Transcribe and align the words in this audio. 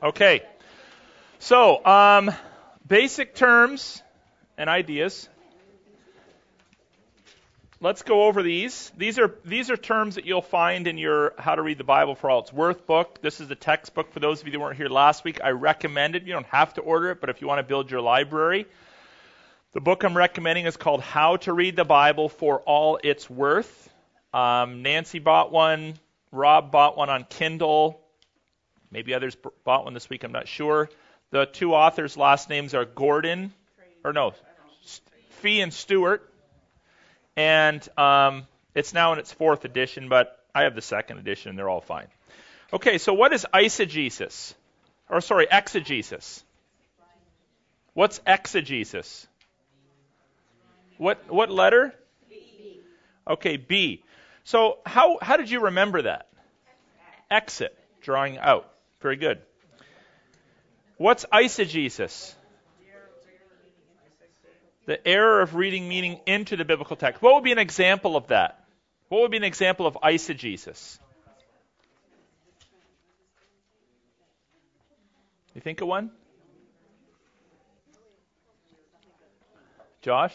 Okay. 0.00 0.42
So, 1.40 1.84
um, 1.84 2.30
basic 2.86 3.34
terms 3.34 4.00
and 4.56 4.70
ideas. 4.70 5.28
Let's 7.80 8.02
go 8.02 8.24
over 8.26 8.42
these. 8.42 8.92
These 8.96 9.18
are 9.18 9.34
these 9.44 9.70
are 9.70 9.76
terms 9.76 10.14
that 10.14 10.24
you'll 10.24 10.42
find 10.42 10.86
in 10.86 10.98
your 10.98 11.34
How 11.36 11.56
to 11.56 11.62
Read 11.62 11.78
the 11.78 11.84
Bible 11.84 12.14
for 12.14 12.30
All 12.30 12.40
It's 12.40 12.52
Worth 12.52 12.86
book. 12.86 13.20
This 13.22 13.40
is 13.40 13.48
the 13.48 13.56
textbook 13.56 14.12
for 14.12 14.20
those 14.20 14.40
of 14.40 14.46
you 14.46 14.52
that 14.52 14.60
weren't 14.60 14.76
here 14.76 14.88
last 14.88 15.24
week. 15.24 15.40
I 15.42 15.50
recommend 15.50 16.14
it. 16.14 16.22
You 16.24 16.32
don't 16.32 16.46
have 16.46 16.74
to 16.74 16.80
order 16.80 17.10
it, 17.10 17.20
but 17.20 17.28
if 17.30 17.40
you 17.40 17.48
want 17.48 17.58
to 17.58 17.64
build 17.64 17.90
your 17.90 18.00
library, 18.00 18.66
the 19.72 19.80
book 19.80 20.04
I'm 20.04 20.16
recommending 20.16 20.66
is 20.66 20.76
called 20.76 21.02
How 21.02 21.36
to 21.38 21.52
Read 21.52 21.74
the 21.74 21.84
Bible 21.84 22.28
for 22.28 22.60
All 22.60 23.00
It's 23.02 23.28
Worth. 23.28 23.88
Um, 24.32 24.82
Nancy 24.82 25.18
bought 25.18 25.50
one. 25.50 25.94
Rob 26.30 26.70
bought 26.70 26.96
one 26.96 27.10
on 27.10 27.24
Kindle. 27.24 28.00
Maybe 28.90 29.14
others 29.14 29.36
bought 29.64 29.84
one 29.84 29.94
this 29.94 30.08
week. 30.08 30.24
I'm 30.24 30.32
not 30.32 30.48
sure. 30.48 30.88
The 31.30 31.46
two 31.46 31.74
authors' 31.74 32.16
last 32.16 32.48
names 32.48 32.74
are 32.74 32.84
Gordon, 32.84 33.52
or 34.04 34.12
no, 34.12 34.32
Fee 35.40 35.60
and 35.60 35.72
Stewart. 35.72 36.28
And 37.36 37.86
um, 37.98 38.46
it's 38.74 38.94
now 38.94 39.12
in 39.12 39.18
its 39.18 39.32
fourth 39.32 39.64
edition, 39.64 40.08
but 40.08 40.42
I 40.54 40.62
have 40.62 40.74
the 40.74 40.82
second 40.82 41.18
edition, 41.18 41.50
and 41.50 41.58
they're 41.58 41.68
all 41.68 41.80
fine. 41.80 42.06
Okay, 42.72 42.98
so 42.98 43.12
what 43.14 43.32
is 43.32 43.46
eisegesis? 43.52 44.54
Or 45.08 45.20
sorry, 45.20 45.46
exegesis. 45.50 46.42
What's 47.94 48.20
exegesis? 48.26 49.26
What 50.98 51.30
what 51.30 51.50
letter? 51.50 51.94
Okay, 53.26 53.56
B. 53.56 54.02
So 54.44 54.78
how 54.84 55.18
how 55.20 55.36
did 55.36 55.50
you 55.50 55.60
remember 55.60 56.02
that? 56.02 56.28
Exit, 57.30 57.76
drawing 58.00 58.38
out. 58.38 58.70
Very 59.00 59.16
good. 59.16 59.40
What's 60.96 61.24
eisegesis? 61.32 62.34
The 64.86 65.06
error 65.06 65.42
of 65.42 65.54
reading 65.54 65.88
meaning 65.88 66.18
into 66.26 66.56
the 66.56 66.64
biblical 66.64 66.96
text. 66.96 67.22
What 67.22 67.34
would 67.34 67.44
be 67.44 67.52
an 67.52 67.58
example 67.58 68.16
of 68.16 68.28
that? 68.28 68.64
What 69.08 69.22
would 69.22 69.30
be 69.30 69.36
an 69.36 69.44
example 69.44 69.86
of 69.86 69.94
eisegesis? 70.02 70.98
You 75.54 75.60
think 75.60 75.80
of 75.80 75.88
one? 75.88 76.10
Josh? 80.02 80.34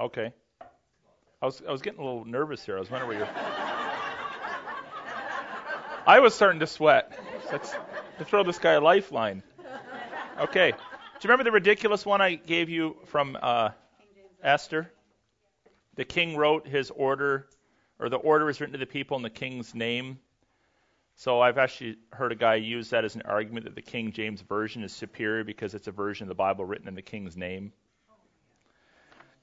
Okay. 0.00 0.32
I 1.42 1.44
was 1.46 1.62
I 1.66 1.70
was 1.70 1.82
getting 1.82 2.00
a 2.00 2.04
little 2.04 2.24
nervous 2.24 2.64
here. 2.64 2.76
I 2.76 2.80
was 2.80 2.90
wondering 2.90 3.08
where 3.08 3.18
you're. 3.18 3.28
I 6.06 6.20
was 6.20 6.34
starting 6.34 6.60
to 6.60 6.66
sweat. 6.66 7.12
Let's, 7.52 7.74
let's 8.18 8.30
throw 8.30 8.42
this 8.42 8.58
guy 8.58 8.72
a 8.72 8.80
lifeline. 8.80 9.42
Okay. 10.40 10.70
Do 10.70 10.76
you 10.76 11.28
remember 11.28 11.44
the 11.44 11.52
ridiculous 11.52 12.06
one 12.06 12.22
I 12.22 12.34
gave 12.34 12.70
you 12.70 12.96
from 13.06 13.36
uh, 13.40 13.70
Esther? 14.42 14.90
The 15.96 16.06
king 16.06 16.36
wrote 16.36 16.66
his 16.66 16.90
order, 16.90 17.46
or 17.98 18.08
the 18.08 18.16
order 18.16 18.48
is 18.48 18.58
written 18.60 18.72
to 18.72 18.78
the 18.78 18.86
people 18.86 19.18
in 19.18 19.22
the 19.22 19.28
king's 19.28 19.74
name. 19.74 20.18
So 21.16 21.42
I've 21.42 21.58
actually 21.58 21.98
heard 22.10 22.32
a 22.32 22.36
guy 22.36 22.54
use 22.54 22.88
that 22.90 23.04
as 23.04 23.14
an 23.14 23.22
argument 23.26 23.66
that 23.66 23.74
the 23.74 23.82
King 23.82 24.12
James 24.12 24.40
version 24.40 24.82
is 24.82 24.92
superior 24.94 25.44
because 25.44 25.74
it's 25.74 25.86
a 25.86 25.92
version 25.92 26.24
of 26.24 26.28
the 26.28 26.34
Bible 26.34 26.64
written 26.64 26.88
in 26.88 26.94
the 26.94 27.02
king's 27.02 27.36
name. 27.36 27.74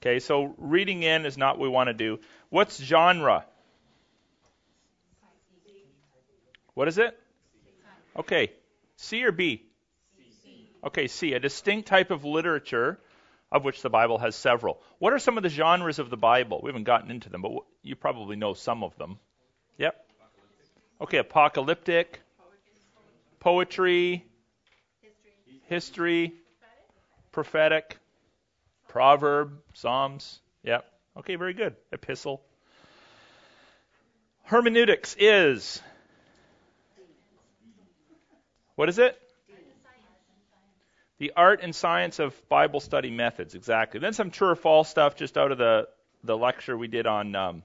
Okay, 0.00 0.20
so 0.20 0.54
reading 0.58 1.02
in 1.02 1.26
is 1.26 1.36
not 1.36 1.58
what 1.58 1.64
we 1.64 1.68
want 1.68 1.88
to 1.88 1.94
do. 1.94 2.20
What's 2.50 2.80
genre? 2.80 3.44
What 6.74 6.86
is 6.86 6.98
it? 6.98 7.18
Okay, 8.16 8.52
C 8.96 9.24
or 9.24 9.32
B? 9.32 9.64
Okay, 10.84 11.08
C. 11.08 11.32
A 11.32 11.40
distinct 11.40 11.88
type 11.88 12.12
of 12.12 12.24
literature, 12.24 13.00
of 13.50 13.64
which 13.64 13.82
the 13.82 13.90
Bible 13.90 14.18
has 14.18 14.36
several. 14.36 14.80
What 15.00 15.12
are 15.12 15.18
some 15.18 15.36
of 15.36 15.42
the 15.42 15.48
genres 15.48 15.98
of 15.98 16.10
the 16.10 16.16
Bible? 16.16 16.60
We 16.62 16.68
haven't 16.68 16.84
gotten 16.84 17.10
into 17.10 17.28
them, 17.28 17.42
but 17.42 17.52
you 17.82 17.96
probably 17.96 18.36
know 18.36 18.54
some 18.54 18.84
of 18.84 18.96
them. 18.96 19.18
Yep. 19.78 20.04
Okay, 21.00 21.18
apocalyptic, 21.18 22.20
poetry, 23.40 24.24
history, 25.68 26.34
prophetic 27.32 27.98
Proverb, 28.98 29.52
Psalms. 29.74 30.40
Yep. 30.64 30.84
Okay, 31.18 31.36
very 31.36 31.54
good. 31.54 31.76
Epistle. 31.92 32.42
Hermeneutics 34.42 35.14
is. 35.20 35.80
What 38.74 38.88
is 38.88 38.98
it? 38.98 39.16
The 41.18 41.30
art 41.36 41.60
and 41.62 41.72
science 41.72 42.18
of 42.18 42.34
Bible 42.48 42.80
study 42.80 43.12
methods, 43.12 43.54
exactly. 43.54 44.00
Then 44.00 44.14
some 44.14 44.32
true 44.32 44.48
or 44.48 44.56
false 44.56 44.88
stuff 44.88 45.14
just 45.14 45.38
out 45.38 45.52
of 45.52 45.58
the, 45.58 45.86
the 46.24 46.36
lecture 46.36 46.76
we 46.76 46.88
did 46.88 47.06
on 47.06 47.36
um, 47.36 47.62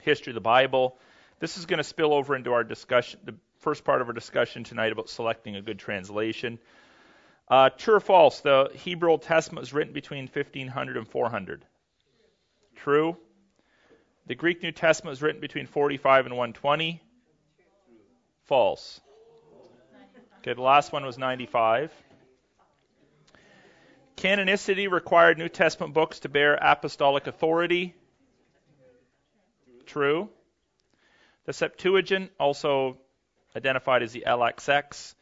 history 0.00 0.30
of 0.30 0.34
the 0.34 0.40
Bible. 0.40 0.96
This 1.40 1.58
is 1.58 1.66
going 1.66 1.76
to 1.76 1.84
spill 1.84 2.14
over 2.14 2.34
into 2.34 2.54
our 2.54 2.64
discussion, 2.64 3.20
the 3.22 3.34
first 3.58 3.84
part 3.84 4.00
of 4.00 4.06
our 4.06 4.14
discussion 4.14 4.64
tonight 4.64 4.92
about 4.92 5.10
selecting 5.10 5.56
a 5.56 5.60
good 5.60 5.78
translation. 5.78 6.58
Uh, 7.48 7.70
true 7.70 7.96
or 7.96 8.00
false? 8.00 8.40
The 8.40 8.70
Hebrew 8.74 9.10
Old 9.10 9.22
Testament 9.22 9.60
was 9.60 9.72
written 9.72 9.92
between 9.92 10.28
1500 10.28 10.96
and 10.96 11.06
400. 11.06 11.64
True. 12.76 13.16
The 14.26 14.34
Greek 14.34 14.62
New 14.62 14.72
Testament 14.72 15.12
was 15.12 15.22
written 15.22 15.40
between 15.40 15.66
45 15.66 16.26
and 16.26 16.34
120. 16.36 17.02
False. 18.44 19.00
Okay, 20.40 20.54
the 20.54 20.62
last 20.62 20.92
one 20.92 21.04
was 21.04 21.18
95. 21.18 21.92
Canonicity 24.16 24.90
required 24.90 25.38
New 25.38 25.48
Testament 25.48 25.92
books 25.92 26.20
to 26.20 26.28
bear 26.28 26.54
apostolic 26.54 27.26
authority. 27.26 27.94
True. 29.86 30.30
The 31.44 31.52
Septuagint, 31.52 32.30
also 32.38 32.96
identified 33.54 34.02
as 34.02 34.12
the 34.12 34.24
LXX, 34.26 35.14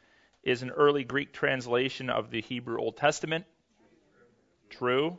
is 0.42 0.62
an 0.62 0.70
early 0.70 1.04
Greek 1.04 1.32
translation 1.32 2.10
of 2.10 2.30
the 2.30 2.40
Hebrew 2.40 2.78
Old 2.78 2.96
Testament. 2.96 3.44
True. 4.70 5.18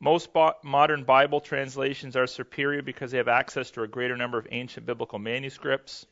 Most 0.00 0.32
bo- 0.32 0.54
modern 0.64 1.04
Bible 1.04 1.40
translations 1.40 2.16
are 2.16 2.26
superior 2.26 2.82
because 2.82 3.10
they 3.10 3.18
have 3.18 3.28
access 3.28 3.70
to 3.72 3.82
a 3.82 3.88
greater 3.88 4.16
number 4.16 4.38
of 4.38 4.46
ancient 4.50 4.86
biblical 4.86 5.18
manuscripts. 5.18 6.06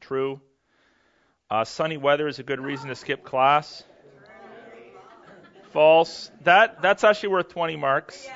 True. 0.00 0.40
Uh, 1.50 1.64
sunny 1.64 1.96
weather 1.96 2.28
is 2.28 2.38
a 2.38 2.42
good 2.42 2.60
reason 2.60 2.88
to 2.88 2.94
skip 2.94 3.24
class. 3.24 3.82
False. 5.72 6.30
That 6.42 6.82
that's 6.82 7.04
actually 7.04 7.30
worth 7.30 7.48
20 7.48 7.76
marks. 7.76 8.28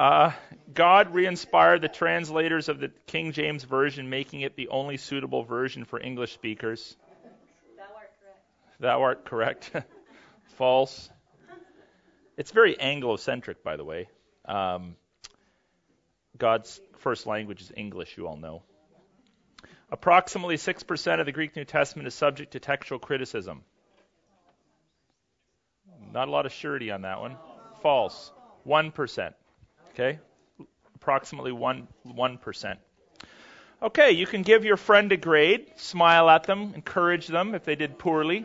Uh, 0.00 0.32
God 0.72 1.12
re 1.12 1.26
inspired 1.26 1.82
the 1.82 1.88
translators 1.88 2.70
of 2.70 2.80
the 2.80 2.90
King 3.06 3.32
James 3.32 3.64
Version, 3.64 4.08
making 4.08 4.40
it 4.40 4.56
the 4.56 4.68
only 4.68 4.96
suitable 4.96 5.42
version 5.42 5.84
for 5.84 6.00
English 6.00 6.32
speakers. 6.32 6.96
Thou 7.76 7.82
art 7.94 8.10
correct. 8.18 8.80
Thou 8.80 9.02
art 9.02 9.24
correct. 9.26 9.72
False. 10.56 11.10
It's 12.38 12.50
very 12.50 12.80
Anglo-centric, 12.80 13.62
by 13.62 13.76
the 13.76 13.84
way. 13.84 14.08
Um, 14.46 14.96
God's 16.38 16.80
first 17.00 17.26
language 17.26 17.60
is 17.60 17.70
English, 17.76 18.16
you 18.16 18.26
all 18.26 18.38
know. 18.38 18.62
Approximately 19.92 20.56
6% 20.56 21.20
of 21.20 21.26
the 21.26 21.32
Greek 21.32 21.54
New 21.56 21.66
Testament 21.66 22.08
is 22.08 22.14
subject 22.14 22.52
to 22.52 22.58
textual 22.58 23.00
criticism. 23.00 23.64
Not 26.10 26.28
a 26.28 26.30
lot 26.30 26.46
of 26.46 26.54
surety 26.54 26.90
on 26.90 27.02
that 27.02 27.20
one. 27.20 27.36
False. 27.82 28.32
1%. 28.66 29.34
Okay? 29.92 30.18
Approximately 30.96 31.52
1, 31.52 31.88
1%. 32.06 32.76
Okay, 33.82 34.10
you 34.10 34.26
can 34.26 34.42
give 34.42 34.64
your 34.64 34.76
friend 34.76 35.10
a 35.10 35.16
grade, 35.16 35.66
smile 35.76 36.28
at 36.28 36.44
them, 36.44 36.72
encourage 36.74 37.26
them 37.26 37.54
if 37.54 37.64
they 37.64 37.76
did 37.76 37.98
poorly 37.98 38.44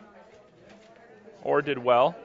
or 1.42 1.62
did 1.62 1.78
well. 1.78 2.16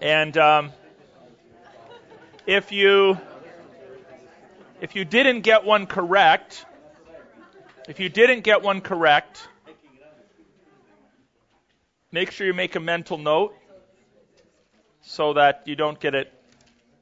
And 0.00 0.36
um, 0.36 0.72
if 2.46 2.72
you 2.72 3.18
if 4.80 4.96
you 4.96 5.04
didn't 5.04 5.42
get 5.42 5.64
one 5.64 5.86
correct, 5.86 6.66
if 7.88 8.00
you 8.00 8.08
didn't 8.08 8.40
get 8.40 8.62
one 8.62 8.80
correct, 8.80 9.46
make 12.10 12.32
sure 12.32 12.46
you 12.46 12.54
make 12.54 12.74
a 12.74 12.80
mental 12.80 13.16
note 13.16 13.54
so 15.02 15.34
that 15.34 15.62
you 15.66 15.76
don't 15.76 15.98
get 16.00 16.14
it 16.14 16.32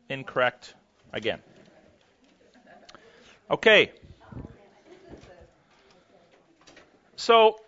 incorrect 0.09 0.75
again. 1.13 1.41
Okay. 3.51 3.93
So 7.17 7.61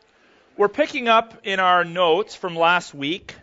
we're 0.56 0.68
picking 0.68 1.08
up 1.08 1.38
in 1.44 1.60
our 1.60 1.84
notes 1.84 2.34
from 2.34 2.56
last 2.56 2.94
week. 2.94 3.34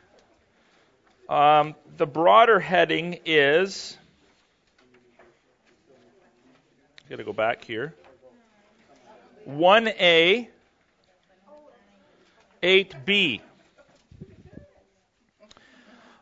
Um, 1.28 1.76
the 1.98 2.08
broader 2.08 2.60
heading 2.60 3.20
is. 3.26 3.96
Got 7.10 7.18
to 7.18 7.24
go 7.24 7.34
back 7.34 7.64
here. 7.64 7.94
1A, 9.48 10.48
8B. 12.62 13.42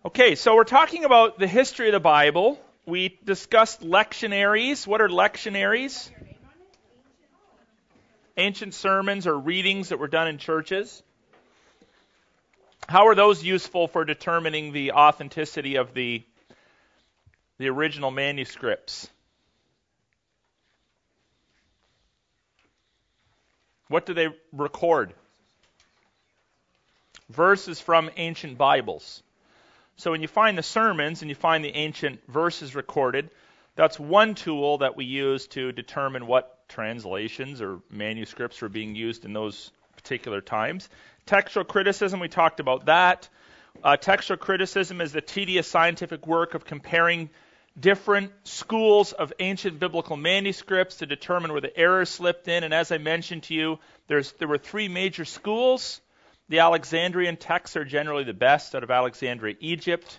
Okay, 0.07 0.35
so 0.35 0.55
we're 0.55 0.63
talking 0.63 1.03
about 1.03 1.37
the 1.37 1.47
history 1.47 1.87
of 1.87 1.91
the 1.91 1.99
Bible. 1.99 2.57
We 2.85 3.19
discussed 3.25 3.81
lectionaries. 3.81 4.87
What 4.87 5.01
are 5.01 5.09
lectionaries? 5.09 6.09
Ancient 8.37 8.73
sermons 8.73 9.27
or 9.27 9.37
readings 9.37 9.89
that 9.89 9.99
were 9.99 10.07
done 10.07 10.29
in 10.29 10.37
churches. 10.37 11.03
How 12.87 13.07
are 13.07 13.15
those 13.15 13.43
useful 13.43 13.89
for 13.89 14.05
determining 14.05 14.71
the 14.71 14.93
authenticity 14.93 15.75
of 15.75 15.93
the, 15.93 16.23
the 17.57 17.67
original 17.67 18.09
manuscripts? 18.09 19.09
What 23.89 24.05
do 24.05 24.13
they 24.13 24.29
record? 24.53 25.13
Verses 27.29 27.81
from 27.81 28.09
ancient 28.15 28.57
Bibles. 28.57 29.21
So 29.97 30.11
when 30.11 30.21
you 30.21 30.27
find 30.27 30.57
the 30.57 30.63
sermons 30.63 31.21
and 31.21 31.29
you 31.29 31.35
find 31.35 31.65
the 31.65 31.75
ancient 31.75 32.21
verses 32.27 32.75
recorded, 32.75 33.31
that's 33.75 33.99
one 33.99 34.35
tool 34.35 34.79
that 34.79 34.95
we 34.95 35.05
use 35.05 35.47
to 35.47 35.71
determine 35.71 36.27
what 36.27 36.67
translations 36.69 37.61
or 37.61 37.79
manuscripts 37.89 38.61
were 38.61 38.69
being 38.69 38.95
used 38.95 39.25
in 39.25 39.33
those 39.33 39.71
particular 39.95 40.39
times. 40.39 40.87
Textual 41.25 41.65
criticism, 41.65 42.19
we 42.19 42.27
talked 42.27 42.59
about 42.59 42.85
that. 42.85 43.27
Uh, 43.83 43.97
textual 43.97 44.37
criticism 44.37 45.01
is 45.01 45.11
the 45.11 45.21
tedious 45.21 45.67
scientific 45.67 46.25
work 46.27 46.53
of 46.53 46.63
comparing 46.63 47.29
different 47.79 48.31
schools 48.43 49.13
of 49.13 49.33
ancient 49.39 49.79
biblical 49.79 50.17
manuscripts 50.17 50.97
to 50.97 51.05
determine 51.05 51.51
where 51.51 51.61
the 51.61 51.75
errors 51.77 52.09
slipped 52.09 52.47
in. 52.47 52.63
And 52.63 52.73
as 52.73 52.91
I 52.91 52.97
mentioned 52.97 53.43
to 53.43 53.53
you, 53.53 53.79
there 54.07 54.23
were 54.47 54.57
three 54.57 54.87
major 54.87 55.25
schools. 55.25 56.01
The 56.49 56.59
Alexandrian 56.59 57.35
texts 57.35 57.75
are 57.75 57.83
generally 57.83 58.23
the 58.23 58.33
best 58.33 58.73
out 58.73 58.83
of 58.83 58.89
Alexandria, 58.89 59.55
Egypt. 59.59 60.17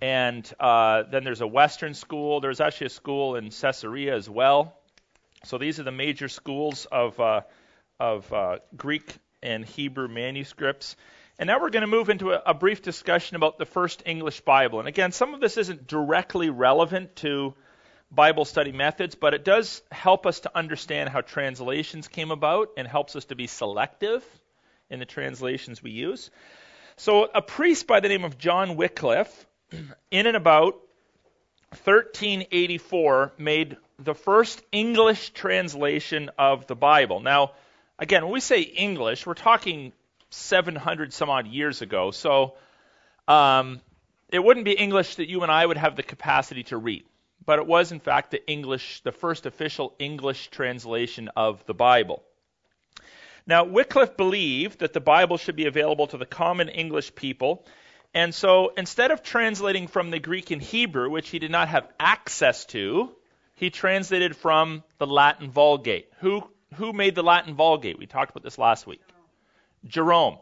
And 0.00 0.50
uh, 0.58 1.04
then 1.04 1.22
there's 1.22 1.40
a 1.40 1.46
Western 1.46 1.94
school. 1.94 2.40
There's 2.40 2.60
actually 2.60 2.88
a 2.88 2.90
school 2.90 3.36
in 3.36 3.50
Caesarea 3.50 4.16
as 4.16 4.28
well. 4.28 4.76
So 5.44 5.56
these 5.56 5.78
are 5.78 5.84
the 5.84 5.92
major 5.92 6.28
schools 6.28 6.86
of, 6.90 7.20
uh, 7.20 7.42
of 8.00 8.32
uh, 8.32 8.58
Greek 8.76 9.14
and 9.40 9.64
Hebrew 9.64 10.08
manuscripts. 10.08 10.96
And 11.38 11.46
now 11.46 11.60
we're 11.60 11.70
going 11.70 11.82
to 11.82 11.86
move 11.86 12.08
into 12.08 12.32
a, 12.32 12.42
a, 12.46 12.54
brief 12.54 12.82
discussion 12.82 13.36
about 13.36 13.56
the 13.56 13.66
first 13.66 14.02
English 14.04 14.40
Bible. 14.40 14.80
And 14.80 14.88
again, 14.88 15.12
some 15.12 15.32
of 15.32 15.40
this 15.40 15.56
isn't 15.58 15.86
directly 15.86 16.50
relevant 16.50 17.14
to 17.16 17.54
Bible 18.10 18.46
study 18.46 18.72
methods, 18.72 19.14
but 19.14 19.32
it 19.32 19.44
does 19.44 19.82
help 19.92 20.26
us 20.26 20.40
to 20.40 20.56
understand 20.56 21.08
how 21.08 21.20
translations 21.20 22.08
came 22.08 22.32
about 22.32 22.70
and 22.76 22.88
helps 22.88 23.14
us 23.14 23.26
to 23.26 23.36
be 23.36 23.46
selective 23.46 24.24
in 24.90 24.98
the 24.98 25.06
translations 25.06 25.82
we 25.82 25.90
use. 25.90 26.30
So, 26.96 27.24
a 27.24 27.42
priest 27.42 27.86
by 27.86 28.00
the 28.00 28.08
name 28.08 28.24
of 28.24 28.38
John 28.38 28.76
Wycliffe, 28.76 29.46
in 30.10 30.26
and 30.26 30.36
about 30.36 30.74
1384, 31.84 33.32
made 33.38 33.76
the 33.98 34.14
first 34.14 34.62
English 34.72 35.30
translation 35.30 36.30
of 36.38 36.66
the 36.66 36.76
Bible. 36.76 37.20
Now, 37.20 37.52
again, 37.98 38.24
when 38.24 38.32
we 38.32 38.40
say 38.40 38.60
English, 38.60 39.26
we're 39.26 39.34
talking 39.34 39.92
700 40.30 41.12
some 41.12 41.30
odd 41.30 41.46
years 41.46 41.82
ago. 41.82 42.10
So 42.10 42.54
um, 43.28 43.80
it 44.30 44.42
wouldn't 44.42 44.64
be 44.64 44.72
English 44.72 45.16
that 45.16 45.28
you 45.28 45.42
and 45.42 45.52
I 45.52 45.64
would 45.64 45.76
have 45.76 45.96
the 45.96 46.02
capacity 46.02 46.64
to 46.64 46.76
read. 46.76 47.04
But 47.44 47.58
it 47.58 47.66
was, 47.66 47.92
in 47.92 48.00
fact, 48.00 48.32
the 48.32 48.44
English, 48.46 49.02
the 49.02 49.12
first 49.12 49.46
official 49.46 49.94
English 49.98 50.48
translation 50.48 51.30
of 51.36 51.64
the 51.66 51.74
Bible. 51.74 52.22
Now, 53.46 53.64
Wycliffe 53.64 54.16
believed 54.16 54.80
that 54.80 54.92
the 54.92 55.00
Bible 55.00 55.36
should 55.36 55.56
be 55.56 55.66
available 55.66 56.08
to 56.08 56.18
the 56.18 56.26
common 56.26 56.68
English 56.68 57.14
people. 57.14 57.64
And 58.12 58.34
so 58.34 58.72
instead 58.76 59.10
of 59.10 59.22
translating 59.22 59.86
from 59.86 60.10
the 60.10 60.18
Greek 60.18 60.50
and 60.50 60.60
Hebrew, 60.60 61.10
which 61.10 61.28
he 61.28 61.38
did 61.38 61.50
not 61.50 61.68
have 61.68 61.88
access 62.00 62.64
to, 62.66 63.14
he 63.54 63.70
translated 63.70 64.36
from 64.36 64.82
the 64.98 65.06
Latin 65.06 65.50
Vulgate. 65.50 66.10
Who, 66.20 66.42
who 66.74 66.92
made 66.92 67.14
the 67.14 67.22
Latin 67.22 67.54
Vulgate? 67.54 67.98
We 67.98 68.06
talked 68.06 68.30
about 68.30 68.42
this 68.42 68.58
last 68.58 68.86
week. 68.86 69.00
Jerome. 69.86 70.38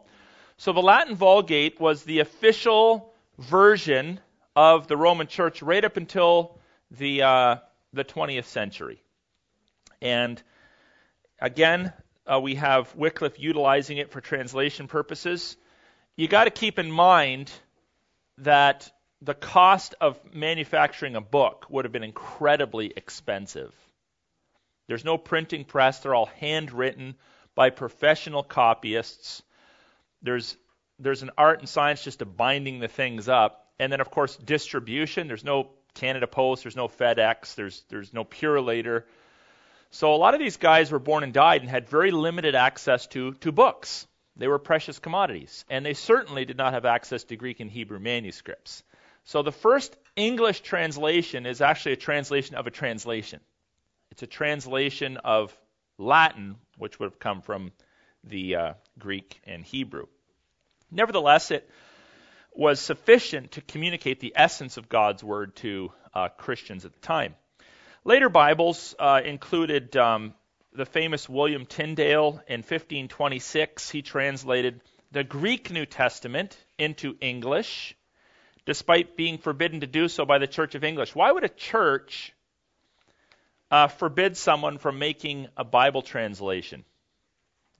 So 0.57 0.73
the 0.73 0.81
Latin 0.81 1.15
Vulgate 1.15 1.79
was 1.79 2.03
the 2.03 2.19
official 2.19 3.13
version 3.37 4.19
of 4.55 4.87
the 4.87 4.97
Roman 4.97 5.27
Church 5.27 5.61
right 5.61 5.83
up 5.83 5.97
until 5.97 6.57
the 6.91 7.23
uh, 7.23 7.55
the 7.93 8.03
20th 8.03 8.45
century. 8.45 9.01
And 10.01 10.41
again, 11.41 11.93
uh, 12.31 12.39
we 12.39 12.55
have 12.55 12.93
Wycliffe 12.95 13.39
utilizing 13.39 13.97
it 13.97 14.11
for 14.11 14.21
translation 14.21 14.87
purposes. 14.87 15.57
You 16.15 16.27
got 16.27 16.45
to 16.45 16.51
keep 16.51 16.79
in 16.79 16.91
mind 16.91 17.51
that 18.39 18.91
the 19.21 19.33
cost 19.33 19.95
of 20.01 20.19
manufacturing 20.33 21.15
a 21.15 21.21
book 21.21 21.65
would 21.69 21.85
have 21.85 21.91
been 21.91 22.03
incredibly 22.03 22.91
expensive. 22.95 23.73
There's 24.87 25.05
no 25.05 25.17
printing 25.17 25.65
press; 25.65 25.99
they're 25.99 26.15
all 26.15 26.29
handwritten 26.39 27.15
by 27.55 27.69
professional 27.69 28.43
copyists. 28.43 29.41
There's 30.21 30.57
there's 30.99 31.23
an 31.23 31.31
art 31.37 31.59
and 31.59 31.67
science 31.67 32.03
just 32.03 32.19
to 32.19 32.25
binding 32.25 32.79
the 32.79 32.87
things 32.87 33.27
up, 33.27 33.67
and 33.79 33.91
then 33.91 34.01
of 34.01 34.11
course 34.11 34.35
distribution. 34.35 35.27
There's 35.27 35.43
no 35.43 35.69
Canada 35.95 36.27
Post, 36.27 36.63
there's 36.63 36.75
no 36.75 36.87
FedEx, 36.87 37.55
there's 37.55 37.83
there's 37.89 38.13
no 38.13 38.23
Purolator. 38.23 39.03
So 39.95 40.13
a 40.13 40.17
lot 40.17 40.33
of 40.33 40.41
these 40.41 40.57
guys 40.57 40.91
were 40.91 40.99
born 40.99 41.23
and 41.23 41.31
died 41.31 41.61
and 41.61 41.69
had 41.69 41.87
very 41.87 42.11
limited 42.11 42.53
access 42.53 43.07
to 43.07 43.31
to 43.35 43.53
books. 43.53 44.05
They 44.35 44.49
were 44.49 44.59
precious 44.59 44.99
commodities, 44.99 45.63
and 45.69 45.85
they 45.85 45.93
certainly 45.93 46.43
did 46.43 46.57
not 46.57 46.73
have 46.73 46.83
access 46.83 47.23
to 47.23 47.37
Greek 47.37 47.61
and 47.61 47.71
Hebrew 47.71 47.99
manuscripts. 47.99 48.83
So 49.23 49.41
the 49.41 49.53
first 49.53 49.95
English 50.17 50.59
translation 50.63 51.45
is 51.45 51.61
actually 51.61 51.93
a 51.93 51.95
translation 52.07 52.57
of 52.57 52.67
a 52.67 52.71
translation. 52.71 53.39
It's 54.11 54.21
a 54.21 54.27
translation 54.27 55.15
of 55.15 55.57
Latin, 55.97 56.57
which 56.77 56.99
would 56.99 57.11
have 57.11 57.19
come 57.19 57.41
from 57.41 57.71
the 58.25 58.55
uh, 58.55 58.73
Greek 58.99 59.39
and 59.45 59.63
Hebrew. 59.63 60.07
Nevertheless, 60.91 61.51
it 61.51 61.69
was 62.51 62.81
sufficient 62.81 63.53
to 63.53 63.61
communicate 63.61 64.19
the 64.19 64.33
essence 64.35 64.75
of 64.75 64.89
God's 64.89 65.23
word 65.23 65.55
to 65.57 65.93
uh, 66.13 66.27
Christians 66.27 66.83
at 66.83 66.91
the 66.91 66.99
time. 66.99 67.35
Later 68.07 68.29
Bibles 68.29 68.93
uh, 68.99 69.21
included 69.25 69.97
um, 69.97 70.35
the 70.71 70.85
famous 70.85 71.27
William 71.27 71.65
Tyndale 71.65 72.39
in 72.47 72.59
1526. 72.59 73.89
He 73.89 74.03
translated 74.03 74.79
the 75.11 75.23
Greek 75.23 75.71
New 75.71 75.87
Testament 75.87 76.55
into 76.77 77.17
English, 77.19 77.95
despite 78.63 79.17
being 79.17 79.39
forbidden 79.39 79.79
to 79.79 79.87
do 79.87 80.07
so 80.07 80.23
by 80.23 80.37
the 80.37 80.45
Church 80.45 80.75
of 80.75 80.83
English. 80.83 81.15
Why 81.15 81.31
would 81.31 81.45
a 81.45 81.49
church 81.49 82.31
uh, 83.71 83.87
forbid 83.87 84.37
someone 84.37 84.77
from 84.77 84.99
making 84.99 85.47
a 85.57 85.63
Bible 85.63 86.03
translation 86.03 86.85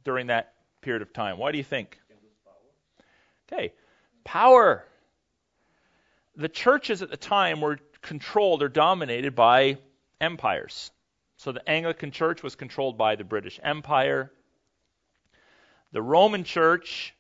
during 0.04 0.28
that 0.28 0.56
period 0.82 1.04
of 1.04 1.14
time? 1.14 1.38
Why 1.38 1.52
do 1.52 1.60
you 1.60 1.64
think? 1.64 2.00
Okay, 3.54 3.74
power. 4.24 4.84
The 6.36 6.50
churches 6.50 7.04
at 7.04 7.12
the 7.12 7.18
time 7.18 7.62
were 7.62 7.78
controlled 8.02 8.64
or 8.64 8.70
dominated 8.70 9.36
by 9.36 9.78
empires. 10.20 10.92
So 11.38 11.52
the 11.52 11.68
Anglican 11.70 12.12
Church 12.12 12.44
was 12.44 12.56
controlled 12.56 12.98
by 12.98 13.16
the 13.16 13.24
British 13.24 13.60
Empire. 13.62 14.32
The 15.92 16.02
Roman 16.02 16.44
Church 16.44 17.14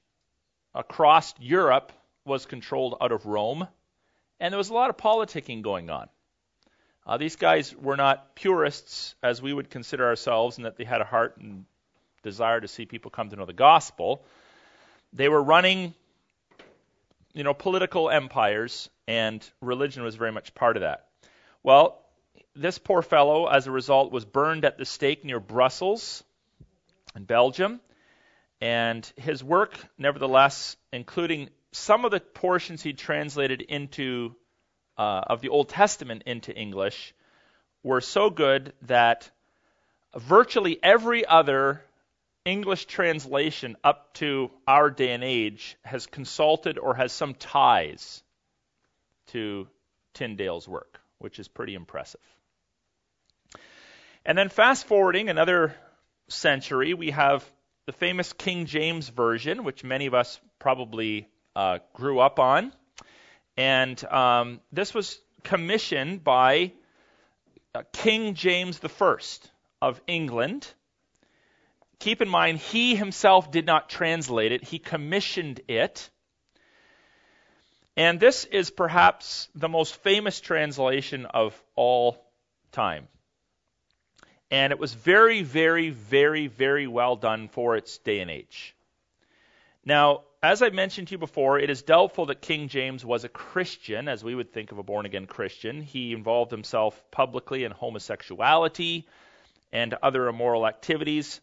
across 0.73 1.33
Europe 1.39 1.91
was 2.25 2.45
controlled 2.45 2.97
out 3.01 3.11
of 3.11 3.25
Rome. 3.25 3.67
And 4.39 4.51
there 4.51 4.57
was 4.57 4.69
a 4.69 4.73
lot 4.73 4.89
of 4.89 4.97
politicking 4.97 5.61
going 5.61 5.89
on. 5.89 6.09
Uh, 7.05 7.17
these 7.17 7.35
guys 7.35 7.75
were 7.75 7.95
not 7.95 8.35
purists 8.35 9.15
as 9.21 9.41
we 9.41 9.53
would 9.53 9.69
consider 9.69 10.05
ourselves, 10.07 10.57
and 10.57 10.65
that 10.65 10.75
they 10.75 10.83
had 10.83 11.01
a 11.01 11.05
heart 11.05 11.37
and 11.37 11.65
desire 12.23 12.59
to 12.59 12.67
see 12.67 12.85
people 12.85 13.11
come 13.11 13.29
to 13.29 13.35
know 13.35 13.45
the 13.45 13.53
gospel. 13.53 14.25
They 15.13 15.29
were 15.29 15.41
running, 15.41 15.93
you 17.33 17.43
know, 17.43 17.53
political 17.53 18.09
empires, 18.09 18.89
and 19.07 19.47
religion 19.61 20.03
was 20.03 20.15
very 20.15 20.31
much 20.31 20.55
part 20.55 20.77
of 20.77 20.81
that. 20.81 21.07
Well, 21.61 22.01
this 22.55 22.77
poor 22.77 23.01
fellow, 23.01 23.47
as 23.47 23.67
a 23.67 23.71
result, 23.71 24.11
was 24.11 24.25
burned 24.25 24.65
at 24.65 24.77
the 24.77 24.85
stake 24.85 25.25
near 25.25 25.39
Brussels 25.39 26.23
in 27.15 27.25
Belgium. 27.25 27.81
And 28.61 29.09
his 29.17 29.43
work, 29.43 29.77
nevertheless, 29.97 30.77
including 30.93 31.49
some 31.71 32.05
of 32.05 32.11
the 32.11 32.21
portions 32.21 32.81
he 32.81 32.93
translated 32.93 33.61
into 33.61 34.35
uh, 34.97 35.21
of 35.27 35.41
the 35.41 35.49
Old 35.49 35.69
Testament 35.69 36.23
into 36.25 36.55
English 36.55 37.13
were 37.83 37.99
so 38.01 38.29
good 38.29 38.73
that 38.83 39.29
virtually 40.15 40.79
every 40.81 41.25
other 41.25 41.83
English 42.45 42.85
translation 42.85 43.75
up 43.83 44.13
to 44.13 44.49
our 44.67 44.89
day 44.89 45.11
and 45.11 45.23
age 45.23 45.75
has 45.83 46.05
consulted 46.05 46.77
or 46.77 46.95
has 46.95 47.11
some 47.11 47.33
ties 47.33 48.23
to 49.27 49.67
Tyndale's 50.13 50.67
work, 50.67 51.01
which 51.19 51.39
is 51.39 51.47
pretty 51.47 51.75
impressive. 51.75 52.21
And 54.25 54.35
then 54.35 54.49
fast 54.49 54.87
forwarding 54.87 55.29
another 55.29 55.75
century, 56.29 56.95
we 56.95 57.11
have 57.11 57.47
the 57.85 57.91
famous 57.91 58.33
King 58.33 58.65
James 58.65 59.09
Version, 59.09 59.63
which 59.63 59.83
many 59.83 60.07
of 60.07 60.15
us 60.15 60.39
probably 60.57 61.27
uh, 61.55 61.77
grew 61.93 62.19
up 62.19 62.39
on. 62.39 62.73
And 63.55 64.03
um, 64.05 64.61
this 64.71 64.95
was 64.95 65.19
commissioned 65.43 66.23
by 66.23 66.71
uh, 67.75 67.83
King 67.93 68.33
James 68.33 68.81
I 68.83 69.17
of 69.79 70.01
England. 70.07 70.67
Keep 71.99 72.23
in 72.23 72.27
mind, 72.27 72.57
he 72.57 72.95
himself 72.95 73.51
did 73.51 73.67
not 73.67 73.89
translate 73.89 74.51
it, 74.51 74.63
he 74.63 74.79
commissioned 74.79 75.61
it. 75.67 76.09
And 77.95 78.19
this 78.19 78.43
is 78.45 78.71
perhaps 78.71 79.47
the 79.53 79.69
most 79.69 79.95
famous 79.97 80.41
translation 80.41 81.27
of 81.27 81.53
all 81.75 82.25
time. 82.71 83.07
And 84.51 84.71
it 84.71 84.79
was 84.79 84.93
very, 84.93 85.41
very, 85.41 85.89
very, 85.89 86.47
very 86.47 86.87
well 86.87 87.15
done 87.15 87.47
for 87.47 87.75
its 87.75 87.97
day 87.97 88.19
and 88.19 88.29
age. 88.29 88.75
Now, 89.83 90.23
as 90.41 90.61
I 90.61 90.69
mentioned 90.69 91.07
to 91.07 91.13
you 91.13 91.17
before, 91.17 91.59
it 91.59 91.69
is 91.69 91.81
doubtful 91.81 92.27
that 92.27 92.41
King 92.41 92.67
James 92.67 93.03
was 93.03 93.23
a 93.23 93.29
Christian, 93.29 94.07
as 94.07 94.23
we 94.23 94.35
would 94.35 94.53
think 94.53 94.71
of 94.71 94.77
a 94.77 94.83
born 94.83 95.05
again 95.05 95.25
Christian. 95.25 95.81
He 95.81 96.13
involved 96.13 96.51
himself 96.51 97.03
publicly 97.11 97.63
in 97.63 97.71
homosexuality 97.71 99.07
and 99.71 99.93
other 100.03 100.27
immoral 100.27 100.67
activities. 100.67 101.41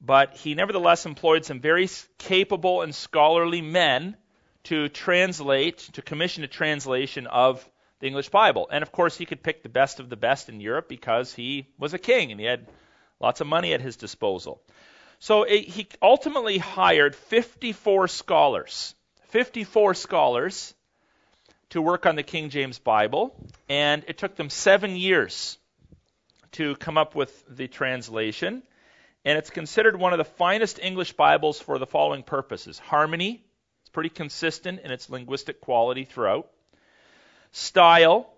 But 0.00 0.34
he 0.34 0.54
nevertheless 0.54 1.06
employed 1.06 1.44
some 1.44 1.60
very 1.60 1.88
capable 2.18 2.82
and 2.82 2.94
scholarly 2.94 3.62
men 3.62 4.16
to 4.64 4.88
translate, 4.88 5.78
to 5.92 6.02
commission 6.02 6.44
a 6.44 6.48
translation 6.48 7.26
of 7.26 7.68
the 8.02 8.08
English 8.08 8.30
Bible. 8.30 8.68
And 8.70 8.82
of 8.82 8.90
course, 8.90 9.16
he 9.16 9.24
could 9.24 9.44
pick 9.44 9.62
the 9.62 9.68
best 9.68 10.00
of 10.00 10.10
the 10.10 10.16
best 10.16 10.48
in 10.48 10.60
Europe 10.60 10.88
because 10.88 11.32
he 11.32 11.68
was 11.78 11.94
a 11.94 11.98
king 11.98 12.32
and 12.32 12.40
he 12.40 12.44
had 12.44 12.66
lots 13.20 13.40
of 13.40 13.46
money 13.46 13.72
at 13.74 13.80
his 13.80 13.96
disposal. 13.96 14.60
So 15.20 15.44
it, 15.44 15.68
he 15.68 15.86
ultimately 16.02 16.58
hired 16.58 17.14
54 17.14 18.08
scholars, 18.08 18.96
54 19.28 19.94
scholars 19.94 20.74
to 21.70 21.80
work 21.80 22.04
on 22.04 22.16
the 22.16 22.24
King 22.24 22.50
James 22.50 22.80
Bible, 22.80 23.36
and 23.68 24.02
it 24.08 24.18
took 24.18 24.34
them 24.34 24.50
seven 24.50 24.96
years 24.96 25.56
to 26.52 26.74
come 26.74 26.98
up 26.98 27.14
with 27.14 27.32
the 27.48 27.68
translation. 27.68 28.64
And 29.24 29.38
it's 29.38 29.50
considered 29.50 29.96
one 29.96 30.12
of 30.12 30.18
the 30.18 30.24
finest 30.24 30.80
English 30.82 31.12
Bibles 31.12 31.60
for 31.60 31.78
the 31.78 31.86
following 31.86 32.24
purposes 32.24 32.80
harmony, 32.80 33.44
it's 33.82 33.90
pretty 33.90 34.10
consistent 34.10 34.80
in 34.80 34.90
its 34.90 35.08
linguistic 35.08 35.60
quality 35.60 36.04
throughout. 36.04 36.50
Style, 37.52 38.28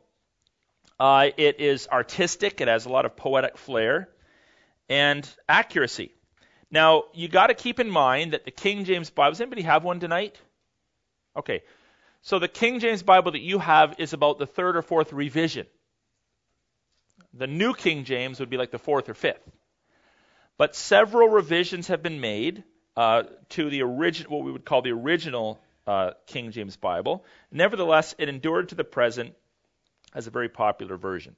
uh, 1.01 1.29
it 1.37 1.61
is 1.61 1.89
artistic, 1.89 2.61
it 2.61 2.69
has 2.69 2.85
a 2.85 2.89
lot 2.89 3.05
of 3.05 3.17
poetic 3.17 3.57
flair. 3.57 4.09
And 4.89 5.27
accuracy. 5.49 6.13
Now, 6.71 7.05
you 7.15 7.29
got 7.29 7.47
to 7.47 7.55
keep 7.55 7.81
in 7.81 7.89
mind 7.89 8.33
that 8.33 8.45
the 8.45 8.51
King 8.51 8.85
James 8.85 9.09
Bible, 9.09 9.31
does 9.31 9.41
anybody 9.41 9.63
have 9.63 9.83
one 9.83 9.99
tonight? 9.99 10.37
Okay. 11.35 11.63
So 12.21 12.39
the 12.39 12.49
King 12.49 12.81
James 12.81 13.03
Bible 13.03 13.33
that 13.33 13.41
you 13.41 13.59
have 13.59 13.97
is 13.99 14.13
about 14.13 14.39
the 14.39 14.47
third 14.47 14.77
or 14.77 14.83
fourth 14.83 15.13
revision. 15.13 15.67
The 17.33 17.47
New 17.47 17.75
King 17.75 18.05
James 18.05 18.41
would 18.41 18.51
be 18.51 18.57
like 18.57 18.71
the 18.71 18.79
fourth 18.79 19.09
or 19.09 19.15
fifth. 19.15 19.49
But 20.59 20.77
several 20.77 21.29
revisions 21.29 21.89
have 21.89 22.03
been 22.03 22.21
made 22.21 22.63
uh, 22.97 23.25
to 23.51 23.71
the 23.71 23.83
original, 23.83 24.37
what 24.37 24.45
we 24.45 24.53
would 24.53 24.65
call 24.65 24.83
the 24.83 24.93
original 24.93 25.61
uh, 25.87 26.11
King 26.27 26.51
James 26.51 26.77
Bible. 26.77 27.25
Nevertheless, 27.51 28.15
it 28.19 28.29
endured 28.29 28.71
to 28.71 28.75
the 28.75 28.85
present 28.85 29.35
as 30.15 30.27
a 30.27 30.31
very 30.31 30.49
popular 30.49 30.97
version. 30.97 31.37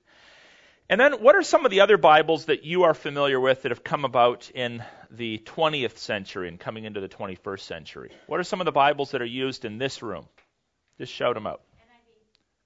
And 0.88 1.00
then, 1.00 1.14
what 1.14 1.34
are 1.34 1.42
some 1.42 1.64
of 1.64 1.72
the 1.72 1.80
other 1.80 1.96
Bibles 1.96 2.44
that 2.44 2.64
you 2.64 2.84
are 2.84 2.94
familiar 2.94 3.40
with 3.40 3.62
that 3.62 3.72
have 3.72 3.82
come 3.82 4.04
about 4.04 4.50
in 4.54 4.84
the 5.10 5.38
20th 5.38 5.98
century 5.98 6.46
and 6.46 6.60
coming 6.60 6.84
into 6.84 7.00
the 7.00 7.08
21st 7.08 7.60
century? 7.60 8.12
What 8.28 8.38
are 8.38 8.44
some 8.44 8.60
of 8.60 8.66
the 8.66 8.72
Bibles 8.72 9.10
that 9.10 9.20
are 9.20 9.24
used 9.24 9.64
in 9.64 9.78
this 9.78 10.00
room? 10.00 10.26
Just 10.98 11.12
shout 11.12 11.34
them 11.34 11.46
out. 11.46 11.60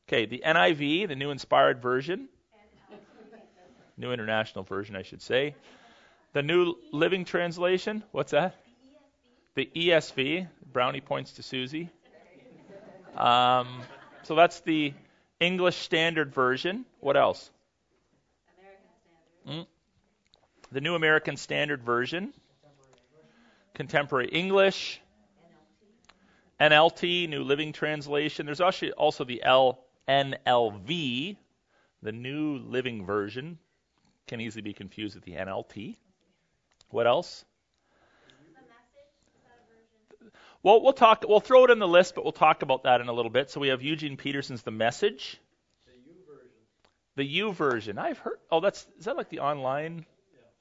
Okay, 0.06 0.26
the 0.26 0.42
NIV, 0.44 1.08
the 1.08 1.16
New 1.16 1.30
Inspired 1.30 1.80
Version, 1.80 2.28
New 3.96 4.12
International 4.12 4.64
Version, 4.64 4.96
I 4.96 5.02
should 5.02 5.22
say. 5.22 5.54
The 6.32 6.42
New 6.42 6.75
Living 6.92 7.25
Translation, 7.25 8.02
what's 8.12 8.32
that? 8.32 8.54
The 9.54 9.69
ESV, 9.75 10.49
Brownie 10.73 11.00
points 11.00 11.33
to 11.33 11.42
Susie. 11.42 11.90
Um, 13.16 13.83
so 14.23 14.35
that's 14.35 14.61
the 14.61 14.95
English 15.40 15.76
Standard 15.76 16.33
Version. 16.33 16.85
What 17.00 17.16
else? 17.16 17.50
Mm. 19.49 19.66
The 20.71 20.80
New 20.80 20.95
American 20.95 21.37
Standard 21.37 21.83
Version, 21.83 22.33
Contemporary 23.75 24.28
English, 24.28 25.00
NLT, 26.61 27.28
New 27.28 27.42
Living 27.42 27.73
Translation. 27.73 28.47
There's 28.47 28.61
actually 28.61 28.92
also 28.92 29.25
the 29.25 29.42
NLV, 30.09 31.37
the 32.02 32.12
New 32.12 32.59
Living 32.59 33.07
Version. 33.07 33.59
Can 34.28 34.40
easily 34.40 34.62
be 34.62 34.75
confused 34.75 35.16
with 35.16 35.25
the 35.25 35.33
NLT. 35.33 35.97
What 36.90 37.07
else? 37.07 37.45
Well, 40.62 40.83
we'll 40.83 40.93
talk. 40.93 41.25
We'll 41.26 41.40
throw 41.40 41.64
it 41.64 41.71
in 41.71 41.79
the 41.79 41.88
list, 41.88 42.14
but 42.14 42.25
we'll 42.25 42.33
talk 42.33 42.62
about 42.62 42.85
that 42.85 43.00
in 43.00 43.09
a 43.09 43.12
little 43.12 43.31
bit. 43.31 43.50
So 43.50 43.61
we 43.61 43.69
have 43.69 43.83
Eugene 43.83 44.17
Peterson's 44.17 44.62
The 44.62 44.71
Message. 44.71 45.40
The 47.17 47.40
YouVersion. 47.40 47.99
I've 47.99 48.19
heard. 48.19 48.38
Oh, 48.50 48.61
that's 48.61 48.87
is 48.99 49.07
that 49.07 49.17
like 49.17 49.29
the 49.31 49.40
online? 49.40 50.07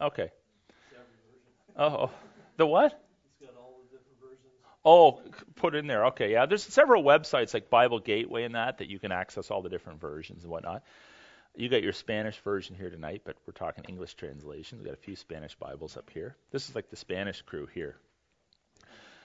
Yeah. 0.02 0.08
Okay. 0.08 0.32
Oh, 1.78 2.12
the 2.58 2.66
what? 2.66 2.92
It's 2.92 3.48
got 3.48 3.58
all 3.58 3.80
the 3.84 3.98
different 3.98 4.20
versions. 4.22 4.52
Oh, 4.84 5.22
put 5.56 5.76
in 5.76 5.88
there. 5.88 6.08
Okay, 6.08 6.34
yeah. 6.34 6.46
There's 6.46 6.64
several 6.64 7.04
websites 7.04 7.54
like 7.54 7.70
Bible 7.70 8.00
Gateway 8.00 8.44
and 8.44 8.56
that 8.56 8.80
that 8.80 8.90
you 8.90 9.00
can 9.00 9.12
access 9.12 9.52
all 9.52 9.62
the 9.62 9.70
different 9.70 10.02
versions 10.02 10.44
and 10.44 10.52
whatnot. 10.52 10.84
You 11.56 11.70
got 11.70 11.84
your 11.84 11.94
Spanish 11.94 12.38
version 12.40 12.76
here 12.76 12.90
tonight, 12.90 13.22
but 13.26 13.36
we're 13.46 13.54
talking 13.54 13.86
English 13.88 14.16
translations. 14.16 14.82
We've 14.82 14.88
got 14.88 14.98
a 14.98 15.02
few 15.02 15.16
Spanish 15.16 15.56
Bibles 15.56 15.98
up 15.98 16.10
here. 16.10 16.36
This 16.52 16.68
is 16.68 16.76
like 16.76 16.90
the 16.90 16.96
Spanish 16.96 17.42
crew 17.44 17.68
here. 17.74 17.96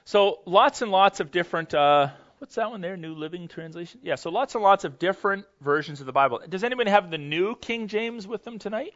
So 0.04 0.40
lots 0.44 0.82
and 0.82 0.90
lots 0.90 1.20
of 1.20 1.30
different 1.30 1.75
uh, 1.75 2.08
What's 2.44 2.56
that 2.56 2.70
one 2.70 2.82
there? 2.82 2.99
New 2.99 3.14
Living 3.14 3.49
Translation? 3.49 4.00
Yeah, 4.02 4.16
so 4.16 4.28
lots 4.28 4.54
and 4.54 4.62
lots 4.62 4.84
of 4.84 4.99
different 4.99 5.46
versions 5.62 6.00
of 6.00 6.06
the 6.06 6.12
Bible. 6.12 6.42
Does 6.46 6.62
anybody 6.62 6.90
have 6.90 7.11
the 7.11 7.16
New 7.16 7.56
King 7.56 7.88
James 7.88 8.26
with 8.26 8.44
them 8.44 8.58
tonight? 8.58 8.92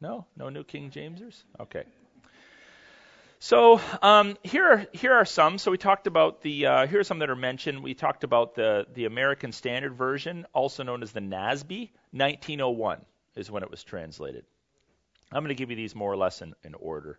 No? 0.00 0.24
No 0.34 0.48
New 0.48 0.64
King 0.64 0.90
Jamesers? 0.90 1.42
Okay. 1.60 1.82
So 3.40 3.78
um, 4.00 4.38
here, 4.42 4.86
here 4.94 5.12
are 5.12 5.26
some. 5.26 5.58
So 5.58 5.70
we 5.70 5.76
talked 5.76 6.06
about 6.06 6.40
the. 6.40 6.64
Uh, 6.64 6.86
here 6.86 7.00
are 7.00 7.04
some 7.04 7.18
that 7.18 7.28
are 7.28 7.36
mentioned. 7.36 7.82
We 7.82 7.92
talked 7.92 8.24
about 8.24 8.54
the 8.54 8.86
the 8.94 9.04
American 9.04 9.52
Standard 9.52 9.92
Version, 9.94 10.46
also 10.54 10.82
known 10.82 11.02
as 11.02 11.12
the 11.12 11.20
NASB. 11.20 11.90
1901 12.12 13.04
is 13.36 13.50
when 13.50 13.62
it 13.62 13.70
was 13.70 13.84
translated. 13.84 14.46
I'm 15.30 15.42
going 15.42 15.54
to 15.54 15.54
give 15.54 15.68
you 15.68 15.76
these 15.76 15.94
more 15.94 16.10
or 16.10 16.16
less 16.16 16.40
in, 16.40 16.54
in 16.64 16.72
order. 16.72 17.18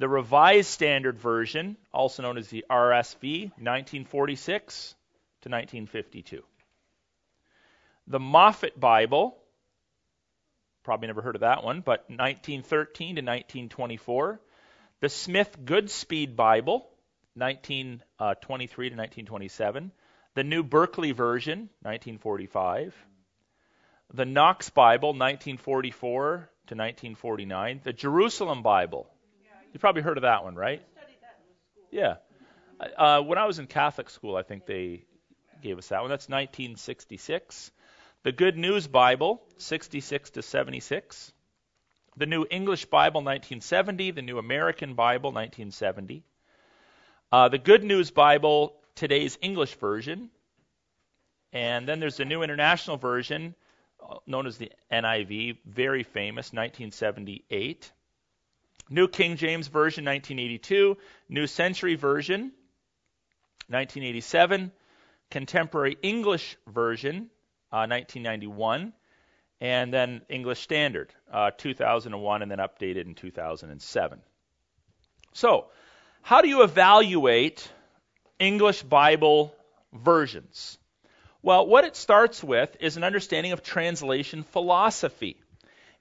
The 0.00 0.08
Revised 0.08 0.70
Standard 0.70 1.18
Version, 1.18 1.76
also 1.92 2.22
known 2.22 2.38
as 2.38 2.48
the 2.48 2.64
RSV, 2.70 3.50
1946 3.58 4.94
to 5.42 5.48
1952. 5.50 6.42
The 8.06 8.18
Moffatt 8.18 8.80
Bible, 8.80 9.36
probably 10.84 11.08
never 11.08 11.20
heard 11.20 11.34
of 11.34 11.42
that 11.42 11.62
one, 11.62 11.82
but 11.82 12.08
1913 12.08 13.16
to 13.16 13.20
1924. 13.20 14.40
The 15.00 15.10
Smith 15.10 15.54
Goodspeed 15.66 16.34
Bible, 16.34 16.88
1923 17.34 18.88
to 18.88 18.96
1927. 18.96 19.92
The 20.32 20.44
New 20.44 20.62
Berkeley 20.62 21.12
Version, 21.12 21.68
1945. 21.82 22.96
The 24.14 24.24
Knox 24.24 24.70
Bible, 24.70 25.10
1944 25.10 26.30
to 26.68 26.74
1949. 26.74 27.82
The 27.84 27.92
Jerusalem 27.92 28.62
Bible, 28.62 29.06
you 29.72 29.78
probably 29.78 30.02
heard 30.02 30.18
of 30.18 30.22
that 30.22 30.44
one, 30.44 30.54
right? 30.54 30.82
Yeah. 31.90 32.16
Uh, 32.96 33.20
when 33.22 33.38
I 33.38 33.46
was 33.46 33.58
in 33.58 33.66
Catholic 33.66 34.10
school, 34.10 34.36
I 34.36 34.42
think 34.42 34.66
they 34.66 35.04
gave 35.62 35.78
us 35.78 35.88
that 35.88 36.00
one. 36.00 36.10
That's 36.10 36.28
1966. 36.28 37.72
The 38.22 38.32
Good 38.32 38.56
News 38.56 38.86
Bible, 38.86 39.42
66 39.58 40.30
to 40.30 40.42
76. 40.42 41.32
The 42.16 42.26
New 42.26 42.46
English 42.50 42.86
Bible, 42.86 43.20
1970. 43.20 44.12
The 44.12 44.22
New 44.22 44.38
American 44.38 44.94
Bible, 44.94 45.30
1970. 45.30 46.24
Uh, 47.32 47.48
the 47.48 47.58
Good 47.58 47.84
News 47.84 48.10
Bible, 48.10 48.74
today's 48.94 49.38
English 49.40 49.74
version, 49.76 50.30
And 51.52 51.88
then 51.88 52.00
there's 52.00 52.16
the 52.16 52.24
New 52.24 52.42
International 52.42 52.96
Version, 52.96 53.54
uh, 54.02 54.16
known 54.26 54.46
as 54.46 54.56
the 54.56 54.70
NIV, 54.90 55.58
very 55.64 56.02
famous, 56.02 56.52
1978. 56.52 57.92
New 58.90 59.06
King 59.06 59.36
James 59.36 59.68
Version, 59.68 60.04
1982. 60.04 60.96
New 61.28 61.46
Century 61.46 61.94
Version, 61.94 62.52
1987. 63.68 64.72
Contemporary 65.30 65.96
English 66.02 66.56
Version, 66.66 67.30
uh, 67.72 67.86
1991. 67.86 68.92
And 69.60 69.94
then 69.94 70.22
English 70.28 70.60
Standard, 70.60 71.14
uh, 71.32 71.52
2001, 71.56 72.42
and 72.42 72.50
then 72.50 72.58
updated 72.58 73.06
in 73.06 73.14
2007. 73.14 74.20
So, 75.32 75.66
how 76.22 76.42
do 76.42 76.48
you 76.48 76.62
evaluate 76.62 77.70
English 78.38 78.82
Bible 78.82 79.54
versions? 79.92 80.78
Well, 81.42 81.66
what 81.66 81.84
it 81.84 81.96
starts 81.96 82.42
with 82.42 82.76
is 82.80 82.96
an 82.96 83.04
understanding 83.04 83.52
of 83.52 83.62
translation 83.62 84.42
philosophy. 84.42 85.40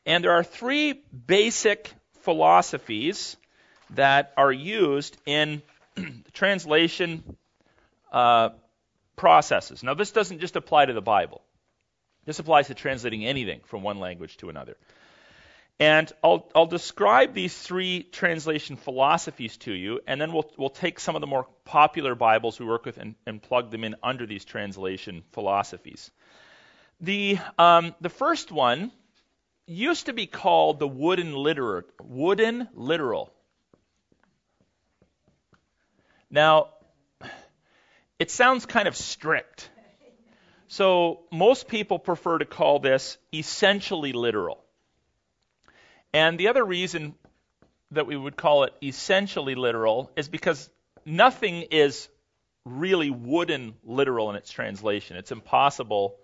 And 0.05 0.23
there 0.23 0.31
are 0.31 0.43
three 0.43 0.93
basic 1.27 1.93
philosophies 2.21 3.37
that 3.91 4.33
are 4.37 4.51
used 4.51 5.17
in 5.25 5.61
translation 6.33 7.23
uh, 8.11 8.49
processes. 9.15 9.83
Now, 9.83 9.93
this 9.93 10.11
doesn't 10.11 10.39
just 10.39 10.55
apply 10.55 10.85
to 10.85 10.93
the 10.93 11.01
Bible, 11.01 11.41
this 12.25 12.39
applies 12.39 12.67
to 12.67 12.73
translating 12.73 13.25
anything 13.25 13.61
from 13.65 13.81
one 13.81 13.99
language 13.99 14.37
to 14.37 14.49
another. 14.49 14.77
And 15.81 16.11
I'll, 16.21 16.49
I'll 16.53 16.65
describe 16.65 17.33
these 17.33 17.57
three 17.57 18.03
translation 18.03 18.75
philosophies 18.75 19.55
to 19.59 19.71
you, 19.71 20.01
and 20.05 20.19
then 20.19 20.33
we'll, 20.33 20.51
we'll 20.57 20.69
take 20.69 20.99
some 20.99 21.15
of 21.15 21.21
the 21.21 21.27
more 21.27 21.47
popular 21.63 22.15
Bibles 22.15 22.59
we 22.59 22.65
work 22.65 22.85
with 22.85 22.97
and, 22.97 23.15
and 23.25 23.41
plug 23.41 23.71
them 23.71 23.85
in 23.85 23.95
under 24.03 24.25
these 24.25 24.43
translation 24.43 25.23
philosophies. 25.31 26.11
The, 26.99 27.37
um, 27.57 27.95
the 28.01 28.09
first 28.09 28.51
one 28.51 28.91
used 29.69 30.07
to 30.07 30.13
be 30.13 30.25
called 30.25 30.79
the 30.79 30.87
wooden 30.87 31.33
literal. 31.33 31.83
Wooden 32.01 32.67
literal. 32.73 33.31
Now, 36.31 36.69
it 38.17 38.31
sounds 38.31 38.65
kind 38.65 38.87
of 38.87 38.95
strict. 38.95 39.69
So 40.67 41.21
most 41.31 41.67
people 41.67 41.97
prefer 41.97 42.37
to 42.37 42.45
call 42.45 42.79
this 42.79 43.17
essentially 43.33 44.13
literal. 44.13 44.63
And 46.13 46.39
the 46.39 46.49
other 46.49 46.63
reason 46.63 47.15
that 47.91 48.05
we 48.05 48.15
would 48.15 48.35
call 48.35 48.65
it 48.65 48.73
essentially 48.83 49.55
literal 49.55 50.11
is 50.15 50.27
because 50.27 50.69
nothing 51.05 51.63
is 51.71 52.07
really 52.65 53.09
wooden 53.09 53.73
literal 53.83 54.29
in 54.29 54.35
its 54.35 54.51
translation. 54.51 55.17
It's 55.17 55.31
impossible 55.31 56.15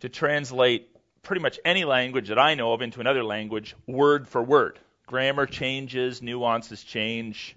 to 0.00 0.08
translate 0.08 0.88
pretty 1.22 1.42
much 1.42 1.58
any 1.64 1.84
language 1.84 2.28
that 2.28 2.38
I 2.38 2.54
know 2.54 2.72
of 2.72 2.82
into 2.82 3.00
another 3.00 3.24
language 3.24 3.74
word 3.86 4.28
for 4.28 4.42
word. 4.42 4.78
Grammar 5.06 5.46
changes, 5.46 6.22
nuances 6.22 6.82
change. 6.82 7.56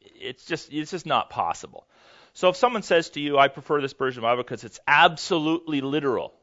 It's 0.00 0.44
just 0.44 0.72
it's 0.72 0.90
just 0.90 1.06
not 1.06 1.30
possible. 1.30 1.86
So 2.32 2.48
if 2.48 2.56
someone 2.56 2.82
says 2.82 3.10
to 3.10 3.20
you, 3.20 3.38
"I 3.38 3.48
prefer 3.48 3.80
this 3.80 3.92
version 3.92 4.18
of 4.18 4.22
the 4.22 4.28
Bible 4.28 4.42
because 4.42 4.64
it's 4.64 4.80
absolutely 4.86 5.80
literal," 5.80 6.34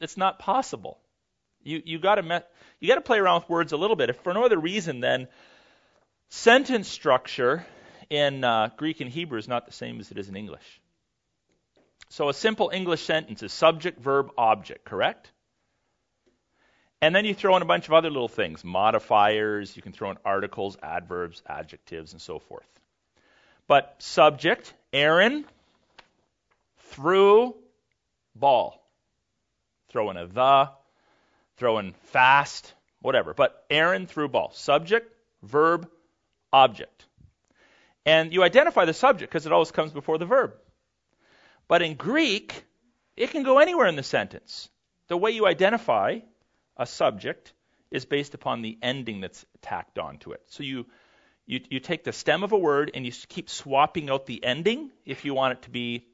it's 0.00 0.16
not 0.16 0.38
possible. 0.38 1.00
You 1.62 1.82
you 1.84 1.98
got 1.98 2.16
to 2.16 2.22
me- 2.22 2.46
you 2.80 2.88
got 2.88 2.96
to 2.96 3.00
play 3.00 3.18
around 3.18 3.40
with 3.40 3.48
words 3.48 3.72
a 3.72 3.76
little 3.76 3.96
bit. 3.96 4.10
If 4.10 4.20
for 4.20 4.32
no 4.32 4.44
other 4.44 4.58
reason 4.58 5.00
than 5.00 5.28
sentence 6.28 6.88
structure 6.88 7.66
in 8.10 8.44
uh, 8.44 8.70
Greek 8.76 9.00
and 9.00 9.10
Hebrew 9.10 9.38
is 9.38 9.48
not 9.48 9.66
the 9.66 9.72
same 9.72 10.00
as 10.00 10.10
it 10.10 10.18
is 10.18 10.28
in 10.28 10.36
English. 10.36 10.80
So 12.08 12.28
a 12.28 12.34
simple 12.34 12.70
English 12.72 13.02
sentence 13.02 13.42
is 13.42 13.52
subject, 13.52 13.98
verb, 14.00 14.30
object, 14.38 14.84
correct? 14.84 15.32
And 17.04 17.14
then 17.14 17.26
you 17.26 17.34
throw 17.34 17.54
in 17.54 17.60
a 17.60 17.66
bunch 17.66 17.86
of 17.86 17.92
other 17.92 18.08
little 18.08 18.28
things, 18.28 18.64
modifiers, 18.64 19.76
you 19.76 19.82
can 19.82 19.92
throw 19.92 20.10
in 20.10 20.16
articles, 20.24 20.78
adverbs, 20.82 21.42
adjectives, 21.46 22.12
and 22.12 22.22
so 22.22 22.38
forth. 22.38 22.66
But 23.66 23.96
subject, 23.98 24.72
Aaron 24.90 25.44
threw 26.78 27.56
ball. 28.34 28.82
Throw 29.90 30.08
in 30.08 30.16
a 30.16 30.26
the, 30.26 30.70
throwing 31.58 31.92
fast, 32.04 32.72
whatever. 33.02 33.34
But 33.34 33.66
Aaron 33.68 34.06
threw 34.06 34.26
ball. 34.26 34.52
Subject, 34.54 35.14
verb, 35.42 35.86
object. 36.54 37.04
And 38.06 38.32
you 38.32 38.42
identify 38.42 38.86
the 38.86 38.94
subject 38.94 39.30
because 39.30 39.44
it 39.44 39.52
always 39.52 39.72
comes 39.72 39.92
before 39.92 40.16
the 40.16 40.24
verb. 40.24 40.54
But 41.68 41.82
in 41.82 41.96
Greek, 41.96 42.64
it 43.14 43.30
can 43.30 43.42
go 43.42 43.58
anywhere 43.58 43.88
in 43.88 43.96
the 43.96 44.02
sentence. 44.02 44.70
The 45.08 45.18
way 45.18 45.32
you 45.32 45.46
identify 45.46 46.20
a 46.76 46.86
subject 46.86 47.52
is 47.90 48.04
based 48.04 48.34
upon 48.34 48.62
the 48.62 48.78
ending 48.82 49.20
that's 49.20 49.44
tacked 49.62 49.98
onto 49.98 50.32
it. 50.32 50.42
So 50.48 50.62
you, 50.62 50.86
you, 51.46 51.60
you 51.70 51.80
take 51.80 52.04
the 52.04 52.12
stem 52.12 52.42
of 52.42 52.52
a 52.52 52.58
word 52.58 52.90
and 52.94 53.06
you 53.06 53.12
keep 53.28 53.48
swapping 53.48 54.10
out 54.10 54.26
the 54.26 54.44
ending 54.44 54.90
if 55.04 55.24
you 55.24 55.34
want 55.34 55.52
it 55.52 55.62
to 55.62 55.70
be 55.70 56.06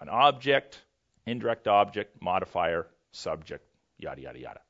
an 0.00 0.08
object, 0.08 0.80
indirect 1.26 1.68
object, 1.68 2.22
modifier, 2.22 2.86
subject, 3.12 3.64
yada, 3.98 4.22
yada, 4.22 4.38
yada. 4.38 4.60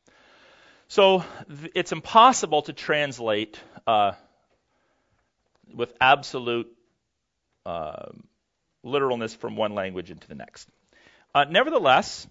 So 0.88 1.24
th- 1.48 1.72
it's 1.74 1.92
impossible 1.92 2.62
to 2.62 2.72
translate 2.72 3.60
uh, 3.86 4.12
with 5.74 5.92
absolute 6.00 6.68
uh, 7.64 8.06
literalness 8.82 9.34
from 9.34 9.56
one 9.56 9.74
language 9.74 10.10
into 10.10 10.28
the 10.28 10.36
next. 10.36 10.68
Uh, 11.34 11.44
nevertheless, 11.44 12.26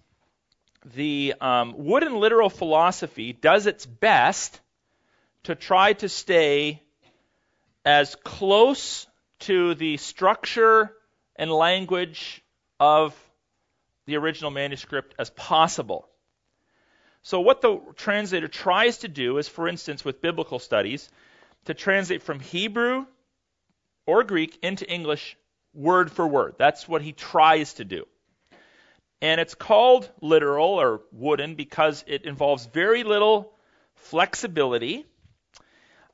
the 0.93 1.33
um, 1.41 1.73
wooden 1.77 2.19
literal 2.19 2.49
philosophy 2.49 3.33
does 3.33 3.65
its 3.65 3.85
best 3.85 4.59
to 5.43 5.55
try 5.55 5.93
to 5.93 6.09
stay 6.09 6.81
as 7.83 8.15
close 8.23 9.07
to 9.39 9.75
the 9.75 9.97
structure 9.97 10.93
and 11.35 11.51
language 11.51 12.43
of 12.79 13.15
the 14.05 14.15
original 14.17 14.51
manuscript 14.51 15.15
as 15.17 15.29
possible. 15.31 16.07
So, 17.23 17.41
what 17.41 17.61
the 17.61 17.81
translator 17.95 18.47
tries 18.47 18.99
to 18.99 19.07
do 19.07 19.37
is, 19.39 19.47
for 19.47 19.67
instance, 19.67 20.05
with 20.05 20.21
biblical 20.21 20.59
studies, 20.59 21.09
to 21.65 21.73
translate 21.73 22.21
from 22.21 22.39
Hebrew 22.39 23.05
or 24.05 24.23
Greek 24.23 24.59
into 24.61 24.87
English 24.87 25.35
word 25.73 26.11
for 26.11 26.27
word. 26.27 26.55
That's 26.59 26.87
what 26.87 27.01
he 27.01 27.11
tries 27.11 27.73
to 27.75 27.85
do. 27.85 28.05
And 29.25 29.41
it's 29.41 29.55
called 29.55 30.07
literal 30.21 30.79
or 30.79 31.01
wooden 31.11 31.55
because 31.55 32.03
it 32.05 32.25
involves 32.25 32.67
very 32.67 33.03
little 33.03 33.51
flexibility. 33.95 35.03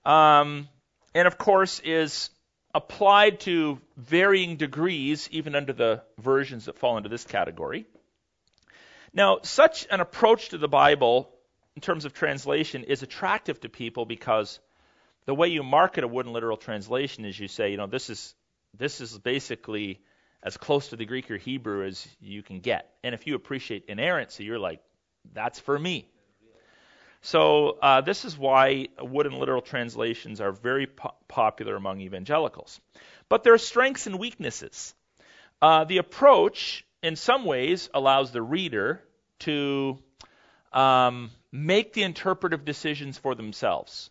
Um, 0.05 0.69
and 1.13 1.27
of 1.27 1.37
course, 1.37 1.81
is 1.83 2.29
applied 2.73 3.41
to 3.41 3.81
varying 3.97 4.55
degrees, 4.55 5.27
even 5.33 5.55
under 5.55 5.73
the 5.73 6.03
versions 6.19 6.65
that 6.65 6.77
fall 6.77 6.95
into 6.95 7.09
this 7.09 7.25
category. 7.25 7.85
Now, 9.13 9.39
such 9.43 9.85
an 9.91 9.99
approach 9.99 10.47
to 10.49 10.57
the 10.57 10.69
Bible 10.69 11.29
in 11.75 11.81
terms 11.81 12.05
of 12.05 12.13
translation 12.13 12.85
is 12.85 13.03
attractive 13.03 13.59
to 13.59 13.67
people 13.67 14.05
because 14.05 14.61
the 15.25 15.35
way 15.35 15.49
you 15.49 15.63
market 15.63 16.05
a 16.05 16.07
wooden 16.07 16.31
literal 16.31 16.55
translation 16.55 17.25
is 17.25 17.37
you 17.37 17.49
say, 17.49 17.71
you 17.71 17.77
know, 17.77 17.87
this 17.87 18.09
is 18.09 18.33
this 18.73 19.01
is 19.01 19.19
basically 19.19 19.99
as 20.43 20.57
close 20.57 20.89
to 20.89 20.95
the 20.95 21.05
Greek 21.05 21.29
or 21.29 21.37
Hebrew 21.37 21.85
as 21.85 22.07
you 22.19 22.41
can 22.43 22.59
get. 22.59 22.89
And 23.03 23.13
if 23.13 23.27
you 23.27 23.35
appreciate 23.35 23.85
inerrancy, 23.87 24.43
you're 24.43 24.59
like, 24.59 24.81
that's 25.33 25.59
for 25.59 25.77
me. 25.77 26.07
So 27.21 27.77
uh, 27.81 28.01
this 28.01 28.25
is 28.25 28.35
why 28.35 28.87
wooden 28.99 29.39
literal 29.39 29.61
translations 29.61 30.41
are 30.41 30.51
very 30.51 30.87
po- 30.87 31.13
popular 31.27 31.75
among 31.75 32.01
evangelicals. 32.01 32.81
But 33.29 33.43
there 33.43 33.53
are 33.53 33.59
strengths 33.59 34.07
and 34.07 34.17
weaknesses. 34.17 34.95
Uh, 35.61 35.83
the 35.83 35.99
approach 35.99 36.83
in 37.03 37.15
some 37.15 37.45
ways 37.45 37.89
allows 37.93 38.31
the 38.31 38.41
reader 38.41 39.03
to 39.39 39.99
um, 40.73 41.29
make 41.51 41.93
the 41.93 42.03
interpretive 42.03 42.65
decisions 42.65 43.19
for 43.19 43.35
themselves. 43.35 44.09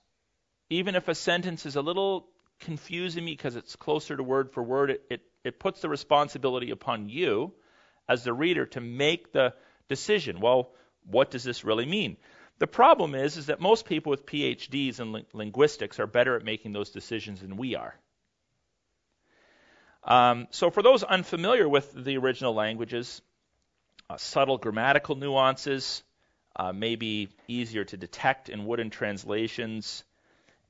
Even 0.68 0.94
if 0.94 1.08
a 1.08 1.14
sentence 1.14 1.66
is 1.66 1.74
a 1.74 1.82
little 1.82 2.28
confusing 2.60 3.24
me 3.24 3.32
because 3.32 3.56
it's 3.56 3.74
closer 3.74 4.16
to 4.16 4.22
word 4.22 4.52
for 4.52 4.62
word, 4.62 4.90
it, 4.90 5.02
it, 5.10 5.20
it 5.44 5.59
puts 5.59 5.81
the 5.81 5.88
responsibility 5.88 6.70
upon 6.70 7.09
you 7.09 7.53
as 8.09 8.24
the 8.24 8.33
reader 8.33 8.66
to 8.66 8.81
make 8.81 9.33
the 9.33 9.55
decision. 9.88 10.40
Well, 10.40 10.72
what 11.05 11.31
does 11.31 11.44
this 11.44 11.64
really 11.64 11.87
mean? 11.87 12.16
The 12.59 12.66
problem 12.66 13.14
is, 13.14 13.37
is 13.37 13.46
that 13.46 13.61
most 13.61 13.87
people 13.87 14.11
with 14.11 14.26
PhDs 14.26 15.00
in 15.00 15.12
li- 15.12 15.26
linguistics 15.33 15.98
are 15.98 16.07
better 16.07 16.37
at 16.37 16.44
making 16.44 16.72
those 16.72 16.90
decisions 16.90 17.40
than 17.40 17.57
we 17.57 17.74
are. 17.74 17.94
Um, 20.05 20.46
so, 20.50 20.70
for 20.70 20.83
those 20.83 21.03
unfamiliar 21.03 21.68
with 21.68 21.92
the 21.92 22.16
original 22.18 22.55
languages, 22.55 23.22
uh, 24.09 24.16
subtle 24.16 24.59
grammatical 24.59 25.14
nuances 25.14 26.03
uh, 26.57 26.72
may 26.72 26.96
be 26.96 27.29
easier 27.48 27.85
to 27.85 27.96
detect 27.96 28.48
in 28.48 28.66
wooden 28.66 28.90
translations. 28.90 30.05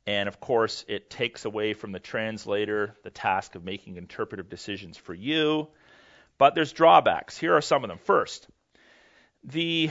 And 0.07 0.29
of 0.29 0.41
course, 0.41 0.85
it 0.89 1.11
takes 1.11 1.45
away 1.45 1.75
from 1.75 1.93
the 1.93 2.01
translator 2.01 2.97
the 3.05 3.11
task 3.11 3.55
of 3.55 3.65
making 3.65 3.97
interpretive 3.97 4.49
decisions 4.49 4.97
for 4.97 5.15
you. 5.15 5.69
But 6.39 6.55
there's 6.55 6.73
drawbacks. 6.73 7.37
Here 7.37 7.55
are 7.55 7.61
some 7.61 7.85
of 7.85 7.89
them. 7.89 7.99
First, 7.99 8.49
the 9.45 9.91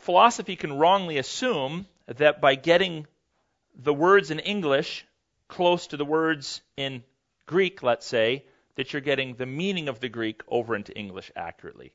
philosophy 0.00 0.56
can 0.56 0.74
wrongly 0.74 1.18
assume 1.18 1.86
that 2.06 2.40
by 2.40 2.56
getting 2.56 3.06
the 3.74 3.94
words 3.94 4.30
in 4.30 4.38
English 4.38 5.06
close 5.48 5.86
to 5.88 5.96
the 5.96 6.04
words 6.04 6.60
in 6.76 7.02
Greek, 7.46 7.82
let's 7.82 8.06
say, 8.06 8.44
that 8.76 8.92
you're 8.92 9.02
getting 9.02 9.34
the 9.34 9.46
meaning 9.46 9.88
of 9.88 10.00
the 10.00 10.08
Greek 10.08 10.42
over 10.48 10.74
into 10.74 10.96
English 10.96 11.30
accurately. 11.36 11.92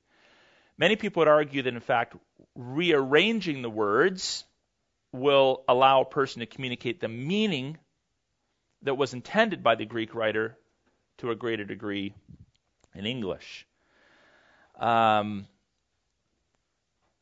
Many 0.78 0.96
people 0.96 1.22
would 1.22 1.28
argue 1.28 1.64
that, 1.64 1.74
in 1.74 1.80
fact, 1.80 2.16
rearranging 2.56 3.62
the 3.62 3.70
words 3.70 4.44
will 5.20 5.64
allow 5.68 6.02
a 6.02 6.06
person 6.06 6.40
to 6.40 6.46
communicate 6.46 7.00
the 7.00 7.08
meaning 7.08 7.78
that 8.84 8.96
was 8.96 9.14
intended 9.14 9.64
by 9.64 9.76
the 9.76 9.86
Greek 9.86 10.14
writer 10.14 10.58
to 11.18 11.32
a 11.32 11.36
greater 11.36 11.66
degree 11.66 12.14
in 12.94 13.06
English. 13.06 13.66
Um, 14.80 15.48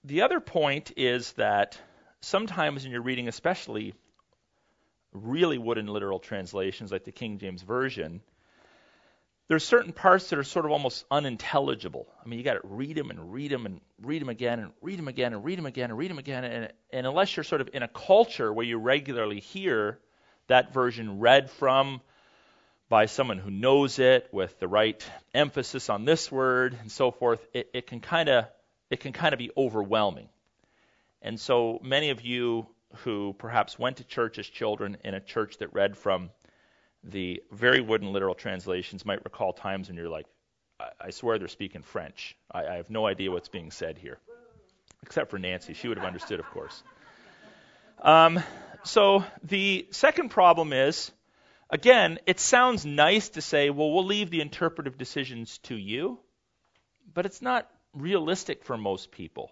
the 0.03 0.21
other 0.21 0.39
point 0.39 0.91
is 0.97 1.31
that 1.33 1.79
sometimes 2.21 2.83
when 2.83 2.91
you're 2.91 3.01
reading, 3.01 3.27
especially 3.27 3.93
really 5.13 5.57
wooden 5.57 5.87
literal 5.87 6.19
translations 6.19 6.91
like 6.91 7.05
the 7.05 7.11
King 7.11 7.37
James 7.37 7.61
Version, 7.61 8.21
there's 9.47 9.63
certain 9.63 9.93
parts 9.93 10.29
that 10.29 10.39
are 10.39 10.43
sort 10.43 10.65
of 10.65 10.71
almost 10.71 11.05
unintelligible. 11.11 12.07
I 12.23 12.27
mean, 12.27 12.39
you 12.39 12.45
got 12.45 12.53
to 12.53 12.61
read 12.63 12.97
them 12.97 13.11
and 13.11 13.31
read 13.31 13.51
them 13.51 13.65
and 13.65 13.79
read 14.01 14.21
them 14.21 14.29
again 14.29 14.59
and 14.59 14.71
read 14.81 14.97
them 14.97 15.07
again 15.07 15.33
and 15.33 15.43
read 15.43 15.57
them 15.59 15.67
again 15.67 15.89
and 15.91 15.99
read 15.99 16.09
them 16.09 16.17
again. 16.17 16.43
And, 16.43 16.73
and 16.91 17.05
unless 17.05 17.35
you're 17.35 17.43
sort 17.43 17.61
of 17.61 17.69
in 17.73 17.83
a 17.83 17.87
culture 17.87 18.51
where 18.51 18.65
you 18.65 18.77
regularly 18.77 19.39
hear 19.39 19.99
that 20.47 20.73
version 20.73 21.19
read 21.19 21.51
from 21.51 22.01
by 22.89 23.05
someone 23.05 23.37
who 23.37 23.51
knows 23.51 23.99
it 23.99 24.27
with 24.31 24.59
the 24.59 24.67
right 24.67 25.03
emphasis 25.33 25.89
on 25.89 26.05
this 26.05 26.31
word 26.31 26.77
and 26.81 26.91
so 26.91 27.11
forth, 27.11 27.45
it, 27.53 27.69
it 27.73 27.87
can 27.87 27.99
kind 27.99 28.29
of 28.29 28.45
it 28.89 28.99
can 28.99 29.13
kind 29.13 29.33
of 29.33 29.39
be 29.39 29.51
overwhelming. 29.57 30.29
And 31.21 31.39
so 31.39 31.79
many 31.83 32.11
of 32.11 32.21
you 32.21 32.67
who 32.97 33.33
perhaps 33.37 33.77
went 33.77 33.97
to 33.97 34.03
church 34.03 34.37
as 34.37 34.47
children 34.47 34.97
in 35.03 35.13
a 35.13 35.19
church 35.19 35.57
that 35.57 35.73
read 35.73 35.97
from 35.97 36.29
the 37.05 37.43
very 37.51 37.81
wooden 37.81 38.11
literal 38.11 38.35
translations 38.35 39.05
might 39.05 39.23
recall 39.23 39.53
times 39.53 39.87
when 39.87 39.97
you're 39.97 40.09
like, 40.09 40.25
I, 40.79 40.89
I 40.99 41.09
swear 41.11 41.37
they're 41.37 41.47
speaking 41.47 41.83
French. 41.83 42.35
I, 42.51 42.65
I 42.65 42.75
have 42.75 42.89
no 42.89 43.05
idea 43.05 43.31
what's 43.31 43.49
being 43.49 43.71
said 43.71 43.97
here. 43.97 44.17
Except 45.03 45.29
for 45.29 45.37
Nancy. 45.37 45.73
She 45.73 45.87
would 45.87 45.97
have 45.97 46.07
understood, 46.07 46.39
of 46.39 46.45
course. 46.47 46.83
Um, 48.01 48.39
so 48.83 49.23
the 49.43 49.87
second 49.91 50.29
problem 50.29 50.73
is, 50.73 51.11
again, 51.69 52.19
it 52.25 52.39
sounds 52.39 52.85
nice 52.85 53.29
to 53.29 53.41
say, 53.41 53.69
well, 53.69 53.91
we'll 53.91 54.05
leave 54.05 54.31
the 54.31 54.41
interpretive 54.41 54.97
decisions 54.97 55.59
to 55.59 55.75
you, 55.75 56.19
but 57.13 57.25
it's 57.25 57.41
not 57.41 57.69
realistic 57.93 58.63
for 58.63 58.77
most 58.77 59.11
people 59.11 59.51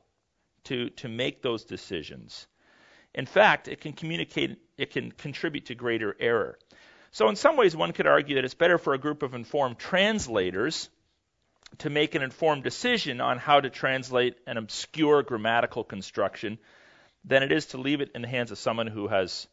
to, 0.65 0.89
to 0.89 1.07
make 1.07 1.41
those 1.41 1.65
decisions. 1.65 2.47
In 3.13 3.25
fact, 3.25 3.67
it 3.67 3.79
can 3.79 3.93
communicate, 3.93 4.57
it 4.77 4.91
can 4.91 5.11
contribute 5.11 5.67
to 5.67 5.75
greater 5.75 6.15
error. 6.19 6.57
So, 7.13 7.29
in 7.29 7.35
some 7.35 7.57
ways, 7.57 7.75
one 7.75 7.93
could 7.93 8.07
argue 8.07 8.35
that 8.35 8.43
it's 8.43 8.55
better 8.55 8.79
for 8.79 8.95
a 8.95 8.97
group 8.97 9.21
of 9.21 9.35
informed 9.35 9.77
translators 9.77 10.89
to 11.77 11.91
make 11.91 12.15
an 12.15 12.23
informed 12.23 12.63
decision 12.63 13.21
on 13.21 13.37
how 13.37 13.61
to 13.61 13.69
translate 13.69 14.35
an 14.47 14.57
obscure 14.57 15.21
grammatical 15.21 15.83
construction 15.83 16.57
than 17.23 17.43
it 17.43 17.51
is 17.51 17.67
to 17.67 17.77
leave 17.77 18.01
it 18.01 18.09
in 18.15 18.23
the 18.23 18.27
hands 18.27 18.49
of 18.49 18.57
someone 18.57 18.87
who 18.87 19.07
has 19.07 19.47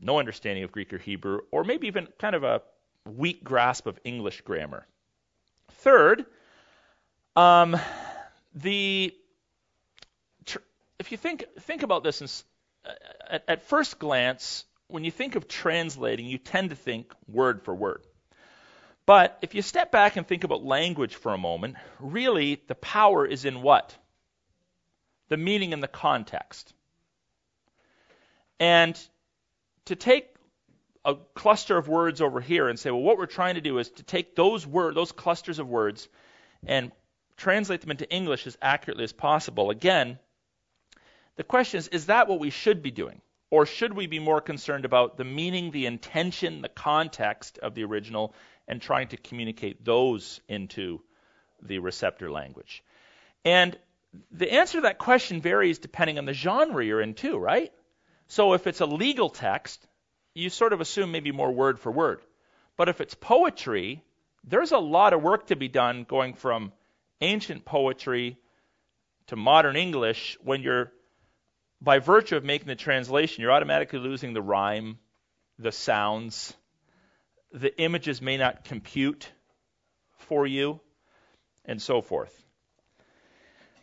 no 0.00 0.18
understanding 0.18 0.64
of 0.64 0.72
Greek 0.72 0.92
or 0.92 0.98
Hebrew, 0.98 1.42
or 1.52 1.62
maybe 1.62 1.86
even 1.86 2.08
kind 2.18 2.34
of 2.34 2.42
a 2.42 2.62
weak 3.04 3.44
grasp 3.44 3.86
of 3.86 3.96
English 4.02 4.40
grammar. 4.40 4.84
Third, 5.68 6.26
um, 7.36 7.76
the 8.56 9.14
if 10.98 11.12
you 11.12 11.16
think 11.16 11.44
think 11.60 11.84
about 11.84 12.02
this 12.02 12.20
in, 12.22 12.28
at, 13.30 13.44
at 13.46 13.62
first 13.62 14.00
glance, 14.00 14.64
when 14.88 15.04
you 15.04 15.10
think 15.10 15.36
of 15.36 15.46
translating, 15.46 16.26
you 16.26 16.38
tend 16.38 16.70
to 16.70 16.76
think 16.76 17.12
word 17.28 17.62
for 17.62 17.74
word. 17.74 18.02
But 19.06 19.38
if 19.40 19.54
you 19.54 19.62
step 19.62 19.90
back 19.90 20.16
and 20.16 20.26
think 20.26 20.44
about 20.44 20.64
language 20.64 21.14
for 21.14 21.32
a 21.32 21.38
moment, 21.38 21.76
really 21.98 22.60
the 22.66 22.74
power 22.74 23.24
is 23.24 23.44
in 23.44 23.62
what? 23.62 23.96
The 25.28 25.36
meaning 25.36 25.72
and 25.72 25.82
the 25.82 25.88
context. 25.88 26.72
And 28.60 28.98
to 29.86 29.96
take 29.96 30.34
a 31.04 31.14
cluster 31.34 31.76
of 31.76 31.88
words 31.88 32.20
over 32.20 32.40
here 32.40 32.68
and 32.68 32.78
say, 32.78 32.90
well, 32.90 33.00
what 33.00 33.18
we're 33.18 33.26
trying 33.26 33.54
to 33.54 33.60
do 33.60 33.78
is 33.78 33.88
to 33.92 34.02
take 34.02 34.36
those 34.36 34.66
word, 34.66 34.94
those 34.94 35.12
clusters 35.12 35.58
of 35.58 35.68
words, 35.68 36.08
and 36.66 36.92
translate 37.36 37.80
them 37.80 37.90
into 37.90 38.10
English 38.10 38.46
as 38.46 38.58
accurately 38.60 39.04
as 39.04 39.12
possible. 39.12 39.70
Again, 39.70 40.18
the 41.36 41.44
question 41.44 41.78
is, 41.78 41.88
is 41.88 42.06
that 42.06 42.28
what 42.28 42.40
we 42.40 42.50
should 42.50 42.82
be 42.82 42.90
doing? 42.90 43.22
Or 43.50 43.64
should 43.64 43.94
we 43.94 44.06
be 44.06 44.18
more 44.18 44.40
concerned 44.40 44.84
about 44.84 45.16
the 45.16 45.24
meaning, 45.24 45.70
the 45.70 45.86
intention, 45.86 46.60
the 46.60 46.68
context 46.68 47.58
of 47.58 47.74
the 47.74 47.84
original, 47.84 48.34
and 48.66 48.80
trying 48.80 49.08
to 49.08 49.16
communicate 49.16 49.84
those 49.84 50.40
into 50.48 51.00
the 51.62 51.78
receptor 51.78 52.30
language? 52.30 52.84
And 53.44 53.76
the 54.30 54.52
answer 54.52 54.78
to 54.78 54.82
that 54.82 54.98
question 54.98 55.40
varies 55.40 55.78
depending 55.78 56.18
on 56.18 56.26
the 56.26 56.34
genre 56.34 56.84
you're 56.84 57.00
in, 57.00 57.14
too, 57.14 57.38
right? 57.38 57.72
So 58.26 58.52
if 58.52 58.66
it's 58.66 58.80
a 58.80 58.86
legal 58.86 59.30
text, 59.30 59.86
you 60.34 60.50
sort 60.50 60.72
of 60.72 60.80
assume 60.80 61.10
maybe 61.10 61.32
more 61.32 61.50
word 61.50 61.78
for 61.78 61.90
word. 61.90 62.20
But 62.76 62.88
if 62.88 63.00
it's 63.00 63.14
poetry, 63.14 64.04
there's 64.44 64.72
a 64.72 64.78
lot 64.78 65.14
of 65.14 65.22
work 65.22 65.46
to 65.48 65.56
be 65.56 65.68
done 65.68 66.04
going 66.04 66.34
from 66.34 66.72
ancient 67.20 67.64
poetry 67.64 68.36
to 69.28 69.36
modern 69.36 69.76
English 69.76 70.38
when 70.42 70.62
you're 70.62 70.92
by 71.80 71.98
virtue 71.98 72.36
of 72.36 72.44
making 72.44 72.66
the 72.66 72.76
translation, 72.76 73.42
you're 73.42 73.52
automatically 73.52 73.98
losing 73.98 74.32
the 74.32 74.42
rhyme, 74.42 74.98
the 75.58 75.72
sounds. 75.72 76.54
The 77.52 77.76
images 77.80 78.20
may 78.20 78.36
not 78.36 78.64
compute 78.64 79.30
for 80.18 80.46
you, 80.46 80.80
and 81.64 81.80
so 81.80 82.02
forth. 82.02 82.34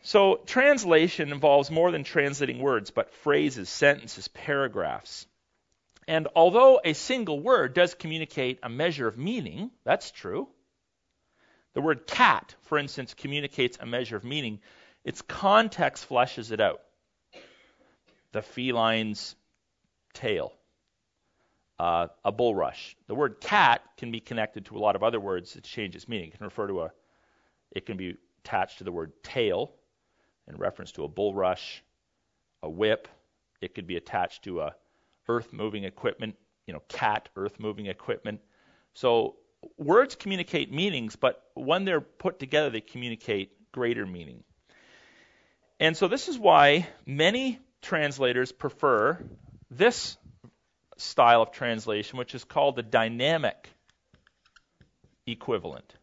So, 0.03 0.41
translation 0.45 1.31
involves 1.31 1.71
more 1.71 1.91
than 1.91 2.03
translating 2.03 2.59
words, 2.59 2.91
but 2.91 3.11
phrases, 3.11 3.69
sentences, 3.69 4.27
paragraphs. 4.27 5.25
And 6.07 6.27
although 6.35 6.79
a 6.83 6.93
single 6.93 7.39
word 7.39 7.73
does 7.73 7.95
communicate 7.95 8.59
a 8.61 8.69
measure 8.69 9.07
of 9.07 9.17
meaning, 9.17 9.71
that's 9.83 10.11
true. 10.11 10.47
The 11.73 11.81
word 11.81 12.05
cat, 12.05 12.53
for 12.63 12.77
instance, 12.77 13.15
communicates 13.15 13.79
a 13.79 13.87
measure 13.87 14.15
of 14.15 14.23
meaning. 14.23 14.59
Its 15.03 15.23
context 15.23 16.07
fleshes 16.07 16.51
it 16.51 16.61
out 16.61 16.81
the 18.35 18.41
feline's 18.41 19.33
tail, 20.13 20.51
uh, 21.79 22.07
a 22.25 22.33
bulrush. 22.33 22.95
The 23.07 23.15
word 23.15 23.39
cat 23.39 23.81
can 23.95 24.11
be 24.11 24.19
connected 24.19 24.65
to 24.65 24.75
a 24.75 24.79
lot 24.79 24.97
of 24.97 25.03
other 25.03 25.21
words 25.21 25.53
that 25.53 25.63
change 25.63 25.95
its 25.95 26.09
meaning. 26.09 26.27
It 26.27 26.37
can 26.37 26.43
refer 26.43 26.67
to 26.67 26.81
a, 26.81 26.91
it 27.71 27.85
can 27.85 27.95
be 27.95 28.17
attached 28.43 28.79
to 28.79 28.83
the 28.83 28.91
word 28.91 29.13
tail 29.23 29.71
in 30.49 30.57
reference 30.57 30.91
to 30.93 31.05
a 31.05 31.07
bulrush, 31.07 31.79
a 32.61 32.69
whip. 32.69 33.07
It 33.61 33.73
could 33.73 33.87
be 33.87 33.95
attached 33.95 34.43
to 34.43 34.59
a 34.59 34.75
earth 35.29 35.53
moving 35.53 35.85
equipment, 35.85 36.35
you 36.67 36.73
know, 36.73 36.81
cat 36.89 37.29
earth 37.37 37.57
moving 37.57 37.85
equipment. 37.85 38.41
So 38.95 39.37
words 39.77 40.15
communicate 40.15 40.73
meanings, 40.73 41.15
but 41.15 41.41
when 41.53 41.85
they're 41.85 42.01
put 42.01 42.39
together, 42.39 42.69
they 42.69 42.81
communicate 42.81 43.71
greater 43.71 44.05
meaning. 44.05 44.43
And 45.79 45.95
so 45.95 46.09
this 46.09 46.27
is 46.27 46.37
why 46.37 46.89
many 47.05 47.61
translators 47.81 48.51
prefer 48.51 49.23
this 49.69 50.17
style 50.97 51.41
of 51.41 51.51
translation, 51.51 52.17
which 52.17 52.35
is 52.35 52.43
called 52.43 52.75
the 52.75 52.83
dynamic 52.83 53.69
equivalent. 55.27 55.93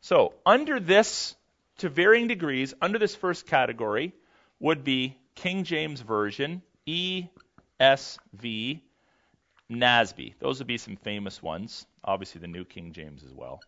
So, 0.00 0.34
under 0.44 0.80
this, 0.80 1.34
to 1.78 1.88
varying 1.88 2.28
degrees, 2.28 2.74
under 2.80 2.98
this 2.98 3.14
first 3.14 3.46
category 3.46 4.12
would 4.60 4.84
be 4.84 5.16
King 5.34 5.64
James 5.64 6.00
Version, 6.00 6.62
ESV, 6.86 8.80
NASB. 9.70 10.34
Those 10.40 10.58
would 10.58 10.66
be 10.66 10.78
some 10.78 10.96
famous 10.96 11.42
ones. 11.42 11.86
Obviously, 12.04 12.40
the 12.40 12.48
New 12.48 12.64
King 12.64 12.92
James 12.92 13.24
as 13.24 13.32
well. 13.32 13.60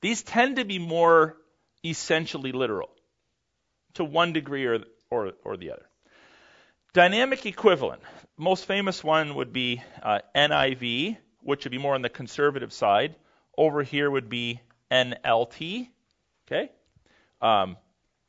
These 0.00 0.22
tend 0.22 0.56
to 0.56 0.64
be 0.64 0.78
more 0.78 1.36
essentially 1.84 2.52
literal 2.52 2.93
to 3.94 4.04
one 4.04 4.32
degree 4.32 4.66
or, 4.66 4.80
or, 5.10 5.32
or 5.44 5.56
the 5.56 5.72
other. 5.72 5.86
Dynamic 6.92 7.46
equivalent. 7.46 8.02
Most 8.36 8.66
famous 8.66 9.02
one 9.02 9.34
would 9.34 9.52
be 9.52 9.82
uh, 10.02 10.20
NIV, 10.34 11.16
which 11.40 11.64
would 11.64 11.72
be 11.72 11.78
more 11.78 11.94
on 11.94 12.02
the 12.02 12.08
conservative 12.08 12.72
side. 12.72 13.16
Over 13.56 13.82
here 13.82 14.10
would 14.10 14.28
be 14.28 14.60
NLT. 14.90 15.88
Okay. 16.46 16.70
Um, 17.40 17.76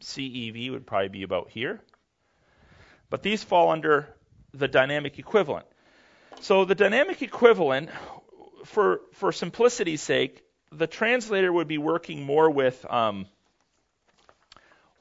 CEV 0.01 0.71
would 0.71 0.86
probably 0.86 1.10
be 1.10 1.23
about 1.23 1.49
here. 1.49 1.82
But 3.10 3.23
these 3.23 3.43
fall 3.43 3.71
under 3.71 4.08
the 4.54 4.67
dynamic 4.67 5.19
equivalent. 5.19 5.65
So 6.41 6.65
the 6.65 6.75
dynamic 6.75 7.21
equivalent 7.21 7.89
for 8.65 9.01
for 9.13 9.32
simplicity's 9.32 10.01
sake, 10.01 10.43
the 10.71 10.88
translator 10.88 11.51
would 11.51 11.67
be 11.67 11.78
working 11.78 12.23
more 12.23 12.49
with 12.49 12.86
um, 12.91 13.28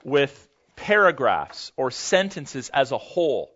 with 0.05 0.49
paragraphs 0.77 1.73
or 1.77 1.91
sentences 1.91 2.71
as 2.71 2.93
a 2.93 2.99
whole, 2.99 3.55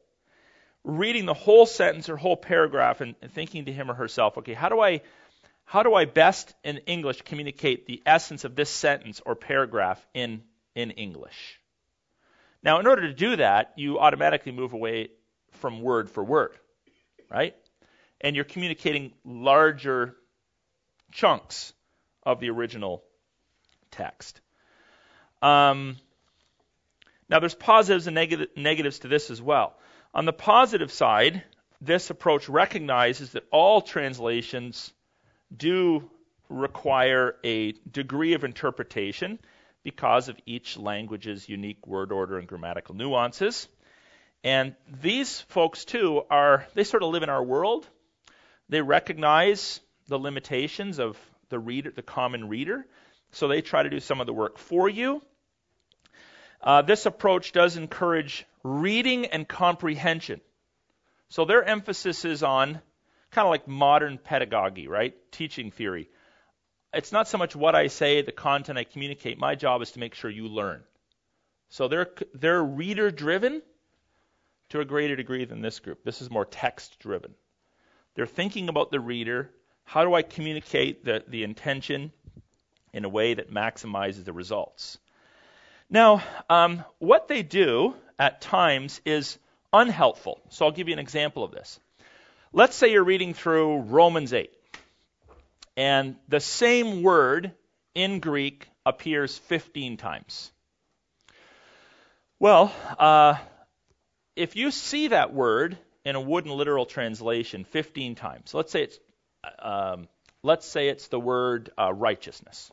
reading 0.85 1.27
the 1.27 1.35
whole 1.35 1.67
sentence 1.67 2.09
or 2.09 2.17
whole 2.17 2.37
paragraph 2.37 3.01
and, 3.01 3.15
and 3.23 3.33
thinking 3.33 3.67
to 3.67 3.73
him 3.73 3.91
or 3.91 3.95
herself, 3.95 4.39
okay, 4.39 4.55
how 4.55 4.69
do 4.69 4.81
I 4.81 5.03
how 5.65 5.83
do 5.83 5.93
I 5.93 6.07
best 6.07 6.55
in 6.65 6.79
English 6.87 7.23
communicate 7.23 7.87
the 7.87 8.03
essence 8.07 8.45
of 8.45 8.57
this 8.57 8.71
sentence 8.71 9.21
or 9.25 9.35
paragraph 9.35 10.05
in 10.15 10.43
in 10.75 10.93
English? 10.93 11.61
Now, 12.63 12.81
in 12.81 12.87
order 12.87 13.03
to 13.03 13.15
do 13.15 13.37
that, 13.37 13.75
you 13.77 13.99
automatically 13.99 14.53
move 14.53 14.73
away 14.73 15.11
from 15.53 15.83
word 15.83 16.11
for 16.11 16.25
word, 16.25 16.53
right? 17.31 17.55
And 18.21 18.35
you're 18.35 18.45
communicating 18.45 19.13
larger 19.25 20.17
chunks 21.13 21.73
of 22.25 22.41
the 22.41 22.51
original 22.51 23.05
text. 23.91 24.41
Um, 25.41 25.97
now, 27.29 27.41
there's 27.41 27.55
positives 27.55 28.07
and 28.07 28.15
neg- 28.15 28.49
negatives 28.57 29.01
to 29.01 29.09
this 29.09 29.31
as 29.31 29.43
well. 29.43 29.77
On 30.15 30.25
the 30.25 30.33
positive 30.33 30.91
side, 30.91 31.43
this 31.81 32.11
approach 32.11 32.49
recognizes 32.49 33.33
that 33.33 33.45
all 33.53 33.83
translations 33.83 34.93
do 35.55 36.11
require 36.49 37.37
a 37.45 37.73
degree 37.91 38.33
of 38.33 38.45
interpretation 38.45 39.39
because 39.85 40.29
of 40.29 40.39
each 40.47 40.77
language's 40.77 41.49
unique 41.49 41.87
word 41.87 42.13
order 42.13 42.39
and 42.39 42.49
grammatical 42.49 42.95
nuances. 42.95 43.69
And 44.43 44.75
these 45.03 45.41
folks, 45.43 45.85
too, 45.85 46.23
are, 46.31 46.67
they 46.75 46.85
sort 46.85 47.03
of 47.03 47.11
live 47.11 47.23
in 47.23 47.29
our 47.29 47.43
world. 47.43 47.87
They 48.69 48.81
recognize 48.81 49.81
the 50.09 50.19
limitations 50.19 50.99
of 50.99 51.19
the 51.51 51.59
reader, 51.59 51.91
the 51.91 52.03
common 52.03 52.49
reader. 52.49 52.87
So 53.33 53.49
they 53.49 53.61
try 53.61 53.83
to 53.83 53.91
do 53.91 54.01
some 54.01 54.21
of 54.21 54.27
the 54.27 54.33
work 54.33 54.59
for 54.59 54.89
you. 54.89 55.23
Uh, 56.61 56.83
this 56.83 57.07
approach 57.07 57.53
does 57.53 57.77
encourage 57.77 58.45
reading 58.63 59.27
and 59.27 59.47
comprehension. 59.47 60.41
So 61.29 61.45
their 61.45 61.63
emphasis 61.63 62.25
is 62.25 62.43
on 62.43 62.81
kind 63.31 63.47
of 63.47 63.51
like 63.51 63.69
modern 63.69 64.19
pedagogy, 64.19 64.89
right? 64.89 65.15
Teaching 65.31 65.71
theory. 65.71 66.09
It's 66.93 67.13
not 67.13 67.29
so 67.29 67.39
much 67.39 67.55
what 67.55 67.75
I 67.75 67.89
say, 67.89 68.23
the 68.23 68.33
content 68.33 68.79
I 68.79 68.85
communicate. 68.85 69.39
My 69.39 69.55
job 69.55 69.83
is 69.83 69.93
to 69.93 70.01
make 70.01 70.15
sure 70.15 70.31
you 70.31 70.49
learn. 70.49 70.83
So 71.69 71.87
they're 71.87 72.09
they're 72.35 72.63
reader 72.63 73.11
driven 73.11 73.63
to 74.71 74.81
a 74.81 74.85
greater 74.85 75.17
degree 75.17 75.45
than 75.45 75.61
this 75.61 75.81
group. 75.81 76.03
This 76.03 76.23
is 76.23 76.31
more 76.31 76.47
text 76.47 76.99
driven. 76.99 77.35
They're 78.15 78.27
thinking 78.27 78.69
about 78.69 78.91
the 78.91 79.01
reader. 79.01 79.51
How 79.85 80.05
do 80.05 80.15
I 80.15 80.23
communicate 80.23 81.05
the, 81.05 81.25
the 81.27 81.45
intention 81.45 82.13
in 82.93 83.05
a 83.05 83.09
way 83.09 83.35
that 83.35 83.51
maximizes 83.51 84.25
the 84.25 84.33
results? 84.33 84.99
Now, 85.91 86.23
um, 86.51 86.85
what 86.99 87.29
they 87.29 87.43
do 87.43 87.95
at 88.19 88.43
times 88.43 89.01
is 89.07 89.39
unhelpful. 89.73 90.41
So 90.51 90.67
I'll 90.67 90.73
give 90.73 90.89
you 90.89 90.93
an 90.93 90.99
example 90.99 91.45
of 91.45 91.51
this. 91.51 91.81
Let's 92.53 92.77
say 92.77 92.93
you're 92.93 93.05
reading 93.05 93.35
through 93.35 93.81
Romans 93.81 94.33
8, 94.33 94.51
and 95.77 96.17
the 96.29 96.41
same 96.41 97.03
word 97.03 97.53
in 97.95 98.21
Greek 98.21 98.67
appears 98.85 99.37
15 99.39 99.97
times. 99.97 100.51
Well, 102.39 102.73
uh, 102.99 103.37
if 104.37 104.57
you 104.57 104.71
see 104.71 105.09
that 105.09 105.35
word 105.35 105.77
in 106.05 106.17
a 106.17 106.21
wooden 106.21 106.53
literal 106.53 106.87
translation 106.87 107.65
15 107.65 108.15
times, 108.15 108.55
let's 108.55 108.73
say 108.73 108.85
it's 108.85 108.99
um, 109.59 110.09
let's 110.43 110.67
say 110.67 110.89
it's 110.89 111.09
the 111.09 111.21
word 111.21 111.71
uh, 111.79 111.93
righteousness 111.93 112.71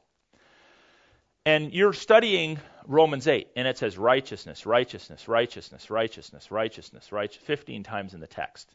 and 1.46 1.74
you're 1.74 1.94
studying 1.94 2.60
Romans 2.88 3.28
8, 3.28 3.48
and 3.56 3.68
it 3.68 3.78
says 3.78 3.98
righteousness, 3.98 4.66
righteousness, 4.66 5.28
righteousness, 5.28 5.90
righteousness, 5.90 6.52
righteousness, 6.52 7.12
right, 7.12 7.34
15 7.34 7.84
times 7.84 8.14
in 8.14 8.20
the 8.20 8.28
text. 8.28 8.70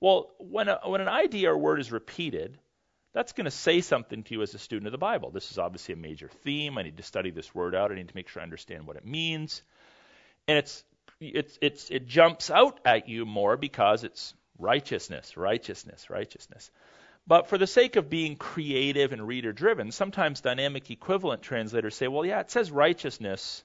Well, 0.00 0.30
when, 0.38 0.68
a, 0.68 0.80
when 0.84 1.00
an 1.00 1.08
idea 1.08 1.52
or 1.52 1.58
word 1.58 1.80
is 1.80 1.92
repeated, 1.92 2.58
that's 3.14 3.32
going 3.32 3.44
to 3.44 3.50
say 3.50 3.80
something 3.80 4.22
to 4.24 4.34
you 4.34 4.42
as 4.42 4.54
a 4.54 4.58
student 4.58 4.86
of 4.86 4.92
the 4.92 4.98
Bible. 4.98 5.30
This 5.30 5.50
is 5.50 5.58
obviously 5.58 5.94
a 5.94 5.96
major 5.96 6.28
theme. 6.42 6.76
I 6.76 6.82
need 6.82 6.96
to 6.96 7.02
study 7.02 7.30
this 7.30 7.54
word 7.54 7.74
out. 7.74 7.92
I 7.92 7.94
need 7.94 8.08
to 8.08 8.16
make 8.16 8.28
sure 8.28 8.40
I 8.40 8.44
understand 8.44 8.86
what 8.86 8.96
it 8.96 9.06
means. 9.06 9.62
And 10.48 10.58
it's, 10.58 10.84
it's, 11.20 11.58
it's, 11.62 11.90
it 11.90 12.06
jumps 12.06 12.50
out 12.50 12.80
at 12.84 13.08
you 13.08 13.24
more 13.24 13.56
because 13.56 14.02
it's 14.02 14.34
righteousness, 14.58 15.36
righteousness, 15.36 16.10
righteousness. 16.10 16.70
But 17.26 17.48
for 17.48 17.56
the 17.56 17.66
sake 17.66 17.96
of 17.96 18.10
being 18.10 18.36
creative 18.36 19.12
and 19.12 19.26
reader 19.26 19.52
driven, 19.52 19.92
sometimes 19.92 20.42
dynamic 20.42 20.90
equivalent 20.90 21.42
translators 21.42 21.94
say, 21.94 22.06
well, 22.06 22.24
yeah, 22.24 22.40
it 22.40 22.50
says 22.50 22.70
righteousness 22.70 23.64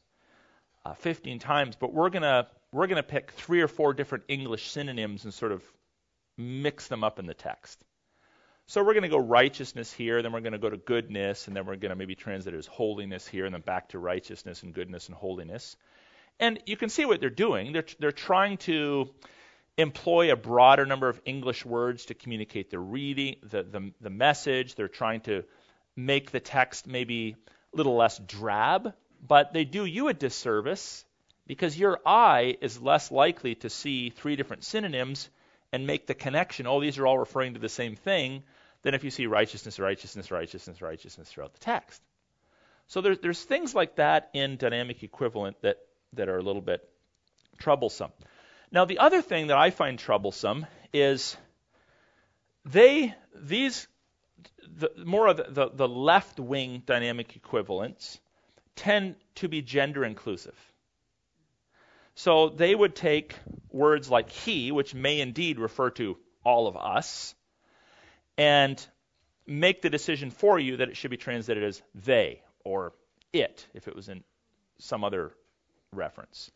uh, 0.85 0.93
15 0.93 1.39
times, 1.39 1.75
but 1.75 1.93
we're 1.93 2.09
going 2.09 2.23
to 2.23 2.47
we're 2.71 2.87
going 2.87 2.97
to 2.97 3.03
pick 3.03 3.31
three 3.31 3.61
or 3.61 3.67
four 3.67 3.93
different 3.93 4.25
English 4.27 4.69
synonyms 4.69 5.23
and 5.23 5.33
sort 5.33 5.51
of 5.51 5.63
mix 6.37 6.87
them 6.87 7.03
up 7.03 7.17
in 7.17 7.25
the 7.25 7.33
text. 7.33 7.83
So 8.67 8.83
we're 8.83 8.93
going 8.93 9.03
to 9.03 9.09
go 9.09 9.17
righteousness 9.17 9.91
here, 9.91 10.21
then 10.21 10.31
we're 10.31 10.41
going 10.41 10.53
to 10.53 10.59
go 10.59 10.69
to 10.69 10.77
goodness, 10.77 11.47
and 11.47 11.57
then 11.57 11.65
we're 11.65 11.77
going 11.77 11.89
to 11.89 11.95
maybe 11.95 12.13
translate 12.13 12.53
it 12.53 12.59
as 12.59 12.67
holiness 12.67 13.27
here, 13.27 13.45
and 13.45 13.53
then 13.55 13.61
back 13.61 13.89
to 13.89 13.99
righteousness 13.99 14.61
and 14.61 14.73
goodness 14.73 15.07
and 15.07 15.17
holiness. 15.17 15.75
And 16.39 16.59
you 16.67 16.77
can 16.77 16.89
see 16.89 17.05
what 17.05 17.19
they're 17.19 17.31
doing. 17.31 17.73
They're, 17.73 17.85
they're 17.97 18.11
trying 18.11 18.57
to 18.57 19.09
employ 19.79 20.31
a 20.31 20.35
broader 20.35 20.85
number 20.85 21.07
of 21.07 21.21
English 21.25 21.65
words 21.65 22.05
to 22.05 22.13
communicate 22.13 22.69
the 22.69 22.79
reading, 22.79 23.37
the, 23.43 23.63
the, 23.63 23.91
the 24.01 24.09
message. 24.09 24.75
They're 24.75 24.89
trying 24.89 25.21
to 25.21 25.45
make 25.95 26.31
the 26.31 26.39
text 26.39 26.85
maybe 26.85 27.35
a 27.73 27.77
little 27.77 27.95
less 27.95 28.19
drab, 28.19 28.93
but 29.25 29.53
they 29.53 29.63
do 29.63 29.85
you 29.85 30.09
a 30.09 30.13
disservice 30.13 31.05
because 31.47 31.79
your 31.79 31.99
eye 32.05 32.57
is 32.61 32.81
less 32.81 33.09
likely 33.09 33.55
to 33.55 33.69
see 33.69 34.09
three 34.09 34.35
different 34.35 34.63
synonyms 34.65 35.29
and 35.71 35.87
make 35.87 36.07
the 36.07 36.13
connection. 36.13 36.67
Oh, 36.67 36.81
these 36.81 36.97
are 36.97 37.07
all 37.07 37.17
referring 37.17 37.53
to 37.53 37.59
the 37.59 37.69
same 37.69 37.95
thing 37.95 38.43
than 38.81 38.93
if 38.93 39.03
you 39.03 39.11
see 39.11 39.27
righteousness, 39.27 39.79
righteousness, 39.79 40.29
righteousness, 40.29 40.81
righteousness 40.81 41.29
throughout 41.29 41.53
the 41.53 41.59
text. 41.59 42.01
So 42.87 43.01
there's, 43.01 43.19
there's 43.19 43.41
things 43.41 43.73
like 43.73 43.95
that 43.95 44.29
in 44.33 44.57
dynamic 44.57 45.03
equivalent 45.03 45.61
that, 45.61 45.77
that 46.13 46.27
are 46.27 46.37
a 46.37 46.41
little 46.41 46.61
bit 46.61 46.87
troublesome. 47.59 48.11
Now, 48.71 48.85
the 48.85 48.99
other 48.99 49.21
thing 49.21 49.47
that 49.47 49.57
I 49.57 49.71
find 49.71 49.97
troublesome 49.97 50.65
is 50.93 51.35
they, 52.65 53.15
these, 53.35 53.87
the, 54.67 54.91
more 55.03 55.27
of 55.27 55.37
the, 55.37 55.45
the, 55.49 55.69
the 55.69 55.87
left 55.87 56.39
wing 56.39 56.83
dynamic 56.85 57.35
equivalents 57.35 58.19
tend 58.75 59.15
to 59.35 59.47
be 59.47 59.61
gender 59.61 60.05
inclusive. 60.05 60.55
So 62.15 62.49
they 62.49 62.75
would 62.75 62.95
take 62.95 63.35
words 63.71 64.09
like 64.09 64.29
he, 64.29 64.71
which 64.71 64.93
may 64.93 65.19
indeed 65.19 65.59
refer 65.59 65.89
to 65.91 66.17
all 66.43 66.67
of 66.67 66.77
us, 66.77 67.33
and 68.37 68.85
make 69.47 69.81
the 69.81 69.89
decision 69.89 70.29
for 70.29 70.59
you 70.59 70.77
that 70.77 70.89
it 70.89 70.97
should 70.97 71.11
be 71.11 71.17
translated 71.17 71.63
as 71.63 71.81
they 71.95 72.41
or 72.63 72.93
it 73.33 73.65
if 73.73 73.87
it 73.87 73.95
was 73.95 74.09
in 74.09 74.23
some 74.79 75.03
other 75.03 75.31
reference. 75.91 76.51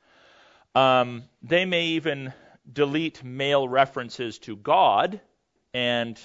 Um, 0.76 1.24
they 1.42 1.66
may 1.66 1.86
even 1.88 2.34
delete 2.72 3.24
male 3.24 3.68
references 3.68 4.40
to 4.40 4.56
God 4.56 5.20
and 5.74 6.20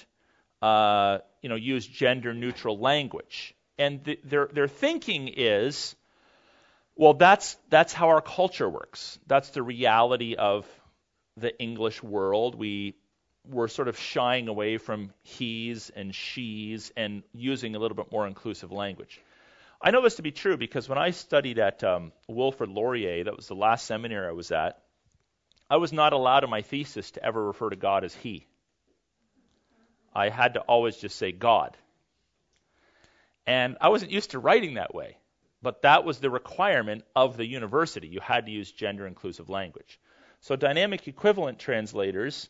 uh, 0.61 1.19
you 1.41 1.49
know 1.49 1.55
use 1.55 1.85
gender 1.85 2.33
neutral 2.33 2.77
language. 2.79 3.53
And 3.77 4.03
the, 4.03 4.19
their 4.23 4.47
their 4.47 4.67
thinking 4.67 5.27
is, 5.27 5.95
well, 6.95 7.13
that's 7.13 7.57
that's 7.69 7.93
how 7.93 8.09
our 8.09 8.21
culture 8.21 8.69
works. 8.69 9.19
That's 9.27 9.49
the 9.49 9.63
reality 9.63 10.35
of 10.35 10.65
the 11.37 11.57
English 11.59 12.01
world. 12.03 12.55
We 12.55 12.95
we're 13.47 13.67
sort 13.67 13.87
of 13.87 13.97
shying 13.97 14.47
away 14.47 14.77
from 14.77 15.11
he's 15.23 15.89
and 15.91 16.13
she's 16.13 16.91
and 16.97 17.23
using 17.33 17.75
a 17.75 17.79
little 17.79 17.95
bit 17.95 18.11
more 18.11 18.27
inclusive 18.27 18.71
language. 18.71 19.21
I 19.81 19.91
know 19.91 20.01
this 20.01 20.15
to 20.15 20.21
be 20.21 20.31
true 20.31 20.57
because 20.57 20.89
when 20.89 20.97
I 20.97 21.11
studied 21.11 21.57
at 21.57 21.83
um, 21.85 22.11
Wilfrid 22.27 22.69
Laurier, 22.69 23.23
that 23.23 23.35
was 23.35 23.47
the 23.47 23.55
last 23.55 23.85
seminary 23.85 24.27
I 24.27 24.33
was 24.33 24.51
at, 24.51 24.81
I 25.69 25.77
was 25.77 25.93
not 25.93 26.11
allowed 26.11 26.43
in 26.43 26.49
my 26.49 26.63
thesis 26.63 27.11
to 27.11 27.23
ever 27.23 27.45
refer 27.45 27.69
to 27.69 27.77
God 27.77 28.03
as 28.03 28.13
He. 28.13 28.45
I 30.13 30.29
had 30.29 30.55
to 30.55 30.61
always 30.61 30.97
just 30.97 31.17
say 31.17 31.31
God. 31.31 31.77
And 33.45 33.77
I 33.79 33.89
wasn't 33.89 34.11
used 34.11 34.31
to 34.31 34.39
writing 34.39 34.73
that 34.73 34.93
way, 34.93 35.17
but 35.61 35.83
that 35.83 36.03
was 36.03 36.19
the 36.19 36.29
requirement 36.29 37.05
of 37.15 37.37
the 37.37 37.45
university. 37.45 38.07
You 38.07 38.19
had 38.19 38.47
to 38.47 38.51
use 38.51 38.71
gender 38.71 39.07
inclusive 39.07 39.49
language. 39.49 39.99
So 40.41 40.55
dynamic 40.57 41.07
equivalent 41.07 41.57
translators, 41.57 42.49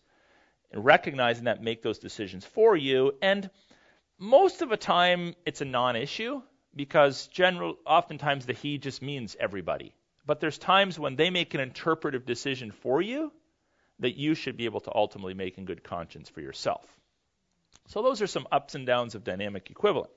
recognizing 0.73 1.45
that, 1.45 1.61
make 1.61 1.83
those 1.83 1.99
decisions 1.99 2.43
for 2.43 2.75
you. 2.75 3.13
And 3.21 3.49
most 4.17 4.61
of 4.63 4.69
the 4.69 4.77
time, 4.77 5.35
it's 5.45 5.61
a 5.61 5.65
non 5.65 5.95
issue 5.95 6.41
because 6.75 7.27
general 7.27 7.77
oftentimes 7.85 8.45
the 8.45 8.53
he 8.53 8.77
just 8.77 9.01
means 9.01 9.35
everybody. 9.39 9.93
But 10.25 10.39
there's 10.39 10.57
times 10.57 10.99
when 10.99 11.15
they 11.15 11.29
make 11.29 11.53
an 11.53 11.59
interpretive 11.59 12.25
decision 12.25 12.71
for 12.71 13.01
you 13.01 13.31
that 13.99 14.15
you 14.15 14.35
should 14.35 14.57
be 14.57 14.65
able 14.65 14.81
to 14.81 14.95
ultimately 14.95 15.33
make 15.33 15.57
in 15.57 15.65
good 15.65 15.83
conscience 15.83 16.29
for 16.29 16.41
yourself. 16.41 16.85
So 17.87 18.01
those 18.01 18.21
are 18.21 18.27
some 18.27 18.47
ups 18.51 18.75
and 18.75 18.85
downs 18.85 19.15
of 19.15 19.23
dynamic 19.23 19.71
equivalent. 19.71 20.11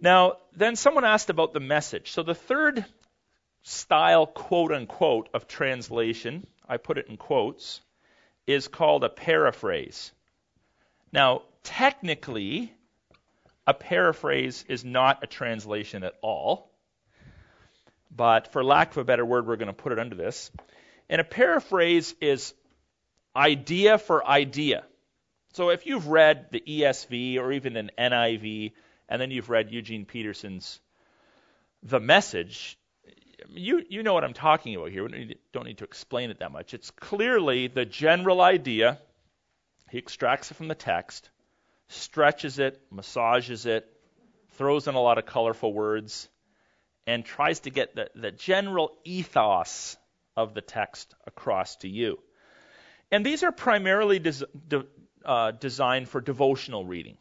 Now, 0.00 0.38
then 0.56 0.76
someone 0.76 1.04
asked 1.04 1.28
about 1.28 1.52
the 1.52 1.60
message. 1.60 2.10
So 2.12 2.22
the 2.22 2.34
third 2.34 2.84
style, 3.62 4.26
quote 4.26 4.72
unquote, 4.72 5.28
of 5.34 5.46
translation, 5.46 6.46
I 6.66 6.78
put 6.78 6.98
it 6.98 7.08
in 7.08 7.16
quotes, 7.16 7.80
is 8.46 8.68
called 8.68 9.04
a 9.04 9.10
paraphrase. 9.10 10.12
Now, 11.12 11.42
technically, 11.62 12.72
a 13.70 13.74
paraphrase 13.74 14.64
is 14.68 14.84
not 14.84 15.22
a 15.22 15.26
translation 15.26 16.02
at 16.02 16.14
all, 16.22 16.70
but 18.10 18.52
for 18.52 18.64
lack 18.64 18.90
of 18.90 18.98
a 18.98 19.04
better 19.04 19.24
word, 19.24 19.46
we're 19.46 19.56
going 19.56 19.68
to 19.68 19.72
put 19.72 19.92
it 19.92 19.98
under 19.98 20.16
this. 20.16 20.50
And 21.08 21.20
a 21.20 21.24
paraphrase 21.24 22.14
is 22.20 22.52
idea 23.34 23.96
for 23.98 24.26
idea. 24.26 24.84
So 25.52 25.70
if 25.70 25.86
you've 25.86 26.08
read 26.08 26.48
the 26.50 26.62
ESV 26.66 27.38
or 27.38 27.52
even 27.52 27.76
an 27.76 27.90
NIV, 27.96 28.72
and 29.08 29.22
then 29.22 29.30
you've 29.30 29.50
read 29.50 29.70
Eugene 29.70 30.04
Peterson's 30.04 30.80
The 31.84 32.00
Message, 32.00 32.76
you, 33.48 33.84
you 33.88 34.02
know 34.02 34.14
what 34.14 34.24
I'm 34.24 34.34
talking 34.34 34.74
about 34.74 34.90
here. 34.90 35.04
We 35.04 35.10
don't 35.10 35.20
need, 35.20 35.38
don't 35.52 35.66
need 35.66 35.78
to 35.78 35.84
explain 35.84 36.30
it 36.30 36.40
that 36.40 36.52
much. 36.52 36.74
It's 36.74 36.90
clearly 36.90 37.68
the 37.68 37.84
general 37.84 38.40
idea. 38.40 38.98
He 39.90 39.98
extracts 39.98 40.50
it 40.50 40.54
from 40.54 40.68
the 40.68 40.74
text, 40.74 41.30
stretches 41.90 42.58
it, 42.58 42.80
massages 42.90 43.66
it, 43.66 43.86
throws 44.52 44.88
in 44.88 44.94
a 44.94 45.00
lot 45.00 45.18
of 45.18 45.26
colorful 45.26 45.72
words, 45.72 46.28
and 47.06 47.24
tries 47.24 47.60
to 47.60 47.70
get 47.70 47.94
the, 47.94 48.10
the 48.14 48.30
general 48.30 48.92
ethos 49.04 49.96
of 50.36 50.54
the 50.54 50.60
text 50.60 51.14
across 51.26 51.76
to 51.76 51.88
you. 51.88 52.18
And 53.10 53.26
these 53.26 53.42
are 53.42 53.52
primarily 53.52 54.20
des- 54.20 54.46
de- 54.68 54.86
uh, 55.24 55.50
designed 55.50 56.08
for 56.08 56.20
devotional 56.20 56.84
reading 56.84 57.18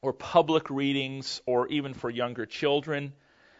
or 0.00 0.12
public 0.12 0.70
readings 0.70 1.42
or 1.46 1.66
even 1.68 1.92
for 1.92 2.08
younger 2.08 2.46
children. 2.46 3.12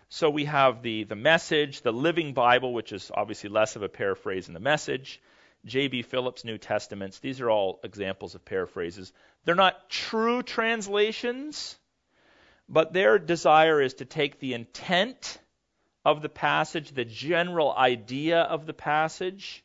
So 0.08 0.30
we 0.30 0.44
have 0.44 0.82
the, 0.82 1.02
the 1.02 1.16
message, 1.16 1.82
the 1.82 1.92
Living 1.92 2.32
Bible, 2.32 2.72
which 2.72 2.92
is 2.92 3.10
obviously 3.12 3.50
less 3.50 3.74
of 3.74 3.82
a 3.82 3.88
paraphrase 3.88 4.46
than 4.46 4.54
the 4.54 4.60
message, 4.60 5.20
J.B. 5.66 6.02
Phillips' 6.02 6.44
New 6.44 6.58
Testaments. 6.58 7.18
These 7.18 7.40
are 7.40 7.50
all 7.50 7.80
examples 7.82 8.34
of 8.34 8.44
paraphrases. 8.44 9.12
They're 9.44 9.54
not 9.54 9.90
true 9.90 10.42
translations, 10.42 11.76
but 12.68 12.92
their 12.92 13.18
desire 13.18 13.82
is 13.82 13.94
to 13.94 14.04
take 14.04 14.38
the 14.38 14.54
intent 14.54 15.38
of 16.04 16.22
the 16.22 16.28
passage, 16.28 16.92
the 16.92 17.04
general 17.04 17.74
idea 17.74 18.42
of 18.42 18.64
the 18.64 18.72
passage, 18.72 19.64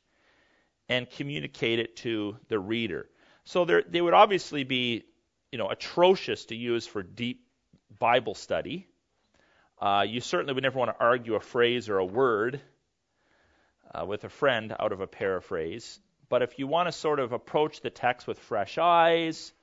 and 0.90 1.10
communicate 1.10 1.80
it 1.80 1.96
to 1.98 2.36
the 2.48 2.60
reader. 2.60 3.08
So 3.46 3.66
they 3.66 4.02
would 4.02 4.16
obviously 4.16 4.64
be, 4.64 5.04
you 5.52 5.60
know, 5.60 5.70
atrocious 5.70 6.46
to 6.46 6.56
use 6.56 6.88
for 6.88 7.04
deep 7.04 7.46
Bible 8.00 8.34
study. 8.34 8.88
Uh, 9.80 10.06
you 10.08 10.20
certainly 10.20 10.54
would 10.54 10.64
never 10.64 10.80
want 10.80 10.92
to 10.92 11.04
argue 11.04 11.36
a 11.36 11.40
phrase 11.40 11.90
or 11.90 11.98
a 11.98 12.06
word 12.06 12.60
uh, 13.94 14.06
with 14.06 14.24
a 14.24 14.30
friend 14.30 14.76
out 14.80 14.92
of 14.92 15.02
a 15.02 15.08
paraphrase. 15.08 16.00
But 16.30 16.42
if 16.42 16.58
you 16.58 16.68
want 16.68 16.88
to 16.88 16.92
sort 16.92 17.20
of 17.20 17.34
approach 17.34 17.82
the 17.82 17.90
text 17.90 18.28
with 18.28 18.40
fresh 18.40 18.78
eyes 18.78 19.54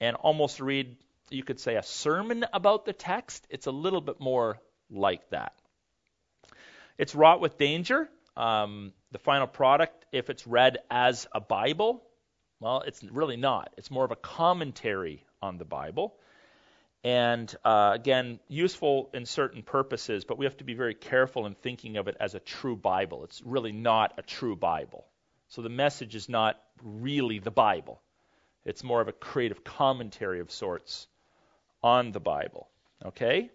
and 0.00 0.16
almost 0.16 0.60
read, 0.60 0.96
you 1.30 1.42
could 1.42 1.58
say, 1.58 1.76
a 1.76 1.82
sermon 1.82 2.44
about 2.52 2.84
the 2.84 2.92
text, 2.92 3.46
it's 3.50 3.66
a 3.66 3.72
little 3.72 4.00
bit 4.00 4.20
more 4.20 4.58
like 4.90 5.28
that. 5.30 5.52
It's 6.98 7.14
wrought 7.14 7.40
with 7.40 7.58
danger. 7.58 8.08
Um, 8.36 8.92
the 9.12 9.18
final 9.18 9.46
product, 9.46 10.04
if 10.12 10.30
it's 10.30 10.46
read 10.46 10.78
as 10.90 11.26
a 11.32 11.40
Bible, 11.40 12.02
well, 12.60 12.82
it's 12.86 13.02
really 13.02 13.36
not. 13.36 13.72
It's 13.76 13.90
more 13.90 14.04
of 14.04 14.10
a 14.12 14.16
commentary 14.16 15.24
on 15.42 15.58
the 15.58 15.64
Bible. 15.64 16.16
And 17.06 17.54
uh, 17.64 17.92
again, 17.94 18.40
useful 18.48 19.10
in 19.14 19.26
certain 19.26 19.62
purposes, 19.62 20.24
but 20.24 20.38
we 20.38 20.44
have 20.44 20.56
to 20.56 20.64
be 20.64 20.74
very 20.74 20.94
careful 20.94 21.46
in 21.46 21.54
thinking 21.54 21.98
of 21.98 22.08
it 22.08 22.16
as 22.18 22.34
a 22.34 22.40
true 22.40 22.74
Bible. 22.74 23.22
It's 23.22 23.40
really 23.44 23.70
not 23.70 24.14
a 24.18 24.22
true 24.22 24.56
Bible. 24.56 25.06
So 25.46 25.62
the 25.62 25.68
message 25.68 26.16
is 26.16 26.28
not 26.28 26.60
really 26.82 27.38
the 27.38 27.52
Bible, 27.52 28.02
it's 28.64 28.82
more 28.82 29.00
of 29.00 29.06
a 29.06 29.12
creative 29.12 29.62
commentary 29.62 30.40
of 30.40 30.50
sorts 30.50 31.06
on 31.80 32.10
the 32.10 32.18
Bible. 32.18 32.66
Okay? 33.04 33.50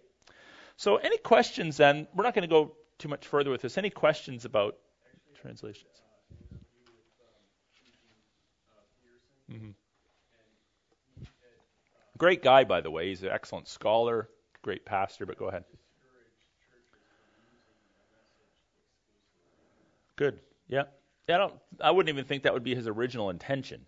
So, 0.78 0.96
any 0.96 1.18
questions 1.18 1.76
then? 1.76 2.08
We're 2.14 2.24
not 2.24 2.32
going 2.32 2.48
to 2.48 2.54
go 2.54 2.72
too 2.96 3.08
much 3.08 3.26
further 3.26 3.50
with 3.50 3.60
this. 3.60 3.76
Any 3.76 3.90
questions 3.90 4.46
about 4.46 4.78
translations? 5.42 5.92
Mm-hmm. 9.52 9.72
Great 12.22 12.40
guy, 12.40 12.62
by 12.62 12.80
the 12.80 12.88
way. 12.88 13.08
He's 13.08 13.24
an 13.24 13.30
excellent 13.30 13.66
scholar, 13.66 14.28
great 14.62 14.84
pastor, 14.84 15.26
but 15.26 15.36
go 15.36 15.46
ahead. 15.46 15.64
Good. 20.14 20.38
Yeah. 20.68 20.84
I 21.28 21.36
don't 21.36 21.54
I 21.80 21.90
wouldn't 21.90 22.14
even 22.14 22.24
think 22.24 22.44
that 22.44 22.54
would 22.54 22.62
be 22.62 22.76
his 22.76 22.86
original 22.86 23.28
intention. 23.28 23.80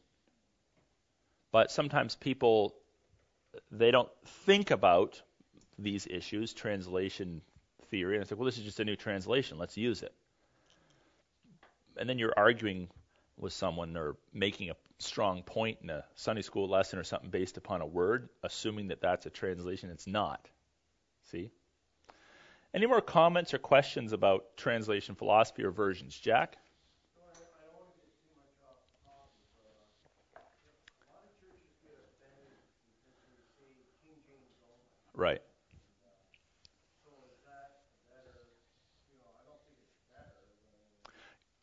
But 1.53 1.71
sometimes 1.71 2.17
people 2.17 2.75
they 3.71 3.93
don't 3.93 4.11
think 4.27 4.73
about 4.73 5.23
these 5.79 6.09
issues, 6.09 6.53
translation 6.53 7.41
theory, 7.89 8.17
and 8.17 8.23
it's 8.23 8.33
like, 8.33 8.41
well, 8.41 8.47
this 8.47 8.59
is 8.59 8.65
just 8.65 8.81
a 8.81 8.85
new 8.85 8.97
translation. 8.97 9.59
Let's 9.59 9.77
use 9.77 10.03
it. 10.03 10.13
And 11.97 12.09
then 12.09 12.19
you're 12.19 12.35
arguing 12.37 12.89
with 13.39 13.53
someone 13.53 13.97
or 13.97 14.17
making 14.33 14.71
a 14.71 14.75
strong 15.05 15.43
point 15.43 15.79
in 15.83 15.91
a 15.91 16.05
Sunday 16.15 16.43
school 16.43 16.69
lesson 16.69 16.99
or 16.99 17.05
something 17.05 17.31
based 17.31 17.57
upon 17.57 17.81
a 17.81 17.87
word, 17.87 18.29
assuming 18.43 18.89
that 18.89 19.01
that's 19.01 19.27
a 19.27 19.31
translation. 19.31 19.91
It's 19.91 20.07
not. 20.07 20.49
See? 21.31 21.51
Any 22.75 22.87
more 22.87 23.01
comments 23.01 23.55
or 23.55 23.59
questions 23.59 24.13
about 24.13 24.57
translation 24.57 25.15
philosophy 25.15 25.63
or 25.63 25.71
versions? 25.71 26.19
Jack? 26.19 26.57
Right. 35.17 35.41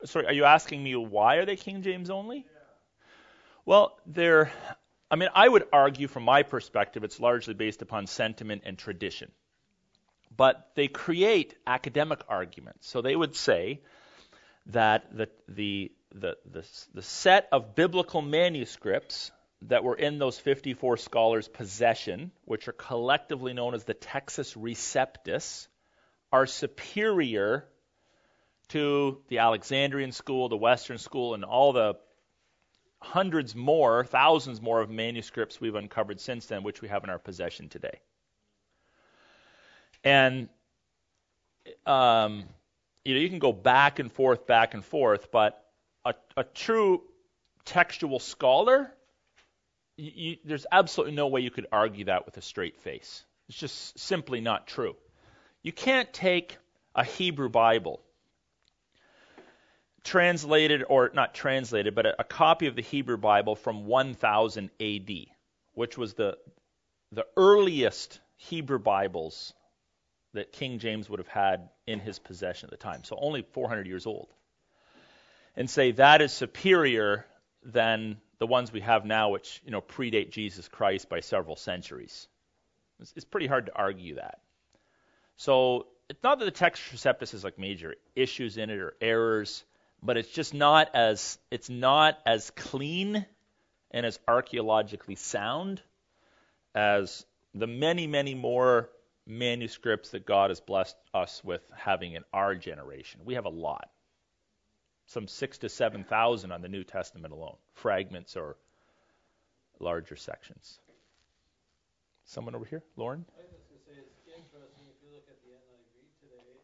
Sorry, 0.05 0.25
are 0.25 0.33
you 0.33 0.45
asking 0.45 0.83
me 0.83 0.95
why 0.95 1.35
are 1.35 1.45
they 1.45 1.55
King 1.55 1.81
James 1.81 2.09
only? 2.09 2.45
Well, 3.71 3.97
they're, 4.05 4.51
I 5.09 5.15
mean, 5.15 5.29
I 5.33 5.47
would 5.47 5.63
argue 5.71 6.09
from 6.09 6.23
my 6.23 6.43
perspective 6.43 7.05
it's 7.05 7.21
largely 7.21 7.53
based 7.53 7.81
upon 7.81 8.05
sentiment 8.05 8.63
and 8.65 8.77
tradition. 8.77 9.31
But 10.35 10.71
they 10.75 10.89
create 10.89 11.55
academic 11.65 12.19
arguments. 12.27 12.89
So 12.89 13.01
they 13.01 13.15
would 13.15 13.33
say 13.33 13.79
that 14.65 15.15
the, 15.15 15.29
the, 15.47 15.93
the, 16.13 16.35
the, 16.51 16.67
the 16.93 17.01
set 17.01 17.47
of 17.53 17.73
biblical 17.73 18.21
manuscripts 18.21 19.31
that 19.61 19.85
were 19.85 19.95
in 19.95 20.19
those 20.19 20.37
54 20.37 20.97
scholars' 20.97 21.47
possession, 21.47 22.33
which 22.43 22.67
are 22.67 22.73
collectively 22.73 23.53
known 23.53 23.73
as 23.73 23.85
the 23.85 23.93
Textus 23.93 24.53
Receptus, 24.57 25.69
are 26.29 26.45
superior 26.45 27.69
to 28.67 29.21
the 29.29 29.37
Alexandrian 29.37 30.11
school, 30.11 30.49
the 30.49 30.57
Western 30.57 30.97
school, 30.97 31.35
and 31.35 31.45
all 31.45 31.71
the 31.71 31.95
hundreds 33.01 33.55
more, 33.55 34.05
thousands 34.05 34.61
more 34.61 34.79
of 34.79 34.89
manuscripts 34.89 35.59
we've 35.59 35.75
uncovered 35.75 36.19
since 36.19 36.45
then, 36.45 36.63
which 36.63 36.81
we 36.81 36.87
have 36.87 37.03
in 37.03 37.09
our 37.09 37.19
possession 37.19 37.67
today. 37.67 37.99
And 40.03 40.49
um, 41.85 42.43
you 43.03 43.15
know, 43.15 43.19
you 43.19 43.29
can 43.29 43.39
go 43.39 43.51
back 43.51 43.99
and 43.99 44.11
forth, 44.11 44.45
back 44.47 44.73
and 44.73 44.85
forth, 44.85 45.31
but 45.31 45.63
a, 46.05 46.13
a 46.37 46.43
true 46.43 47.01
textual 47.65 48.19
scholar, 48.19 48.91
you, 49.97 50.11
you, 50.15 50.37
there's 50.45 50.65
absolutely 50.71 51.15
no 51.15 51.27
way 51.27 51.41
you 51.41 51.51
could 51.51 51.67
argue 51.71 52.05
that 52.05 52.25
with 52.25 52.37
a 52.37 52.41
straight 52.41 52.79
face. 52.81 53.23
It's 53.49 53.57
just 53.57 53.99
simply 53.99 54.41
not 54.41 54.67
true. 54.67 54.95
You 55.63 55.71
can't 55.71 56.11
take 56.13 56.57
a 56.95 57.03
Hebrew 57.03 57.49
Bible 57.49 58.01
translated, 60.03 60.83
or 60.87 61.11
not 61.13 61.33
translated, 61.33 61.95
but 61.95 62.05
a, 62.05 62.21
a 62.21 62.23
copy 62.23 62.67
of 62.67 62.75
the 62.75 62.81
Hebrew 62.81 63.17
Bible 63.17 63.55
from 63.55 63.85
1000 63.85 64.69
AD, 64.79 65.11
which 65.73 65.97
was 65.97 66.13
the, 66.13 66.37
the 67.11 67.25
earliest 67.37 68.19
Hebrew 68.37 68.79
Bibles 68.79 69.53
that 70.33 70.51
King 70.51 70.79
James 70.79 71.09
would 71.09 71.19
have 71.19 71.27
had 71.27 71.69
in 71.85 71.99
his 71.99 72.19
possession 72.19 72.67
at 72.67 72.71
the 72.71 72.77
time. 72.77 73.03
So 73.03 73.17
only 73.19 73.41
400 73.41 73.85
years 73.85 74.05
old. 74.05 74.29
And 75.55 75.69
say 75.69 75.91
that 75.91 76.21
is 76.21 76.31
superior 76.31 77.25
than 77.63 78.17
the 78.39 78.47
ones 78.47 78.71
we 78.71 78.81
have 78.81 79.05
now, 79.05 79.29
which 79.29 79.61
you 79.65 79.71
know 79.71 79.81
predate 79.81 80.31
Jesus 80.31 80.67
Christ 80.67 81.09
by 81.09 81.19
several 81.19 81.55
centuries. 81.55 82.27
It's, 82.99 83.13
it's 83.17 83.25
pretty 83.25 83.47
hard 83.47 83.65
to 83.65 83.75
argue 83.75 84.15
that. 84.15 84.39
So 85.35 85.87
it's 86.09 86.23
not 86.23 86.39
that 86.39 86.45
the 86.45 86.51
Textus 86.51 86.93
Receptus 86.93 87.31
has 87.31 87.43
like 87.43 87.59
major 87.59 87.95
issues 88.15 88.57
in 88.57 88.69
it 88.69 88.79
or 88.79 88.93
errors 89.01 89.65
but 90.03 90.17
it's 90.17 90.29
just 90.29 90.53
not 90.53 90.89
as 90.95 91.37
it's 91.49 91.69
not 91.69 92.17
as 92.25 92.49
clean 92.51 93.25
and 93.91 94.05
as 94.05 94.19
archaeologically 94.27 95.15
sound 95.15 95.81
as 96.73 97.25
the 97.53 97.67
many, 97.67 98.07
many 98.07 98.33
more 98.33 98.89
manuscripts 99.27 100.09
that 100.11 100.25
God 100.25 100.49
has 100.49 100.59
blessed 100.59 100.95
us 101.13 101.43
with 101.43 101.61
having 101.75 102.13
in 102.13 102.23
our 102.33 102.55
generation. 102.55 103.21
We 103.25 103.35
have 103.35 103.45
a 103.45 103.49
lot. 103.49 103.89
Some 105.07 105.27
six 105.27 105.57
to 105.59 105.69
seven 105.69 106.03
thousand 106.03 106.51
on 106.51 106.61
the 106.61 106.69
New 106.69 106.83
Testament 106.83 107.33
alone, 107.33 107.57
fragments 107.73 108.37
or 108.37 108.55
larger 109.79 110.15
sections. 110.15 110.79
Someone 112.25 112.55
over 112.55 112.65
here, 112.65 112.83
Lauren? 112.95 113.25
I 113.35 113.43
was 113.43 113.65
going 113.67 113.75
to 113.75 113.83
say 113.83 113.97
it's 113.99 114.23
interesting 114.23 114.87
if 114.87 114.95
you 115.03 115.11
look 115.11 115.27
at 115.27 115.35
the 115.43 115.51
NIV 115.51 115.99
today, 116.23 116.63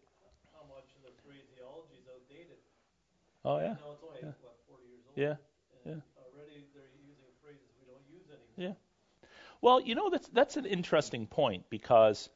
how 0.55 0.63
much 0.71 0.87
of 0.95 1.03
the 1.03 1.13
phraseology 1.27 1.99
is 1.99 2.07
outdated. 2.07 2.61
Oh 3.47 3.59
yeah. 3.59 3.67
Now 3.67 3.93
it's 3.93 4.03
only 4.03 4.19
Yeah. 4.21 4.31
what 4.41 4.55
40 4.67 4.83
years 4.87 5.03
old. 5.07 5.17
Yeah. 5.17 5.35
And 5.91 6.01
already 6.17 6.65
they're 6.75 6.83
using 7.07 7.31
phrases 7.41 7.63
we 7.79 7.87
don't 7.87 8.03
use 8.11 8.27
anymore. 8.27 8.75
Yeah. 8.75 9.29
Well, 9.61 9.79
you 9.79 9.95
know 9.95 10.09
that's 10.09 10.27
that's 10.27 10.57
an 10.57 10.65
interesting 10.65 11.27
point 11.27 11.69
because 11.69 12.29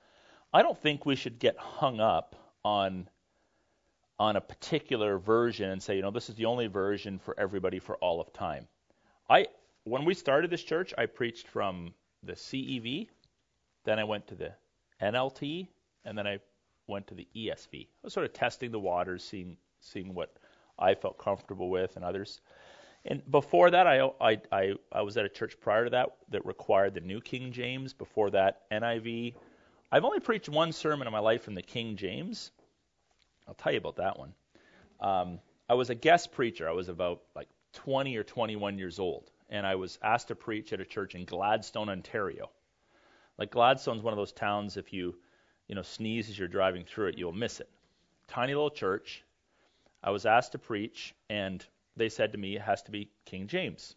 I 0.54 0.62
don't 0.62 0.78
think 0.78 1.06
we 1.06 1.18
should 1.18 1.38
get 1.38 1.58
hung 1.58 2.00
up 2.00 2.36
on 2.64 3.10
on 4.20 4.38
a 4.38 4.42
particular 4.42 5.18
version 5.18 5.70
and 5.70 5.84
say, 5.84 5.98
you 5.98 6.02
know, 6.02 6.12
this 6.12 6.30
is 6.30 6.36
the 6.36 6.46
only 6.46 6.68
version 6.68 7.20
for 7.20 7.38
everybody 7.38 7.80
for 7.80 7.98
all 7.98 8.22
of 8.22 8.32
time. 8.32 8.70
I 9.30 9.48
when 9.84 10.06
we 10.06 10.14
started 10.14 10.50
this 10.50 10.64
church, 10.64 10.94
I 10.98 11.08
preached 11.08 11.48
from 11.48 11.94
the 12.24 12.34
CEV, 12.34 13.10
then 13.84 14.00
I 14.00 14.06
went 14.06 14.28
to 14.28 14.36
the 14.36 14.54
NLT, 15.02 15.68
and 16.06 16.18
then 16.18 16.28
I 16.28 16.40
went 16.88 17.08
to 17.08 17.16
the 17.16 17.28
ESV. 17.36 17.88
I 17.88 17.88
was 18.04 18.14
sort 18.14 18.26
of 18.28 18.34
testing 18.34 18.72
the 18.72 18.80
waters, 18.80 19.24
seeing 19.26 19.58
seeing 19.82 20.14
what 20.14 20.38
I 20.82 20.96
felt 20.96 21.18
comfortable 21.18 21.70
with 21.70 21.96
and 21.96 22.04
others. 22.04 22.42
And 23.06 23.22
before 23.30 23.72
that, 23.72 23.88
I, 23.88 24.10
I, 24.20 24.42
I, 24.52 24.74
I 24.92 25.02
was 25.02 25.18
at 25.18 25.26
a 25.26 25.30
church 25.30 25.60
prior 25.60 25.86
to 25.86 25.90
that 25.92 26.10
that 26.30 26.46
required 26.46 26.94
the 26.94 27.02
New 27.02 27.22
King 27.22 27.52
James. 27.52 27.94
Before 27.94 28.30
that, 28.32 28.70
NIV. 28.70 29.36
I've 29.92 30.06
only 30.06 30.20
preached 30.20 30.50
one 30.50 30.72
sermon 30.72 31.08
in 31.08 31.14
my 31.14 31.20
life 31.20 31.44
from 31.44 31.56
the 31.56 31.62
King 31.62 31.96
James. 31.96 32.52
I'll 33.48 33.56
tell 33.56 33.72
you 33.72 33.80
about 33.80 33.98
that 33.98 34.20
one. 34.20 34.34
Um, 35.00 35.40
I 35.68 35.74
was 35.74 35.90
a 35.90 35.96
guest 35.96 36.32
preacher. 36.32 36.70
I 36.70 36.74
was 36.74 36.90
about 36.90 37.22
like 37.36 37.50
20 37.74 38.16
or 38.18 38.24
21 38.24 38.78
years 38.78 39.00
old, 39.00 39.32
and 39.50 39.66
I 39.66 39.76
was 39.76 39.98
asked 40.04 40.28
to 40.28 40.36
preach 40.36 40.72
at 40.72 40.80
a 40.80 40.86
church 40.86 41.16
in 41.16 41.26
Gladstone, 41.26 41.90
Ontario. 41.90 42.52
Like 43.38 43.52
Gladstone's 43.52 44.04
one 44.04 44.14
of 44.14 44.18
those 44.18 44.32
towns. 44.32 44.78
If 44.78 44.94
you, 44.94 45.16
you 45.68 45.76
know, 45.76 45.82
sneeze 45.82 46.30
as 46.30 46.38
you're 46.38 46.48
driving 46.48 46.86
through 46.86 47.08
it, 47.08 47.18
you'll 47.18 47.32
miss 47.32 47.60
it. 47.60 47.70
Tiny 48.28 48.54
little 48.54 48.70
church. 48.70 49.24
I 50.04 50.12
was 50.12 50.26
asked 50.26 50.54
to 50.54 50.60
preach, 50.60 51.14
and 51.30 51.66
they 51.96 52.10
said 52.10 52.32
to 52.32 52.38
me 52.38 52.56
it 52.56 52.62
has 52.62 52.82
to 52.84 52.92
be 52.92 53.10
King 53.26 53.48
James. 53.48 53.96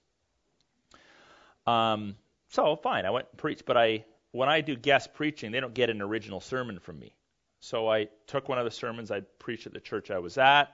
Um, 1.66 2.16
so 2.48 2.76
fine, 2.76 3.06
I 3.06 3.10
went 3.10 3.26
and 3.30 3.38
preached, 3.38 3.64
but 3.64 3.76
I 3.76 4.04
when 4.32 4.48
I 4.48 4.60
do 4.60 4.74
guest 4.76 5.14
preaching, 5.14 5.52
they 5.52 5.60
don't 5.60 5.74
get 5.74 5.90
an 5.90 6.02
original 6.02 6.40
sermon 6.40 6.80
from 6.80 6.98
me. 6.98 7.14
So 7.60 7.88
I 7.88 8.08
took 8.26 8.48
one 8.48 8.58
of 8.58 8.64
the 8.64 8.70
sermons 8.70 9.10
I 9.10 9.20
preached 9.38 9.66
at 9.66 9.72
the 9.72 9.80
church 9.80 10.10
I 10.10 10.18
was 10.18 10.36
at, 10.38 10.66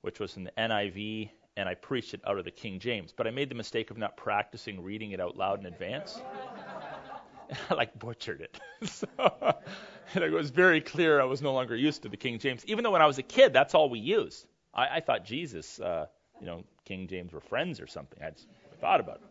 which 0.00 0.18
was 0.18 0.36
in 0.36 0.44
the 0.44 0.50
NIV, 0.58 1.30
and 1.56 1.68
I 1.68 1.74
preached 1.74 2.14
it 2.14 2.20
out 2.26 2.36
of 2.36 2.44
the 2.44 2.50
King 2.50 2.80
James. 2.80 3.12
But 3.16 3.26
I 3.26 3.30
made 3.30 3.48
the 3.48 3.54
mistake 3.54 3.90
of 3.90 3.96
not 3.96 4.16
practicing 4.16 4.82
reading 4.82 5.12
it 5.12 5.20
out 5.20 5.36
loud 5.36 5.60
in 5.60 5.66
advance. 5.66 6.20
I 7.70 7.74
like 7.74 7.96
butchered 7.98 8.40
it. 8.40 8.60
so, 8.88 9.06
and 10.14 10.24
it 10.24 10.32
was 10.32 10.50
very 10.50 10.80
clear 10.80 11.20
I 11.20 11.24
was 11.24 11.40
no 11.40 11.52
longer 11.52 11.76
used 11.76 12.02
to 12.02 12.08
the 12.08 12.16
King 12.16 12.40
James, 12.40 12.64
even 12.66 12.82
though 12.82 12.90
when 12.90 13.02
I 13.02 13.06
was 13.06 13.18
a 13.18 13.22
kid, 13.22 13.52
that's 13.52 13.74
all 13.74 13.88
we 13.88 14.00
used. 14.00 14.46
I, 14.76 14.96
I 14.96 15.00
thought 15.00 15.24
Jesus, 15.24 15.80
uh, 15.80 16.06
you 16.40 16.46
know, 16.46 16.62
King 16.84 17.08
James 17.08 17.32
were 17.32 17.40
friends 17.40 17.80
or 17.80 17.86
something. 17.86 18.22
I 18.22 18.32
thought 18.80 19.00
about 19.00 19.16
it. 19.16 19.22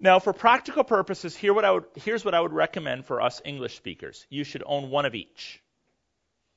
Now, 0.00 0.18
for 0.18 0.32
practical 0.32 0.84
purposes, 0.84 1.36
here 1.36 1.54
what 1.54 1.64
I 1.64 1.70
would, 1.70 1.84
here's 1.94 2.24
what 2.24 2.34
I 2.34 2.40
would 2.40 2.52
recommend 2.52 3.06
for 3.06 3.22
us 3.22 3.40
English 3.44 3.76
speakers. 3.76 4.26
You 4.28 4.44
should 4.44 4.62
own 4.66 4.90
one 4.90 5.06
of 5.06 5.14
each. 5.14 5.62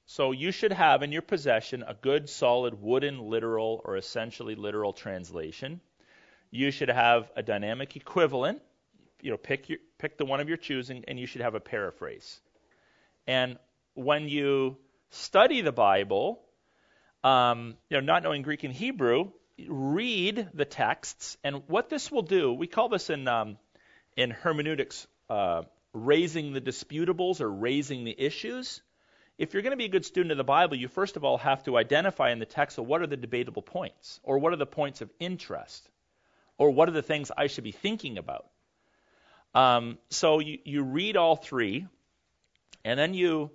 So 0.06 0.32
you 0.32 0.52
should 0.52 0.72
have 0.72 1.04
in 1.04 1.12
your 1.12 1.22
possession 1.22 1.84
a 1.86 1.94
good, 1.94 2.30
solid, 2.30 2.82
wooden, 2.82 3.20
literal, 3.30 3.82
or 3.84 3.98
essentially 3.98 4.56
literal 4.56 4.94
translation. 4.94 5.82
You 6.50 6.72
should 6.72 6.90
have 6.90 7.30
a 7.36 7.44
dynamic 7.44 7.96
equivalent. 7.96 8.62
You 9.22 9.32
know, 9.32 9.38
pick 9.38 9.70
your, 9.70 9.80
pick 9.98 10.18
the 10.18 10.26
one 10.26 10.40
of 10.40 10.48
your 10.48 10.58
choosing, 10.58 11.04
and 11.08 11.20
you 11.20 11.26
should 11.26 11.42
have 11.42 11.56
a 11.56 11.60
paraphrase. 11.60 12.40
And 13.28 13.58
when 13.94 14.30
you 14.30 14.78
study 15.10 15.62
the 15.62 15.74
Bible, 15.74 16.42
um, 17.28 17.76
you 17.90 17.98
know, 17.98 18.06
not 18.06 18.24
knowing 18.24 18.42
Greek 18.42 18.64
and 18.64 18.74
Hebrew, 18.74 19.32
read 19.68 20.48
the 20.54 20.64
texts, 20.64 21.38
and 21.44 21.64
what 21.68 21.90
this 21.90 22.10
will 22.10 22.22
do, 22.22 22.54
we 22.54 22.68
call 22.68 22.88
this 22.88 23.10
in 23.10 23.28
um, 23.28 23.58
in 24.16 24.32
hermeneutics 24.32 25.08
uh, 25.30 25.64
raising 25.94 26.54
the 26.54 26.62
disputables 26.62 27.42
or 27.42 27.52
raising 27.52 28.06
the 28.06 28.16
issues. 28.18 28.82
If 29.38 29.54
you're 29.54 29.62
going 29.62 29.72
to 29.72 29.78
be 29.78 29.86
a 29.86 29.90
good 29.90 30.06
student 30.06 30.32
of 30.32 30.38
the 30.38 30.46
Bible, 30.46 30.78
you 30.78 30.88
first 30.88 31.18
of 31.18 31.26
all 31.26 31.38
have 31.38 31.64
to 31.66 31.78
identify 31.78 32.32
in 32.32 32.40
the 32.40 32.46
text 32.46 32.78
well, 32.78 32.86
what 32.86 33.02
are 33.02 33.08
the 33.08 33.18
debatable 33.18 33.62
points, 33.62 34.22
or 34.24 34.40
what 34.40 34.54
are 34.54 34.58
the 34.58 34.66
points 34.66 35.02
of 35.02 35.10
interest, 35.20 35.90
or 36.58 36.72
what 36.72 36.88
are 36.88 36.94
the 36.94 37.02
things 37.02 37.30
I 37.36 37.48
should 37.48 37.66
be 37.66 37.74
thinking 37.74 38.18
about. 38.18 38.46
Um, 39.54 39.98
so 40.10 40.40
you, 40.40 40.60
you 40.64 40.84
read 40.84 41.18
all 41.18 41.36
three, 41.36 41.88
and 42.86 42.98
then 42.98 43.14
you 43.14 43.52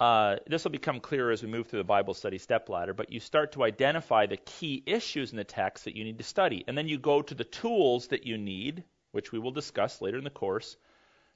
uh, 0.00 0.36
this 0.46 0.64
will 0.64 0.72
become 0.72 1.00
clearer 1.00 1.30
as 1.30 1.42
we 1.42 1.48
move 1.48 1.68
through 1.68 1.78
the 1.78 1.84
Bible 1.84 2.14
study 2.14 2.38
step 2.38 2.68
ladder, 2.68 2.92
but 2.94 3.12
you 3.12 3.20
start 3.20 3.52
to 3.52 3.62
identify 3.62 4.26
the 4.26 4.36
key 4.36 4.82
issues 4.86 5.30
in 5.30 5.36
the 5.36 5.44
text 5.44 5.84
that 5.84 5.96
you 5.96 6.04
need 6.04 6.18
to 6.18 6.24
study. 6.24 6.64
And 6.66 6.76
then 6.76 6.88
you 6.88 6.98
go 6.98 7.22
to 7.22 7.34
the 7.34 7.44
tools 7.44 8.08
that 8.08 8.26
you 8.26 8.36
need, 8.36 8.84
which 9.12 9.30
we 9.30 9.38
will 9.38 9.52
discuss 9.52 10.02
later 10.02 10.18
in 10.18 10.24
the 10.24 10.30
course, 10.30 10.76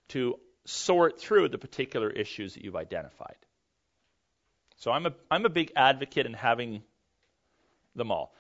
to 0.09 0.39
sort 0.65 1.21
through 1.21 1.49
the 1.49 1.59
particular 1.59 2.11
issues 2.11 2.55
that 2.55 2.65
you've 2.65 2.77
identified. 2.77 3.37
So 4.77 4.91
I'm 4.91 5.07
a, 5.07 5.13
I'm 5.31 5.47
a 5.47 5.51
big 5.51 5.73
advocate 5.77 6.27
in 6.27 6.35
having 6.35 6.83
them 7.95 8.11
all. 8.11 8.35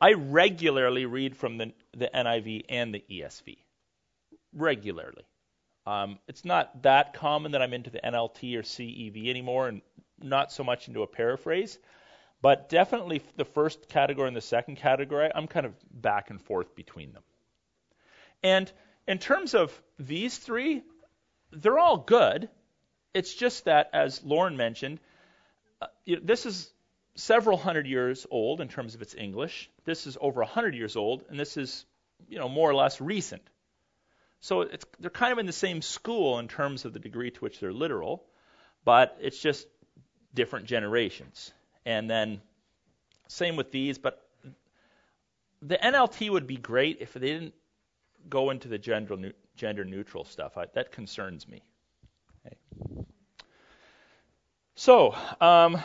I 0.00 0.12
regularly 0.14 1.06
read 1.06 1.36
from 1.36 1.58
the, 1.58 1.72
the 1.96 2.10
NIV 2.14 2.64
and 2.68 2.94
the 2.94 3.04
ESV. 3.10 3.58
Regularly. 4.52 5.24
Um, 5.86 6.18
it's 6.28 6.44
not 6.44 6.82
that 6.82 7.14
common 7.14 7.52
that 7.52 7.62
I'm 7.62 7.74
into 7.74 7.90
the 7.90 8.00
NLT 8.00 8.56
or 8.56 8.62
CEV 8.62 9.28
anymore, 9.28 9.68
and 9.68 9.82
not 10.22 10.52
so 10.52 10.64
much 10.64 10.88
into 10.88 11.02
a 11.02 11.06
paraphrase. 11.06 11.78
But 12.40 12.68
definitely 12.68 13.22
the 13.36 13.44
first 13.44 13.88
category 13.88 14.28
and 14.28 14.36
the 14.36 14.40
second 14.40 14.76
category, 14.76 15.30
I'm 15.34 15.46
kind 15.46 15.66
of 15.66 15.74
back 15.90 16.30
and 16.30 16.40
forth 16.40 16.74
between 16.74 17.12
them. 17.12 17.22
And 18.42 18.70
in 19.08 19.18
terms 19.18 19.54
of 19.54 19.82
these 19.98 20.36
three, 20.36 20.82
they're 21.52 21.78
all 21.78 21.96
good. 21.96 22.48
It's 23.14 23.34
just 23.34 23.64
that, 23.64 23.90
as 23.92 24.22
Lauren 24.22 24.56
mentioned, 24.56 25.00
uh, 25.80 25.86
you 26.04 26.16
know, 26.16 26.22
this 26.24 26.46
is 26.46 26.70
several 27.14 27.56
hundred 27.56 27.86
years 27.86 28.26
old 28.30 28.60
in 28.60 28.68
terms 28.68 28.94
of 28.94 29.02
its 29.02 29.14
English. 29.14 29.70
This 29.84 30.06
is 30.06 30.18
over 30.20 30.40
a 30.40 30.46
hundred 30.46 30.74
years 30.74 30.96
old, 30.96 31.24
and 31.28 31.38
this 31.38 31.56
is, 31.56 31.86
you 32.28 32.38
know, 32.38 32.48
more 32.48 32.68
or 32.68 32.74
less 32.74 33.00
recent. 33.00 33.42
So 34.44 34.68
they're 35.00 35.08
kind 35.08 35.32
of 35.32 35.38
in 35.38 35.46
the 35.46 35.52
same 35.52 35.80
school 35.80 36.38
in 36.38 36.48
terms 36.48 36.84
of 36.84 36.92
the 36.92 36.98
degree 36.98 37.30
to 37.30 37.40
which 37.40 37.60
they're 37.60 37.72
literal, 37.72 38.22
but 38.84 39.16
it's 39.22 39.38
just 39.40 39.66
different 40.34 40.66
generations. 40.66 41.50
And 41.86 42.10
then 42.10 42.42
same 43.26 43.56
with 43.56 43.70
these, 43.70 43.96
but 43.96 44.22
the 45.62 45.78
NLT 45.78 46.28
would 46.28 46.46
be 46.46 46.58
great 46.58 46.98
if 47.00 47.14
they 47.14 47.20
didn't 47.20 47.54
go 48.28 48.50
into 48.50 48.68
the 48.68 48.76
gender, 48.76 49.32
gender 49.56 49.82
neutral 49.82 50.26
stuff. 50.26 50.58
I, 50.58 50.66
that 50.74 50.92
concerns 50.92 51.48
me. 51.48 51.62
Okay. 52.44 52.56
So, 54.74 55.16
um, 55.40 55.82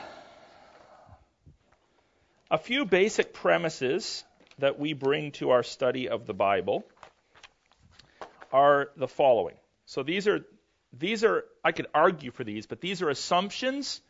a 2.51 2.57
few 2.57 2.83
basic 2.83 3.31
premises 3.31 4.25
that 4.57 4.77
we 4.77 4.91
bring 4.91 5.31
to 5.31 5.51
our 5.51 5.63
study 5.63 6.09
of 6.09 6.25
the 6.25 6.33
Bible 6.33 6.83
are 8.51 8.89
the 8.95 9.07
following. 9.07 9.55
So 9.85 10.03
these 10.03 10.27
are 10.27 10.45
these 10.97 11.23
are 11.23 11.45
I 11.63 11.71
could 11.71 11.87
argue 11.93 12.31
for 12.31 12.43
these, 12.43 12.65
but 12.65 12.81
these 12.81 13.01
are 13.01 13.09
assumptions 13.09 14.01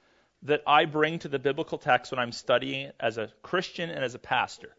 that 0.44 0.64
I 0.66 0.86
bring 0.86 1.20
to 1.20 1.28
the 1.28 1.40
biblical 1.40 1.78
text 1.78 2.12
when 2.12 2.20
I'm 2.20 2.32
studying 2.32 2.88
it 2.88 2.96
as 3.00 3.18
a 3.18 3.30
Christian 3.42 3.90
and 3.90 4.04
as 4.04 4.16
a 4.16 4.20
pastor. 4.20 4.76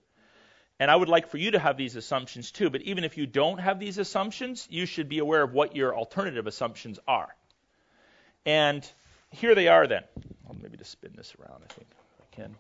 And 0.79 0.91
I 0.91 0.97
would 0.97 1.11
like 1.11 1.29
for 1.29 1.37
you 1.37 1.51
to 1.51 1.59
have 1.59 1.77
these 1.77 1.97
assumptions 1.97 2.51
too, 2.51 2.71
but 2.71 2.81
even 2.83 3.05
if 3.05 3.19
you 3.19 3.27
don't 3.27 3.59
have 3.59 3.79
these 3.79 3.99
assumptions, 3.99 4.67
you 4.71 4.87
should 4.87 5.11
be 5.11 5.19
aware 5.19 5.43
of 5.43 5.53
what 5.53 5.77
your 5.77 5.95
alternative 5.95 6.47
assumptions 6.47 6.99
are. 7.07 7.29
And 8.47 8.91
here 9.31 9.55
they 9.55 9.69
are 9.69 9.87
then. 9.87 10.05
I'll 10.49 10.57
maybe 10.61 10.79
just 10.79 10.91
spin 10.91 11.13
this 11.15 11.35
around, 11.39 11.63
I 11.69 11.73
think, 11.75 11.89
I 12.23 12.35
can. 12.35 12.57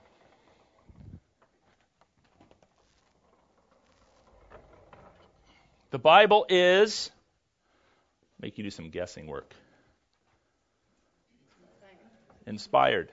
The 5.90 5.98
Bible 5.98 6.46
is, 6.48 7.10
make 8.40 8.58
you 8.58 8.64
do 8.64 8.70
some 8.70 8.90
guessing 8.90 9.26
work. 9.26 9.54
Inspired. 12.46 13.12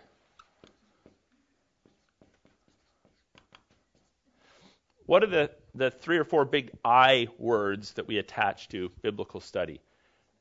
What 5.05 5.23
are 5.23 5.28
the, 5.28 5.51
the 5.73 5.91
three 5.91 6.17
or 6.17 6.23
four 6.23 6.45
big 6.45 6.71
I 6.84 7.28
words 7.38 7.93
that 7.93 8.07
we 8.07 8.17
attach 8.17 8.69
to 8.69 8.91
biblical 9.01 9.39
study? 9.39 9.82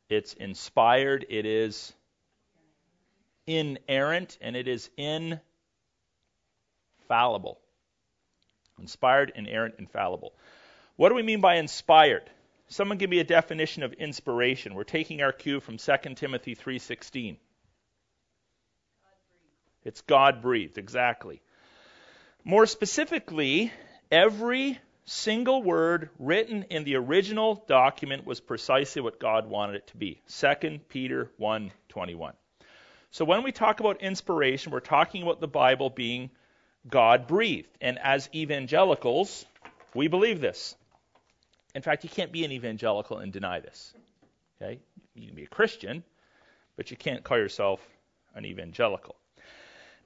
it's 0.09 0.35
inspired, 0.35 1.27
it 1.29 1.47
is 1.47 1.93
inerrant, 3.47 4.39
and 4.41 4.57
it 4.57 4.69
is 4.69 4.89
infallible. 7.07 7.59
Inspired, 8.81 9.33
inerrant, 9.35 9.75
infallible. 9.79 10.33
What 10.97 11.11
do 11.11 11.15
we 11.15 11.23
mean 11.23 11.41
by 11.41 11.57
inspired? 11.57 12.31
Someone 12.69 12.99
give 12.99 13.11
me 13.11 13.21
a 13.21 13.25
definition 13.25 13.83
of 13.83 13.93
inspiration. 13.93 14.75
We're 14.75 14.85
taking 14.85 15.23
our 15.23 15.33
cue 15.33 15.61
from 15.61 15.77
2 15.77 16.17
Timothy 16.17 16.55
3:16. 16.55 17.37
It's 19.85 20.01
God 20.01 20.43
breathed, 20.43 20.79
exactly. 20.79 21.43
More 22.45 22.67
specifically, 22.67 23.73
every 24.11 24.81
single 25.05 25.63
word 25.63 26.11
written 26.19 26.65
in 26.71 26.85
the 26.85 26.97
original 26.97 27.63
document 27.69 28.25
was 28.25 28.41
precisely 28.41 29.03
what 29.03 29.21
God 29.21 29.49
wanted 29.49 29.77
it 29.77 29.87
to 29.89 29.97
be. 29.97 30.23
2 30.27 30.89
Peter 30.89 31.31
1:21. 31.39 32.35
So 33.11 33.25
when 33.25 33.45
we 33.45 33.53
talk 33.53 33.81
about 33.81 34.01
inspiration, 34.03 34.73
we're 34.73 34.81
talking 34.81 35.23
about 35.23 35.41
the 35.41 35.47
Bible 35.47 35.91
being 35.91 36.31
God 36.89 37.27
breathed. 37.27 37.77
And 37.81 37.99
as 37.99 38.29
evangelicals, 38.35 39.47
we 39.95 40.09
believe 40.09 40.41
this. 40.41 40.75
In 41.77 41.83
fact, 41.83 42.05
you 42.05 42.09
can't 42.09 42.33
be 42.33 42.43
an 42.43 42.53
evangelical 42.53 43.19
and 43.19 43.31
deny 43.31 43.61
this. 43.61 43.93
Okay? 44.57 44.81
You 45.15 45.27
can 45.27 45.37
be 45.37 45.43
a 45.43 45.47
Christian, 45.47 46.05
but 46.75 46.91
you 46.91 46.97
can't 46.97 47.23
call 47.23 47.37
yourself 47.37 47.87
an 48.35 48.47
evangelical. 48.47 49.15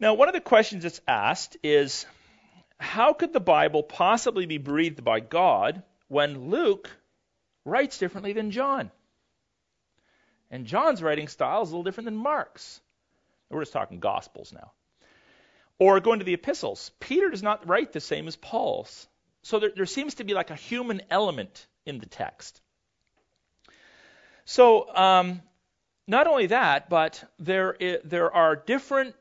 Now, 0.00 0.14
one 0.14 0.26
of 0.26 0.34
the 0.34 0.40
questions 0.40 0.82
that's 0.82 1.00
asked 1.06 1.56
is 1.62 2.06
how 2.80 3.12
could 3.12 3.32
the 3.32 3.38
Bible 3.38 3.84
possibly 3.84 4.46
be 4.46 4.58
breathed 4.58 5.04
by 5.04 5.20
God 5.20 5.84
when 6.08 6.50
Luke 6.50 6.90
writes 7.64 7.98
differently 7.98 8.32
than 8.32 8.50
John? 8.50 8.90
And 10.50 10.66
John's 10.66 11.04
writing 11.04 11.28
style 11.28 11.62
is 11.62 11.68
a 11.68 11.70
little 11.70 11.84
different 11.84 12.06
than 12.06 12.16
Mark's. 12.16 12.80
We're 13.48 13.62
just 13.62 13.72
talking 13.72 14.00
Gospels 14.00 14.52
now. 14.52 14.72
Or 15.78 16.00
going 16.00 16.18
to 16.18 16.24
the 16.24 16.34
epistles. 16.34 16.90
Peter 16.98 17.30
does 17.30 17.44
not 17.44 17.68
write 17.68 17.92
the 17.92 18.00
same 18.00 18.26
as 18.26 18.34
Paul's. 18.34 19.06
So 19.42 19.58
there, 19.58 19.70
there 19.74 19.86
seems 19.86 20.16
to 20.16 20.24
be 20.24 20.34
like 20.34 20.50
a 20.50 20.56
human 20.56 21.02
element 21.10 21.66
in 21.86 21.98
the 21.98 22.06
text. 22.06 22.60
So 24.44 24.94
um, 24.94 25.42
not 26.06 26.26
only 26.26 26.46
that, 26.46 26.88
but 26.88 27.24
there, 27.38 27.76
there 28.04 28.32
are 28.32 28.56
different 28.56 29.14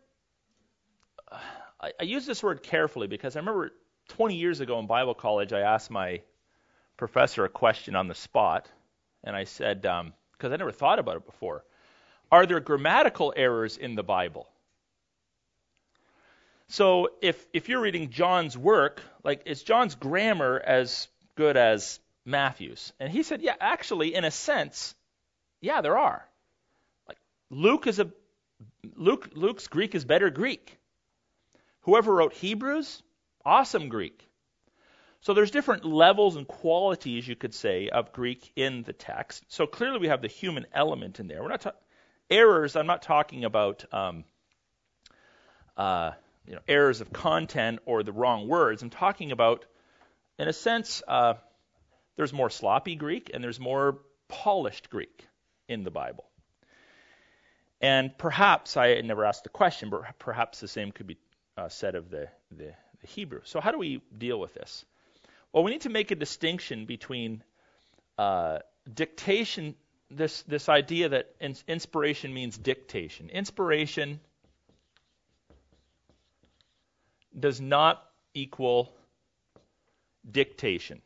I, 1.81 1.91
I 1.99 2.03
use 2.03 2.25
this 2.25 2.43
word 2.43 2.63
carefully 2.63 3.07
because 3.07 3.35
I 3.35 3.39
remember 3.39 3.71
20 4.09 4.35
years 4.35 4.59
ago 4.59 4.79
in 4.79 4.87
Bible 4.87 5.13
college, 5.13 5.53
I 5.53 5.61
asked 5.61 5.91
my 5.91 6.21
professor 6.97 7.45
a 7.45 7.49
question 7.49 7.95
on 7.95 8.07
the 8.07 8.15
spot, 8.15 8.69
and 9.23 9.35
I 9.35 9.45
said, 9.45 9.81
because 9.81 10.01
um, 10.01 10.53
I 10.53 10.57
never 10.57 10.71
thought 10.71 10.99
about 10.99 11.17
it 11.17 11.25
before, 11.25 11.63
are 12.31 12.45
there 12.45 12.59
grammatical 12.59 13.33
errors 13.35 13.77
in 13.77 13.95
the 13.95 14.03
Bible? 14.03 14.47
So 16.69 17.09
if 17.21 17.47
if 17.51 17.67
you're 17.67 17.81
reading 17.81 18.11
John's 18.11 18.55
work, 18.55 19.01
like 19.23 19.41
is 19.47 19.63
John's 19.63 19.95
grammar 19.95 20.61
as 20.63 21.07
good 21.35 21.57
as 21.57 21.99
Matthew's? 22.25 22.93
And 22.99 23.11
he 23.11 23.23
said, 23.23 23.41
yeah, 23.41 23.55
actually, 23.59 24.13
in 24.13 24.23
a 24.23 24.29
sense, 24.29 24.93
yeah, 25.61 25.81
there 25.81 25.97
are. 25.97 26.23
Like 27.07 27.17
Luke 27.49 27.87
is 27.87 27.99
a 27.99 28.11
Luke 28.95 29.31
Luke's 29.33 29.67
Greek 29.67 29.95
is 29.95 30.05
better 30.05 30.29
Greek. 30.29 30.77
Whoever 31.81 32.13
wrote 32.13 32.33
Hebrews, 32.33 33.01
awesome 33.43 33.89
Greek. 33.89 34.29
So 35.21 35.33
there's 35.33 35.51
different 35.51 35.85
levels 35.85 36.35
and 36.35 36.47
qualities, 36.47 37.27
you 37.27 37.35
could 37.35 37.55
say, 37.55 37.89
of 37.89 38.13
Greek 38.13 38.51
in 38.55 38.83
the 38.83 38.93
text. 38.93 39.43
So 39.47 39.65
clearly 39.65 39.97
we 39.97 40.07
have 40.09 40.21
the 40.21 40.27
human 40.27 40.67
element 40.71 41.19
in 41.19 41.27
there. 41.27 41.41
We're 41.41 41.49
not 41.49 41.61
ta- 41.61 41.71
errors. 42.29 42.75
I'm 42.75 42.85
not 42.87 43.01
talking 43.01 43.43
about 43.43 43.83
um, 43.91 44.23
uh, 45.75 46.11
you 46.49 46.55
know, 46.55 46.61
errors 46.67 46.99
of 46.99 47.13
content 47.13 47.79
or 47.85 48.01
the 48.01 48.11
wrong 48.11 48.47
words. 48.47 48.81
I'm 48.81 48.89
talking 48.89 49.31
about, 49.31 49.65
in 50.39 50.47
a 50.47 50.53
sense, 50.53 51.03
uh, 51.07 51.35
there's 52.17 52.33
more 52.33 52.49
sloppy 52.49 52.95
Greek 52.95 53.29
and 53.31 53.43
there's 53.43 53.59
more 53.59 53.99
polished 54.27 54.89
Greek 54.89 55.27
in 55.67 55.83
the 55.83 55.91
Bible. 55.91 56.25
And 57.81 58.17
perhaps 58.17 58.77
I 58.77 58.99
never 59.01 59.25
asked 59.25 59.43
the 59.43 59.49
question, 59.49 59.91
but 59.91 60.01
perhaps 60.17 60.59
the 60.59 60.67
same 60.67 60.91
could 60.91 61.05
be 61.05 61.17
uh, 61.55 61.69
said 61.69 61.93
of 61.93 62.09
the, 62.09 62.29
the, 62.49 62.73
the 63.01 63.07
Hebrew. 63.07 63.41
So, 63.43 63.61
how 63.61 63.71
do 63.71 63.77
we 63.77 64.01
deal 64.17 64.39
with 64.39 64.55
this? 64.55 64.83
Well, 65.53 65.63
we 65.63 65.71
need 65.71 65.81
to 65.81 65.89
make 65.89 66.09
a 66.09 66.15
distinction 66.15 66.85
between 66.85 67.43
uh, 68.17 68.59
dictation, 68.91 69.75
this, 70.09 70.41
this 70.43 70.67
idea 70.67 71.09
that 71.09 71.35
in, 71.39 71.55
inspiration 71.67 72.33
means 72.33 72.57
dictation. 72.57 73.29
Inspiration 73.29 74.19
does 77.37 77.59
not 77.61 78.03
equal 78.33 78.93
dictation. 80.29 81.01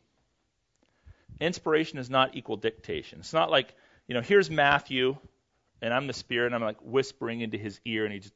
Inspiration 1.40 1.96
does 1.96 2.10
not 2.10 2.36
equal 2.36 2.56
dictation. 2.56 3.20
It's 3.20 3.32
not 3.32 3.50
like, 3.50 3.74
you 4.06 4.14
know, 4.14 4.20
here's 4.20 4.50
Matthew, 4.50 5.16
and 5.82 5.92
I'm 5.92 6.06
the 6.06 6.12
spirit, 6.12 6.46
and 6.46 6.54
I'm 6.54 6.62
like 6.62 6.78
whispering 6.82 7.40
into 7.40 7.58
his 7.58 7.80
ear, 7.84 8.04
and 8.04 8.14
he's 8.14 8.30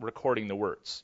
recording 0.00 0.48
the 0.48 0.56
words. 0.56 1.02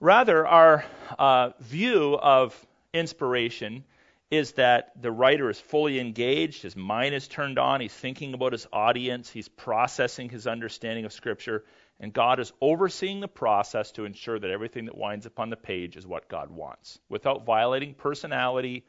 Rather, 0.00 0.46
our 0.46 0.84
uh, 1.18 1.50
view 1.60 2.14
of 2.14 2.66
inspiration 2.94 3.84
is 4.30 4.52
that 4.52 4.92
the 5.00 5.10
writer 5.10 5.50
is 5.50 5.60
fully 5.60 5.98
engaged, 5.98 6.62
his 6.62 6.76
mind 6.76 7.14
is 7.14 7.26
turned 7.28 7.58
on, 7.58 7.80
he's 7.80 7.92
thinking 7.92 8.32
about 8.32 8.52
his 8.52 8.66
audience, 8.72 9.28
he's 9.28 9.48
processing 9.48 10.28
his 10.28 10.46
understanding 10.46 11.04
of 11.04 11.12
Scripture, 11.12 11.64
and 12.00 12.14
God 12.14 12.40
is 12.40 12.52
overseeing 12.62 13.20
the 13.20 13.28
process 13.28 13.92
to 13.92 14.06
ensure 14.06 14.38
that 14.38 14.50
everything 14.50 14.86
that 14.86 14.96
winds 14.96 15.26
up 15.26 15.38
on 15.38 15.50
the 15.50 15.56
page 15.56 15.98
is 15.98 16.06
what 16.06 16.28
God 16.28 16.50
wants, 16.50 16.98
without 17.10 17.44
violating 17.44 17.92
personality, 17.92 18.84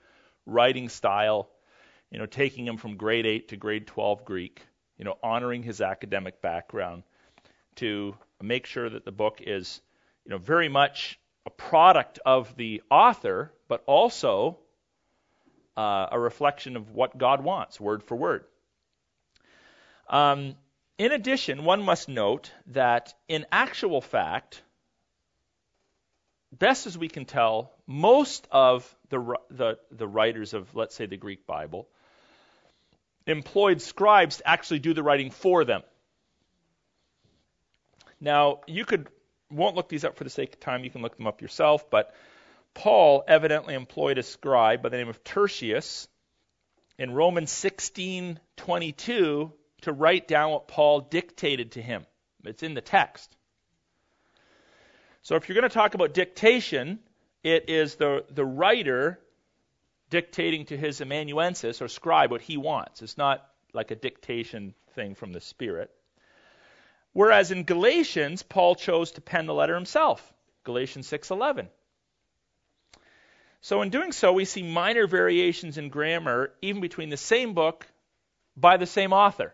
writing 0.45 0.87
style, 0.87 1.49
you 2.09 2.19
know, 2.19 2.25
taking 2.25 2.65
him 2.65 2.77
from 2.77 2.95
grade 2.95 3.25
8 3.25 3.49
to 3.49 3.57
grade 3.57 3.85
12 3.85 4.23
Greek, 4.23 4.61
you 4.97 5.03
know, 5.03 5.17
honoring 5.21 5.61
his 5.61 5.81
academic 5.81 6.41
background 6.41 7.03
to 7.75 8.15
make 8.41 8.65
sure 8.65 8.89
that 8.89 9.03
the 9.03 9.11
book 9.11 9.39
is, 9.41 9.81
you 10.25 10.31
know, 10.31 10.37
very 10.37 10.69
much 10.69 11.19
a 11.45 11.49
product 11.49 12.19
of 12.25 12.55
the 12.55 12.81
author, 12.89 13.51
but 13.67 13.83
also 13.87 14.57
uh, 15.75 16.07
a 16.11 16.19
reflection 16.19 16.77
of 16.77 16.91
what 16.91 17.17
God 17.17 17.43
wants, 17.43 17.79
word 17.79 18.03
for 18.03 18.15
word. 18.15 18.45
Um, 20.09 20.55
in 21.01 21.11
addition, 21.11 21.63
one 21.63 21.81
must 21.81 22.07
note 22.07 22.51
that 22.67 23.15
in 23.27 23.47
actual 23.51 24.01
fact, 24.01 24.61
best 26.51 26.85
as 26.85 26.95
we 26.95 27.07
can 27.07 27.25
tell, 27.25 27.73
most 27.87 28.47
of 28.51 28.95
the, 29.09 29.35
the, 29.49 29.79
the 29.89 30.07
writers 30.07 30.53
of, 30.53 30.75
let's 30.75 30.93
say, 30.93 31.07
the 31.07 31.17
Greek 31.17 31.47
Bible 31.47 31.87
employed 33.25 33.81
scribes 33.81 34.37
to 34.37 34.47
actually 34.47 34.77
do 34.77 34.93
the 34.93 35.01
writing 35.01 35.31
for 35.31 35.65
them. 35.65 35.81
Now, 38.19 38.59
you 38.67 38.85
could 38.85 39.07
won't 39.49 39.75
look 39.75 39.89
these 39.89 40.05
up 40.05 40.17
for 40.17 40.23
the 40.23 40.29
sake 40.29 40.53
of 40.53 40.59
time. 40.59 40.83
You 40.83 40.91
can 40.91 41.01
look 41.01 41.17
them 41.17 41.25
up 41.25 41.41
yourself. 41.41 41.89
But 41.89 42.13
Paul 42.75 43.23
evidently 43.27 43.73
employed 43.73 44.19
a 44.19 44.23
scribe 44.23 44.83
by 44.83 44.89
the 44.89 44.97
name 44.97 45.09
of 45.09 45.23
Tertius 45.23 46.07
in 46.99 47.11
Romans 47.11 47.51
16:22 47.51 49.51
to 49.81 49.91
write 49.91 50.27
down 50.27 50.51
what 50.51 50.67
Paul 50.67 51.01
dictated 51.01 51.73
to 51.73 51.81
him. 51.81 52.05
It's 52.45 52.63
in 52.63 52.73
the 52.73 52.81
text. 52.81 53.35
So 55.23 55.35
if 55.35 55.47
you're 55.47 55.55
going 55.55 55.69
to 55.69 55.73
talk 55.73 55.93
about 55.93 56.13
dictation, 56.13 56.99
it 57.43 57.69
is 57.69 57.95
the, 57.95 58.25
the 58.29 58.45
writer 58.45 59.19
dictating 60.09 60.65
to 60.65 60.77
his 60.77 61.01
amanuensis 61.01 61.81
or 61.81 61.87
scribe 61.87 62.31
what 62.31 62.41
he 62.41 62.57
wants. 62.57 63.01
It's 63.01 63.17
not 63.17 63.47
like 63.73 63.91
a 63.91 63.95
dictation 63.95 64.73
thing 64.93 65.15
from 65.15 65.31
the 65.31 65.41
Spirit. 65.41 65.91
Whereas 67.13 67.51
in 67.51 67.63
Galatians, 67.63 68.43
Paul 68.43 68.75
chose 68.75 69.11
to 69.13 69.21
pen 69.21 69.45
the 69.45 69.53
letter 69.53 69.75
himself. 69.75 70.33
Galatians 70.63 71.07
6:11. 71.07 71.69
So 73.61 73.81
in 73.81 73.89
doing 73.89 74.11
so, 74.11 74.33
we 74.33 74.45
see 74.45 74.63
minor 74.63 75.07
variations 75.07 75.77
in 75.77 75.89
grammar 75.89 76.53
even 76.61 76.81
between 76.81 77.09
the 77.09 77.17
same 77.17 77.53
book 77.53 77.87
by 78.55 78.77
the 78.77 78.87
same 78.87 79.13
author. 79.13 79.53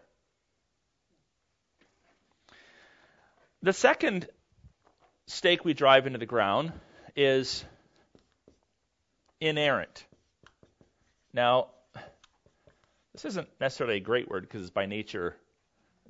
The 3.64 3.74
second 3.74 4.28
stake 5.26 5.66
we 5.66 5.74
drive 5.74 6.06
into 6.06 6.20
the 6.20 6.26
ground 6.26 6.72
is 7.16 7.66
inerrant. 9.42 10.06
Now, 11.34 11.70
this 13.14 13.26
isn't 13.26 13.50
necessarily 13.60 13.98
a 13.98 14.00
great 14.00 14.30
word 14.30 14.44
because 14.44 14.62
it's 14.62 14.70
by 14.70 14.86
nature 14.86 15.36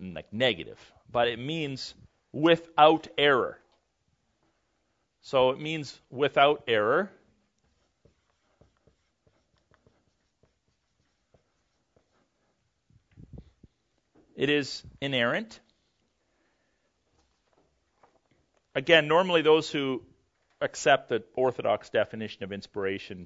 mm, 0.02 0.14
like 0.14 0.32
negative, 0.34 0.80
but 1.10 1.30
it 1.30 1.40
means 1.40 1.96
without 2.34 3.08
error. 3.18 3.58
So 5.22 5.52
it 5.52 5.60
means 5.60 6.00
without 6.10 6.64
error. 6.68 7.10
It 14.36 14.50
is 14.50 14.84
inerrant. 15.02 15.60
Again, 18.78 19.08
normally 19.08 19.42
those 19.42 19.72
who 19.72 20.04
accept 20.62 21.10
the 21.10 21.24
orthodox 21.34 21.90
definition 21.90 22.44
of 22.44 22.52
inspiration 22.52 23.26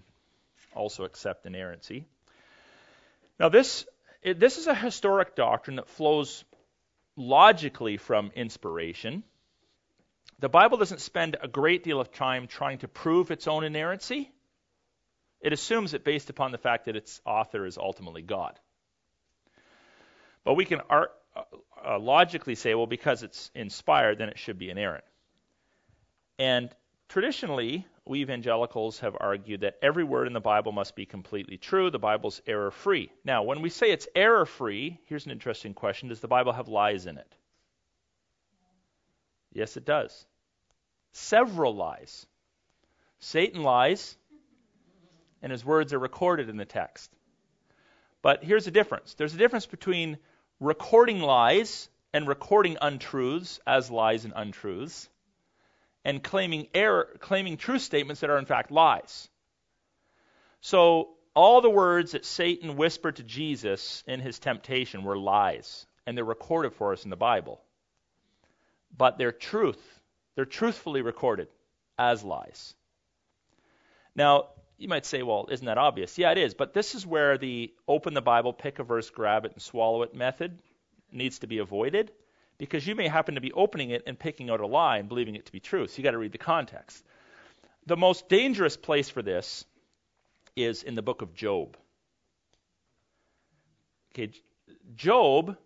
also 0.74 1.04
accept 1.04 1.46
inerrancy. 1.46 2.06
Now, 3.38 3.50
this, 3.50 3.86
it, 4.22 4.40
this 4.40 4.58
is 4.58 4.68
a 4.68 4.74
historic 4.74 5.36
doctrine 5.36 5.76
that 5.76 5.90
flows 5.90 6.46
logically 7.18 7.98
from 7.98 8.32
inspiration. 8.34 9.24
The 10.40 10.48
Bible 10.48 10.78
doesn't 10.78 11.02
spend 11.02 11.36
a 11.42 11.50
great 11.50 11.84
deal 11.84 12.00
of 12.00 12.14
time 12.14 12.48
trying 12.48 12.78
to 12.78 12.88
prove 12.88 13.30
its 13.30 13.46
own 13.46 13.66
inerrancy. 13.66 14.32
It 15.42 15.52
assumes 15.52 15.94
it 15.94 16.06
based 16.06 16.30
upon 16.30 16.54
the 16.54 16.60
fact 16.60 16.86
that 16.86 16.96
its 16.96 17.20
author 17.26 17.66
is 17.66 17.78
ultimately 17.78 18.22
God. 18.22 18.58
But 20.46 20.54
we 20.54 20.64
can 20.64 20.80
ar- 20.90 21.12
uh, 21.36 22.00
logically 22.00 22.56
say, 22.56 22.74
well, 22.74 22.88
because 22.88 23.22
it's 23.22 23.52
inspired, 23.54 24.18
then 24.18 24.30
it 24.30 24.40
should 24.40 24.58
be 24.58 24.70
inerrant. 24.70 25.04
And 26.42 26.72
traditionally, 27.08 27.86
we 28.04 28.22
evangelicals 28.22 29.02
have 29.02 29.16
argued 29.20 29.62
that 29.62 29.78
every 29.80 30.04
word 30.04 30.26
in 30.26 30.34
the 30.34 30.40
Bible 30.40 30.72
must 30.72 30.96
be 30.96 31.06
completely 31.06 31.56
true. 31.56 31.92
The 31.92 32.00
Bible's 32.00 32.42
error 32.48 32.72
free. 32.72 33.12
Now, 33.24 33.44
when 33.44 33.62
we 33.62 33.70
say 33.70 33.92
it's 33.92 34.08
error 34.16 34.48
free, 34.48 35.00
here's 35.06 35.28
an 35.28 35.32
interesting 35.32 35.76
question 35.76 36.10
Does 36.10 36.20
the 36.20 36.28
Bible 36.28 36.52
have 36.52 36.68
lies 36.68 37.06
in 37.06 37.20
it? 37.20 37.36
Yes, 39.54 39.78
it 39.78 39.86
does. 39.86 40.26
Several 41.12 41.76
lies. 41.76 42.26
Satan 43.20 43.62
lies, 43.62 44.18
and 45.44 45.52
his 45.52 45.64
words 45.64 45.94
are 45.94 46.00
recorded 46.00 46.50
in 46.50 46.58
the 46.58 46.66
text. 46.66 47.16
But 48.24 48.44
here's 48.44 48.66
the 48.66 48.72
difference 48.72 49.14
there's 49.14 49.36
a 49.36 49.38
difference 49.38 49.68
between 49.68 50.18
recording 50.60 51.20
lies 51.20 51.88
and 52.14 52.28
recording 52.28 52.78
untruths 52.82 53.60
as 53.68 53.92
lies 53.92 54.26
and 54.26 54.34
untruths 54.36 55.08
and 56.04 56.24
claiming 56.24 56.68
error, 56.74 57.08
claiming 57.20 57.58
truth 57.58 57.82
statements 57.82 58.22
that 58.22 58.30
are 58.30 58.38
in 58.38 58.46
fact 58.46 58.72
lies. 58.72 59.30
So 60.62 61.10
all 61.36 61.62
the 61.62 61.70
words 61.70 62.12
that 62.12 62.26
Satan 62.26 62.76
whispered 62.76 63.18
to 63.18 63.24
Jesus 63.24 64.04
in 64.08 64.20
his 64.20 64.40
temptation 64.40 65.04
were 65.04 65.18
lies, 65.18 65.86
and 66.06 66.18
they're 66.18 66.26
recorded 66.26 66.74
for 66.74 66.94
us 66.94 67.04
in 67.04 67.10
the 67.10 67.16
Bible. 67.16 67.62
But 68.96 69.18
they're 69.18 69.32
truth. 69.32 69.82
They're 70.36 70.46
truthfully 70.46 71.02
recorded 71.02 71.48
as 71.98 72.24
lies. 72.24 72.74
Now, 74.16 74.48
you 74.78 74.88
might 74.88 75.06
say, 75.06 75.22
well, 75.22 75.48
isn't 75.52 75.66
that 75.66 75.78
obvious? 75.78 76.18
Yeah, 76.18 76.32
it 76.32 76.38
is. 76.38 76.54
But 76.54 76.74
this 76.74 76.96
is 76.96 77.06
where 77.06 77.38
the 77.38 77.74
open 77.88 78.14
the 78.14 78.22
Bible, 78.22 78.52
pick 78.52 78.80
a 78.80 78.84
verse, 78.84 79.10
grab 79.10 79.46
it, 79.46 79.54
and 79.54 79.62
swallow 79.62 80.02
it 80.02 80.16
method 80.16 80.58
needs 81.12 81.40
to 81.40 81.48
be 81.48 81.60
avoided 81.60 82.12
because 82.62 82.86
you 82.86 82.94
may 82.94 83.08
happen 83.08 83.34
to 83.34 83.42
be 83.42 83.52
opening 83.54 83.90
it 83.90 84.04
and 84.06 84.20
picking 84.20 84.52
out 84.52 84.60
a 84.60 84.68
lie 84.68 85.00
and 85.00 85.10
believing 85.10 85.34
it 85.34 85.48
to 85.48 85.52
be 85.52 85.60
true. 85.60 85.88
So 85.88 85.98
you 85.98 86.04
got 86.04 86.12
to 86.12 86.20
read 86.20 86.32
the 86.32 86.38
context. 86.38 87.04
The 87.88 87.98
most 87.98 88.30
dangerous 88.30 88.78
place 88.78 89.10
for 89.10 89.24
this 89.24 89.66
is 90.56 90.84
in 90.84 90.94
the 90.94 91.02
book 91.02 91.24
of 91.24 91.34
Job. 91.34 91.76
Okay, 94.14 94.32
Job, 94.96 95.58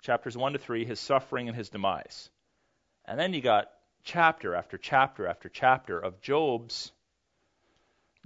chapters 0.00 0.34
1 0.34 0.54
to 0.54 0.58
3, 0.58 0.86
his 0.86 0.98
suffering 0.98 1.48
and 1.48 1.54
his 1.54 1.68
demise. 1.68 2.30
And 3.04 3.20
then 3.20 3.34
you 3.34 3.42
got 3.42 3.70
chapter 4.02 4.54
after 4.54 4.78
chapter 4.78 5.26
after 5.26 5.50
chapter 5.50 5.98
of 5.98 6.22
Job's 6.22 6.90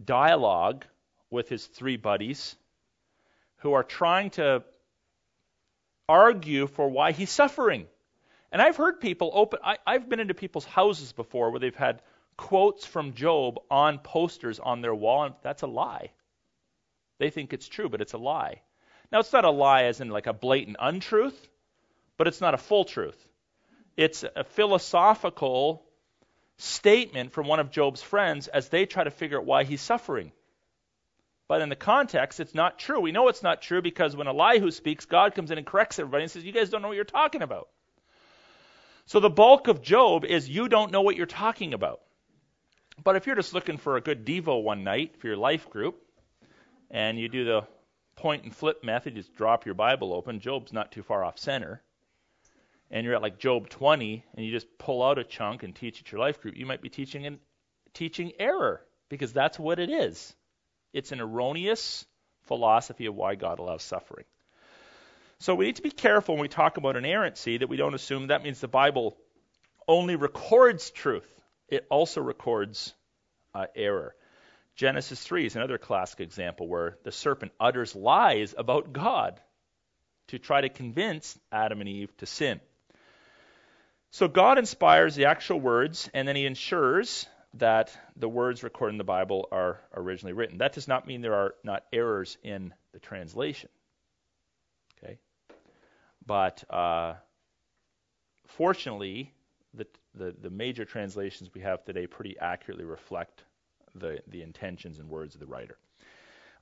dialogue 0.04 0.84
with 1.30 1.48
his 1.48 1.66
three 1.66 1.96
buddies 1.96 2.54
who 3.56 3.72
are 3.72 3.82
trying 3.82 4.30
to 4.30 4.62
argue 6.08 6.66
for 6.66 6.88
why 6.88 7.12
he's 7.12 7.30
suffering. 7.30 7.86
And 8.50 8.62
I've 8.62 8.76
heard 8.76 9.00
people 9.00 9.30
open, 9.34 9.60
I, 9.62 9.78
I've 9.86 10.08
been 10.08 10.20
into 10.20 10.34
people's 10.34 10.64
houses 10.64 11.12
before 11.12 11.50
where 11.50 11.60
they've 11.60 11.74
had 11.74 12.02
quotes 12.36 12.86
from 12.86 13.14
Job 13.14 13.58
on 13.70 13.98
posters 13.98 14.58
on 14.58 14.80
their 14.80 14.94
wall, 14.94 15.24
and 15.24 15.34
that's 15.42 15.62
a 15.62 15.66
lie. 15.66 16.10
They 17.18 17.30
think 17.30 17.52
it's 17.52 17.68
true, 17.68 17.88
but 17.88 18.00
it's 18.00 18.14
a 18.14 18.18
lie. 18.18 18.62
Now, 19.10 19.20
it's 19.20 19.32
not 19.32 19.44
a 19.44 19.50
lie 19.50 19.84
as 19.84 20.00
in 20.00 20.08
like 20.08 20.26
a 20.26 20.32
blatant 20.32 20.76
untruth, 20.80 21.48
but 22.16 22.26
it's 22.26 22.40
not 22.40 22.54
a 22.54 22.58
full 22.58 22.84
truth. 22.84 23.18
It's 23.96 24.24
a 24.24 24.44
philosophical 24.44 25.84
statement 26.58 27.32
from 27.32 27.46
one 27.46 27.60
of 27.60 27.70
Job's 27.70 28.02
friends 28.02 28.48
as 28.48 28.68
they 28.68 28.86
try 28.86 29.04
to 29.04 29.10
figure 29.10 29.38
out 29.38 29.44
why 29.44 29.64
he's 29.64 29.80
suffering. 29.80 30.32
But 31.48 31.62
in 31.62 31.70
the 31.70 31.76
context, 31.76 32.40
it's 32.40 32.54
not 32.54 32.78
true. 32.78 33.00
We 33.00 33.10
know 33.10 33.28
it's 33.28 33.42
not 33.42 33.62
true 33.62 33.80
because 33.80 34.14
when 34.14 34.28
Elihu 34.28 34.70
speaks, 34.70 35.06
God 35.06 35.34
comes 35.34 35.50
in 35.50 35.56
and 35.56 35.66
corrects 35.66 35.98
everybody 35.98 36.24
and 36.24 36.30
says, 36.30 36.44
You 36.44 36.52
guys 36.52 36.68
don't 36.68 36.82
know 36.82 36.88
what 36.88 36.96
you're 36.96 37.04
talking 37.04 37.42
about. 37.42 37.68
So 39.06 39.20
the 39.20 39.30
bulk 39.30 39.68
of 39.68 39.80
Job 39.80 40.26
is 40.26 40.50
you 40.50 40.68
don't 40.68 40.92
know 40.92 41.00
what 41.00 41.16
you're 41.16 41.24
talking 41.24 41.72
about. 41.72 42.00
But 43.02 43.16
if 43.16 43.26
you're 43.26 43.36
just 43.36 43.54
looking 43.54 43.78
for 43.78 43.96
a 43.96 44.02
good 44.02 44.26
Devo 44.26 44.62
one 44.62 44.84
night 44.84 45.18
for 45.18 45.28
your 45.28 45.38
life 45.38 45.70
group, 45.70 46.02
and 46.90 47.18
you 47.18 47.30
do 47.30 47.44
the 47.44 47.62
point 48.16 48.44
and 48.44 48.54
flip 48.54 48.84
method, 48.84 49.14
just 49.14 49.34
drop 49.34 49.64
your 49.64 49.74
Bible 49.74 50.12
open, 50.12 50.40
Job's 50.40 50.74
not 50.74 50.92
too 50.92 51.02
far 51.02 51.24
off 51.24 51.38
center, 51.38 51.82
and 52.90 53.06
you're 53.06 53.14
at 53.14 53.22
like 53.22 53.38
Job 53.38 53.70
20, 53.70 54.24
and 54.34 54.44
you 54.44 54.52
just 54.52 54.66
pull 54.76 55.02
out 55.02 55.18
a 55.18 55.24
chunk 55.24 55.62
and 55.62 55.74
teach 55.74 56.00
at 56.00 56.12
your 56.12 56.20
life 56.20 56.42
group, 56.42 56.56
you 56.56 56.66
might 56.66 56.82
be 56.82 56.90
teaching 56.90 57.24
an, 57.24 57.38
teaching 57.94 58.32
error 58.38 58.84
because 59.08 59.32
that's 59.32 59.58
what 59.58 59.78
it 59.78 59.88
is. 59.88 60.34
It's 60.92 61.12
an 61.12 61.20
erroneous 61.20 62.04
philosophy 62.42 63.06
of 63.06 63.14
why 63.14 63.34
God 63.34 63.58
allows 63.58 63.82
suffering. 63.82 64.24
So 65.40 65.54
we 65.54 65.66
need 65.66 65.76
to 65.76 65.82
be 65.82 65.90
careful 65.90 66.34
when 66.34 66.42
we 66.42 66.48
talk 66.48 66.76
about 66.76 66.96
inerrancy 66.96 67.58
that 67.58 67.68
we 67.68 67.76
don't 67.76 67.94
assume 67.94 68.26
that 68.26 68.42
means 68.42 68.60
the 68.60 68.68
Bible 68.68 69.16
only 69.86 70.16
records 70.16 70.90
truth. 70.90 71.28
It 71.68 71.86
also 71.90 72.20
records 72.20 72.94
uh, 73.54 73.66
error. 73.76 74.14
Genesis 74.74 75.22
3 75.22 75.46
is 75.46 75.56
another 75.56 75.78
classic 75.78 76.20
example 76.20 76.68
where 76.68 76.98
the 77.04 77.12
serpent 77.12 77.52
utters 77.60 77.94
lies 77.94 78.54
about 78.56 78.92
God 78.92 79.40
to 80.28 80.38
try 80.38 80.60
to 80.60 80.68
convince 80.68 81.38
Adam 81.50 81.80
and 81.80 81.88
Eve 81.88 82.16
to 82.18 82.26
sin. 82.26 82.60
So 84.10 84.28
God 84.28 84.58
inspires 84.58 85.14
the 85.14 85.26
actual 85.26 85.60
words, 85.60 86.08
and 86.14 86.26
then 86.26 86.36
he 86.36 86.46
ensures 86.46 87.26
that 87.54 87.96
the 88.16 88.28
words 88.28 88.62
recorded 88.62 88.94
in 88.94 88.98
the 88.98 89.04
Bible 89.04 89.48
are 89.50 89.80
originally 89.94 90.32
written. 90.32 90.58
That 90.58 90.72
does 90.72 90.88
not 90.88 91.06
mean 91.06 91.22
there 91.22 91.34
are 91.34 91.54
not 91.64 91.84
errors 91.92 92.36
in 92.42 92.74
the 92.92 92.98
translation. 92.98 93.70
Okay? 95.02 95.18
But 96.26 96.62
uh, 96.70 97.14
fortunately, 98.46 99.32
the, 99.74 99.86
the, 100.14 100.34
the 100.40 100.50
major 100.50 100.84
translations 100.84 101.50
we 101.54 101.62
have 101.62 101.84
today 101.84 102.06
pretty 102.06 102.38
accurately 102.38 102.84
reflect 102.84 103.44
the, 103.94 104.20
the 104.28 104.42
intentions 104.42 104.98
and 104.98 105.08
words 105.08 105.34
of 105.34 105.40
the 105.40 105.46
writer. 105.46 105.78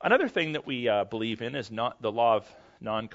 Another 0.03 0.29
thing 0.29 0.53
that 0.53 0.67
we 0.67 0.89
uh, 0.89 1.05
believe 1.05 1.43
in 1.43 1.55
is 1.55 1.71
not 1.71 2.01
the 2.03 2.13
law 2.13 2.37
of 2.37 2.47
non 2.81 3.09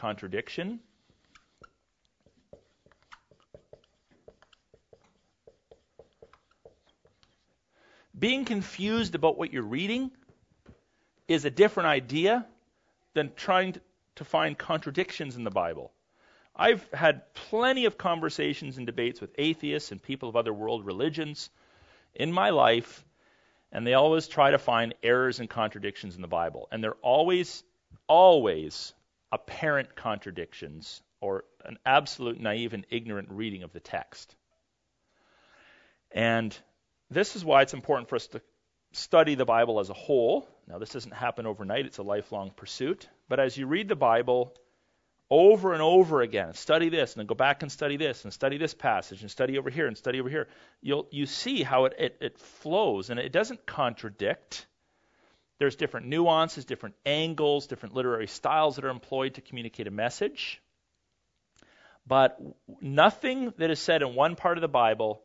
Being 8.22 8.46
confused 8.46 9.16
about 9.16 9.36
what 9.36 9.52
you're 9.52 9.64
reading 9.64 10.12
is 11.28 11.44
a 11.44 11.50
different 11.50 11.88
idea 11.88 12.46
than 13.16 13.32
trying 13.36 13.78
to 14.18 14.24
find 14.24 14.56
contradictions 14.56 15.38
in 15.38 15.44
the 15.44 15.50
Bible. 15.50 15.92
I've 16.56 16.88
had 16.94 17.34
plenty 17.34 17.86
of 17.86 17.98
conversations 17.98 18.78
and 18.78 18.86
debates 18.86 19.22
with 19.22 19.32
atheists 19.40 19.92
and 19.92 20.00
people 20.00 20.30
of 20.30 20.36
other 20.36 20.54
world 20.54 20.86
religions 20.86 21.50
in 22.14 22.32
my 22.32 22.52
life, 22.52 23.04
and 23.72 23.88
they 23.88 23.96
always 23.96 24.28
try 24.28 24.52
to 24.52 24.60
find 24.60 24.94
errors 25.02 25.40
and 25.40 25.50
contradictions 25.50 26.16
in 26.16 26.22
the 26.22 26.28
Bible. 26.28 26.68
And 26.72 26.84
they're 26.84 26.94
always, 27.02 27.64
always 28.06 28.94
apparent 29.32 29.96
contradictions 29.96 31.02
or 31.22 31.46
an 31.66 31.80
absolute 31.88 32.40
naive 32.40 32.76
and 32.76 32.86
ignorant 32.92 33.30
reading 33.32 33.64
of 33.64 33.74
the 33.74 33.80
text. 33.80 34.36
And 36.12 36.56
this 37.12 37.36
is 37.36 37.46
why 37.46 37.62
it's 37.62 37.74
important 37.74 38.10
for 38.10 38.16
us 38.16 38.28
to 38.28 38.42
study 38.94 39.36
the 39.36 39.46
Bible 39.46 39.80
as 39.80 39.90
a 39.90 39.94
whole. 39.94 40.48
Now, 40.68 40.80
this 40.80 40.90
doesn't 40.90 41.14
happen 41.14 41.46
overnight, 41.46 41.86
it's 41.86 41.98
a 41.98 42.04
lifelong 42.04 42.52
pursuit. 42.56 43.08
But 43.28 43.40
as 43.40 43.58
you 43.58 43.68
read 43.68 43.90
the 43.90 43.96
Bible 43.96 44.54
over 45.30 45.74
and 45.74 45.82
over 45.82 46.22
again, 46.22 46.54
study 46.54 46.90
this, 46.90 47.14
and 47.14 47.20
then 47.20 47.28
go 47.28 47.36
back 47.36 47.62
and 47.62 47.72
study 47.72 47.98
this, 47.98 48.24
and 48.24 48.34
study 48.34 48.58
this 48.58 48.74
passage, 48.74 49.22
and 49.22 49.30
study 49.30 49.58
over 49.58 49.70
here, 49.70 49.88
and 49.88 49.98
study 49.98 50.20
over 50.20 50.30
here, 50.30 50.48
you'll 50.82 51.08
you 51.12 51.26
see 51.26 51.64
how 51.64 51.86
it, 51.86 51.94
it, 52.00 52.18
it 52.22 52.40
flows, 52.40 53.10
and 53.10 53.20
it 53.20 53.32
doesn't 53.32 53.66
contradict. 53.66 54.66
There's 55.60 55.76
different 55.76 56.08
nuances, 56.08 56.66
different 56.66 56.96
angles, 57.06 57.68
different 57.68 57.94
literary 57.94 58.28
styles 58.28 58.78
that 58.78 58.86
are 58.86 58.90
employed 58.90 59.36
to 59.36 59.42
communicate 59.42 59.88
a 59.88 59.92
message. 59.92 60.62
But 62.08 62.40
nothing 62.82 63.54
that 63.58 63.70
is 63.70 63.80
said 63.80 64.02
in 64.02 64.16
one 64.16 64.36
part 64.36 64.58
of 64.58 64.62
the 64.62 64.68
Bible 64.68 65.22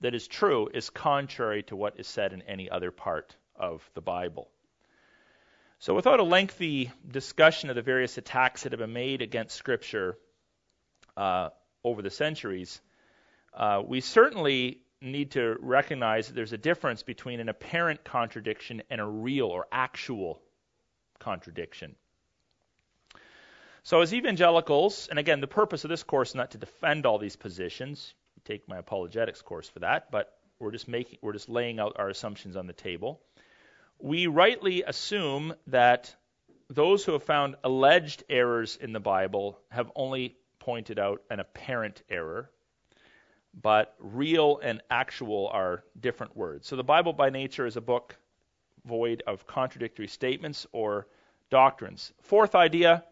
that 0.00 0.14
is 0.14 0.26
true 0.28 0.68
is 0.72 0.90
contrary 0.90 1.62
to 1.64 1.76
what 1.76 1.98
is 1.98 2.06
said 2.06 2.32
in 2.32 2.42
any 2.42 2.70
other 2.70 2.90
part 2.90 3.36
of 3.56 3.88
the 3.94 4.00
Bible. 4.00 4.48
So, 5.80 5.94
without 5.94 6.18
a 6.18 6.24
lengthy 6.24 6.90
discussion 7.08 7.70
of 7.70 7.76
the 7.76 7.82
various 7.82 8.18
attacks 8.18 8.62
that 8.62 8.72
have 8.72 8.80
been 8.80 8.92
made 8.92 9.22
against 9.22 9.56
Scripture, 9.56 10.18
uh, 11.16 11.50
over 11.84 12.02
the 12.02 12.10
centuries, 12.10 12.80
uh, 13.54 13.82
we 13.84 14.00
certainly 14.00 14.80
need 15.00 15.32
to 15.32 15.56
recognize 15.60 16.26
that 16.26 16.34
there's 16.34 16.52
a 16.52 16.58
difference 16.58 17.02
between 17.02 17.40
an 17.40 17.48
apparent 17.48 18.04
contradiction 18.04 18.82
and 18.90 19.00
a 19.00 19.04
real 19.04 19.46
or 19.46 19.66
actual 19.70 20.42
contradiction. 21.20 21.94
So, 23.84 24.00
as 24.00 24.12
evangelicals, 24.12 25.08
and 25.08 25.18
again, 25.18 25.40
the 25.40 25.46
purpose 25.46 25.84
of 25.84 25.90
this 25.90 26.02
course 26.02 26.30
is 26.30 26.34
not 26.34 26.50
to 26.52 26.58
defend 26.58 27.06
all 27.06 27.18
these 27.18 27.36
positions. 27.36 28.14
Take 28.48 28.66
my 28.66 28.78
apologetics 28.78 29.42
course 29.42 29.68
for 29.68 29.80
that, 29.80 30.10
but 30.10 30.32
we're 30.58 30.70
just 30.70 30.88
making, 30.88 31.18
we're 31.20 31.34
just 31.34 31.50
laying 31.50 31.78
out 31.78 31.96
our 31.98 32.08
assumptions 32.08 32.56
on 32.56 32.66
the 32.66 32.72
table. 32.72 33.20
We 33.98 34.26
rightly 34.26 34.84
assume 34.84 35.52
that 35.66 36.16
those 36.70 37.04
who 37.04 37.12
have 37.12 37.24
found 37.24 37.56
alleged 37.62 38.24
errors 38.30 38.78
in 38.80 38.94
the 38.94 39.00
Bible 39.00 39.60
have 39.68 39.92
only 39.94 40.38
pointed 40.60 40.98
out 40.98 41.20
an 41.30 41.40
apparent 41.40 42.00
error, 42.08 42.50
but 43.52 43.94
real 43.98 44.58
and 44.62 44.80
actual 44.90 45.48
are 45.48 45.84
different 46.00 46.34
words. 46.34 46.66
So 46.66 46.76
the 46.76 46.82
Bible 46.82 47.12
by 47.12 47.28
nature 47.28 47.66
is 47.66 47.76
a 47.76 47.82
book 47.82 48.16
void 48.86 49.22
of 49.26 49.46
contradictory 49.46 50.08
statements 50.08 50.66
or 50.72 51.06
doctrines. 51.50 52.14
Fourth 52.22 52.54
idea, 52.54 53.04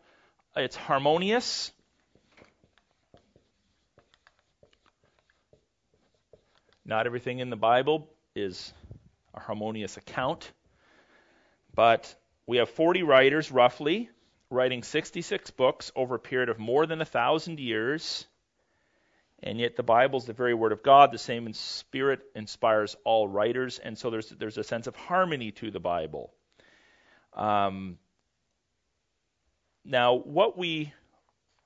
it's 0.56 0.76
harmonious. 0.76 1.72
Not 6.88 7.06
everything 7.06 7.40
in 7.40 7.50
the 7.50 7.56
Bible 7.56 8.08
is 8.36 8.72
a 9.34 9.40
harmonious 9.40 9.96
account, 9.96 10.52
but 11.74 12.14
we 12.46 12.58
have 12.58 12.70
40 12.70 13.02
writers, 13.02 13.50
roughly, 13.50 14.08
writing 14.50 14.84
66 14.84 15.50
books 15.50 15.90
over 15.96 16.14
a 16.14 16.20
period 16.20 16.48
of 16.48 16.60
more 16.60 16.86
than 16.86 17.00
a 17.00 17.04
thousand 17.04 17.58
years. 17.58 18.24
And 19.42 19.58
yet, 19.58 19.74
the 19.74 19.82
Bible 19.82 20.20
is 20.20 20.26
the 20.26 20.32
very 20.32 20.54
Word 20.54 20.70
of 20.70 20.84
God. 20.84 21.10
The 21.10 21.18
same 21.18 21.48
in 21.48 21.54
spirit 21.54 22.20
inspires 22.36 22.94
all 23.04 23.26
writers, 23.26 23.80
and 23.80 23.98
so 23.98 24.08
there's 24.08 24.30
there's 24.30 24.56
a 24.56 24.64
sense 24.64 24.86
of 24.86 24.94
harmony 24.94 25.50
to 25.52 25.72
the 25.72 25.80
Bible. 25.80 26.32
Um, 27.34 27.98
now, 29.84 30.14
what 30.14 30.56
we 30.56 30.94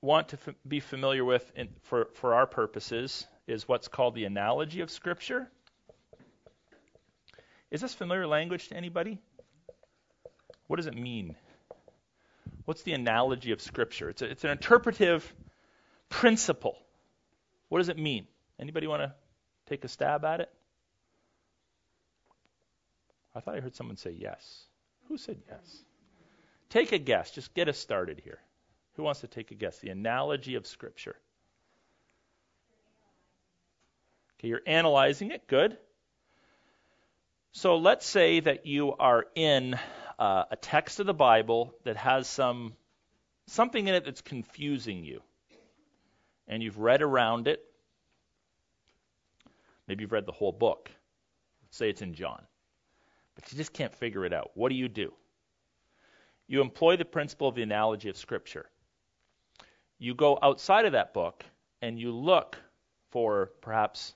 want 0.01 0.29
to 0.29 0.37
f- 0.47 0.55
be 0.67 0.79
familiar 0.79 1.23
with 1.23 1.49
in, 1.55 1.69
for 1.83 2.09
for 2.15 2.33
our 2.33 2.45
purposes 2.45 3.25
is 3.51 3.67
what's 3.67 3.87
called 3.87 4.15
the 4.15 4.25
analogy 4.25 4.81
of 4.81 4.89
Scripture. 4.89 5.47
Is 7.69 7.81
this 7.81 7.93
familiar 7.93 8.27
language 8.27 8.69
to 8.69 8.75
anybody? 8.75 9.19
What 10.67 10.77
does 10.77 10.87
it 10.87 10.95
mean? 10.95 11.35
What's 12.65 12.83
the 12.83 12.93
analogy 12.93 13.51
of 13.51 13.61
Scripture? 13.61 14.09
It's, 14.09 14.21
a, 14.21 14.25
it's 14.25 14.43
an 14.43 14.51
interpretive 14.51 15.33
principle. 16.09 16.77
What 17.69 17.79
does 17.79 17.89
it 17.89 17.97
mean? 17.97 18.27
Anybody 18.59 18.87
want 18.87 19.01
to 19.01 19.13
take 19.67 19.83
a 19.83 19.87
stab 19.87 20.25
at 20.25 20.41
it? 20.41 20.49
I 23.33 23.39
thought 23.39 23.55
I 23.55 23.61
heard 23.61 23.75
someone 23.75 23.97
say 23.97 24.11
yes. 24.11 24.65
Who 25.07 25.17
said 25.17 25.37
yes? 25.49 25.83
Take 26.69 26.91
a 26.91 26.97
guess. 26.97 27.31
Just 27.31 27.53
get 27.53 27.69
us 27.69 27.77
started 27.77 28.21
here. 28.23 28.39
Who 28.95 29.03
wants 29.03 29.21
to 29.21 29.27
take 29.27 29.51
a 29.51 29.55
guess? 29.55 29.79
The 29.79 29.89
analogy 29.89 30.55
of 30.55 30.67
Scripture. 30.67 31.15
Okay, 34.41 34.47
you're 34.47 34.61
analyzing 34.65 35.29
it. 35.29 35.45
Good. 35.45 35.77
So 37.51 37.77
let's 37.77 38.07
say 38.07 38.39
that 38.39 38.65
you 38.65 38.91
are 38.93 39.27
in 39.35 39.77
uh, 40.17 40.45
a 40.49 40.55
text 40.55 40.99
of 40.99 41.05
the 41.05 41.13
Bible 41.13 41.75
that 41.83 41.95
has 41.95 42.27
some 42.27 42.73
something 43.45 43.87
in 43.87 43.93
it 43.93 44.03
that's 44.03 44.21
confusing 44.21 45.03
you, 45.03 45.21
and 46.47 46.63
you've 46.63 46.79
read 46.79 47.03
around 47.03 47.47
it. 47.47 47.63
Maybe 49.87 50.01
you've 50.01 50.11
read 50.11 50.25
the 50.25 50.31
whole 50.31 50.51
book. 50.51 50.89
Let's 51.61 51.77
say 51.77 51.91
it's 51.91 52.01
in 52.01 52.15
John, 52.15 52.41
but 53.35 53.51
you 53.51 53.59
just 53.59 53.73
can't 53.73 53.93
figure 53.93 54.25
it 54.25 54.33
out. 54.33 54.49
What 54.55 54.69
do 54.69 54.75
you 54.75 54.89
do? 54.89 55.13
You 56.47 56.61
employ 56.61 56.97
the 56.97 57.05
principle 57.05 57.47
of 57.47 57.53
the 57.53 57.61
analogy 57.61 58.09
of 58.09 58.17
Scripture. 58.17 58.71
You 59.99 60.15
go 60.15 60.39
outside 60.41 60.85
of 60.85 60.93
that 60.93 61.13
book 61.13 61.45
and 61.79 61.99
you 61.99 62.11
look 62.11 62.57
for 63.11 63.51
perhaps 63.61 64.15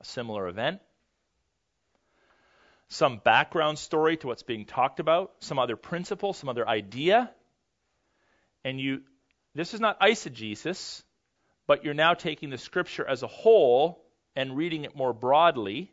a 0.00 0.04
similar 0.04 0.48
event 0.48 0.80
some 2.88 3.18
background 3.18 3.78
story 3.78 4.16
to 4.18 4.28
what's 4.28 4.42
being 4.42 4.64
talked 4.64 5.00
about, 5.00 5.32
some 5.40 5.58
other 5.58 5.76
principle, 5.76 6.32
some 6.32 6.48
other 6.48 6.66
idea. 6.68 7.30
And 8.64 8.80
you, 8.80 9.02
this 9.54 9.74
is 9.74 9.80
not 9.80 10.00
eisegesis, 10.00 11.02
but 11.66 11.84
you're 11.84 11.94
now 11.94 12.14
taking 12.14 12.50
the 12.50 12.58
scripture 12.58 13.06
as 13.06 13.22
a 13.22 13.26
whole 13.26 14.04
and 14.36 14.56
reading 14.56 14.84
it 14.84 14.94
more 14.94 15.12
broadly, 15.12 15.92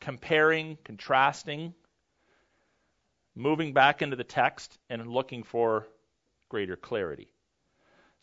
comparing, 0.00 0.76
contrasting, 0.84 1.74
moving 3.34 3.72
back 3.72 4.02
into 4.02 4.16
the 4.16 4.24
text 4.24 4.78
and 4.90 5.06
looking 5.06 5.44
for 5.44 5.86
greater 6.48 6.76
clarity. 6.76 7.28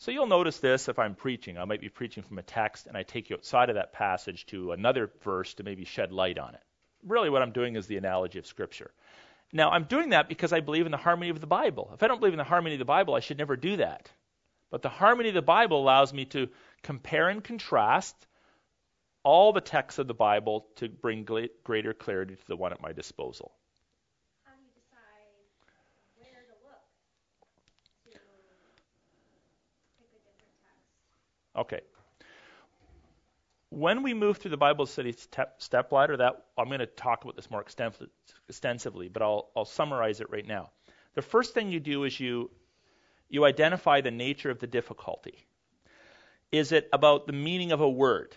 So 0.04 0.10
you'll 0.10 0.26
notice 0.26 0.58
this 0.58 0.88
if 0.88 0.98
I'm 0.98 1.14
preaching. 1.14 1.58
I 1.58 1.64
might 1.64 1.80
be 1.80 1.88
preaching 1.88 2.22
from 2.22 2.38
a 2.38 2.42
text 2.42 2.86
and 2.86 2.96
I 2.96 3.02
take 3.02 3.30
you 3.30 3.36
outside 3.36 3.70
of 3.70 3.76
that 3.76 3.92
passage 3.92 4.46
to 4.46 4.72
another 4.72 5.10
verse 5.22 5.54
to 5.54 5.62
maybe 5.62 5.84
shed 5.84 6.12
light 6.12 6.38
on 6.38 6.54
it 6.54 6.62
really 7.06 7.30
what 7.30 7.42
I'm 7.42 7.52
doing 7.52 7.76
is 7.76 7.86
the 7.86 7.96
analogy 7.96 8.38
of 8.38 8.46
Scripture. 8.46 8.90
Now, 9.52 9.70
I'm 9.70 9.84
doing 9.84 10.10
that 10.10 10.28
because 10.28 10.52
I 10.52 10.60
believe 10.60 10.84
in 10.86 10.92
the 10.92 10.98
harmony 10.98 11.30
of 11.30 11.40
the 11.40 11.46
Bible. 11.46 11.90
If 11.94 12.02
I 12.02 12.08
don't 12.08 12.18
believe 12.18 12.32
in 12.32 12.38
the 12.38 12.44
harmony 12.44 12.74
of 12.74 12.80
the 12.80 12.84
Bible, 12.84 13.14
I 13.14 13.20
should 13.20 13.38
never 13.38 13.56
do 13.56 13.76
that. 13.76 14.10
But 14.70 14.82
the 14.82 14.88
harmony 14.88 15.28
of 15.28 15.34
the 15.34 15.42
Bible 15.42 15.80
allows 15.80 16.12
me 16.12 16.24
to 16.26 16.48
compare 16.82 17.28
and 17.28 17.44
contrast 17.44 18.16
all 19.22 19.52
the 19.52 19.60
texts 19.60 19.98
of 19.98 20.08
the 20.08 20.14
Bible 20.14 20.66
to 20.76 20.88
bring 20.88 21.26
greater 21.62 21.94
clarity 21.94 22.34
to 22.34 22.48
the 22.48 22.56
one 22.56 22.72
at 22.72 22.82
my 22.82 22.92
disposal. 22.92 23.52
How 24.42 24.50
do 24.56 24.62
you 24.64 24.70
decide 24.74 25.30
where 26.18 26.42
to 26.42 26.54
look 26.66 26.82
to 28.04 28.10
pick 28.10 28.18
a 30.10 30.18
different 30.26 30.50
text? 30.66 30.90
Okay 31.56 31.80
when 33.74 34.04
we 34.04 34.14
move 34.14 34.36
through 34.36 34.52
the 34.52 34.56
Bible 34.56 34.86
study 34.86 35.12
step, 35.12 35.60
step 35.60 35.90
ladder, 35.90 36.16
that 36.16 36.44
I'm 36.56 36.68
going 36.68 36.78
to 36.78 36.86
talk 36.86 37.24
about 37.24 37.34
this 37.34 37.50
more 37.50 37.60
extensively, 38.48 39.08
but 39.08 39.20
I'll, 39.20 39.50
I'll 39.56 39.64
summarize 39.64 40.20
it 40.20 40.30
right 40.30 40.46
now. 40.46 40.70
The 41.14 41.22
first 41.22 41.54
thing 41.54 41.70
you 41.70 41.80
do 41.80 42.04
is 42.04 42.18
you 42.18 42.50
you 43.28 43.44
identify 43.44 44.00
the 44.00 44.10
nature 44.10 44.50
of 44.50 44.60
the 44.60 44.66
difficulty. 44.66 45.44
Is 46.52 46.70
it 46.70 46.88
about 46.92 47.26
the 47.26 47.32
meaning 47.32 47.72
of 47.72 47.80
a 47.80 47.88
word? 47.88 48.36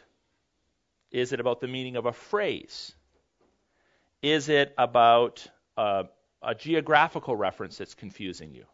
Is 1.11 1.33
it 1.33 1.39
about 1.39 1.59
the 1.59 1.67
meaning 1.67 1.97
of 1.97 2.05
a 2.05 2.13
phrase? 2.13 2.95
Is 4.23 4.49
it 4.49 4.73
about 4.77 5.45
uh, 5.75 6.03
a 6.41 6.55
geographical 6.55 7.35
reference 7.35 7.77
that's 7.77 7.93
confusing 7.93 8.55
you? 8.55 8.65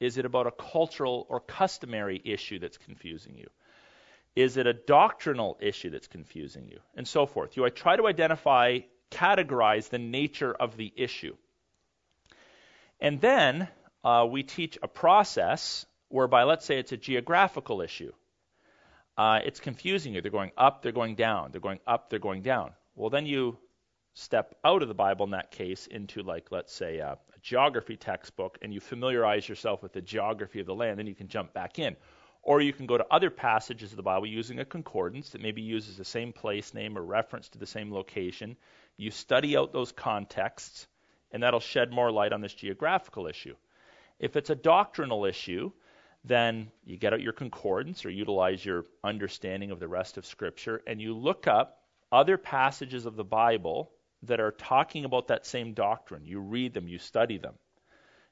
Is 0.00 0.18
it 0.18 0.24
about 0.24 0.46
a 0.46 0.50
cultural 0.50 1.26
or 1.28 1.38
customary 1.38 2.20
issue 2.24 2.58
that's 2.58 2.78
confusing 2.78 3.36
you? 3.36 3.48
Is 4.36 4.56
it 4.56 4.66
a 4.66 4.72
doctrinal 4.72 5.58
issue 5.60 5.90
that's 5.90 6.06
confusing 6.06 6.68
you? 6.68 6.80
And 6.94 7.06
so 7.06 7.26
forth. 7.26 7.56
You 7.56 7.68
try 7.70 7.96
to 7.96 8.06
identify, 8.06 8.80
categorize 9.10 9.88
the 9.88 9.98
nature 9.98 10.52
of 10.52 10.76
the 10.76 10.92
issue. 10.96 11.36
And 13.00 13.20
then 13.20 13.68
uh, 14.04 14.26
we 14.30 14.42
teach 14.42 14.78
a 14.82 14.88
process 14.88 15.86
whereby, 16.08 16.44
let's 16.44 16.64
say 16.64 16.78
it's 16.78 16.92
a 16.92 16.96
geographical 16.96 17.80
issue. 17.80 18.12
Uh, 19.16 19.40
it's 19.44 19.60
confusing 19.60 20.14
you. 20.14 20.20
They're 20.20 20.30
going 20.30 20.52
up, 20.56 20.82
they're 20.82 20.92
going 20.92 21.16
down. 21.16 21.50
They're 21.50 21.60
going 21.60 21.80
up, 21.86 22.08
they're 22.08 22.18
going 22.18 22.42
down. 22.42 22.70
Well, 22.94 23.10
then 23.10 23.26
you 23.26 23.58
step 24.14 24.54
out 24.64 24.82
of 24.82 24.88
the 24.88 24.94
Bible 24.94 25.24
in 25.24 25.32
that 25.32 25.50
case 25.50 25.86
into, 25.86 26.22
like, 26.22 26.46
let's 26.50 26.72
say, 26.72 26.98
a, 26.98 27.12
a 27.12 27.38
geography 27.42 27.96
textbook, 27.96 28.58
and 28.62 28.72
you 28.72 28.80
familiarize 28.80 29.48
yourself 29.48 29.82
with 29.82 29.92
the 29.92 30.00
geography 30.00 30.60
of 30.60 30.66
the 30.66 30.74
land, 30.74 30.98
then 30.98 31.06
you 31.06 31.14
can 31.14 31.28
jump 31.28 31.52
back 31.52 31.78
in. 31.78 31.96
Or 32.48 32.62
you 32.62 32.72
can 32.72 32.86
go 32.86 32.96
to 32.96 33.06
other 33.10 33.28
passages 33.28 33.90
of 33.92 33.98
the 33.98 34.02
Bible 34.02 34.26
using 34.26 34.58
a 34.58 34.64
concordance 34.64 35.28
that 35.28 35.42
maybe 35.42 35.60
uses 35.60 35.98
the 35.98 36.04
same 36.06 36.32
place 36.32 36.72
name 36.72 36.96
or 36.96 37.02
reference 37.02 37.50
to 37.50 37.58
the 37.58 37.66
same 37.66 37.92
location. 37.92 38.56
You 38.96 39.10
study 39.10 39.54
out 39.54 39.74
those 39.74 39.92
contexts, 39.92 40.86
and 41.30 41.42
that'll 41.42 41.60
shed 41.60 41.92
more 41.92 42.10
light 42.10 42.32
on 42.32 42.40
this 42.40 42.54
geographical 42.54 43.26
issue. 43.26 43.54
If 44.18 44.34
it's 44.34 44.48
a 44.48 44.54
doctrinal 44.54 45.26
issue, 45.26 45.72
then 46.24 46.70
you 46.86 46.96
get 46.96 47.12
out 47.12 47.20
your 47.20 47.34
concordance 47.34 48.06
or 48.06 48.10
utilize 48.10 48.64
your 48.64 48.86
understanding 49.04 49.70
of 49.70 49.78
the 49.78 49.86
rest 49.86 50.16
of 50.16 50.24
Scripture, 50.24 50.80
and 50.86 51.02
you 51.02 51.14
look 51.14 51.46
up 51.46 51.82
other 52.10 52.38
passages 52.38 53.04
of 53.04 53.14
the 53.14 53.24
Bible 53.24 53.92
that 54.22 54.40
are 54.40 54.52
talking 54.52 55.04
about 55.04 55.28
that 55.28 55.44
same 55.44 55.74
doctrine. 55.74 56.24
You 56.24 56.40
read 56.40 56.72
them, 56.72 56.88
you 56.88 56.96
study 56.96 57.36
them. 57.36 57.56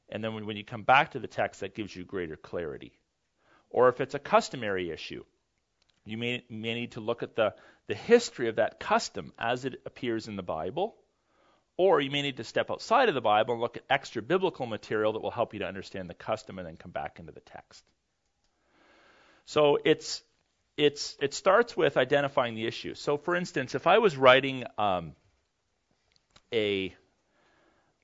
And 0.08 0.24
then 0.24 0.32
when, 0.32 0.56
you 0.56 0.64
come 0.64 0.84
back 0.84 1.10
to 1.10 1.18
the 1.18 1.28
text, 1.28 1.60
that 1.60 1.74
gives 1.74 1.94
you 1.94 2.06
greater 2.06 2.38
clarity 2.38 2.94
or 3.70 3.88
if 3.88 4.00
it's 4.00 4.14
a 4.14 4.18
customary 4.18 4.90
issue. 4.90 5.24
You 6.04 6.16
may, 6.16 6.44
may 6.48 6.74
need 6.74 6.92
to 6.92 7.00
look 7.00 7.22
at 7.22 7.34
the, 7.34 7.54
the 7.88 7.94
history 7.94 8.48
of 8.48 8.56
that 8.56 8.78
custom 8.78 9.32
as 9.38 9.64
it 9.64 9.80
appears 9.84 10.28
in 10.28 10.36
the 10.36 10.42
Bible, 10.42 10.94
or 11.76 12.00
you 12.00 12.10
may 12.10 12.22
need 12.22 12.36
to 12.38 12.44
step 12.44 12.70
outside 12.70 13.08
of 13.08 13.14
the 13.14 13.20
Bible 13.20 13.54
and 13.54 13.60
look 13.60 13.76
at 13.76 13.84
extra 13.90 14.22
biblical 14.22 14.66
material 14.66 15.12
that 15.12 15.22
will 15.22 15.30
help 15.30 15.52
you 15.52 15.60
to 15.60 15.66
understand 15.66 16.08
the 16.08 16.14
custom 16.14 16.58
and 16.58 16.66
then 16.66 16.76
come 16.76 16.92
back 16.92 17.18
into 17.18 17.32
the 17.32 17.40
text. 17.40 17.84
So 19.46 19.78
it's 19.84 20.22
it's 20.76 21.16
it 21.20 21.34
starts 21.34 21.76
with 21.76 21.96
identifying 21.96 22.54
the 22.54 22.66
issue. 22.66 22.94
So, 22.94 23.16
for 23.16 23.34
instance, 23.34 23.74
if 23.74 23.86
I 23.86 23.98
was 23.98 24.16
writing 24.16 24.64
um, 24.76 25.12
a 26.52 26.94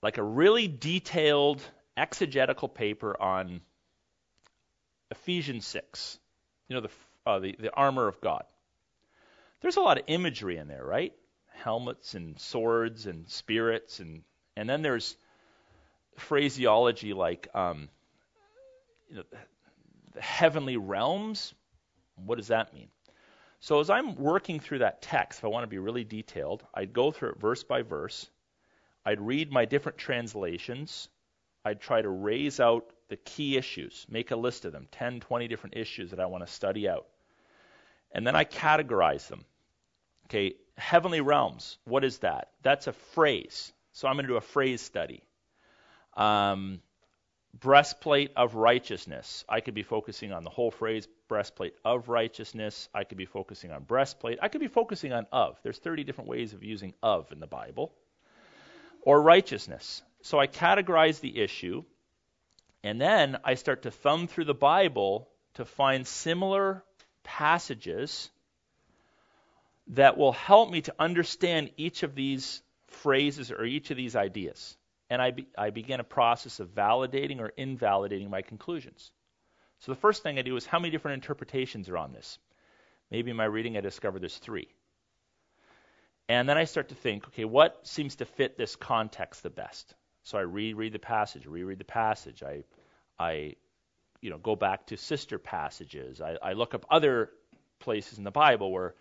like 0.02 0.18
a 0.18 0.22
really 0.22 0.68
detailed 0.68 1.60
exegetical 1.96 2.68
paper 2.68 3.20
on 3.20 3.60
Ephesians 5.12 5.66
six, 5.66 6.18
you 6.68 6.74
know 6.74 6.80
the 6.80 6.90
uh, 7.24 7.38
the, 7.38 7.54
the 7.58 7.72
armor 7.72 8.08
of 8.08 8.20
God. 8.20 8.44
There's 9.60 9.76
a 9.76 9.80
lot 9.80 9.98
of 9.98 10.04
imagery 10.08 10.56
in 10.56 10.66
there, 10.66 10.84
right? 10.84 11.12
Helmets 11.52 12.14
and 12.14 12.40
swords 12.40 13.06
and 13.06 13.28
spirits 13.28 14.00
and 14.00 14.22
and 14.56 14.68
then 14.68 14.82
there's 14.82 15.16
phraseology 16.16 17.12
like 17.12 17.48
um, 17.54 17.88
you 19.08 19.16
know, 19.16 19.22
the 20.14 20.20
heavenly 20.20 20.76
realms. 20.76 21.54
What 22.16 22.36
does 22.38 22.48
that 22.48 22.74
mean? 22.74 22.88
So 23.60 23.80
as 23.80 23.90
I'm 23.90 24.16
working 24.16 24.60
through 24.60 24.80
that 24.80 25.02
text, 25.02 25.38
if 25.38 25.44
I 25.44 25.48
want 25.48 25.62
to 25.64 25.68
be 25.68 25.78
really 25.78 26.04
detailed, 26.04 26.64
I'd 26.74 26.92
go 26.92 27.12
through 27.12 27.30
it 27.30 27.40
verse 27.40 27.62
by 27.62 27.82
verse. 27.82 28.28
I'd 29.04 29.20
read 29.20 29.52
my 29.52 29.66
different 29.66 29.98
translations. 29.98 31.08
I'd 31.64 31.80
try 31.80 32.02
to 32.02 32.08
raise 32.08 32.58
out 32.60 32.84
the 33.08 33.16
key 33.16 33.56
issues, 33.56 34.06
make 34.08 34.30
a 34.30 34.36
list 34.36 34.64
of 34.64 34.72
them, 34.72 34.88
10, 34.92 35.20
20 35.20 35.48
different 35.48 35.76
issues 35.76 36.10
that 36.10 36.20
I 36.20 36.26
want 36.26 36.46
to 36.46 36.52
study 36.52 36.88
out. 36.88 37.06
And 38.12 38.26
then 38.26 38.36
I 38.36 38.44
categorize 38.44 39.26
them. 39.28 39.44
Okay, 40.26 40.54
heavenly 40.76 41.20
realms, 41.20 41.78
what 41.84 42.04
is 42.04 42.18
that? 42.18 42.50
That's 42.62 42.86
a 42.86 42.92
phrase. 42.92 43.72
So 43.92 44.08
I'm 44.08 44.14
going 44.14 44.24
to 44.24 44.32
do 44.32 44.36
a 44.36 44.40
phrase 44.40 44.80
study. 44.80 45.22
Um, 46.16 46.80
breastplate 47.58 48.32
of 48.36 48.54
righteousness. 48.54 49.44
I 49.48 49.60
could 49.60 49.74
be 49.74 49.82
focusing 49.82 50.32
on 50.32 50.44
the 50.44 50.50
whole 50.50 50.70
phrase, 50.70 51.06
breastplate 51.28 51.74
of 51.84 52.08
righteousness. 52.08 52.88
I 52.94 53.04
could 53.04 53.18
be 53.18 53.26
focusing 53.26 53.70
on 53.70 53.84
breastplate. 53.84 54.38
I 54.40 54.48
could 54.48 54.60
be 54.60 54.68
focusing 54.68 55.12
on 55.12 55.26
of. 55.32 55.58
There's 55.62 55.78
30 55.78 56.04
different 56.04 56.30
ways 56.30 56.52
of 56.54 56.62
using 56.62 56.94
of 57.02 57.30
in 57.32 57.40
the 57.40 57.46
Bible. 57.46 57.92
Or 59.02 59.20
righteousness. 59.20 60.02
So 60.22 60.38
I 60.38 60.46
categorize 60.46 61.20
the 61.20 61.40
issue, 61.40 61.84
and 62.82 63.00
then 63.00 63.38
I 63.44 63.54
start 63.54 63.82
to 63.82 63.90
thumb 63.90 64.26
through 64.26 64.46
the 64.46 64.54
Bible 64.54 65.28
to 65.54 65.64
find 65.64 66.06
similar 66.06 66.82
passages 67.22 68.30
that 69.88 70.16
will 70.16 70.32
help 70.32 70.70
me 70.70 70.80
to 70.82 70.94
understand 70.98 71.70
each 71.76 72.02
of 72.02 72.14
these 72.14 72.62
phrases 72.88 73.50
or 73.50 73.64
each 73.64 73.90
of 73.90 73.96
these 73.96 74.16
ideas 74.16 74.76
and 75.12 75.20
I, 75.20 75.30
be, 75.30 75.46
I 75.58 75.68
begin 75.68 76.00
a 76.00 76.04
process 76.04 76.58
of 76.58 76.74
validating 76.74 77.38
or 77.38 77.48
invalidating 77.48 78.30
my 78.30 78.40
conclusions. 78.40 79.10
So 79.80 79.92
the 79.92 80.00
first 80.00 80.22
thing 80.22 80.38
I 80.38 80.42
do 80.42 80.56
is 80.56 80.64
how 80.64 80.78
many 80.78 80.90
different 80.90 81.22
interpretations 81.22 81.90
are 81.90 81.98
on 81.98 82.14
this? 82.14 82.38
Maybe 83.10 83.30
in 83.30 83.36
my 83.36 83.44
reading 83.44 83.76
I 83.76 83.82
discover 83.82 84.18
there's 84.18 84.38
three. 84.38 84.68
And 86.30 86.48
then 86.48 86.56
I 86.56 86.64
start 86.64 86.88
to 86.88 86.94
think, 86.94 87.26
okay, 87.26 87.44
what 87.44 87.86
seems 87.86 88.16
to 88.16 88.24
fit 88.24 88.56
this 88.56 88.74
context 88.74 89.42
the 89.42 89.50
best? 89.50 89.94
So 90.24 90.38
I 90.38 90.42
reread 90.42 90.92
the 90.92 90.98
passage, 90.98 91.46
reread 91.46 91.78
the 91.78 91.84
passage. 91.84 92.42
I, 92.42 92.64
I, 93.18 93.56
you 94.20 94.30
know, 94.30 94.38
go 94.38 94.54
back 94.56 94.86
to 94.86 94.96
sister 94.96 95.38
passages. 95.38 96.20
I, 96.20 96.36
I 96.42 96.52
look 96.52 96.74
up 96.74 96.86
other 96.90 97.30
places 97.80 98.18
in 98.18 98.24
the 98.24 98.30
Bible 98.30 98.70
where 98.70 98.94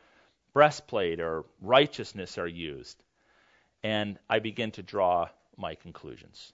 breastplate 0.53 1.19
or 1.19 1.45
righteousness 1.61 2.37
are 2.37 2.47
used, 2.47 3.01
and 3.83 4.17
I 4.29 4.39
begin 4.39 4.71
to 4.71 4.83
draw 4.83 5.29
my 5.57 5.75
conclusions. 5.75 6.53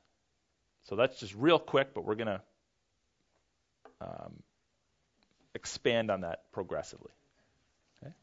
So 0.84 0.96
that's 0.96 1.20
just 1.20 1.34
real 1.36 1.60
quick, 1.60 1.94
but 1.94 2.06
we're 2.06 2.16
going 2.16 2.28
to 2.28 2.42
um, 4.02 4.44
expand 5.56 6.12
on 6.12 6.22
that 6.22 6.52
progressively. 6.52 7.12
Okay? 8.04 8.14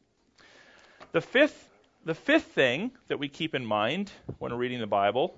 The 1.11 1.21
fifth, 1.21 1.69
the 2.05 2.15
fifth 2.15 2.45
thing 2.53 2.91
that 3.07 3.17
we 3.17 3.29
keep 3.29 3.55
in 3.55 3.65
mind 3.65 4.11
when 4.39 4.53
reading 4.53 4.79
the 4.79 4.87
Bible 4.87 5.35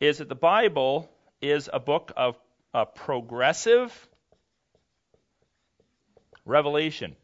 is 0.00 0.18
that 0.18 0.28
the 0.28 0.34
Bible 0.34 1.10
is 1.40 1.68
a 1.72 1.80
book 1.80 2.12
of 2.16 2.36
a 2.74 2.86
progressive 2.86 4.08
revelation. 6.44 7.16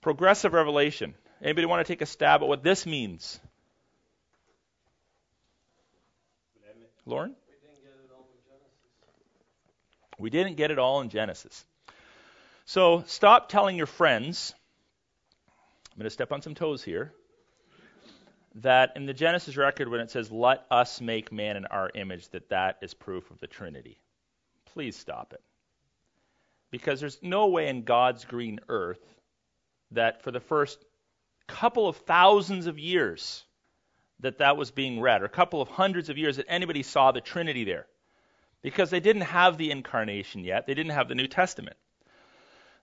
Progressive 0.00 0.52
revelation. 0.52 1.14
Anybody 1.40 1.66
want 1.66 1.86
to 1.86 1.92
take 1.92 2.02
a 2.02 2.06
stab 2.06 2.42
at 2.42 2.48
what 2.48 2.62
this 2.62 2.86
means? 2.86 3.38
Lauren? 7.06 7.34
We 10.18 10.30
didn't 10.30 10.56
get 10.56 10.70
it 10.70 10.78
all 10.78 11.00
in 11.00 11.08
Genesis. 11.08 11.64
So 12.64 13.02
stop 13.06 13.48
telling 13.48 13.76
your 13.76 13.86
friends, 13.86 14.54
I'm 15.92 15.98
going 15.98 16.04
to 16.04 16.10
step 16.10 16.32
on 16.32 16.40
some 16.40 16.54
toes 16.54 16.82
here, 16.82 17.12
that 18.56 18.92
in 18.96 19.04
the 19.04 19.12
Genesis 19.12 19.56
record 19.58 19.88
when 19.88 20.00
it 20.00 20.10
says, 20.10 20.32
let 20.32 20.64
us 20.70 21.02
make 21.02 21.30
man 21.30 21.56
in 21.56 21.66
our 21.66 21.90
image, 21.94 22.28
that 22.30 22.48
that 22.48 22.78
is 22.80 22.94
proof 22.94 23.30
of 23.30 23.38
the 23.40 23.46
Trinity. 23.46 23.98
Please 24.72 24.96
stop 24.96 25.34
it. 25.34 25.42
Because 26.70 26.98
there's 27.00 27.18
no 27.20 27.48
way 27.48 27.68
in 27.68 27.82
God's 27.82 28.24
green 28.24 28.60
earth 28.70 29.00
that 29.90 30.22
for 30.22 30.30
the 30.30 30.40
first 30.40 30.82
couple 31.46 31.86
of 31.86 31.96
thousands 31.98 32.66
of 32.66 32.78
years 32.78 33.44
that 34.20 34.38
that 34.38 34.56
was 34.56 34.70
being 34.70 34.98
read, 34.98 35.20
or 35.20 35.26
a 35.26 35.28
couple 35.28 35.60
of 35.60 35.68
hundreds 35.68 36.08
of 36.08 36.16
years 36.16 36.36
that 36.36 36.46
anybody 36.48 36.82
saw 36.82 37.12
the 37.12 37.20
Trinity 37.20 37.64
there. 37.64 37.86
Because 38.62 38.88
they 38.88 39.00
didn't 39.00 39.22
have 39.22 39.58
the 39.58 39.70
incarnation 39.70 40.44
yet, 40.44 40.66
they 40.66 40.74
didn't 40.74 40.92
have 40.92 41.08
the 41.08 41.14
New 41.14 41.26
Testament. 41.26 41.76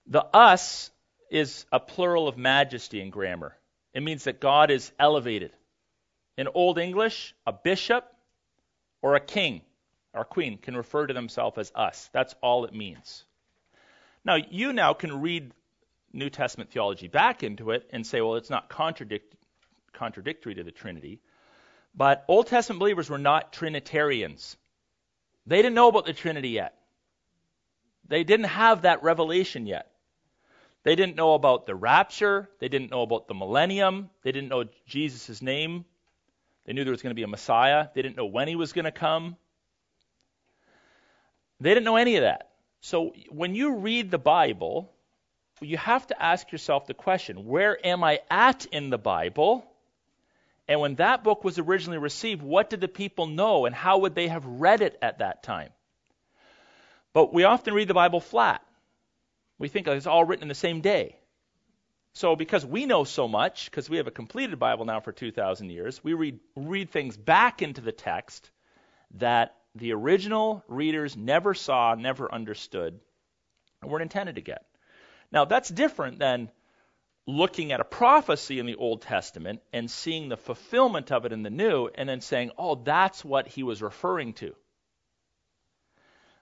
The 0.06 0.24
us 0.26 0.92
is 1.30 1.66
a 1.72 1.80
plural 1.80 2.28
of 2.28 2.38
majesty 2.38 3.02
in 3.02 3.10
grammar. 3.10 3.56
It 3.94 4.04
means 4.04 4.26
that 4.26 4.40
God 4.40 4.72
is 4.72 4.92
elevated. 5.00 5.52
In 6.38 6.48
Old 6.48 6.78
English, 6.78 7.34
a 7.46 7.54
bishop 7.54 8.06
or 9.02 9.16
a 9.16 9.20
king 9.20 9.62
or 10.14 10.24
queen 10.24 10.58
can 10.58 10.76
refer 10.76 11.08
to 11.08 11.14
themselves 11.14 11.58
as 11.58 11.72
us. 11.76 12.10
That's 12.14 12.36
all 12.42 12.66
it 12.66 12.74
means. 12.74 13.26
Now, 14.26 14.36
you 14.36 14.74
now 14.74 14.94
can 14.94 15.22
read 15.22 15.52
New 16.12 16.30
Testament 16.30 16.72
theology 16.72 17.08
back 17.08 17.44
into 17.44 17.72
it 17.72 17.88
and 17.92 18.06
say, 18.06 18.22
well, 18.22 18.36
it's 18.36 18.50
not 18.50 18.70
contradict- 18.70 19.36
contradictory 19.94 20.56
to 20.56 20.64
the 20.64 20.72
Trinity. 20.72 21.20
But 21.96 22.26
Old 22.28 22.48
Testament 22.48 22.80
believers 22.80 23.10
were 23.10 23.18
not 23.18 23.54
Trinitarians. 23.54 24.58
They 25.46 25.58
didn't 25.58 25.76
know 25.76 25.88
about 25.88 26.06
the 26.06 26.14
Trinity 26.14 26.50
yet. 26.50 26.76
They 28.08 28.24
didn't 28.24 28.48
have 28.48 28.84
that 28.84 29.04
revelation 29.04 29.68
yet. 29.68 29.92
They 30.84 30.96
didn't 30.96 31.16
know 31.16 31.34
about 31.34 31.66
the 31.66 31.76
rapture. 31.76 32.50
They 32.60 32.70
didn't 32.70 32.92
know 32.92 33.02
about 33.02 33.28
the 33.28 33.34
millennium. 33.34 34.10
They 34.24 34.32
didn't 34.32 34.50
know 34.50 34.66
Jesus' 34.88 35.42
name. 35.42 35.86
They 36.66 36.74
knew 36.74 36.84
there 36.84 36.92
was 36.92 37.02
going 37.02 37.12
to 37.12 37.16
be 37.16 37.24
a 37.24 37.28
Messiah. 37.28 37.88
They 37.94 38.02
didn't 38.02 38.16
know 38.16 38.26
when 38.26 38.48
he 38.48 38.56
was 38.56 38.74
going 38.74 38.86
to 38.86 38.92
come. 38.92 39.36
They 41.60 41.74
didn't 41.74 41.84
know 41.84 41.98
any 41.98 42.16
of 42.16 42.22
that. 42.22 42.50
So 42.82 43.14
when 43.30 43.56
you 43.56 43.76
read 43.76 44.10
the 44.10 44.18
Bible, 44.18 44.90
you 45.60 45.78
have 45.78 46.08
to 46.08 46.22
ask 46.22 46.52
yourself 46.52 46.88
the 46.88 46.94
question 46.94 47.46
where 47.46 47.86
am 47.86 48.04
I 48.04 48.22
at 48.30 48.66
in 48.68 48.90
the 48.90 48.98
Bible? 48.98 49.66
And 50.68 50.80
when 50.80 50.96
that 50.96 51.24
book 51.24 51.44
was 51.44 51.58
originally 51.58 51.98
received, 51.98 52.42
what 52.42 52.70
did 52.70 52.80
the 52.80 52.88
people 52.88 53.26
know 53.26 53.66
and 53.66 53.76
how 53.76 53.98
would 54.00 54.16
they 54.16 54.28
have 54.28 54.46
read 54.46 54.82
it 54.82 54.98
at 55.02 55.20
that 55.20 55.44
time? 55.44 55.72
But 57.12 57.34
we 57.34 57.44
often 57.44 57.74
read 57.74 57.88
the 57.88 57.96
Bible 57.96 58.20
flat. 58.20 58.64
We 59.60 59.68
think 59.68 59.88
it's 59.88 60.08
all 60.08 60.24
written 60.24 60.44
in 60.44 60.50
the 60.50 60.56
same 60.56 60.82
day. 60.82 61.18
So, 62.14 62.36
because 62.36 62.66
we 62.66 62.86
know 62.86 63.04
so 63.04 63.28
much, 63.28 63.70
because 63.70 63.90
we 63.90 63.98
have 63.98 64.08
a 64.08 64.12
completed 64.12 64.58
Bible 64.58 64.86
now 64.86 65.00
for 65.00 65.12
2,000 65.12 65.70
years, 65.70 66.04
we 66.04 66.14
read, 66.14 66.40
read 66.56 66.90
things 66.90 67.16
back 67.16 67.62
into 67.62 67.82
the 67.82 67.92
text 67.92 68.50
that 69.16 69.56
the 69.76 69.94
original 69.94 70.64
readers 70.68 71.16
never 71.16 71.54
saw, 71.54 71.96
never 71.96 72.34
understood, 72.34 73.00
and 73.82 73.92
weren't 73.92 74.02
intended 74.02 74.36
to 74.36 74.42
get. 74.42 74.66
Now, 75.32 75.46
that's 75.46 75.70
different 75.70 76.18
than 76.18 76.50
looking 77.28 77.72
at 77.72 77.80
a 77.80 77.86
prophecy 77.86 78.60
in 78.60 78.66
the 78.66 78.76
Old 78.76 79.04
Testament 79.04 79.62
and 79.72 79.90
seeing 79.90 80.30
the 80.30 80.38
fulfillment 80.38 81.12
of 81.12 81.26
it 81.26 81.32
in 81.32 81.44
the 81.44 81.52
New 81.52 81.90
and 81.94 82.10
then 82.10 82.22
saying, 82.22 82.52
oh, 82.58 82.76
that's 82.76 83.24
what 83.24 83.48
he 83.48 83.62
was 83.62 83.84
referring 83.84 84.34
to. 84.34 84.56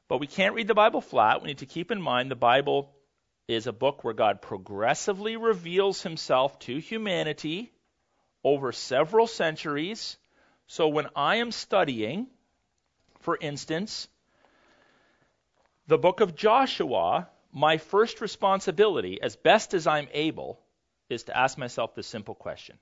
But 0.08 0.20
we 0.20 0.28
can't 0.28 0.56
read 0.56 0.68
the 0.68 0.74
Bible 0.74 1.02
flat. 1.02 1.42
We 1.42 1.48
need 1.48 1.58
to 1.58 1.66
keep 1.66 1.92
in 1.92 2.02
mind 2.02 2.32
the 2.32 2.36
Bible 2.36 2.94
is 3.48 3.68
a 3.68 3.74
book 3.74 4.04
where 4.04 4.14
God 4.14 4.42
progressively 4.42 5.38
reveals 5.38 6.02
himself 6.02 6.60
to 6.60 6.78
humanity 6.80 7.72
over 8.44 8.72
several 8.72 9.28
centuries. 9.28 10.18
So 10.68 10.90
when 10.90 11.08
I 11.16 11.38
am 11.38 11.52
studying, 11.52 12.28
for 13.22 13.38
instance, 13.40 14.08
the 15.88 15.98
book 15.98 16.20
of 16.20 16.36
Joshua, 16.36 17.30
my 17.54 17.78
first 17.78 18.20
responsibility, 18.20 19.22
as 19.22 19.38
best 19.38 19.74
as 19.74 19.88
I'm 19.88 20.10
able, 20.12 20.60
is 21.10 21.24
to 21.24 21.38
ask 21.38 21.58
myself 21.58 21.96
the 21.96 22.04
simple 22.04 22.36
question 22.36 22.78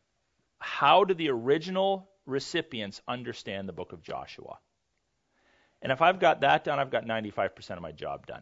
How 0.57 1.03
do 1.03 1.13
the 1.13 1.29
original 1.29 2.09
recipients 2.25 3.01
understand 3.07 3.69
the 3.69 3.73
book 3.73 3.93
of 3.93 4.01
Joshua? 4.01 4.57
And 5.83 5.91
if 5.91 6.01
I've 6.01 6.19
got 6.19 6.41
that 6.41 6.63
done, 6.63 6.79
I've 6.79 6.89
got 6.89 7.05
95% 7.05 7.71
of 7.71 7.81
my 7.81 7.91
job 7.91 8.25
done. 8.25 8.41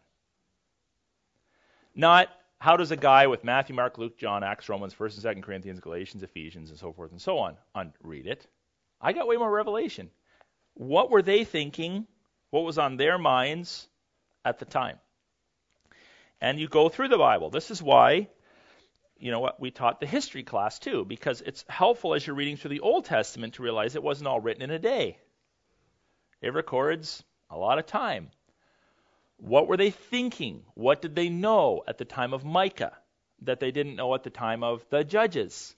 Not 1.95 2.29
how 2.59 2.77
does 2.77 2.91
a 2.91 2.97
guy 2.97 3.27
with 3.27 3.43
Matthew, 3.43 3.75
Mark, 3.75 3.97
Luke, 3.97 4.17
John, 4.17 4.43
Acts, 4.43 4.69
Romans, 4.69 4.93
1st 4.93 5.25
and 5.25 5.37
2nd 5.37 5.43
Corinthians, 5.43 5.79
Galatians, 5.79 6.23
Ephesians, 6.23 6.69
and 6.69 6.79
so 6.79 6.93
forth 6.93 7.11
and 7.11 7.21
so 7.21 7.37
on, 7.37 7.57
on 7.75 7.93
read 8.01 8.25
it? 8.25 8.47
I 9.01 9.13
got 9.13 9.27
way 9.27 9.35
more 9.35 9.51
revelation. 9.51 10.09
What 10.75 11.11
were 11.11 11.21
they 11.21 11.43
thinking? 11.43 12.07
What 12.49 12.63
was 12.63 12.77
on 12.77 12.97
their 12.97 13.17
minds 13.17 13.87
at 14.45 14.59
the 14.59 14.65
time? 14.65 14.97
And 16.39 16.59
you 16.59 16.67
go 16.67 16.89
through 16.89 17.09
the 17.09 17.17
Bible. 17.17 17.49
This 17.49 17.69
is 17.69 17.81
why, 17.81 18.29
you 19.17 19.31
know 19.31 19.39
what, 19.39 19.59
we 19.59 19.71
taught 19.71 19.99
the 19.99 20.05
history 20.05 20.43
class 20.43 20.79
too, 20.79 21.05
because 21.05 21.41
it's 21.41 21.65
helpful 21.67 22.13
as 22.13 22.25
you're 22.25 22.35
reading 22.35 22.57
through 22.57 22.69
the 22.69 22.79
Old 22.79 23.05
Testament 23.05 23.55
to 23.55 23.63
realize 23.63 23.95
it 23.95 24.03
wasn't 24.03 24.27
all 24.27 24.39
written 24.39 24.63
in 24.63 24.71
a 24.71 24.79
day. 24.79 25.17
It 26.41 26.53
records 26.53 27.23
a 27.49 27.57
lot 27.57 27.77
of 27.77 27.85
time. 27.85 28.29
What 29.43 29.67
were 29.67 29.75
they 29.75 29.89
thinking? 29.89 30.63
What 30.73 31.01
did 31.01 31.15
they 31.15 31.27
know 31.27 31.83
at 31.85 31.97
the 31.97 32.05
time 32.05 32.33
of 32.33 32.45
Micah 32.45 32.93
that 33.41 33.59
they 33.59 33.71
didn't 33.71 33.97
know 33.97 34.15
at 34.15 34.23
the 34.23 34.29
time 34.29 34.63
of 34.63 34.85
the 34.89 35.03
judges? 35.03 35.75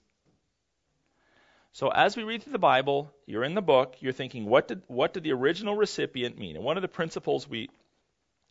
So 1.72 1.88
as 1.88 2.16
we 2.16 2.22
read 2.22 2.44
through 2.44 2.52
the 2.52 2.60
Bible, 2.60 3.12
you're 3.26 3.42
in 3.42 3.56
the 3.56 3.62
book, 3.62 3.96
you're 3.98 4.12
thinking, 4.12 4.44
what 4.44 4.68
did 4.68 4.82
what 4.86 5.12
did 5.12 5.24
the 5.24 5.32
original 5.32 5.74
recipient 5.74 6.38
mean? 6.38 6.54
And 6.54 6.64
one 6.64 6.76
of 6.76 6.82
the 6.82 6.96
principles 6.96 7.48
we 7.48 7.68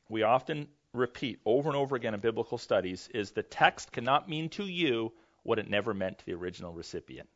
we 0.09 0.23
often 0.23 0.67
repeat 0.91 1.39
over 1.45 1.69
and 1.69 1.77
over 1.77 1.95
again 1.95 2.13
in 2.13 2.19
biblical 2.19 2.57
studies 2.57 3.07
is 3.13 3.31
the 3.31 3.41
text 3.41 3.93
cannot 3.93 4.27
mean 4.27 4.49
to 4.49 4.65
you 4.65 5.13
what 5.43 5.59
it 5.59 5.69
never 5.69 5.93
meant 5.93 6.19
to 6.19 6.25
the 6.25 6.33
original 6.33 6.73
recipient. 6.73 7.29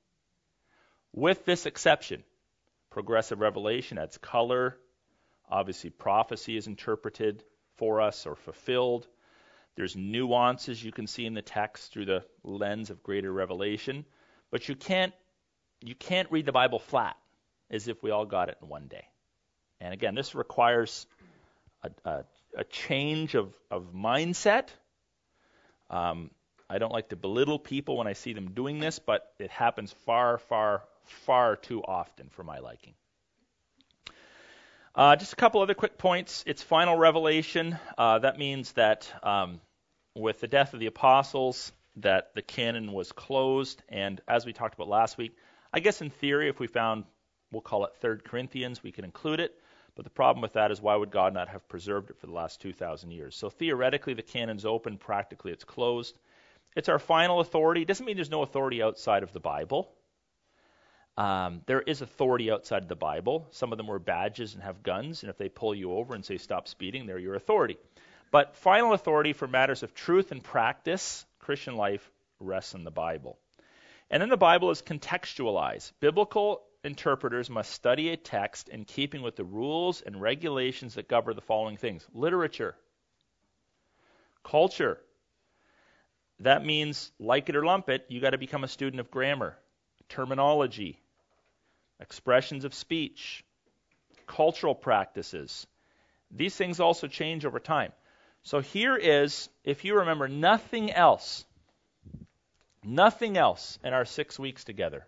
With 1.13 1.45
this 1.45 1.65
exception, 1.65 2.25
progressive 2.89 3.39
revelation 3.39 3.97
adds 3.97 4.17
color. 4.17 4.77
Obviously, 5.49 5.91
prophecy 5.91 6.57
is 6.57 6.67
interpreted 6.67 7.41
for 7.79 8.01
us 8.01 8.27
or 8.27 8.35
fulfilled. 8.35 9.07
There's 9.75 9.95
nuances 9.95 10.83
you 10.83 10.91
can 10.91 11.07
see 11.07 11.25
in 11.25 11.33
the 11.33 11.41
text 11.41 11.91
through 11.91 12.05
the 12.05 12.23
lens 12.43 12.89
of 12.89 13.01
greater 13.01 13.31
revelation, 13.31 14.05
but 14.51 14.69
you 14.69 14.75
can't 14.75 15.13
you 15.81 15.95
can't 15.95 16.29
read 16.31 16.45
the 16.45 16.51
Bible 16.51 16.79
flat 16.79 17.15
as 17.71 17.87
if 17.87 18.03
we 18.03 18.11
all 18.11 18.25
got 18.25 18.49
it 18.49 18.57
in 18.61 18.67
one 18.67 18.87
day. 18.87 19.05
And 19.79 19.93
again, 19.93 20.13
this 20.13 20.35
requires 20.35 21.07
a, 21.83 21.91
a, 22.03 22.23
a 22.57 22.63
change 22.65 23.35
of, 23.35 23.53
of 23.71 23.93
mindset. 23.93 24.67
Um, 25.89 26.31
I 26.69 26.79
don't 26.79 26.91
like 26.91 27.09
to 27.09 27.15
belittle 27.15 27.59
people 27.59 27.97
when 27.97 28.07
I 28.07 28.13
see 28.13 28.33
them 28.33 28.51
doing 28.51 28.79
this, 28.79 28.99
but 28.99 29.31
it 29.39 29.49
happens 29.49 29.93
far, 30.05 30.37
far, 30.37 30.83
far 31.05 31.55
too 31.55 31.81
often 31.81 32.27
for 32.29 32.43
my 32.43 32.59
liking. 32.59 32.93
Uh, 34.95 35.15
just 35.15 35.33
a 35.33 35.35
couple 35.35 35.61
other 35.61 35.75
quick 35.75 35.97
points. 35.97 36.43
It's 36.47 36.63
final 36.63 36.97
revelation. 36.97 37.77
Uh, 37.97 38.19
that 38.19 38.39
means 38.39 38.71
that 38.73 39.11
um, 39.23 39.61
with 40.15 40.39
the 40.39 40.47
death 40.47 40.73
of 40.73 40.79
the 40.79 40.87
apostles, 40.87 41.71
that 41.97 42.33
the 42.33 42.41
canon 42.41 42.91
was 42.91 43.11
closed, 43.11 43.81
and 43.89 44.19
as 44.27 44.45
we 44.45 44.53
talked 44.53 44.73
about 44.73 44.87
last 44.87 45.17
week, 45.17 45.35
I 45.71 45.79
guess 45.79 46.01
in 46.01 46.09
theory, 46.09 46.49
if 46.49 46.59
we 46.59 46.67
found, 46.67 47.03
we'll 47.51 47.61
call 47.61 47.85
it 47.85 47.95
Third 47.97 48.23
Corinthians, 48.23 48.81
we 48.81 48.91
could 48.91 49.05
include 49.05 49.39
it. 49.39 49.53
But 49.95 50.05
the 50.05 50.11
problem 50.11 50.41
with 50.41 50.53
that 50.53 50.71
is 50.71 50.81
why 50.81 50.95
would 50.95 51.11
God 51.11 51.33
not 51.33 51.49
have 51.49 51.67
preserved 51.67 52.09
it 52.09 52.17
for 52.17 52.25
the 52.25 52.33
last 52.33 52.61
2,000 52.61 53.11
years? 53.11 53.35
So 53.35 53.49
theoretically, 53.49 54.13
the 54.13 54.21
canon's 54.21 54.65
open. 54.65 54.97
Practically, 54.97 55.51
it's 55.51 55.65
closed. 55.65 56.17
It's 56.75 56.89
our 56.89 56.99
final 56.99 57.41
authority. 57.41 57.81
It 57.81 57.87
doesn't 57.87 58.05
mean 58.05 58.15
there's 58.15 58.31
no 58.31 58.41
authority 58.41 58.81
outside 58.81 59.23
of 59.23 59.33
the 59.33 59.39
Bible. 59.39 59.91
Um, 61.17 61.61
there 61.65 61.81
is 61.81 62.01
authority 62.01 62.49
outside 62.51 62.87
the 62.87 62.95
Bible. 62.95 63.47
Some 63.51 63.71
of 63.71 63.77
them 63.77 63.87
wear 63.87 63.99
badges 63.99 64.53
and 64.53 64.63
have 64.63 64.83
guns, 64.83 65.23
and 65.23 65.29
if 65.29 65.37
they 65.37 65.49
pull 65.49 65.75
you 65.75 65.93
over 65.93 66.15
and 66.15 66.23
say 66.23 66.37
stop 66.37 66.67
speeding, 66.67 67.05
they're 67.05 67.19
your 67.19 67.35
authority. 67.35 67.77
But 68.31 68.55
final 68.55 68.93
authority 68.93 69.33
for 69.33 69.47
matters 69.47 69.83
of 69.83 69.93
truth 69.93 70.31
and 70.31 70.43
practice, 70.43 71.25
Christian 71.39 71.75
life 71.75 72.09
rests 72.39 72.73
in 72.73 72.83
the 72.83 72.91
Bible. 72.91 73.37
And 74.09 74.21
then 74.21 74.29
the 74.29 74.37
Bible 74.37 74.71
is 74.71 74.81
contextualized. 74.81 75.91
Biblical 75.99 76.63
interpreters 76.83 77.49
must 77.49 77.71
study 77.71 78.09
a 78.09 78.17
text 78.17 78.69
in 78.69 78.85
keeping 78.85 79.21
with 79.21 79.35
the 79.35 79.43
rules 79.43 80.01
and 80.01 80.21
regulations 80.21 80.95
that 80.95 81.07
govern 81.07 81.35
the 81.35 81.41
following 81.41 81.77
things 81.77 82.07
literature, 82.13 82.75
culture. 84.43 84.99
That 86.39 86.65
means, 86.65 87.11
like 87.19 87.49
it 87.49 87.55
or 87.57 87.65
lump 87.65 87.89
it, 87.89 88.05
you 88.07 88.21
got 88.21 88.29
to 88.29 88.37
become 88.37 88.63
a 88.63 88.69
student 88.69 89.01
of 89.01 89.11
grammar, 89.11 89.57
terminology, 90.09 90.99
expressions 91.99 92.65
of 92.65 92.73
speech, 92.73 93.43
cultural 94.27 94.75
practices. 94.75 95.67
These 96.31 96.55
things 96.55 96.79
also 96.79 97.07
change 97.07 97.45
over 97.45 97.59
time. 97.59 97.91
So 98.43 98.61
here 98.61 98.95
is, 98.95 99.49
if 99.63 99.85
you 99.85 99.99
remember 99.99 100.27
nothing 100.27 100.91
else, 100.91 101.45
nothing 102.83 103.37
else 103.37 103.79
in 103.83 103.93
our 103.93 104.05
six 104.05 104.39
weeks 104.39 104.63
together. 104.63 105.05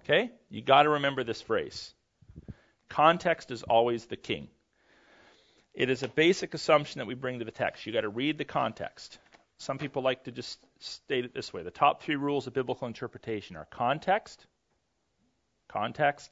Okay? 0.00 0.30
You 0.50 0.62
got 0.62 0.84
to 0.84 0.90
remember 0.90 1.24
this 1.24 1.42
phrase. 1.42 1.92
Context 2.88 3.50
is 3.50 3.64
always 3.64 4.06
the 4.06 4.16
king. 4.16 4.48
It 5.76 5.90
is 5.90 6.02
a 6.02 6.08
basic 6.08 6.54
assumption 6.54 7.00
that 7.00 7.06
we 7.06 7.14
bring 7.14 7.38
to 7.40 7.44
the 7.44 7.50
text. 7.50 7.84
You've 7.84 7.92
got 7.92 8.00
to 8.00 8.08
read 8.08 8.38
the 8.38 8.46
context. 8.46 9.18
Some 9.58 9.76
people 9.76 10.02
like 10.02 10.24
to 10.24 10.32
just 10.32 10.58
state 10.80 11.26
it 11.26 11.34
this 11.34 11.52
way 11.52 11.62
the 11.62 11.70
top 11.70 12.02
three 12.02 12.16
rules 12.16 12.46
of 12.46 12.54
biblical 12.54 12.88
interpretation 12.88 13.56
are 13.56 13.66
context, 13.66 14.46
context, 15.68 16.30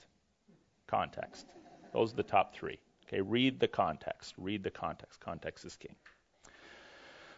context. 0.86 1.47
Those 1.92 2.12
are 2.12 2.16
the 2.16 2.22
top 2.22 2.55
three. 2.55 2.78
Okay, 3.07 3.20
read 3.20 3.61
the 3.61 3.68
context. 3.68 4.34
Read 4.38 4.62
the 4.62 4.70
context. 4.70 5.20
Context 5.20 5.64
is 5.66 5.76
king. 5.76 5.95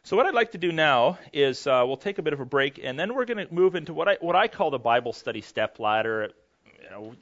So 0.04 0.16
what 0.16 0.26
I'd 0.26 0.34
like 0.34 0.52
to 0.52 0.58
do 0.58 0.70
now 0.70 1.18
is 1.32 1.66
uh, 1.66 1.82
we'll 1.84 1.96
take 1.96 2.18
a 2.18 2.22
bit 2.22 2.32
of 2.32 2.38
a 2.38 2.44
break, 2.44 2.78
and 2.82 2.96
then 2.96 3.14
we're 3.14 3.24
going 3.24 3.44
to 3.44 3.52
move 3.52 3.74
into 3.74 3.92
what 3.92 4.06
I 4.06 4.16
what 4.20 4.36
I 4.36 4.46
call 4.46 4.70
the 4.70 4.78
Bible 4.78 5.12
study 5.12 5.40
step 5.40 5.80
ladder. 5.80 6.30
You 6.84 6.90
know, 6.90 7.14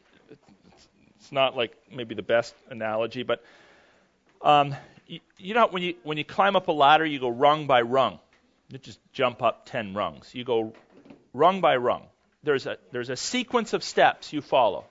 it's 1.17 1.33
not 1.33 1.57
like 1.57 1.75
maybe 1.91 2.15
the 2.15 2.23
best 2.23 2.55
analogy, 2.69 3.23
but 3.23 3.43
um, 4.45 4.77
you, 5.07 5.21
you 5.39 5.55
know 5.55 5.67
when 5.67 5.83
you 5.83 5.95
when 6.05 6.19
you 6.19 6.25
climb 6.25 6.55
up 6.55 6.69
a 6.69 6.73
ladder, 6.73 7.05
you 7.05 7.19
go 7.19 7.29
rung 7.29 7.67
by 7.67 7.83
rung. 7.83 8.21
You 8.69 8.79
just 8.79 9.01
jump 9.13 9.43
up 9.43 9.67
10 9.67 9.95
rungs. 9.95 10.35
You 10.35 10.45
go 10.45 10.73
rung 11.33 11.61
by 11.61 11.77
rung. 11.77 12.05
There's 12.43 12.67
a, 12.67 12.79
there's 12.93 13.11
a 13.11 13.17
sequence 13.17 13.73
of 13.73 13.85
steps 13.85 14.33
you 14.33 14.41
follow. 14.41 14.85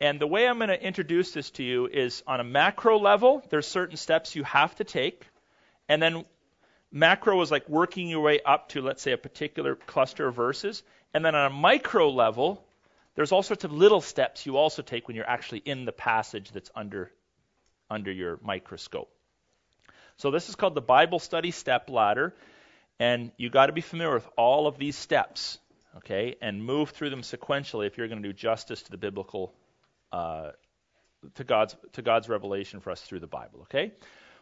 And 0.00 0.18
the 0.18 0.26
way 0.26 0.46
I'm 0.46 0.58
going 0.58 0.68
to 0.68 0.82
introduce 0.82 1.32
this 1.32 1.50
to 1.52 1.62
you 1.62 1.86
is 1.86 2.22
on 2.26 2.40
a 2.40 2.44
macro 2.44 2.98
level, 2.98 3.42
there's 3.50 3.66
certain 3.66 3.96
steps 3.96 4.34
you 4.34 4.44
have 4.44 4.74
to 4.76 4.84
take. 4.84 5.26
And 5.88 6.00
then 6.00 6.24
macro 6.90 7.40
is 7.42 7.50
like 7.50 7.68
working 7.68 8.08
your 8.08 8.20
way 8.20 8.40
up 8.44 8.70
to, 8.70 8.80
let's 8.80 9.02
say, 9.02 9.12
a 9.12 9.18
particular 9.18 9.74
cluster 9.74 10.28
of 10.28 10.34
verses. 10.34 10.82
And 11.12 11.24
then 11.24 11.34
on 11.34 11.50
a 11.50 11.54
micro 11.54 12.08
level, 12.10 12.64
there's 13.14 13.32
all 13.32 13.42
sorts 13.42 13.64
of 13.64 13.72
little 13.72 14.00
steps 14.00 14.46
you 14.46 14.56
also 14.56 14.80
take 14.82 15.06
when 15.06 15.16
you're 15.16 15.28
actually 15.28 15.62
in 15.64 15.84
the 15.84 15.92
passage 15.92 16.50
that's 16.52 16.70
under, 16.74 17.10
under 17.90 18.12
your 18.12 18.38
microscope. 18.42 19.10
So 20.16 20.30
this 20.30 20.48
is 20.48 20.54
called 20.54 20.74
the 20.74 20.82
Bible 20.82 21.18
study 21.18 21.50
step 21.50 21.90
ladder. 21.90 22.34
And 22.98 23.32
you 23.38 23.48
got 23.48 23.66
to 23.66 23.72
be 23.72 23.80
familiar 23.80 24.12
with 24.12 24.28
all 24.36 24.66
of 24.66 24.76
these 24.76 24.94
steps, 24.94 25.58
okay, 25.96 26.36
and 26.42 26.62
move 26.62 26.90
through 26.90 27.08
them 27.08 27.22
sequentially 27.22 27.86
if 27.86 27.96
you're 27.96 28.08
going 28.08 28.22
to 28.22 28.28
do 28.28 28.34
justice 28.34 28.82
to 28.82 28.90
the 28.90 28.98
biblical, 28.98 29.54
uh, 30.12 30.50
to 31.36 31.44
God's 31.44 31.74
to 31.94 32.02
God's 32.02 32.28
revelation 32.28 32.80
for 32.80 32.90
us 32.90 33.00
through 33.00 33.20
the 33.20 33.26
Bible. 33.26 33.60
Okay, 33.62 33.92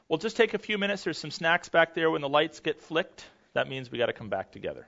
we'll 0.08 0.18
just 0.18 0.36
take 0.36 0.54
a 0.54 0.58
few 0.58 0.76
minutes. 0.76 1.04
There's 1.04 1.18
some 1.18 1.30
snacks 1.30 1.68
back 1.68 1.94
there. 1.94 2.10
When 2.10 2.20
the 2.20 2.28
lights 2.28 2.58
get 2.58 2.80
flicked, 2.80 3.24
that 3.54 3.68
means 3.68 3.92
we 3.92 3.98
got 3.98 4.06
to 4.06 4.12
come 4.12 4.28
back 4.28 4.50
together. 4.50 4.84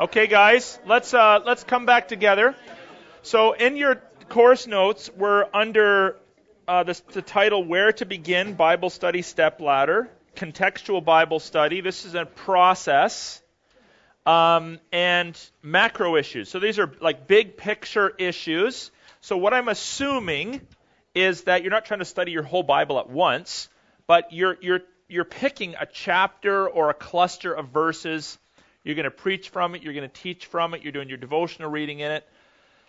Okay, 0.00 0.26
guys, 0.26 0.80
let's 0.84 1.14
uh, 1.14 1.38
let's 1.46 1.62
come 1.62 1.86
back 1.86 2.08
together. 2.08 2.56
So 3.22 3.52
in 3.52 3.76
your 3.76 4.02
course 4.28 4.66
notes, 4.66 5.10
we're 5.16 5.46
under 5.52 6.16
uh, 6.66 6.82
the, 6.84 7.00
the 7.12 7.22
title 7.22 7.64
Where 7.64 7.92
to 7.92 8.06
Begin 8.06 8.54
Bible 8.54 8.90
Study 8.90 9.22
Step 9.22 9.60
Ladder, 9.60 10.08
Contextual 10.36 11.04
Bible 11.04 11.40
Study. 11.40 11.80
This 11.80 12.04
is 12.04 12.14
a 12.14 12.24
process. 12.24 13.42
Um, 14.26 14.78
and 14.90 15.38
macro 15.62 16.16
issues. 16.16 16.48
So 16.48 16.58
these 16.58 16.78
are 16.78 16.90
like 17.02 17.26
big 17.26 17.58
picture 17.58 18.10
issues. 18.16 18.90
So 19.20 19.36
what 19.36 19.52
I'm 19.52 19.68
assuming 19.68 20.62
is 21.14 21.42
that 21.42 21.62
you're 21.62 21.70
not 21.70 21.84
trying 21.84 22.00
to 22.00 22.06
study 22.06 22.32
your 22.32 22.42
whole 22.42 22.62
Bible 22.62 22.98
at 22.98 23.10
once, 23.10 23.68
but 24.06 24.32
you're 24.32 24.56
you're 24.62 24.80
you're 25.08 25.26
picking 25.26 25.74
a 25.78 25.84
chapter 25.84 26.66
or 26.66 26.88
a 26.88 26.94
cluster 26.94 27.52
of 27.52 27.68
verses. 27.68 28.38
You're 28.82 28.94
going 28.94 29.04
to 29.04 29.10
preach 29.10 29.50
from 29.50 29.74
it. 29.74 29.82
You're 29.82 29.92
going 29.92 30.08
to 30.08 30.20
teach 30.22 30.46
from 30.46 30.72
it. 30.72 30.82
You're 30.82 30.92
doing 30.92 31.10
your 31.10 31.18
devotional 31.18 31.70
reading 31.70 32.00
in 32.00 32.10
it. 32.10 32.26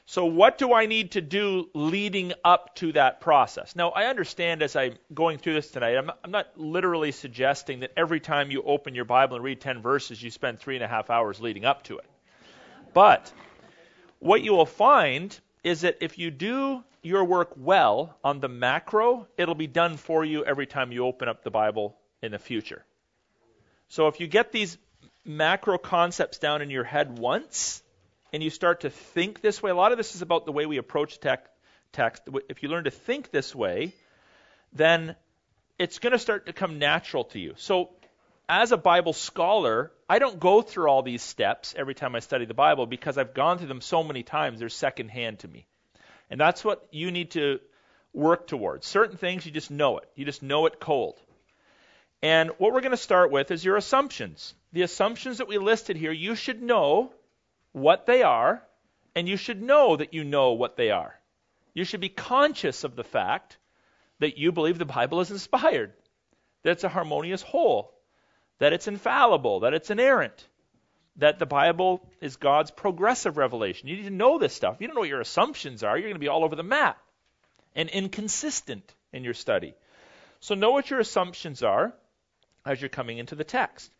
So, 0.07 0.25
what 0.25 0.59
do 0.59 0.71
I 0.71 0.85
need 0.85 1.11
to 1.11 1.21
do 1.21 1.67
leading 1.73 2.33
up 2.43 2.75
to 2.75 2.91
that 2.91 3.21
process? 3.21 3.75
Now, 3.75 3.89
I 3.89 4.05
understand 4.05 4.61
as 4.61 4.75
I'm 4.75 4.97
going 5.11 5.39
through 5.39 5.55
this 5.55 5.71
tonight, 5.71 5.97
I'm, 5.97 6.11
I'm 6.23 6.29
not 6.29 6.47
literally 6.55 7.11
suggesting 7.11 7.79
that 7.79 7.91
every 7.97 8.19
time 8.19 8.51
you 8.51 8.61
open 8.61 8.93
your 8.93 9.05
Bible 9.05 9.35
and 9.35 9.43
read 9.43 9.61
10 9.61 9.81
verses, 9.81 10.21
you 10.21 10.29
spend 10.29 10.59
three 10.59 10.75
and 10.75 10.83
a 10.83 10.87
half 10.87 11.09
hours 11.09 11.41
leading 11.41 11.65
up 11.65 11.83
to 11.85 11.97
it. 11.97 12.05
But 12.93 13.33
what 14.19 14.43
you 14.43 14.53
will 14.53 14.67
find 14.67 15.37
is 15.63 15.81
that 15.81 15.97
if 16.01 16.19
you 16.19 16.29
do 16.29 16.83
your 17.01 17.23
work 17.23 17.53
well 17.57 18.15
on 18.23 18.39
the 18.39 18.47
macro, 18.47 19.27
it'll 19.37 19.55
be 19.55 19.67
done 19.67 19.97
for 19.97 20.23
you 20.23 20.45
every 20.45 20.67
time 20.67 20.91
you 20.91 21.05
open 21.05 21.27
up 21.27 21.43
the 21.43 21.51
Bible 21.51 21.97
in 22.21 22.31
the 22.31 22.39
future. 22.39 22.85
So 23.87 24.07
if 24.07 24.19
you 24.19 24.27
get 24.27 24.51
these 24.51 24.77
macro 25.25 25.79
concepts 25.79 26.37
down 26.37 26.61
in 26.61 26.69
your 26.69 26.83
head 26.83 27.17
once, 27.17 27.81
and 28.35 28.43
you 28.43 28.49
start 28.49 28.81
to 28.81 28.89
think 28.89 29.39
this 29.39 29.63
way, 29.63 29.71
a 29.71 29.75
lot 29.75 29.93
of 29.93 29.97
this 29.97 30.13
is 30.13 30.21
about 30.21 30.45
the 30.45 30.51
way 30.51 30.65
we 30.65 30.75
approach 30.75 31.21
tech, 31.21 31.45
text. 31.93 32.21
If 32.49 32.63
you 32.63 32.67
learn 32.67 32.83
to 32.83 32.91
think 32.91 33.31
this 33.31 33.55
way, 33.55 33.93
then 34.73 35.15
it's 35.79 35.99
going 35.99 36.11
to 36.11 36.19
start 36.19 36.47
to 36.47 36.51
come 36.51 36.77
natural 36.77 37.23
to 37.23 37.39
you. 37.39 37.53
So, 37.55 37.91
as 38.49 38.73
a 38.73 38.77
Bible 38.77 39.13
scholar, 39.13 39.89
I 40.09 40.19
don't 40.19 40.37
go 40.37 40.61
through 40.61 40.89
all 40.89 41.01
these 41.01 41.23
steps 41.23 41.75
every 41.77 41.95
time 41.95 42.13
I 42.13 42.19
study 42.19 42.43
the 42.43 42.53
Bible 42.53 42.85
because 42.85 43.17
I've 43.17 43.33
gone 43.33 43.57
through 43.57 43.69
them 43.69 43.79
so 43.79 44.03
many 44.03 44.21
times, 44.21 44.59
they're 44.59 44.67
secondhand 44.67 45.39
to 45.39 45.47
me. 45.47 45.65
And 46.29 46.37
that's 46.37 46.61
what 46.61 46.85
you 46.91 47.11
need 47.11 47.31
to 47.31 47.61
work 48.11 48.47
towards. 48.47 48.85
Certain 48.85 49.15
things, 49.15 49.45
you 49.45 49.53
just 49.53 49.71
know 49.71 49.99
it. 49.99 50.09
You 50.13 50.25
just 50.25 50.43
know 50.43 50.65
it 50.65 50.81
cold. 50.81 51.17
And 52.21 52.49
what 52.57 52.73
we're 52.73 52.81
going 52.81 52.91
to 52.91 52.97
start 52.97 53.31
with 53.31 53.49
is 53.51 53.63
your 53.63 53.77
assumptions. 53.77 54.53
The 54.73 54.81
assumptions 54.81 55.37
that 55.37 55.47
we 55.47 55.57
listed 55.57 55.95
here, 55.95 56.11
you 56.11 56.35
should 56.35 56.61
know 56.61 57.13
what 57.75 58.05
they 58.05 58.23
are, 58.23 58.63
and 59.15 59.27
you 59.27 59.35
should 59.35 59.61
know 59.61 59.97
that 59.97 60.13
you 60.13 60.23
know 60.23 60.53
what 60.53 60.77
they 60.77 60.91
are. 60.91 61.13
You 61.73 61.83
should 61.83 61.99
be 61.99 62.07
conscious 62.07 62.85
of 62.85 62.95
the 62.95 63.03
fact 63.03 63.57
that 64.19 64.37
you 64.37 64.53
believe 64.53 64.77
the 64.77 64.85
Bible 64.85 65.19
is 65.19 65.29
inspired, 65.29 65.91
that 66.63 66.71
it's 66.71 66.85
a 66.85 66.89
harmonious 66.89 67.41
whole, 67.41 67.93
that 68.59 68.71
it's 68.71 68.87
infallible, 68.87 69.59
that 69.59 69.73
it's 69.73 69.91
inerrant, 69.91 70.47
that 71.17 71.37
the 71.37 71.45
Bible 71.45 72.09
is 72.21 72.37
God's 72.37 72.71
progressive 72.71 73.35
revelation. 73.35 73.89
You 73.89 73.97
need 73.97 74.03
to 74.03 74.09
know 74.09 74.37
this 74.37 74.53
stuff. 74.53 74.77
You 74.79 74.87
don't 74.87 74.95
know 74.95 75.01
what 75.01 75.09
your 75.09 75.19
assumptions 75.19 75.83
are, 75.83 75.97
you're 75.97 76.07
going 76.07 76.15
to 76.15 76.19
be 76.19 76.29
all 76.29 76.45
over 76.45 76.55
the 76.55 76.63
map 76.63 76.97
and 77.75 77.89
inconsistent 77.89 78.95
in 79.11 79.25
your 79.25 79.33
study. 79.33 79.75
So 80.39 80.55
know 80.55 80.71
what 80.71 80.89
your 80.89 81.01
assumptions 81.01 81.61
are 81.61 81.93
as 82.65 82.81
you're 82.81 82.87
coming 82.87 83.17
into 83.17 83.35
the 83.35 83.43
text. 83.43 83.91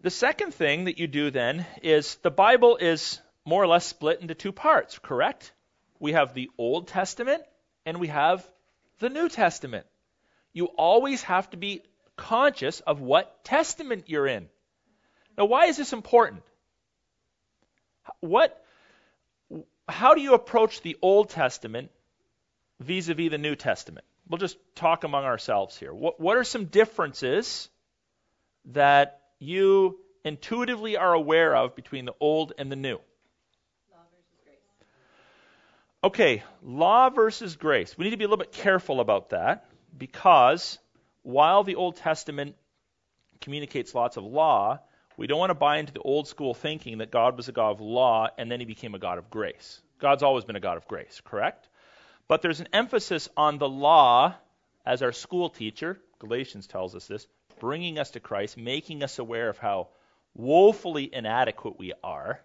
The 0.00 0.10
second 0.10 0.54
thing 0.54 0.84
that 0.84 0.98
you 0.98 1.08
do 1.08 1.30
then 1.30 1.66
is 1.82 2.16
the 2.16 2.30
Bible 2.30 2.76
is 2.76 3.20
more 3.44 3.62
or 3.62 3.66
less 3.66 3.84
split 3.84 4.20
into 4.20 4.34
two 4.34 4.52
parts, 4.52 4.98
correct? 4.98 5.52
We 5.98 6.12
have 6.12 6.34
the 6.34 6.50
Old 6.56 6.86
Testament 6.86 7.42
and 7.84 7.98
we 7.98 8.06
have 8.08 8.48
the 9.00 9.08
New 9.08 9.28
Testament. 9.28 9.86
You 10.52 10.66
always 10.66 11.22
have 11.22 11.50
to 11.50 11.56
be 11.56 11.82
conscious 12.16 12.80
of 12.80 13.00
what 13.00 13.44
testament 13.44 14.04
you're 14.06 14.26
in. 14.26 14.48
Now, 15.36 15.46
why 15.46 15.66
is 15.66 15.76
this 15.76 15.92
important? 15.92 16.42
What, 18.20 18.64
how 19.88 20.14
do 20.14 20.20
you 20.20 20.34
approach 20.34 20.80
the 20.82 20.96
Old 21.02 21.30
Testament 21.30 21.90
vis-a-vis 22.80 23.30
the 23.30 23.38
New 23.38 23.56
Testament? 23.56 24.06
We'll 24.28 24.38
just 24.38 24.58
talk 24.76 25.02
among 25.02 25.24
ourselves 25.24 25.76
here. 25.76 25.92
What, 25.92 26.20
what 26.20 26.36
are 26.36 26.44
some 26.44 26.66
differences 26.66 27.68
that 28.66 29.22
you 29.38 29.98
intuitively 30.24 30.96
are 30.96 31.12
aware 31.12 31.54
of 31.54 31.74
between 31.74 32.04
the 32.04 32.14
old 32.20 32.52
and 32.58 32.70
the 32.70 32.76
new? 32.76 32.98
Okay, 36.02 36.44
law 36.62 37.10
versus 37.10 37.56
grace. 37.56 37.98
We 37.98 38.04
need 38.04 38.12
to 38.12 38.16
be 38.16 38.24
a 38.24 38.28
little 38.28 38.42
bit 38.42 38.52
careful 38.52 39.00
about 39.00 39.30
that 39.30 39.66
because 39.96 40.78
while 41.22 41.64
the 41.64 41.74
Old 41.74 41.96
Testament 41.96 42.54
communicates 43.40 43.94
lots 43.94 44.16
of 44.16 44.22
law, 44.22 44.78
we 45.16 45.26
don't 45.26 45.40
want 45.40 45.50
to 45.50 45.54
buy 45.54 45.78
into 45.78 45.92
the 45.92 46.00
old 46.00 46.28
school 46.28 46.54
thinking 46.54 46.98
that 46.98 47.10
God 47.10 47.36
was 47.36 47.48
a 47.48 47.52
God 47.52 47.70
of 47.70 47.80
law 47.80 48.28
and 48.38 48.50
then 48.50 48.60
he 48.60 48.66
became 48.66 48.94
a 48.94 48.98
God 49.00 49.18
of 49.18 49.28
grace. 49.28 49.80
God's 49.98 50.22
always 50.22 50.44
been 50.44 50.54
a 50.54 50.60
God 50.60 50.76
of 50.76 50.86
grace, 50.86 51.20
correct? 51.24 51.68
But 52.28 52.42
there's 52.42 52.60
an 52.60 52.68
emphasis 52.72 53.28
on 53.36 53.58
the 53.58 53.68
law 53.68 54.34
as 54.86 55.02
our 55.02 55.12
school 55.12 55.50
teacher, 55.50 55.98
Galatians 56.20 56.68
tells 56.68 56.94
us 56.94 57.08
this, 57.08 57.26
bringing 57.60 57.98
us 57.98 58.10
to 58.12 58.20
Christ, 58.20 58.56
making 58.56 59.02
us 59.02 59.18
aware 59.18 59.48
of 59.48 59.58
how 59.58 59.88
woefully 60.34 61.08
inadequate 61.12 61.78
we 61.78 61.92
are, 62.02 62.40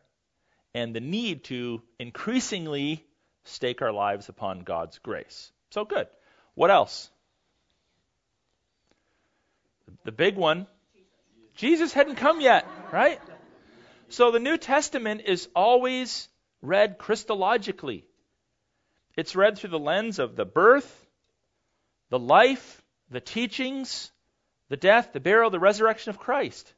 and 0.74 0.96
the 0.96 1.00
need 1.02 1.44
to 1.46 1.82
increasingly 2.00 3.06
stake 3.44 3.82
our 3.82 3.92
lives 3.92 4.30
upon 4.30 4.62
God's 4.62 4.98
grace. 5.00 5.52
So 5.72 5.86
good. 5.86 6.08
What 6.56 6.72
else? 6.72 7.10
The 10.04 10.12
big 10.12 10.36
one 10.36 10.68
Jesus 11.56 11.94
hadn't 11.94 12.16
come 12.16 12.42
yet, 12.42 12.66
right? 12.92 13.20
So 14.10 14.32
the 14.32 14.40
New 14.40 14.58
Testament 14.58 15.22
is 15.26 15.48
always 15.56 16.28
read 16.62 16.98
Christologically. 16.98 18.04
It's 19.16 19.36
read 19.36 19.58
through 19.58 19.70
the 19.70 19.80
lens 19.80 20.20
of 20.20 20.36
the 20.36 20.46
birth, 20.46 21.08
the 22.10 22.20
life, 22.20 22.82
the 23.12 23.22
teachings, 23.22 24.12
the 24.70 24.78
death, 24.78 25.14
the 25.14 25.20
burial, 25.20 25.50
the 25.50 25.60
resurrection 25.60 26.10
of 26.10 26.20
Christ. 26.20 26.74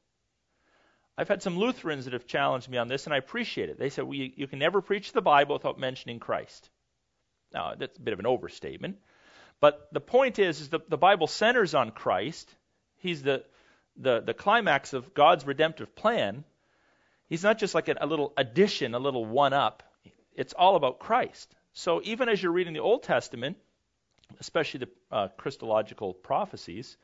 I've 1.17 1.27
had 1.27 1.41
some 1.41 1.57
Lutherans 1.57 2.05
that 2.05 2.13
have 2.13 2.27
challenged 2.27 2.69
me 2.69 2.77
on 2.77 2.88
this, 2.88 3.05
and 3.05 3.13
I 3.13 3.17
appreciate 3.17 3.69
it. 3.69 3.79
They 3.79 3.89
said, 3.89 4.03
well, 4.03 4.15
you, 4.15 4.47
can 4.47 4.59
never 4.59 4.81
preach 4.81 5.13
the 5.13 5.21
Bible 5.21 5.55
without 5.55 5.79
mentioning 5.79 6.19
Christ. 6.19 6.69
Now, 7.53 7.73
that's 7.75 7.97
a 7.97 8.01
bit 8.01 8.13
of 8.13 8.19
an 8.19 8.25
overstatement. 8.25 8.97
But 9.61 9.88
the 9.93 10.01
point 10.01 10.39
is, 10.39 10.59
is 10.59 10.69
the, 10.69 10.81
the 10.89 10.97
Bible 10.97 11.27
centers 11.27 11.73
on 11.73 11.91
Christ. 11.91 12.53
He's 12.97 13.23
the, 13.23 13.45
the, 13.95 14.19
the 14.19 14.33
climax 14.33 14.91
of 14.91 15.13
God's 15.13 15.45
redemptive 15.45 15.95
plan. 15.95 16.43
He's 17.27 17.43
not 17.43 17.57
just 17.57 17.73
like 17.73 17.88
a, 17.88 17.95
a 18.01 18.07
little 18.07 18.33
addition, 18.36 18.93
a 18.93 18.99
little 18.99 19.25
one 19.25 19.53
up. 19.53 19.83
It's 20.33 20.53
all 20.53 20.75
about 20.75 20.99
Christ. 20.99 21.55
So 21.71 22.01
even 22.03 22.27
as 22.27 22.43
you're 22.43 22.51
reading 22.51 22.73
the 22.73 22.79
Old 22.79 23.03
Testament, 23.03 23.57
especially 24.41 24.81
the 24.81 24.89
uh, 25.11 25.27
Christological 25.38 26.13
prophecies, 26.13 26.97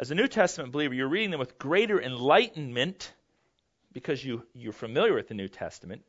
as 0.00 0.10
a 0.10 0.14
New 0.14 0.28
Testament 0.28 0.72
believer, 0.72 0.94
you're 0.94 1.08
reading 1.08 1.30
them 1.30 1.40
with 1.40 1.58
greater 1.58 2.00
enlightenment 2.00 3.12
because 3.92 4.24
you, 4.24 4.42
you're 4.54 4.72
familiar 4.72 5.12
with 5.12 5.28
the 5.28 5.34
New 5.34 5.48
Testament. 5.48 6.00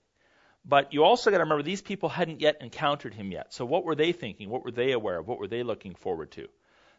But 0.64 0.94
you 0.94 1.04
also 1.04 1.30
got 1.30 1.40
to 1.40 1.44
remember 1.44 1.62
these 1.62 1.82
people 1.82 2.08
hadn't 2.08 2.40
yet 2.40 2.62
encountered 2.62 3.14
him 3.14 3.34
yet. 3.34 3.54
So 3.54 3.66
what 3.66 3.84
were 3.84 3.96
they 3.96 4.14
thinking? 4.14 4.50
What 4.50 4.64
were 4.64 4.72
they 4.72 4.94
aware 4.94 5.18
of? 5.18 5.28
What 5.28 5.40
were 5.40 5.48
they 5.48 5.64
looking 5.64 5.96
forward 5.96 6.32
to? 6.32 6.48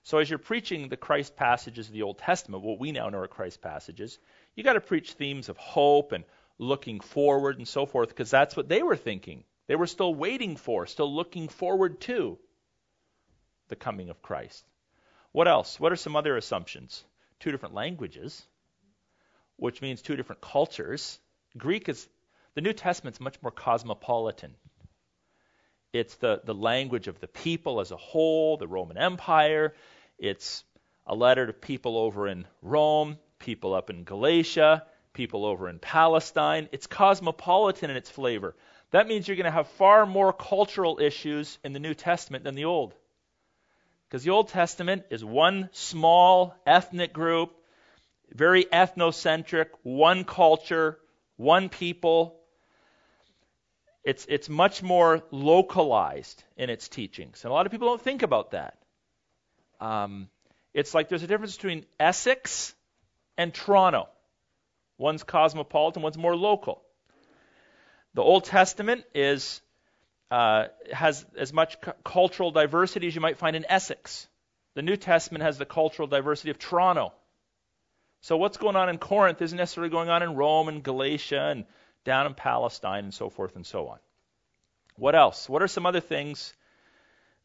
So 0.03 0.19
as 0.19 0.29
you're 0.29 0.39
preaching 0.39 0.89
the 0.89 0.99
Christ 0.99 1.35
passages 1.35 1.87
of 1.87 1.95
the 1.95 2.03
Old 2.03 2.19
Testament, 2.19 2.63
what 2.63 2.79
we 2.79 2.93
now 2.93 3.09
know 3.09 3.21
are 3.21 3.29
Christ 3.29 3.63
passages, 3.63 4.19
you 4.55 4.63
got 4.63 4.75
to 4.75 4.81
preach 4.83 5.15
themes 5.15 5.49
of 5.49 5.57
hope 5.57 6.13
and 6.13 6.25
looking 6.59 7.01
forward 7.01 7.57
and 7.57 7.67
so 7.67 7.87
forth 7.87 8.11
because 8.11 8.31
that's 8.31 8.55
what 8.55 8.69
they 8.69 8.83
were 8.83 8.97
thinking. 8.97 9.45
They 9.67 9.77
were 9.77 9.87
still 9.87 10.15
waiting 10.15 10.57
for, 10.57 10.85
still 10.85 11.15
looking 11.15 11.49
forward 11.49 12.03
to 12.03 12.39
the 13.69 13.77
coming 13.77 14.11
of 14.11 14.21
Christ. 14.21 14.63
What 15.33 15.49
else? 15.49 15.81
What 15.81 15.93
are 15.93 15.97
some 15.97 16.15
other 16.15 16.37
assumptions? 16.37 17.03
Two 17.41 17.51
different 17.51 17.75
languages, 17.75 18.43
which 19.57 19.83
means 19.83 20.03
two 20.03 20.17
different 20.17 20.43
cultures. 20.43 21.19
Greek 21.57 21.89
is, 21.89 22.07
the 22.55 22.61
New 22.61 22.73
Testament's 22.73 23.21
much 23.21 23.41
more 23.43 23.51
cosmopolitan. 23.51 24.55
It's 25.93 26.15
the, 26.17 26.41
the 26.45 26.55
language 26.55 27.09
of 27.09 27.21
the 27.21 27.29
people 27.29 27.81
as 27.81 27.91
a 27.91 27.97
whole, 27.97 28.57
the 28.57 28.67
Roman 28.67 28.97
Empire. 28.97 29.75
It's 30.19 30.65
a 31.07 31.15
letter 31.15 31.47
to 31.47 31.53
people 31.53 31.99
over 31.99 32.29
in 32.29 32.47
Rome, 32.63 33.19
people 33.39 33.75
up 33.75 33.91
in 33.91 34.05
Galatia, 34.05 34.85
people 35.13 35.45
over 35.45 35.69
in 35.69 35.79
Palestine. 35.79 36.69
It's 36.73 36.87
cosmopolitan 36.87 37.91
in 37.91 37.97
its 37.97 38.09
flavor. 38.09 38.55
That 38.91 39.09
means 39.09 39.27
you're 39.27 39.37
going 39.37 39.45
to 39.45 39.51
have 39.51 39.69
far 39.69 40.07
more 40.07 40.33
cultural 40.33 40.99
issues 41.01 41.59
in 41.65 41.73
the 41.73 41.81
New 41.81 41.95
Testament 41.95 42.45
than 42.45 42.55
the 42.55 42.67
Old. 42.67 42.95
Because 44.13 44.25
the 44.25 44.31
Old 44.31 44.49
Testament 44.49 45.05
is 45.09 45.25
one 45.25 45.71
small 45.73 46.55
ethnic 46.67 47.15
group, 47.15 47.51
very 48.31 48.67
ethnocentric, 48.67 49.69
one 49.85 50.25
culture, 50.25 50.99
one 51.37 51.71
people. 51.71 52.39
It's, 54.05 54.27
it's 54.29 54.51
much 54.51 54.83
more 54.83 55.23
localized 55.31 56.45
in 56.59 56.69
its 56.69 56.91
teachings. 56.91 57.43
And 57.43 57.51
a 57.51 57.55
lot 57.55 57.65
of 57.65 57.73
people 57.73 57.89
don't 57.89 58.03
think 58.03 58.23
about 58.23 58.51
that. 58.51 58.77
Um, 59.81 60.29
it's 60.75 60.93
like 60.93 61.09
there's 61.09 61.23
a 61.23 61.27
difference 61.27 61.57
between 61.57 61.87
Essex 61.99 62.75
and 63.39 63.55
Toronto. 63.55 64.11
One's 64.99 65.23
cosmopolitan, 65.23 66.03
one's 66.03 66.19
more 66.19 66.37
local. 66.37 66.83
The 68.13 68.21
Old 68.21 68.45
Testament 68.45 69.05
is 69.15 69.62
uh, 70.33 70.69
has 70.91 71.27
as 71.37 71.53
much 71.53 71.79
cu- 71.83 71.93
cultural 72.03 72.51
diversity 72.51 73.07
as 73.07 73.15
you 73.15 73.21
might 73.21 73.37
find 73.37 73.55
in 73.55 73.67
Essex. 73.69 74.27
The 74.73 74.81
New 74.81 74.97
Testament 74.97 75.45
has 75.45 75.59
the 75.59 75.67
cultural 75.67 76.09
diversity 76.09 76.49
of 76.49 76.59
Toronto. 76.59 77.13
So 78.23 78.39
what's 78.39 78.57
going 78.57 78.75
on 78.75 78.89
in 78.89 78.97
Corinth 78.97 79.43
isn't 79.43 79.59
necessarily 79.59 79.91
going 79.91 80.09
on 80.09 80.23
in 80.23 80.35
Rome 80.35 80.69
and 80.69 80.83
Galatia 80.83 81.51
and 81.51 81.67
down 82.07 82.27
in 82.27 82.33
Palestine 82.33 83.05
and 83.05 83.13
so 83.13 83.29
forth 83.29 83.57
and 83.57 83.67
so 83.67 83.89
on. 83.89 83.99
What 84.97 85.15
else? 85.15 85.51
What 85.51 85.61
are 85.61 85.69
some 85.69 85.85
other 85.85 86.01
things 86.01 86.55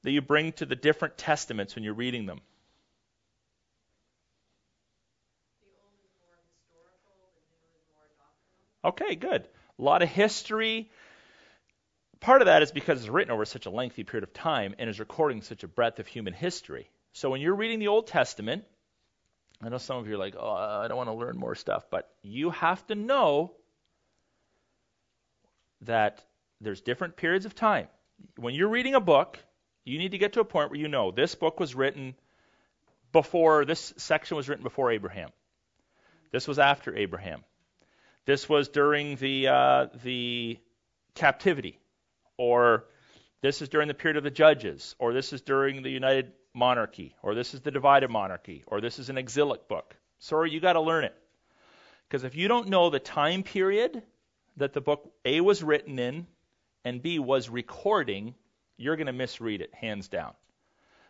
that 0.04 0.12
you 0.12 0.22
bring 0.22 0.54
to 0.54 0.66
the 0.66 0.78
different 0.78 1.18
testaments 1.18 1.76
when 1.76 1.84
you're 1.84 1.94
reading 1.94 2.26
them? 2.26 2.40
Okay, 8.86 9.16
good. 9.16 9.46
A 9.78 9.84
lot 9.84 10.02
of 10.04 10.08
history. 10.08 10.90
Part 12.20 12.42
of 12.42 12.48
that 12.48 12.64
is 12.64 12.72
because 12.72 13.00
it's 13.00 13.10
written 13.10 13.32
over 13.32 13.46
such 13.46 13.66
a 13.66 13.70
lengthy 13.70 14.04
period 14.04 14.24
of 14.24 14.34
time 14.34 14.76
and 14.80 14.90
is 14.90 15.00
recording 15.00 15.42
such 15.42 15.64
a 15.64 15.68
breadth 15.68 16.00
of 16.00 16.08
human 16.08 16.34
history. 16.34 16.90
So 17.14 17.30
when 17.30 17.42
you're 17.42 17.56
reading 17.56 17.80
the 17.80 17.88
Old 17.88 18.08
Testament, 18.08 18.64
I 19.62 19.70
know 19.70 19.78
some 19.78 19.98
of 19.98 20.08
you 20.08 20.16
are 20.16 20.20
like, 20.20 20.36
oh, 20.38 20.50
I 20.50 20.88
don't 20.88 20.98
want 20.98 21.10
to 21.10 21.14
learn 21.14 21.38
more 21.38 21.56
stuff, 21.56 21.86
but 21.90 22.10
you 22.22 22.52
have 22.52 22.86
to 22.88 22.96
know 22.96 23.54
that 25.82 26.24
there's 26.62 26.82
different 26.82 27.18
periods 27.18 27.46
of 27.46 27.56
time. 27.56 27.88
When 28.36 28.54
you're 28.54 28.70
reading 28.70 28.96
a 28.96 29.00
book, 29.00 29.40
you 29.84 29.98
need 29.98 30.12
to 30.12 30.18
get 30.18 30.34
to 30.34 30.42
a 30.42 30.46
point 30.46 30.70
where 30.70 30.80
you 30.80 30.88
know 30.88 31.12
this 31.12 31.36
book 31.36 31.60
was 31.60 31.76
written 31.76 32.16
before, 33.12 33.66
this 33.66 33.94
section 33.98 34.38
was 34.38 34.50
written 34.50 34.64
before 34.64 34.92
Abraham. 34.92 35.30
This 36.32 36.48
was 36.48 36.60
after 36.60 36.96
Abraham. 36.96 37.44
This 38.26 38.50
was 38.50 38.68
during 38.70 39.16
the, 39.16 39.48
uh, 39.48 39.88
the 40.04 40.60
captivity, 41.16 41.80
or 42.38 42.86
this 43.42 43.62
is 43.62 43.70
during 43.70 43.88
the 43.88 43.94
period 43.94 44.18
of 44.18 44.24
the 44.24 44.32
judges, 44.32 44.96
or 45.00 45.14
this 45.14 45.34
is 45.34 45.42
during 45.42 45.84
the 45.84 45.90
United 45.90 46.32
Monarchy, 46.54 47.16
or 47.22 47.36
this 47.36 47.54
is 47.54 47.62
the 47.62 47.72
divided 47.72 48.10
monarchy, 48.10 48.64
or 48.68 48.82
this 48.82 49.00
is 49.00 49.10
an 49.10 49.18
exilic 49.18 49.68
book. 49.68 49.96
Sorry, 50.20 50.50
you 50.50 50.60
got 50.60 50.74
to 50.74 50.82
learn 50.82 51.04
it. 51.04 51.16
Because 52.08 52.24
if 52.24 52.36
you 52.36 52.48
don't 52.48 52.70
know 52.70 52.90
the 52.90 53.00
time 53.00 53.44
period 53.44 54.02
that 54.56 54.74
the 54.74 54.82
book 54.82 55.12
A 55.26 55.42
was 55.42 55.62
written 55.62 56.00
in 56.00 56.26
and 56.84 57.02
B 57.02 57.20
was 57.20 57.50
recording, 57.50 58.34
you're 58.78 58.96
going 58.96 59.08
to 59.08 59.14
misread 59.14 59.62
it, 59.62 59.74
hands 59.74 60.08
down. 60.08 60.34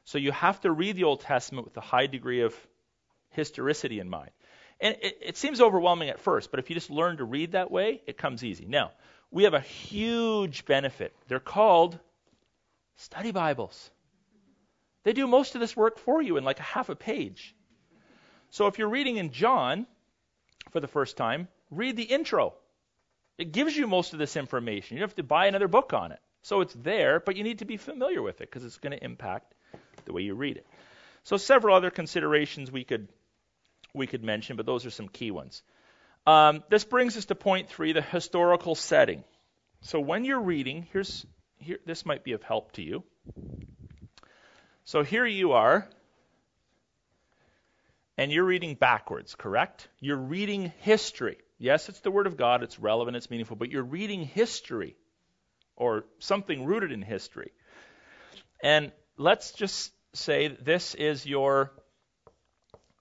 So 0.06 0.18
you 0.18 0.32
have 0.32 0.60
to 0.62 0.72
read 0.72 0.96
the 0.96 1.04
Old 1.04 1.22
Testament 1.22 1.66
with 1.66 1.78
a 1.78 1.82
high 1.82 2.08
degree 2.08 2.42
of 2.42 2.56
historicity 3.30 4.00
in 4.00 4.10
mind. 4.10 4.32
And 4.80 4.96
it, 5.02 5.18
it 5.22 5.38
seems 5.38 5.62
overwhelming 5.62 6.10
at 6.10 6.20
first, 6.20 6.52
but 6.52 6.60
if 6.60 6.70
you 6.70 6.74
just 6.74 6.90
learn 6.90 7.18
to 7.18 7.24
read 7.24 7.54
that 7.54 7.72
way, 7.72 8.02
it 8.06 8.18
comes 8.18 8.44
easy. 8.44 8.66
Now, 8.66 8.92
we 9.32 9.44
have 9.44 9.54
a 9.54 9.60
huge 9.60 10.66
benefit. 10.66 11.14
They're 11.28 11.40
called 11.40 12.00
study 12.96 13.32
Bibles. 13.32 13.92
They 15.04 15.14
do 15.14 15.28
most 15.28 15.56
of 15.56 15.62
this 15.62 15.76
work 15.76 16.00
for 16.00 16.22
you 16.22 16.38
in 16.38 16.44
like 16.44 16.60
a 16.60 16.64
half 16.64 16.90
a 16.90 16.96
page. 16.96 17.56
So 18.50 18.68
if 18.68 18.78
you're 18.78 18.90
reading 18.90 19.18
in 19.18 19.32
John 19.32 19.86
for 20.72 20.80
the 20.80 20.88
first 20.88 21.18
time, 21.18 21.48
read 21.72 21.96
the 21.96 22.04
intro. 22.04 22.54
It 23.38 23.52
gives 23.52 23.76
you 23.76 23.88
most 23.88 24.14
of 24.14 24.20
this 24.20 24.36
information. 24.36 24.98
You 24.98 25.02
don't 25.02 25.10
have 25.10 25.16
to 25.16 25.24
buy 25.24 25.48
another 25.48 25.68
book 25.68 25.94
on 25.94 26.12
it. 26.12 26.20
So 26.42 26.62
it's 26.62 26.74
there, 26.74 27.20
but 27.20 27.36
you 27.36 27.44
need 27.44 27.60
to 27.60 27.66
be 27.66 27.78
familiar 27.78 28.22
with 28.22 28.42
it 28.42 28.50
because 28.50 28.64
it's 28.64 28.78
going 28.78 28.98
to 28.98 29.04
impact 29.04 29.54
the 30.06 30.14
way 30.14 30.22
you 30.22 30.34
read 30.34 30.58
it. 30.58 30.66
So 31.24 31.38
several 31.38 31.76
other 31.76 31.92
considerations 31.92 32.72
we 32.72 32.84
could 32.84 33.10
we 33.94 34.08
could 34.08 34.24
mention, 34.24 34.56
but 34.56 34.66
those 34.66 34.86
are 34.86 34.92
some 34.92 35.08
key 35.08 35.32
ones. 35.32 35.62
Um, 36.28 36.62
this 36.70 36.84
brings 36.84 37.16
us 37.16 37.24
to 37.26 37.36
point 37.36 37.70
three, 37.70 37.94
the 37.94 38.02
historical 38.02 38.76
setting. 38.76 39.24
So 39.80 40.02
when 40.02 40.26
you're 40.26 40.42
reading, 40.42 40.86
here's 40.92 41.26
here 41.58 41.80
this 41.86 42.06
might 42.06 42.26
be 42.26 42.34
of 42.34 42.44
help 42.44 42.74
to 42.74 42.82
you. 42.82 43.04
So 44.84 45.04
here 45.04 45.26
you 45.26 45.54
are, 45.54 45.88
and 48.18 48.30
you're 48.30 48.44
reading 48.44 48.76
backwards, 48.76 49.36
correct? 49.36 49.88
You're 50.02 50.18
reading 50.18 50.74
history. 50.80 51.38
Yes, 51.60 51.88
it's 51.88 52.02
the 52.02 52.12
Word 52.12 52.28
of 52.28 52.36
God, 52.36 52.62
it's 52.62 52.78
relevant, 52.78 53.16
it's 53.16 53.30
meaningful, 53.30 53.56
but 53.56 53.72
you're 53.72 53.82
reading 53.82 54.26
history 54.26 54.98
or 55.78 56.04
something 56.20 56.66
rooted 56.66 56.92
in 56.92 57.02
history. 57.02 57.52
And 58.62 58.92
let's 59.18 59.54
just 59.54 59.94
say 60.14 60.50
this 60.50 60.94
is 60.94 61.26
your 61.26 61.72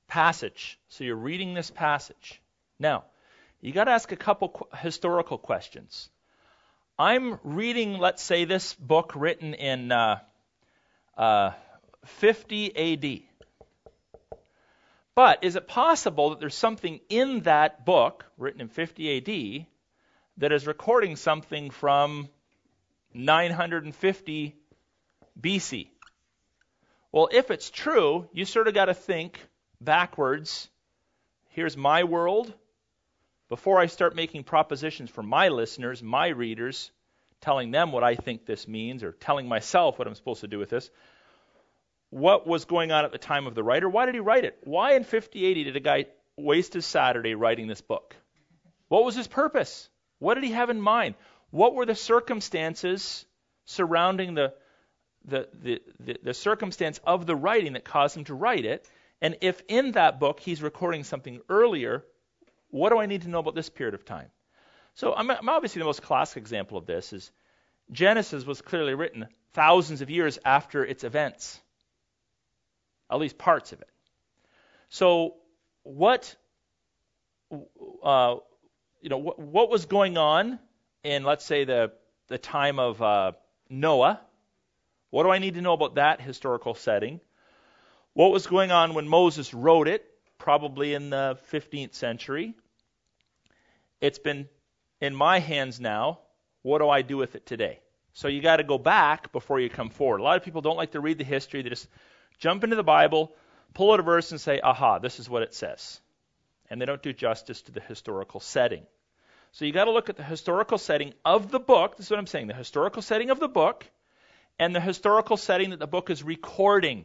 passage. 0.06 0.78
So 0.90 1.02
you're 1.02 1.16
reading 1.16 1.54
this 1.54 1.72
passage. 1.72 2.40
Now, 2.78 3.04
you 3.66 3.72
got 3.72 3.84
to 3.84 3.90
ask 3.90 4.12
a 4.12 4.16
couple 4.16 4.50
qu- 4.50 4.76
historical 4.76 5.38
questions. 5.38 6.08
I'm 6.96 7.40
reading, 7.42 7.98
let's 7.98 8.22
say, 8.22 8.44
this 8.44 8.74
book 8.74 9.14
written 9.16 9.54
in 9.54 9.90
uh, 9.90 10.20
uh, 11.18 11.50
50 12.04 12.76
AD. 12.76 14.38
But 15.16 15.42
is 15.42 15.56
it 15.56 15.66
possible 15.66 16.30
that 16.30 16.38
there's 16.38 16.54
something 16.54 17.00
in 17.08 17.40
that 17.40 17.84
book, 17.84 18.24
written 18.38 18.60
in 18.60 18.68
50 18.68 19.16
AD, 19.16 19.66
that 20.36 20.52
is 20.52 20.68
recording 20.68 21.16
something 21.16 21.70
from 21.70 22.28
950 23.14 24.54
BC? 25.40 25.88
Well, 27.10 27.28
if 27.32 27.50
it's 27.50 27.70
true, 27.70 28.28
you 28.32 28.44
sort 28.44 28.68
of 28.68 28.74
got 28.74 28.84
to 28.84 28.94
think 28.94 29.40
backwards. 29.80 30.68
Here's 31.48 31.76
my 31.76 32.04
world. 32.04 32.54
Before 33.48 33.78
I 33.78 33.86
start 33.86 34.16
making 34.16 34.44
propositions 34.44 35.10
for 35.10 35.22
my 35.22 35.48
listeners, 35.48 36.02
my 36.02 36.28
readers, 36.28 36.90
telling 37.40 37.70
them 37.70 37.92
what 37.92 38.02
I 38.02 38.16
think 38.16 38.44
this 38.44 38.66
means 38.66 39.02
or 39.02 39.12
telling 39.12 39.46
myself 39.48 39.98
what 39.98 40.08
I'm 40.08 40.14
supposed 40.14 40.40
to 40.40 40.48
do 40.48 40.58
with 40.58 40.70
this, 40.70 40.90
what 42.10 42.46
was 42.46 42.64
going 42.64 42.92
on 42.92 43.04
at 43.04 43.12
the 43.12 43.18
time 43.18 43.46
of 43.46 43.54
the 43.54 43.62
writer? 43.62 43.88
Why 43.88 44.06
did 44.06 44.14
he 44.14 44.20
write 44.20 44.44
it? 44.44 44.58
Why 44.64 44.94
in 44.94 45.04
5080 45.04 45.64
did 45.64 45.76
a 45.76 45.80
guy 45.80 46.06
waste 46.36 46.74
his 46.74 46.86
Saturday 46.86 47.34
writing 47.34 47.66
this 47.66 47.80
book? 47.80 48.16
What 48.88 49.04
was 49.04 49.14
his 49.14 49.28
purpose? 49.28 49.88
What 50.18 50.34
did 50.34 50.44
he 50.44 50.52
have 50.52 50.70
in 50.70 50.80
mind? 50.80 51.14
What 51.50 51.74
were 51.74 51.86
the 51.86 51.94
circumstances 51.94 53.26
surrounding 53.64 54.34
the, 54.34 54.54
the, 55.24 55.48
the, 55.52 55.82
the, 56.00 56.18
the 56.22 56.34
circumstance 56.34 57.00
of 57.04 57.26
the 57.26 57.36
writing 57.36 57.74
that 57.74 57.84
caused 57.84 58.16
him 58.16 58.24
to 58.24 58.34
write 58.34 58.64
it? 58.64 58.88
And 59.20 59.36
if 59.40 59.62
in 59.68 59.92
that 59.92 60.20
book 60.20 60.40
he's 60.40 60.62
recording 60.62 61.04
something 61.04 61.40
earlier, 61.48 62.04
what 62.76 62.90
do 62.90 62.98
I 62.98 63.06
need 63.06 63.22
to 63.22 63.28
know 63.28 63.38
about 63.38 63.54
this 63.54 63.68
period 63.68 63.94
of 63.94 64.04
time? 64.04 64.30
So 64.94 65.14
I'm, 65.14 65.30
obviously 65.48 65.80
the 65.80 65.86
most 65.86 66.02
classic 66.02 66.38
example 66.38 66.78
of 66.78 66.86
this 66.86 67.12
is 67.12 67.30
Genesis 67.90 68.44
was 68.44 68.60
clearly 68.62 68.94
written 68.94 69.26
thousands 69.52 70.02
of 70.02 70.10
years 70.10 70.38
after 70.44 70.84
its 70.84 71.04
events, 71.04 71.60
at 73.10 73.18
least 73.18 73.38
parts 73.38 73.72
of 73.72 73.80
it. 73.80 73.88
So 74.88 75.34
what 75.82 76.34
uh, 78.02 78.36
you 79.00 79.08
know 79.08 79.18
what, 79.18 79.38
what, 79.38 79.70
was 79.70 79.86
going 79.86 80.18
on 80.18 80.58
in 81.04 81.22
let's 81.24 81.44
say 81.44 81.64
the 81.64 81.92
the 82.28 82.38
time 82.38 82.78
of 82.78 83.00
uh, 83.00 83.32
Noah? 83.70 84.20
What 85.10 85.22
do 85.22 85.30
I 85.30 85.38
need 85.38 85.54
to 85.54 85.60
know 85.60 85.72
about 85.72 85.94
that 85.94 86.20
historical 86.20 86.74
setting? 86.74 87.20
What 88.12 88.32
was 88.32 88.46
going 88.46 88.72
on 88.72 88.94
when 88.94 89.08
Moses 89.08 89.54
wrote 89.54 89.88
it, 89.88 90.04
probably 90.38 90.94
in 90.94 91.10
the 91.10 91.38
15th 91.52 91.94
century? 91.94 92.54
It's 94.00 94.18
been 94.18 94.48
in 95.00 95.14
my 95.14 95.38
hands 95.38 95.80
now. 95.80 96.20
What 96.62 96.78
do 96.78 96.88
I 96.88 97.02
do 97.02 97.16
with 97.16 97.34
it 97.34 97.46
today? 97.46 97.80
So 98.12 98.28
you 98.28 98.40
got 98.40 98.56
to 98.56 98.64
go 98.64 98.78
back 98.78 99.32
before 99.32 99.60
you 99.60 99.68
come 99.68 99.90
forward. 99.90 100.20
A 100.20 100.22
lot 100.22 100.36
of 100.36 100.42
people 100.42 100.62
don't 100.62 100.76
like 100.76 100.92
to 100.92 101.00
read 101.00 101.18
the 101.18 101.24
history. 101.24 101.62
They 101.62 101.68
just 101.68 101.88
jump 102.38 102.64
into 102.64 102.76
the 102.76 102.82
Bible, 102.82 103.32
pull 103.74 103.92
out 103.92 104.00
a 104.00 104.02
verse, 104.02 104.30
and 104.30 104.40
say, 104.40 104.60
aha, 104.60 104.98
this 104.98 105.20
is 105.20 105.28
what 105.28 105.42
it 105.42 105.54
says. 105.54 106.00
And 106.70 106.80
they 106.80 106.86
don't 106.86 107.02
do 107.02 107.12
justice 107.12 107.62
to 107.62 107.72
the 107.72 107.80
historical 107.80 108.40
setting. 108.40 108.86
So 109.52 109.64
you 109.64 109.72
got 109.72 109.84
to 109.84 109.90
look 109.92 110.08
at 110.08 110.16
the 110.16 110.22
historical 110.22 110.78
setting 110.78 111.14
of 111.24 111.50
the 111.50 111.60
book. 111.60 111.96
This 111.96 112.06
is 112.06 112.10
what 112.10 112.18
I'm 112.18 112.26
saying 112.26 112.48
the 112.48 112.54
historical 112.54 113.02
setting 113.02 113.30
of 113.30 113.38
the 113.38 113.48
book 113.48 113.86
and 114.58 114.74
the 114.74 114.80
historical 114.80 115.36
setting 115.36 115.70
that 115.70 115.78
the 115.78 115.86
book 115.86 116.10
is 116.10 116.22
recording. 116.22 117.04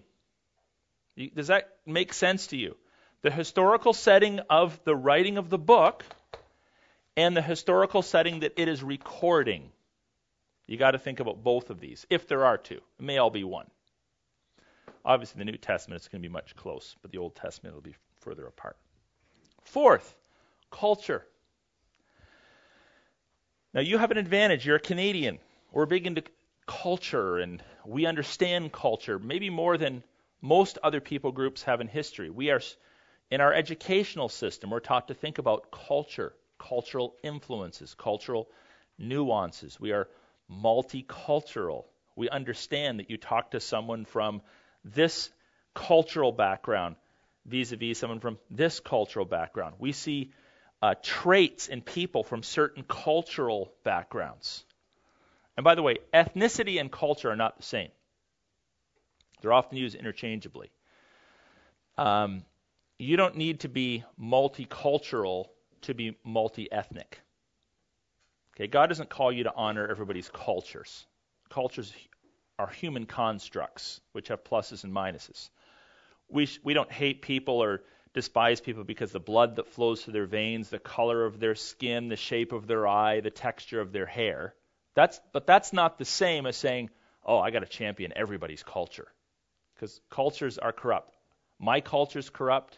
Does 1.36 1.48
that 1.48 1.70
make 1.86 2.14
sense 2.14 2.48
to 2.48 2.58
you? 2.58 2.76
The 3.22 3.32
historical 3.32 3.94
setting 3.94 4.40
of 4.50 4.80
the 4.84 4.96
writing 4.96 5.38
of 5.38 5.50
the 5.50 5.58
book 5.58 6.04
and 7.18 7.36
the 7.36 7.42
historical 7.42 8.02
setting 8.02 8.42
that 8.42 8.54
it 8.58 8.68
is 8.68 8.84
recording. 8.84 9.72
You 10.68 10.78
got 10.78 10.92
to 10.92 11.00
think 11.00 11.20
about 11.20 11.44
both 11.44 11.70
of 11.70 11.80
these, 11.80 12.06
if 12.10 12.28
there 12.28 12.46
are 12.46 12.58
two. 12.58 12.82
It 13.00 13.04
may 13.04 13.18
all 13.18 13.30
be 13.30 13.44
one. 13.44 13.68
Obviously, 15.04 15.40
the 15.40 15.52
New 15.52 15.58
Testament 15.58 16.02
is 16.02 16.08
going 16.08 16.22
to 16.22 16.28
be 16.28 16.32
much 16.32 16.56
close, 16.56 16.96
but 17.02 17.12
the 17.12 17.18
Old 17.18 17.36
Testament 17.36 17.76
will 17.76 17.82
be 17.82 17.96
further 18.20 18.46
apart. 18.46 18.78
Fourth, 19.64 20.16
culture. 20.70 21.26
Now, 23.74 23.82
you 23.82 23.98
have 23.98 24.12
an 24.12 24.18
advantage. 24.18 24.66
You're 24.66 24.76
a 24.76 24.80
Canadian. 24.80 25.40
We're 25.72 25.86
big 25.86 26.06
into 26.06 26.24
culture, 26.68 27.40
and 27.40 27.64
we 27.86 28.06
understand 28.06 28.72
culture, 28.72 29.18
maybe 29.18 29.50
more 29.50 29.78
than 29.78 30.04
most 30.42 30.78
other 30.84 31.02
people 31.02 31.32
groups 31.32 31.64
have 31.64 31.82
in 31.82 31.88
history. 31.88 32.30
We 32.30 32.52
are, 32.52 32.62
in 33.30 33.42
our 33.42 33.54
educational 33.54 34.30
system, 34.30 34.70
we're 34.70 34.80
taught 34.80 35.08
to 35.08 35.14
think 35.14 35.38
about 35.38 35.72
culture, 35.72 36.34
cultural 36.70 37.16
influences, 37.24 37.96
cultural 37.96 38.48
nuances. 39.00 39.80
We 39.80 39.92
are 39.92 40.08
multicultural. 40.50 41.86
We 42.16 42.30
understand 42.30 43.00
that 43.00 43.10
you 43.10 43.18
talk 43.18 43.52
to 43.52 43.60
someone 43.60 44.06
from 44.06 44.42
this 44.86 45.32
cultural 45.74 46.32
background 46.32 46.96
vis 47.46 47.72
a 47.72 47.78
vis 47.78 47.98
someone 47.98 48.20
from 48.20 48.38
this 48.52 48.80
cultural 48.80 49.26
background. 49.26 49.76
We 49.80 49.92
see 49.92 50.32
uh, 50.82 50.96
traits 51.02 51.68
in 51.68 51.82
people 51.82 52.24
from 52.24 52.44
certain 52.44 52.84
cultural 52.84 53.72
backgrounds. 53.84 54.64
And 55.58 55.64
by 55.64 55.76
the 55.76 55.82
way, 55.82 55.98
ethnicity 56.14 56.80
and 56.80 56.92
culture 56.92 57.32
are 57.32 57.36
not 57.36 57.58
the 57.58 57.64
same. 57.64 57.90
They're 59.42 59.54
often 59.54 59.78
used 59.78 59.96
interchangeably. 59.96 60.70
Um, 61.98 62.44
you 63.00 63.18
don't 63.18 63.36
need 63.36 63.62
to 63.62 63.70
be 63.70 64.04
multicultural 64.20 65.48
to 65.82 65.94
be 65.94 66.18
multi 66.24 66.72
ethnic. 66.72 67.20
Okay, 68.56 68.68
God 68.68 68.88
doesn't 68.88 69.10
call 69.10 69.32
you 69.32 69.44
to 69.46 69.54
honor 69.56 69.88
everybody's 69.88 70.30
cultures. 70.30 71.06
Cultures 71.50 71.94
are 72.60 72.68
human 72.68 73.06
constructs, 73.06 74.02
which 74.12 74.28
have 74.28 74.44
pluses 74.44 74.84
and 74.84 74.94
minuses. 74.94 75.50
We, 76.30 76.46
sh- 76.46 76.60
we 76.64 76.74
don't 76.74 76.92
hate 76.92 77.22
people 77.22 77.56
or 77.56 77.82
despise 78.14 78.62
people 78.62 78.84
because 78.84 79.12
the 79.12 79.20
blood 79.20 79.56
that 79.56 79.68
flows 79.68 80.04
through 80.04 80.14
their 80.14 80.26
veins, 80.26 80.70
the 80.70 80.80
color 80.80 81.26
of 81.26 81.40
their 81.40 81.56
skin, 81.56 82.10
the 82.10 82.16
shape 82.16 82.52
of 82.52 82.68
their 82.68 82.88
eye, 82.88 83.22
the 83.22 83.30
texture 83.30 83.80
of 83.80 83.92
their 83.92 84.06
hair. 84.06 84.54
That's, 84.96 85.20
but 85.32 85.48
that's 85.48 85.72
not 85.72 85.98
the 85.98 86.06
same 86.06 86.46
as 86.46 86.58
saying, 86.58 86.90
oh, 87.26 87.40
I 87.40 87.52
got 87.52 87.60
to 87.60 87.66
champion 87.66 88.14
everybody's 88.16 88.64
culture. 88.64 89.08
Because 89.76 90.00
cultures 90.10 90.58
are 90.58 90.74
corrupt. 90.74 91.16
My 91.60 91.82
culture's 91.82 92.30
corrupt. 92.30 92.78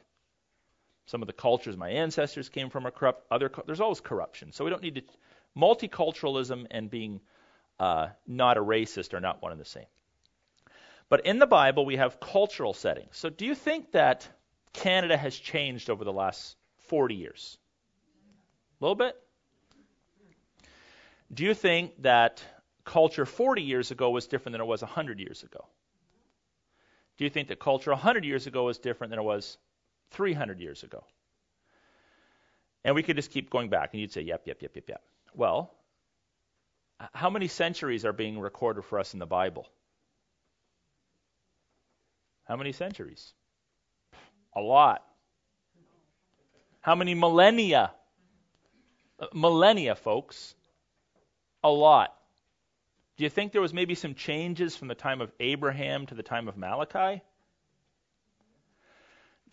Some 1.06 1.22
of 1.22 1.28
the 1.28 1.34
cultures 1.34 1.76
my 1.76 1.90
ancestors 1.90 2.50
came 2.50 2.70
from 2.70 2.88
are 2.88 2.92
corrupt. 2.92 3.26
Other, 3.30 3.52
there's 3.66 3.82
always 3.82 4.00
corruption. 4.00 4.52
So 4.52 4.64
we 4.64 4.70
don't 4.70 4.82
need 4.82 4.96
to. 4.96 5.02
Multiculturalism 5.56 6.68
and 6.72 6.90
being 6.90 7.20
uh, 7.80 8.08
not 8.26 8.58
a 8.58 8.62
racist 8.62 9.14
are 9.14 9.20
not 9.20 9.42
one 9.42 9.52
and 9.52 9.62
the 9.62 9.66
same. 9.66 9.86
But 11.10 11.26
in 11.26 11.38
the 11.38 11.46
Bible, 11.46 11.86
we 11.86 11.98
have 11.98 12.20
cultural 12.20 12.74
settings. 12.74 13.18
So 13.18 13.30
do 13.30 13.46
you 13.46 13.54
think 13.54 13.92
that 13.92 14.28
Canada 14.72 15.16
has 15.16 15.36
changed 15.36 15.90
over 15.90 16.04
the 16.04 16.14
last 16.14 16.56
40 16.88 17.16
years? 17.16 17.58
A 18.82 18.84
little 18.84 18.96
bit? 18.96 19.16
Do 21.32 21.44
you 21.44 21.54
think 21.54 22.02
that 22.02 22.44
culture 22.86 23.26
40 23.26 23.62
years 23.62 23.92
ago 23.92 24.10
was 24.10 24.28
different 24.28 24.54
than 24.54 24.62
it 24.62 24.68
was 24.68 24.82
100 24.82 25.20
years 25.20 25.44
ago? 25.44 25.68
Do 27.18 27.24
you 27.26 27.30
think 27.30 27.50
that 27.50 27.60
culture 27.60 27.92
100 27.92 28.26
years 28.26 28.48
ago 28.48 28.64
was 28.66 28.80
different 28.80 29.12
than 29.12 29.20
it 29.20 29.24
was 29.24 29.58
300 30.14 30.60
years 30.60 30.84
ago? 30.84 31.04
And 32.84 32.96
we 32.96 33.04
could 33.04 33.16
just 33.16 33.32
keep 33.32 33.50
going 33.50 33.70
back, 33.70 33.90
and 33.94 34.02
you'd 34.02 34.12
say, 34.12 34.22
yep, 34.22 34.44
yep, 34.46 34.62
yep, 34.62 34.76
yep, 34.76 34.90
yep. 34.90 35.02
Well, 35.36 35.74
how 37.14 37.30
many 37.30 37.48
centuries 37.48 38.06
are 38.06 38.14
being 38.14 38.40
recorded 38.40 38.84
for 38.86 39.00
us 39.00 39.14
in 39.14 39.20
the 39.20 39.26
Bible? 39.26 39.68
How 42.46 42.56
many 42.56 42.72
centuries? 42.72 43.34
A 44.56 44.62
lot. 44.62 45.04
How 46.82 46.96
many 46.96 47.16
millennia? 47.16 47.92
Uh, 49.20 49.28
millennia, 49.34 49.96
folks. 49.96 50.54
A 51.64 51.70
lot. 51.70 52.14
Do 53.18 53.24
you 53.24 53.30
think 53.30 53.52
there 53.52 53.62
was 53.62 53.74
maybe 53.74 53.96
some 53.96 54.16
changes 54.16 54.76
from 54.76 54.90
the 54.90 54.96
time 54.96 55.22
of 55.22 55.32
Abraham 55.40 56.06
to 56.08 56.16
the 56.16 56.24
time 56.24 56.48
of 56.48 56.58
Malachi? 56.58 57.22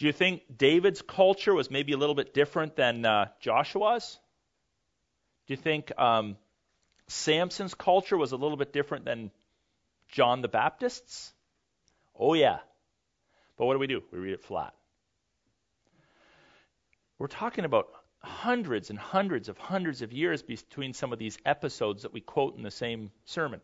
Do 0.01 0.07
you 0.07 0.13
think 0.13 0.45
David's 0.57 1.03
culture 1.03 1.53
was 1.53 1.71
maybe 1.71 1.93
a 1.93 1.99
little 1.99 2.15
bit 2.15 2.33
different 2.33 2.75
than 2.75 3.05
uh, 3.05 3.27
Joshua's? 3.39 4.19
Do 5.47 5.53
you 5.53 5.59
think 5.59 5.93
um, 6.01 6.39
Samson's 7.09 7.75
culture 7.75 8.17
was 8.17 8.33
a 8.33 8.37
little 8.37 8.57
bit 8.57 8.73
different 8.73 9.05
than 9.05 9.31
John 10.09 10.41
the 10.41 10.49
Baptist's? 10.49 11.35
Oh, 12.19 12.33
yeah. 12.33 12.61
But 13.59 13.67
what 13.67 13.75
do 13.75 13.79
we 13.79 13.89
do? 13.89 14.03
We 14.11 14.21
read 14.21 14.33
it 14.33 14.43
flat. 14.43 14.73
We're 17.19 17.27
talking 17.27 17.67
about 17.67 17.89
hundreds 18.21 18.89
and 18.89 18.99
hundreds 18.99 19.51
of 19.51 19.59
hundreds 19.59 20.01
of 20.01 20.15
years 20.15 20.41
between 20.41 20.95
some 20.95 21.13
of 21.13 21.19
these 21.19 21.37
episodes 21.45 22.05
that 22.05 22.15
we 22.15 22.23
quote 22.23 22.57
in 22.57 22.63
the 22.63 22.71
same 22.71 23.11
sermon. 23.27 23.61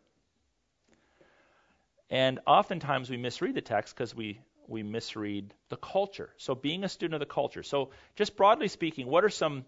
And 2.11 2.41
oftentimes 2.45 3.09
we 3.09 3.17
misread 3.17 3.55
the 3.55 3.61
text 3.61 3.95
because 3.95 4.13
we, 4.13 4.39
we 4.67 4.83
misread 4.83 5.53
the 5.69 5.77
culture. 5.77 6.29
So 6.37 6.55
being 6.55 6.83
a 6.83 6.89
student 6.89 7.15
of 7.15 7.19
the 7.19 7.33
culture. 7.33 7.63
So 7.63 7.91
just 8.15 8.35
broadly 8.35 8.67
speaking, 8.67 9.07
what 9.07 9.23
are 9.23 9.29
some 9.29 9.65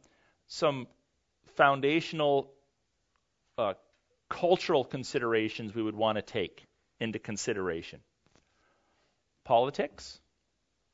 some 0.48 0.88
foundational 1.56 2.52
uh, 3.58 3.74
cultural 4.30 4.86
considerations 4.86 5.74
we 5.74 5.84
would 5.84 5.96
want 5.96 6.18
to 6.18 6.22
take 6.22 6.66
into 7.00 7.20
consideration. 7.20 8.00
Politics, 9.44 10.20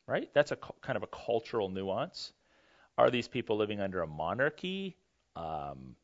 right? 0.08 0.30
That's 0.34 0.52
a 0.52 0.58
kind 0.82 0.98
of 0.98 1.04
a 1.04 1.08
cultural 1.08 1.70
nuance. 1.70 2.32
Are 2.98 3.12
these 3.12 3.28
people 3.28 3.58
living 3.58 3.82
under 3.82 4.02
a 4.02 4.08
monarchy? 4.08 4.96
Um, 5.36 5.96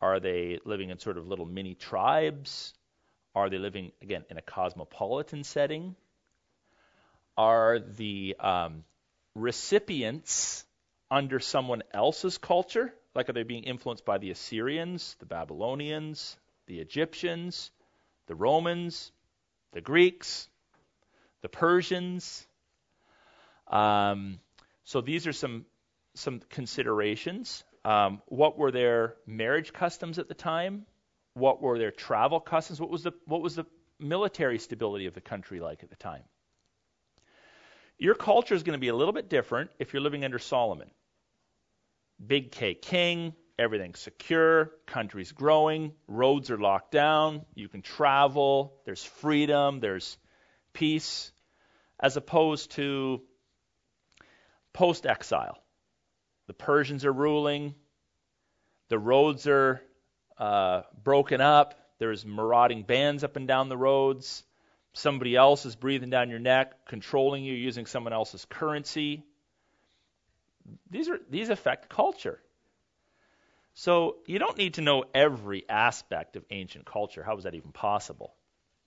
are 0.00 0.20
they 0.20 0.60
living 0.64 0.90
in 0.90 0.98
sort 0.98 1.16
of 1.16 1.26
little 1.26 1.46
mini 1.46 1.74
tribes? 1.74 2.74
Are 3.34 3.48
they 3.48 3.58
living, 3.58 3.92
again, 4.02 4.24
in 4.30 4.36
a 4.36 4.42
cosmopolitan 4.42 5.44
setting? 5.44 5.96
Are 7.36 7.78
the 7.78 8.36
um, 8.40 8.84
recipients 9.34 10.64
under 11.10 11.38
someone 11.38 11.82
else's 11.92 12.38
culture? 12.38 12.92
Like, 13.14 13.28
are 13.28 13.32
they 13.32 13.42
being 13.42 13.64
influenced 13.64 14.04
by 14.04 14.18
the 14.18 14.30
Assyrians, 14.30 15.16
the 15.20 15.26
Babylonians, 15.26 16.36
the 16.66 16.80
Egyptians, 16.80 17.70
the 18.26 18.34
Romans, 18.34 19.12
the 19.72 19.80
Greeks, 19.80 20.48
the 21.42 21.48
Persians? 21.48 22.46
Um, 23.68 24.40
so 24.84 25.00
these 25.00 25.26
are 25.26 25.32
some 25.32 25.66
some 26.14 26.40
considerations. 26.48 27.64
Um, 27.84 28.22
what 28.26 28.58
were 28.58 28.70
their 28.70 29.16
marriage 29.26 29.72
customs 29.72 30.18
at 30.18 30.28
the 30.28 30.34
time? 30.34 30.86
What 31.34 31.60
were 31.60 31.78
their 31.78 31.90
travel 31.90 32.40
customs? 32.40 32.80
What 32.80 32.90
was 32.90 33.02
the 33.02 33.12
what 33.26 33.42
was 33.42 33.54
the 33.54 33.66
military 33.98 34.58
stability 34.58 35.06
of 35.06 35.14
the 35.14 35.20
country 35.20 35.60
like 35.60 35.82
at 35.82 35.90
the 35.90 35.96
time? 35.96 36.22
Your 37.98 38.14
culture 38.14 38.54
is 38.54 38.62
going 38.62 38.76
to 38.76 38.80
be 38.80 38.88
a 38.88 38.94
little 38.94 39.14
bit 39.14 39.28
different 39.28 39.70
if 39.78 39.92
you're 39.92 40.02
living 40.02 40.24
under 40.24 40.38
Solomon 40.38 40.90
big 42.24 42.50
K 42.50 42.74
king, 42.74 43.34
everything's 43.58 44.00
secure, 44.00 44.70
country's 44.86 45.32
growing, 45.32 45.92
roads 46.06 46.50
are 46.50 46.58
locked 46.58 46.92
down, 46.92 47.44
you 47.54 47.68
can 47.68 47.82
travel, 47.82 48.74
there's 48.84 49.04
freedom, 49.04 49.80
there's 49.80 50.16
peace, 50.72 51.32
as 52.00 52.16
opposed 52.16 52.72
to 52.72 53.22
post 54.72 55.06
exile. 55.06 55.58
The 56.46 56.54
Persians 56.54 57.04
are 57.04 57.12
ruling, 57.12 57.74
the 58.88 58.98
roads 58.98 59.46
are 59.46 59.82
uh, 60.38 60.82
broken 61.02 61.40
up, 61.40 61.74
there's 61.98 62.24
marauding 62.24 62.82
bands 62.82 63.24
up 63.24 63.36
and 63.36 63.48
down 63.48 63.68
the 63.68 63.76
roads, 63.76 64.44
somebody 64.96 65.36
else 65.36 65.66
is 65.66 65.76
breathing 65.76 66.10
down 66.10 66.30
your 66.30 66.38
neck, 66.38 66.86
controlling 66.86 67.44
you 67.44 67.54
using 67.54 67.86
someone 67.86 68.12
else's 68.12 68.44
currency 68.44 69.24
these 70.90 71.08
are 71.08 71.20
these 71.30 71.50
affect 71.50 71.88
culture. 71.88 72.40
So 73.74 74.16
you 74.26 74.38
don't 74.38 74.56
need 74.56 74.74
to 74.74 74.80
know 74.80 75.04
every 75.14 75.68
aspect 75.68 76.36
of 76.36 76.44
ancient 76.50 76.86
culture. 76.86 77.22
How 77.22 77.36
is 77.36 77.44
that 77.44 77.54
even 77.54 77.72
possible? 77.72 78.34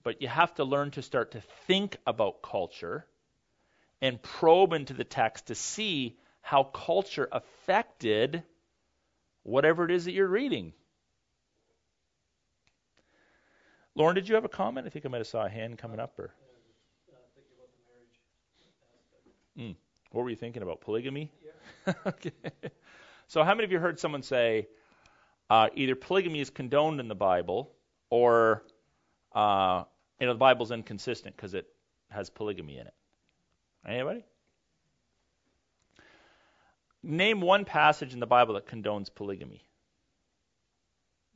But 0.02 0.20
you 0.20 0.28
have 0.28 0.54
to 0.54 0.64
learn 0.64 0.90
to 0.92 1.02
start 1.02 1.32
to 1.32 1.42
think 1.66 1.96
about 2.06 2.42
culture 2.42 3.06
and 4.00 4.20
probe 4.20 4.72
into 4.72 4.94
the 4.94 5.04
text 5.04 5.46
to 5.46 5.54
see 5.54 6.18
how 6.40 6.64
culture 6.64 7.28
affected 7.30 8.42
whatever 9.42 9.84
it 9.84 9.90
is 9.90 10.06
that 10.06 10.12
you're 10.12 10.26
reading. 10.26 10.72
Lauren, 13.94 14.14
did 14.14 14.28
you 14.28 14.34
have 14.34 14.44
a 14.44 14.48
comment? 14.48 14.86
I 14.86 14.90
think 14.90 15.04
I 15.04 15.08
might 15.08 15.18
have 15.18 15.26
saw 15.26 15.44
a 15.44 15.48
hand 15.48 15.78
coming 15.78 15.98
up. 15.98 16.18
Or 16.18 16.32
mm. 19.58 19.74
what 20.12 20.22
were 20.22 20.30
you 20.30 20.36
thinking 20.36 20.62
about? 20.62 20.80
Polygamy? 20.80 21.30
okay. 22.06 22.32
So, 23.26 23.42
how 23.44 23.54
many 23.54 23.64
of 23.64 23.72
you 23.72 23.78
heard 23.78 23.98
someone 23.98 24.22
say 24.22 24.68
uh, 25.48 25.68
either 25.74 25.94
polygamy 25.94 26.40
is 26.40 26.50
condoned 26.50 27.00
in 27.00 27.08
the 27.08 27.14
Bible, 27.14 27.72
or 28.10 28.64
uh, 29.32 29.84
you 30.20 30.26
know 30.26 30.32
the 30.32 30.38
Bible's 30.38 30.70
inconsistent 30.70 31.36
because 31.36 31.54
it 31.54 31.66
has 32.10 32.30
polygamy 32.30 32.78
in 32.78 32.86
it? 32.86 32.94
Anybody? 33.86 34.24
Name 37.02 37.40
one 37.40 37.64
passage 37.64 38.12
in 38.12 38.20
the 38.20 38.26
Bible 38.26 38.54
that 38.54 38.66
condones 38.66 39.12
polygamy. 39.14 39.64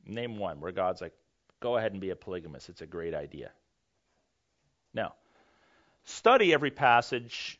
Name 0.05 0.37
one 0.37 0.59
where 0.59 0.71
God's 0.71 1.01
like, 1.01 1.13
go 1.65 1.77
ahead 1.77 1.93
and 1.93 1.99
be 1.99 2.11
a 2.11 2.15
polygamist. 2.15 2.69
It's 2.69 2.83
a 2.83 2.85
great 2.85 3.15
idea. 3.15 3.49
Now, 4.93 5.15
study 6.03 6.53
every 6.53 6.69
passage 6.69 7.59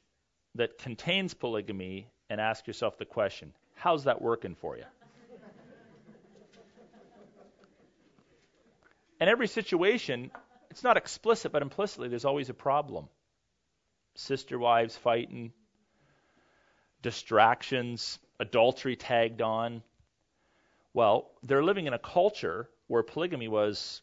that 0.54 0.78
contains 0.78 1.34
polygamy 1.34 2.08
and 2.30 2.40
ask 2.40 2.68
yourself 2.68 3.00
the 3.00 3.06
question 3.06 3.52
how's 3.74 4.04
that 4.04 4.22
working 4.22 4.54
for 4.54 4.78
you? 4.78 4.84
In 9.20 9.28
every 9.28 9.48
situation, 9.48 10.30
it's 10.70 10.84
not 10.84 10.98
explicit, 10.98 11.52
but 11.52 11.64
implicitly, 11.64 12.08
there's 12.08 12.26
always 12.26 12.52
a 12.52 12.54
problem. 12.54 13.08
Sister 14.14 14.60
wives 14.60 14.96
fighting, 14.96 15.52
distractions, 17.02 18.20
adultery 18.40 18.98
tagged 18.98 19.42
on. 19.42 19.82
Well, 20.94 21.32
they're 21.42 21.64
living 21.64 21.88
in 21.88 21.94
a 21.94 22.00
culture 22.00 22.70
where 22.88 23.04
polygamy 23.04 23.48
was 23.48 24.02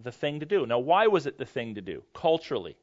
the 0.00 0.12
thing 0.12 0.40
to 0.40 0.46
do. 0.46 0.66
Now, 0.66 0.78
why 0.78 1.06
was 1.06 1.26
it 1.26 1.38
the 1.38 1.44
thing 1.44 1.74
to 1.76 1.80
do 1.80 2.02
culturally? 2.14 2.76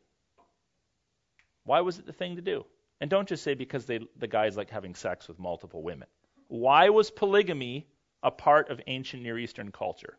Why 1.64 1.82
was 1.82 2.00
it 2.00 2.06
the 2.06 2.14
thing 2.14 2.36
to 2.38 2.42
do? 2.42 2.66
And 3.02 3.10
don't 3.10 3.28
just 3.28 3.44
say 3.44 3.54
because 3.54 3.86
they, 3.86 4.00
the 4.18 4.28
guys 4.28 4.58
like 4.58 4.70
having 4.70 4.96
sex 4.96 5.28
with 5.28 5.40
multiple 5.40 5.84
women. 5.84 6.08
Why 6.48 6.90
was 6.90 7.12
polygamy 7.12 7.88
a 8.24 8.32
part 8.32 8.70
of 8.70 8.82
ancient 8.88 9.24
Near 9.24 9.38
Eastern 9.38 9.72
culture? 9.72 10.18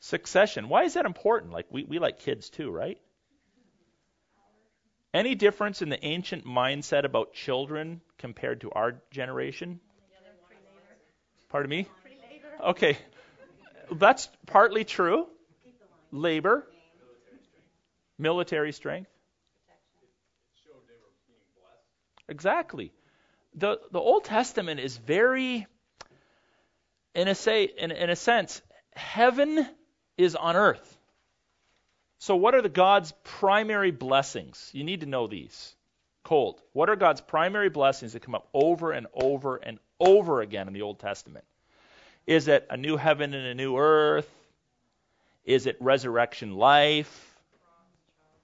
Succession. 0.00 0.68
Why 0.68 0.84
is 0.84 0.94
that 0.94 1.04
important? 1.04 1.52
Like 1.52 1.66
we, 1.70 1.84
we 1.84 1.98
like 1.98 2.20
kids 2.20 2.48
too, 2.48 2.70
right? 2.70 2.98
Any 5.12 5.34
difference 5.34 5.82
in 5.82 5.88
the 5.88 6.04
ancient 6.04 6.44
mindset 6.44 7.04
about 7.04 7.32
children 7.32 8.02
compared 8.18 8.60
to 8.60 8.70
our 8.72 8.96
generation? 9.10 9.80
Pardon 11.48 11.70
me? 11.70 11.86
Okay. 12.64 12.98
That's 13.90 14.28
partly 14.46 14.84
true. 14.84 15.26
Labor, 16.12 16.66
military 18.18 18.72
strength. 18.72 19.10
Exactly. 22.28 22.92
The 23.54 23.80
the 23.90 24.00
Old 24.00 24.24
Testament 24.24 24.80
is 24.80 24.96
very 24.96 25.66
in 27.14 27.28
a 27.28 27.34
say 27.34 27.64
in, 27.64 27.90
in 27.90 28.10
a 28.10 28.16
sense, 28.16 28.62
heaven 28.94 29.66
is 30.16 30.36
on 30.36 30.56
earth. 30.56 30.98
So 32.18 32.36
what 32.36 32.54
are 32.54 32.62
the 32.62 32.68
God's 32.68 33.12
primary 33.22 33.90
blessings? 33.90 34.70
You 34.72 34.84
need 34.84 35.00
to 35.00 35.06
know 35.06 35.26
these. 35.26 35.74
Cold. 36.24 36.60
What 36.72 36.90
are 36.90 36.96
God's 36.96 37.20
primary 37.20 37.68
blessings 37.68 38.14
that 38.14 38.20
come 38.20 38.34
up 38.34 38.48
over 38.52 38.90
and 38.92 39.06
over 39.14 39.56
and 39.56 39.78
over 40.00 40.40
again 40.40 40.66
in 40.66 40.72
the 40.72 40.82
Old 40.82 40.98
Testament? 40.98 41.44
Is 42.26 42.48
it 42.48 42.66
a 42.70 42.76
new 42.76 42.96
heaven 42.96 43.34
and 43.34 43.46
a 43.46 43.54
new 43.54 43.76
earth? 43.76 44.28
Is 45.44 45.66
it 45.66 45.76
resurrection 45.80 46.56
life? 46.56 47.36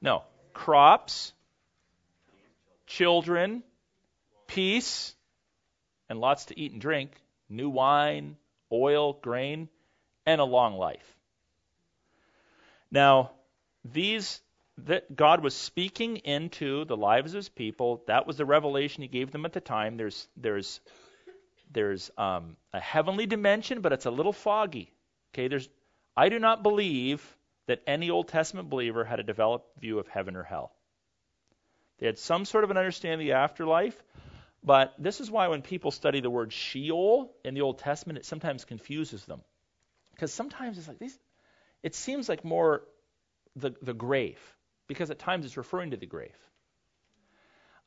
No. 0.00 0.22
Crops, 0.54 1.32
children, 2.86 3.62
peace, 4.46 5.14
and 6.08 6.20
lots 6.20 6.46
to 6.46 6.58
eat 6.58 6.72
and 6.72 6.80
drink, 6.80 7.12
new 7.48 7.70
wine, 7.70 8.36
oil, 8.70 9.14
grain, 9.14 9.68
and 10.26 10.40
a 10.40 10.44
long 10.44 10.76
life. 10.76 11.16
Now, 12.90 13.32
these 13.84 14.40
that 14.78 15.14
God 15.14 15.42
was 15.42 15.54
speaking 15.54 16.18
into 16.18 16.84
the 16.84 16.96
lives 16.96 17.34
of 17.34 17.38
his 17.38 17.48
people. 17.48 18.02
That 18.06 18.26
was 18.26 18.36
the 18.36 18.44
revelation 18.44 19.02
he 19.02 19.08
gave 19.08 19.30
them 19.30 19.44
at 19.44 19.52
the 19.52 19.60
time. 19.60 19.96
There's 19.96 20.28
there's 20.36 20.80
there's 21.72 22.10
um, 22.18 22.56
a 22.72 22.80
heavenly 22.80 23.26
dimension, 23.26 23.80
but 23.80 23.92
it's 23.92 24.06
a 24.06 24.10
little 24.10 24.32
foggy. 24.32 24.92
Okay, 25.32 25.48
there's 25.48 25.68
I 26.16 26.28
do 26.28 26.38
not 26.38 26.62
believe 26.62 27.24
that 27.66 27.82
any 27.86 28.10
Old 28.10 28.28
Testament 28.28 28.68
believer 28.68 29.04
had 29.04 29.20
a 29.20 29.22
developed 29.22 29.80
view 29.80 29.98
of 29.98 30.08
heaven 30.08 30.36
or 30.36 30.42
hell. 30.42 30.72
They 31.98 32.06
had 32.06 32.18
some 32.18 32.44
sort 32.44 32.64
of 32.64 32.70
an 32.70 32.76
understanding 32.76 33.26
of 33.26 33.32
the 33.32 33.38
afterlife, 33.38 34.02
but 34.64 34.94
this 34.98 35.20
is 35.20 35.30
why 35.30 35.48
when 35.48 35.62
people 35.62 35.90
study 35.90 36.20
the 36.20 36.30
word 36.30 36.52
Sheol 36.52 37.32
in 37.44 37.54
the 37.54 37.60
Old 37.62 37.78
Testament, 37.78 38.18
it 38.18 38.26
sometimes 38.26 38.64
confuses 38.64 39.24
them. 39.24 39.40
Because 40.12 40.32
sometimes 40.32 40.78
it's 40.78 40.88
like 40.88 40.98
these 40.98 41.18
it 41.82 41.94
seems 41.94 42.28
like 42.28 42.44
more 42.44 42.82
the, 43.56 43.74
the 43.82 43.94
grave, 43.94 44.40
because 44.86 45.10
at 45.10 45.18
times 45.18 45.44
it's 45.44 45.56
referring 45.56 45.90
to 45.90 45.96
the 45.96 46.06
grave. 46.06 46.36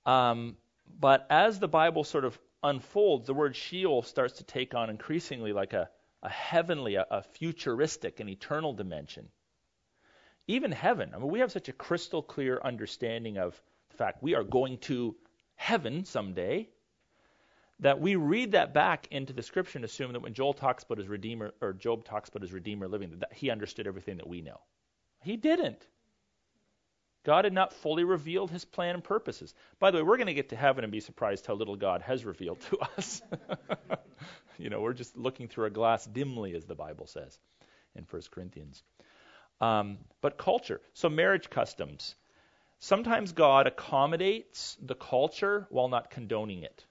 Um, 0.06 0.58
but 1.00 1.26
as 1.30 1.60
the 1.60 1.68
Bible 1.68 2.04
sort 2.04 2.26
of 2.26 2.38
unfolds, 2.66 3.28
the 3.28 3.34
word 3.34 3.56
Sheol 3.56 4.02
starts 4.02 4.36
to 4.36 4.44
take 4.44 4.74
on 4.74 4.90
increasingly 4.90 5.54
like 5.54 5.74
a, 5.74 5.90
a 6.24 6.30
heavenly, 6.30 6.96
a, 6.96 7.06
a 7.10 7.22
futuristic, 7.22 8.20
an 8.20 8.30
eternal 8.30 8.74
dimension. 8.74 9.30
Even 10.48 10.72
heaven, 10.72 11.12
I 11.14 11.20
mean, 11.20 11.30
we 11.30 11.40
have 11.40 11.52
such 11.52 11.70
a 11.70 11.74
crystal 11.74 12.22
clear 12.22 12.60
understanding 12.64 13.38
of 13.38 13.60
the 13.90 13.98
fact 13.98 14.22
we 14.22 14.36
are 14.36 14.44
going 14.44 14.78
to 14.80 15.16
heaven 15.56 16.06
someday 16.06 16.70
that 17.80 18.00
we 18.00 18.16
read 18.16 18.54
that 18.54 18.74
back 18.74 19.08
into 19.12 19.34
the 19.34 19.44
scripture 19.44 19.78
and 19.78 19.86
assume 19.86 20.14
that 20.14 20.22
when 20.22 20.34
Joel 20.34 20.54
talks 20.54 20.84
about 20.84 20.98
his 20.98 21.08
redeemer 21.08 21.54
or 21.62 21.74
Job 21.74 22.06
talks 22.06 22.30
about 22.30 22.42
his 22.42 22.54
redeemer 22.54 22.88
living, 22.88 23.20
that 23.20 23.34
he 23.34 23.50
understood 23.50 23.88
everything 23.88 24.18
that 24.18 24.28
we 24.28 24.42
know. 24.42 24.60
He 25.22 25.36
didn't. 25.36 25.86
God 27.26 27.44
had 27.44 27.54
not 27.54 27.74
fully 27.74 28.04
revealed 28.04 28.52
his 28.52 28.64
plan 28.64 28.94
and 28.94 29.04
purposes. 29.04 29.54
By 29.80 29.90
the 29.90 29.98
way, 29.98 30.04
we're 30.04 30.18
going 30.18 30.28
to 30.28 30.34
get 30.36 30.50
to 30.50 30.56
heaven 30.56 30.84
and 30.84 30.92
be 30.92 31.00
surprised 31.00 31.48
how 31.48 31.56
little 31.56 31.76
God 31.76 32.04
has 32.04 32.24
revealed 32.24 32.62
to 32.70 32.78
us. 32.98 33.22
you 34.60 34.70
know, 34.70 34.80
we're 34.80 34.94
just 34.94 35.18
looking 35.18 35.48
through 35.48 35.66
a 35.66 35.72
glass 35.72 36.06
dimly, 36.06 36.56
as 36.56 36.66
the 36.66 36.76
Bible 36.76 37.08
says 37.08 37.38
in 37.96 38.06
1 38.08 38.22
Corinthians. 38.30 38.84
Um, 39.60 39.98
but 40.22 40.38
culture, 40.38 40.80
so 40.94 41.10
marriage 41.10 41.50
customs. 41.50 42.14
Sometimes 42.78 43.32
God 43.32 43.66
accommodates 43.66 44.78
the 44.80 44.96
culture 44.96 45.66
while 45.72 45.90
not 45.90 46.12
condoning 46.12 46.62
it. 46.62 46.86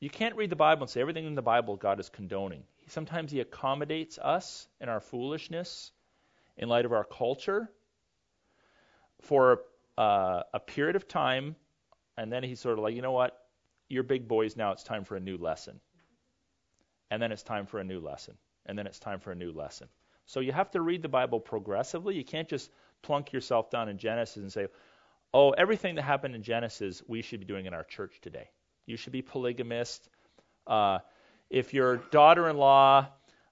You 0.00 0.08
can't 0.08 0.36
read 0.36 0.48
the 0.48 0.56
Bible 0.56 0.84
and 0.84 0.90
say 0.90 1.02
everything 1.02 1.26
in 1.26 1.34
the 1.34 1.42
Bible 1.42 1.76
God 1.76 2.00
is 2.00 2.08
condoning. 2.08 2.62
Sometimes 2.86 3.30
He 3.30 3.40
accommodates 3.40 4.16
us 4.18 4.66
in 4.80 4.88
our 4.88 5.00
foolishness 5.00 5.92
in 6.56 6.70
light 6.70 6.86
of 6.86 6.92
our 6.92 7.04
culture 7.04 7.68
for 9.22 9.62
uh, 9.96 10.42
a 10.54 10.60
period 10.60 10.96
of 10.96 11.08
time, 11.08 11.56
and 12.16 12.32
then 12.32 12.42
he's 12.42 12.60
sort 12.60 12.78
of 12.78 12.84
like, 12.84 12.94
you 12.94 13.02
know 13.02 13.12
what? 13.12 13.36
You're 13.88 14.02
big 14.02 14.28
boys 14.28 14.56
now. 14.56 14.72
It's 14.72 14.82
time 14.82 15.04
for 15.04 15.16
a 15.16 15.20
new 15.20 15.36
lesson. 15.36 15.80
And 17.10 17.22
then 17.22 17.32
it's 17.32 17.42
time 17.42 17.66
for 17.66 17.80
a 17.80 17.84
new 17.84 18.00
lesson. 18.00 18.34
And 18.66 18.78
then 18.78 18.86
it's 18.86 18.98
time 18.98 19.20
for 19.20 19.32
a 19.32 19.34
new 19.34 19.52
lesson. 19.52 19.88
So 20.26 20.40
you 20.40 20.52
have 20.52 20.70
to 20.72 20.80
read 20.80 21.02
the 21.02 21.08
Bible 21.08 21.40
progressively. 21.40 22.14
You 22.14 22.24
can't 22.24 22.48
just 22.48 22.70
plunk 23.02 23.32
yourself 23.32 23.70
down 23.70 23.88
in 23.88 23.96
Genesis 23.96 24.36
and 24.36 24.52
say, 24.52 24.66
oh, 25.32 25.50
everything 25.50 25.94
that 25.94 26.02
happened 26.02 26.34
in 26.34 26.42
Genesis, 26.42 27.02
we 27.08 27.22
should 27.22 27.40
be 27.40 27.46
doing 27.46 27.66
in 27.66 27.72
our 27.72 27.84
church 27.84 28.20
today. 28.20 28.50
You 28.84 28.96
should 28.96 29.12
be 29.12 29.22
polygamist. 29.22 30.06
Uh, 30.66 30.98
if 31.50 31.72
your 31.72 31.96
daughter 31.96 32.48
in 32.48 32.56
law 32.56 33.06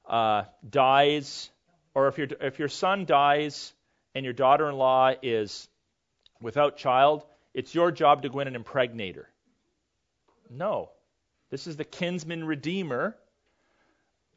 uh, 0.07 0.45
dies 0.69 1.51
or 1.95 2.09
if 2.09 2.19
your 2.19 2.29
if 2.41 2.59
your 2.59 2.69
son 2.69 3.07
dies 3.07 3.73
and 4.17 4.25
your 4.25 4.33
daughter-in-law 4.33 5.13
is 5.23 5.69
without 6.41 6.79
child, 6.79 7.27
it's 7.53 7.75
your 7.75 7.93
job 7.93 8.23
to 8.23 8.31
go 8.31 8.41
in 8.41 8.47
and 8.47 8.57
impregnate 8.57 9.17
her. 9.17 9.29
No, 10.49 10.89
this 11.51 11.67
is 11.67 11.77
the 11.77 11.85
kinsman 11.85 12.43
redeemer 12.45 13.15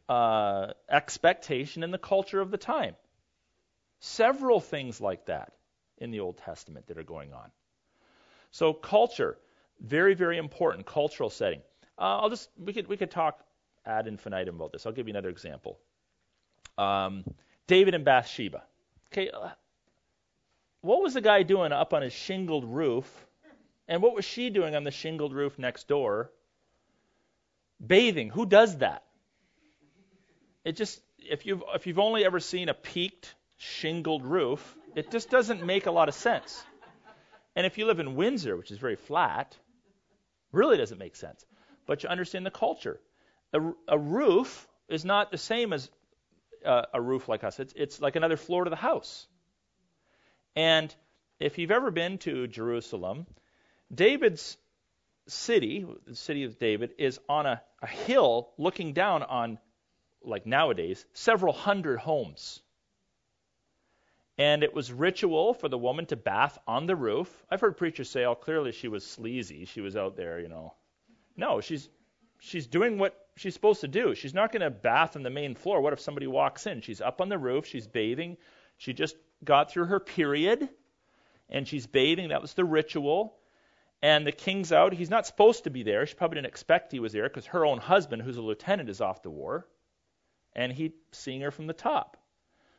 uh, 0.10 0.74
expectation 0.90 1.84
in 1.84 1.92
the 1.92 1.98
culture 1.98 2.42
of 2.42 2.52
the 2.52 2.58
time. 2.58 2.98
Several 4.02 4.60
things 4.60 5.00
like 5.00 5.28
that 5.28 5.54
in 5.98 6.12
the 6.12 6.20
Old 6.20 6.40
Testament 6.40 6.88
that 6.88 6.98
are 6.98 7.04
going 7.04 7.32
on. 7.32 7.50
So 8.52 8.74
culture, 8.74 9.38
very 9.80 10.14
very 10.14 10.38
important 10.38 10.88
cultural 10.88 11.30
setting. 11.30 11.62
Uh, 11.98 12.20
I'll 12.20 12.30
just 12.30 12.50
we 12.58 12.74
could 12.74 12.88
we 12.88 12.98
could 12.98 13.12
talk 13.12 13.40
ad 13.86 14.08
infinitum 14.08 14.56
about 14.56 14.74
this. 14.74 14.86
I'll 14.86 14.92
give 14.92 15.08
you 15.08 15.14
another 15.14 15.30
example. 15.30 15.80
Um, 16.78 17.24
David 17.68 17.94
and 17.94 18.04
Bathsheba. 18.04 18.64
Okay, 19.12 19.30
uh, 19.30 19.50
what 20.82 21.02
was 21.02 21.14
the 21.14 21.22
guy 21.22 21.44
doing 21.44 21.72
up 21.72 21.94
on 21.94 22.02
his 22.02 22.14
shingled 22.14 22.66
roof? 22.66 23.28
And 23.88 24.02
what 24.02 24.14
was 24.14 24.26
she 24.26 24.50
doing 24.50 24.76
on 24.76 24.84
the 24.84 24.92
shingled 24.92 25.34
roof 25.34 25.58
next 25.58 25.88
door? 25.88 26.32
Bathing. 27.86 28.30
Who 28.30 28.46
does 28.46 28.78
that? 28.78 29.04
It 30.64 30.74
just 30.76 31.02
if 31.18 31.46
you've 31.46 31.64
if 31.74 31.88
you've 31.88 32.00
only 32.00 32.26
ever 32.26 32.40
seen 32.40 32.70
a 32.70 32.74
peaked 32.74 33.34
shingled 33.58 34.26
roof, 34.26 34.76
it 34.96 35.12
just 35.12 35.30
doesn't 35.30 35.66
make 35.66 35.86
a 35.86 35.92
lot 35.92 36.08
of 36.08 36.14
sense. 36.14 36.64
And 37.56 37.66
if 37.66 37.78
you 37.78 37.86
live 37.86 38.00
in 38.00 38.16
Windsor, 38.16 38.56
which 38.56 38.72
is 38.72 38.78
very 38.78 38.96
flat, 38.96 39.58
really 40.52 40.78
doesn't 40.78 40.98
make 40.98 41.16
sense. 41.16 41.46
But 41.88 42.04
you 42.04 42.10
understand 42.10 42.46
the 42.46 42.52
culture. 42.52 43.00
A, 43.54 43.60
a 43.88 43.98
roof 43.98 44.68
is 44.88 45.04
not 45.04 45.32
the 45.32 45.38
same 45.38 45.74
as 45.74 45.90
uh, 46.66 46.84
a 46.94 47.02
roof 47.02 47.28
like 47.28 47.44
us. 47.44 47.60
It's, 47.60 47.74
it's 47.76 48.00
like 48.00 48.16
another 48.16 48.38
floor 48.38 48.64
to 48.64 48.70
the 48.70 48.76
house. 48.76 49.28
And 50.56 50.94
if 51.40 51.58
you've 51.58 51.72
ever 51.72 51.92
been 51.92 52.18
to 52.20 52.48
Jerusalem, 52.48 53.26
David's 53.94 54.58
city, 55.28 55.86
the 56.06 56.16
city 56.16 56.44
of 56.44 56.60
David, 56.60 56.92
is 56.98 57.20
on 57.30 57.46
a, 57.46 57.62
a 57.82 57.88
hill 57.88 58.50
looking 58.58 58.94
down 58.94 59.24
on, 59.24 59.60
like 60.24 60.46
nowadays, 60.46 61.06
several 61.14 61.54
hundred 61.54 62.00
homes. 62.00 62.62
And 64.38 64.64
it 64.64 64.74
was 64.74 64.92
ritual 64.92 65.54
for 65.54 65.68
the 65.68 65.78
woman 65.78 66.06
to 66.08 66.16
bath 66.16 66.58
on 66.66 66.86
the 66.86 66.96
roof. 66.96 67.30
I've 67.50 67.60
heard 67.62 67.78
preachers 67.78 68.10
say, 68.10 68.24
oh, 68.26 68.36
clearly 68.36 68.72
she 68.72 68.88
was 68.88 69.06
sleazy. 69.06 69.66
She 69.66 69.82
was 69.82 69.98
out 69.98 70.16
there, 70.16 70.40
you 70.40 70.48
know. 70.48 70.74
No, 71.36 71.62
she's 71.62 71.90
she's 72.40 72.68
doing 72.68 72.98
what 72.98 73.18
she's 73.36 73.54
supposed 73.54 73.82
to 73.82 73.88
do. 73.88 74.16
She's 74.16 74.34
not 74.34 74.52
going 74.52 74.62
to 74.62 74.70
bath 74.70 75.16
on 75.16 75.24
the 75.24 75.30
main 75.30 75.56
floor. 75.56 75.82
What 75.82 75.94
if 75.94 76.00
somebody 76.00 76.28
walks 76.28 76.68
in? 76.68 76.82
She's 76.82 77.02
up 77.02 77.22
on 77.22 77.30
the 77.30 77.38
roof, 77.38 77.66
she's 77.66 77.88
bathing. 77.88 78.38
She 78.78 78.94
just 78.94 79.16
got 79.44 79.72
through 79.72 79.86
her 79.86 80.00
period 80.00 80.70
and 81.50 81.68
she's 81.68 81.88
bathing. 81.88 82.30
That 82.30 82.42
was 82.42 82.54
the 82.54 82.66
ritual. 82.66 83.36
And 84.02 84.26
the 84.26 84.32
king's 84.32 84.72
out. 84.72 84.94
He's 84.94 85.10
not 85.10 85.28
supposed 85.28 85.66
to 85.66 85.70
be 85.70 85.84
there. 85.84 86.06
She 86.06 86.16
probably 86.16 86.36
didn't 86.36 86.48
expect 86.48 86.92
he 86.92 87.00
was 87.00 87.12
there 87.12 87.28
because 87.28 87.46
her 87.48 87.66
own 87.66 87.80
husband, 87.80 88.22
who's 88.22 88.38
a 88.38 88.42
lieutenant, 88.42 88.90
is 88.90 89.02
off 89.02 89.24
the 89.24 89.30
war. 89.30 89.68
And 90.56 90.72
he's 90.72 90.92
seeing 91.12 91.42
her 91.42 91.52
from 91.52 91.68
the 91.68 91.74
top. 91.74 92.16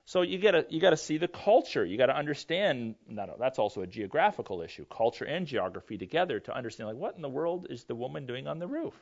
So 0.06 0.22
you 0.22 0.38
gotta 0.38 0.66
you 0.70 0.80
gotta 0.80 0.96
see 0.96 1.18
the 1.18 1.28
culture. 1.28 1.84
You 1.84 1.96
gotta 1.98 2.16
understand. 2.16 2.96
No, 3.06 3.36
that's 3.38 3.58
also 3.58 3.82
a 3.82 3.86
geographical 3.86 4.62
issue. 4.62 4.84
Culture 4.86 5.24
and 5.24 5.46
geography 5.46 5.98
together 5.98 6.40
to 6.40 6.56
understand 6.56 6.88
like 6.88 6.96
what 6.96 7.16
in 7.16 7.22
the 7.22 7.28
world 7.28 7.66
is 7.70 7.84
the 7.84 7.94
woman 7.94 8.26
doing 8.26 8.48
on 8.48 8.58
the 8.58 8.66
roof. 8.66 8.94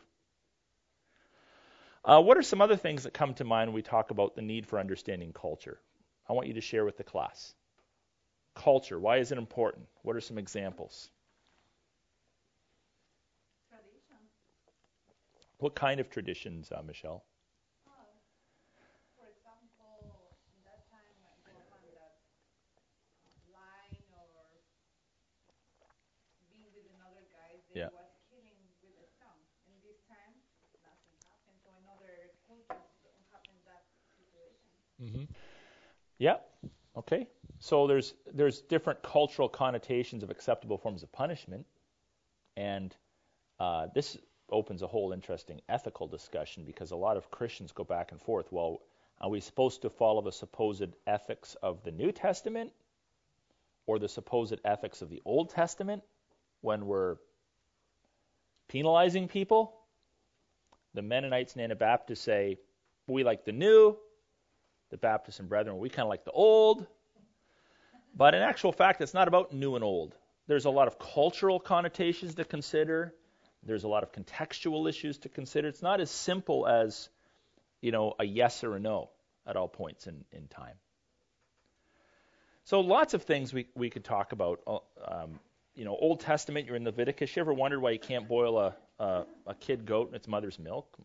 Uh, 2.05 2.20
what 2.20 2.36
are 2.36 2.43
some 2.43 2.60
other 2.60 2.76
things 2.76 3.05
that 3.05 3.14
come 3.14 3.35
to 3.35 3.44
mind 3.44 3.70
when 3.70 3.74
we 3.74 3.82
talk 3.82 4.10
about 4.10 4.35
the 4.35 4.43
need 4.43 4.66
for 4.66 4.78
understanding 4.78 5.32
culture? 5.32 5.78
I 6.28 6.32
want 6.32 6.48
you 6.48 6.55
to 6.55 6.60
share 6.60 6.84
with 6.84 6.96
the 6.96 7.05
class. 7.05 7.55
Culture. 8.55 9.00
Why 9.00 9.16
is 9.16 9.32
it 9.32 9.38
important? 9.38 9.88
What 10.02 10.14
are 10.14 10.20
some 10.20 10.36
examples? 10.36 11.10
Tradition. 13.68 14.28
What 15.59 15.74
kind 15.74 16.00
of 16.00 16.10
traditions, 16.10 16.72
uh, 16.72 16.82
Michelle? 16.82 17.24
Uh, 17.86 17.90
for 19.16 19.26
example, 19.28 20.36
in 20.55 20.60
that 20.64 20.86
time, 20.90 21.14
like 21.22 21.38
woman 21.70 21.82
that 21.94 22.20
lying 23.50 24.05
or 24.12 24.62
being 26.48 26.64
with 26.74 26.88
another 26.94 27.24
guy, 27.30 27.60
they 27.68 27.78
Yeah. 27.80 27.88
was 27.90 28.10
killing 28.28 28.59
with 28.82 28.96
a 28.98 29.06
stone. 29.06 29.44
And 29.66 29.80
this 29.82 30.00
time, 30.09 30.34
nothing 30.82 31.16
happened. 31.28 31.59
So 31.62 31.70
in 31.76 31.84
other 31.86 32.32
cultures, 32.46 32.92
don't 33.02 33.24
happen 33.30 33.55
that 33.64 33.84
situation. 34.16 34.70
Mm-hmm. 35.00 35.24
Yeah. 36.19 36.36
Okay. 36.97 37.28
So 37.61 37.86
there's 37.86 38.15
there's 38.32 38.61
different 38.61 39.03
cultural 39.03 39.49
connotations 39.49 40.23
of 40.23 40.31
acceptable 40.31 40.78
forms 40.78 41.03
of 41.03 41.12
punishment, 41.12 41.66
and 42.57 42.95
uh, 43.59 43.86
this 43.95 44.16
opens 44.51 44.82
a 44.82 44.86
whole 44.86 45.12
interesting 45.12 45.61
ethical 45.69 46.07
discussion 46.07 46.65
because 46.65 46.90
a 46.90 46.97
lot 46.97 47.16
of 47.16 47.31
Christians 47.31 47.73
go 47.73 47.85
back 47.85 48.12
and 48.12 48.20
forth. 48.20 48.47
Well, 48.51 48.81
are 49.20 49.28
we 49.28 49.40
supposed 49.40 49.82
to 49.82 49.90
follow 49.90 50.23
the 50.23 50.32
supposed 50.32 50.95
ethics 51.07 51.57
of 51.62 51.82
the 51.82 51.90
New 51.90 52.12
Testament 52.12 52.73
or 53.86 53.99
the 53.99 54.09
supposed 54.09 54.55
ethics 54.65 55.03
of 55.03 55.11
the 55.11 55.20
Old 55.24 55.51
Testament 55.51 56.03
when 56.61 56.86
we're 56.86 57.16
penalizing 58.69 59.28
people? 59.28 59.74
The 60.95 61.03
Mennonites 61.03 61.55
and 61.55 61.62
Anabaptists 61.62 62.24
say 62.24 62.59
we 63.07 63.24
like 63.24 63.45
the 63.45 63.53
new, 63.53 63.97
the 64.90 64.97
Baptists 64.97 65.40
and 65.40 65.48
Brethren, 65.48 65.78
we 65.78 65.89
kind 65.89 66.05
of 66.05 66.09
like 66.09 66.24
the 66.24 66.31
old. 66.31 66.86
But 68.15 68.35
in 68.35 68.43
actual 68.43 68.73
fact, 68.73 69.01
it's 69.01 69.15
not 69.15 69.28
about 69.28 69.52
new 69.52 69.74
and 69.74 69.85
old. 69.85 70.15
There's 70.47 70.65
a 70.65 70.70
lot 70.70 70.89
of 70.89 70.98
cultural 70.98 71.60
connotations 71.60 72.35
to 72.36 72.44
consider. 72.44 73.15
There's 73.62 73.85
a 73.85 73.89
lot 73.89 74.02
of 74.02 74.12
contextual 74.12 74.89
issues 74.89 75.19
to 75.19 75.28
consider. 75.28 75.69
It's 75.69 75.82
not 75.82 76.01
as 76.01 76.10
simple 76.10 76.66
as, 76.66 77.09
you 77.81 77.93
know, 77.93 78.15
a 78.19 78.24
yes 78.24 78.65
or 78.65 78.77
a 78.77 78.81
no 78.81 79.10
at 79.47 79.56
all 79.56 79.69
points 79.69 80.06
in, 80.06 80.24
in 80.32 80.48
time. 80.48 80.74
So 82.65 82.81
lots 82.81 83.15
of 83.15 83.23
things 83.23 83.52
we, 83.52 83.66
we 83.74 83.90
could 83.90 84.05
talk 84.05 84.32
about. 84.32 84.60
Uh, 84.66 84.78
Um, 85.06 85.40
you 85.74 85.85
know, 85.85 85.97
Old 85.97 86.20
Testament, 86.20 86.66
you're 86.66 86.74
in 86.74 86.85
Leviticus. 86.85 87.36
You 87.36 87.40
ever 87.40 87.55
wondered 87.55 87.81
why 87.81 87.93
you 87.93 88.01
can't 88.01 88.27
boil 88.27 88.59
a, 88.59 88.74
a, 88.98 89.24
a 89.47 89.55
kid 89.55 89.86
goat 89.86 90.09
in 90.09 90.16
its 90.16 90.27
mother's 90.27 90.59
milk? 90.59 90.98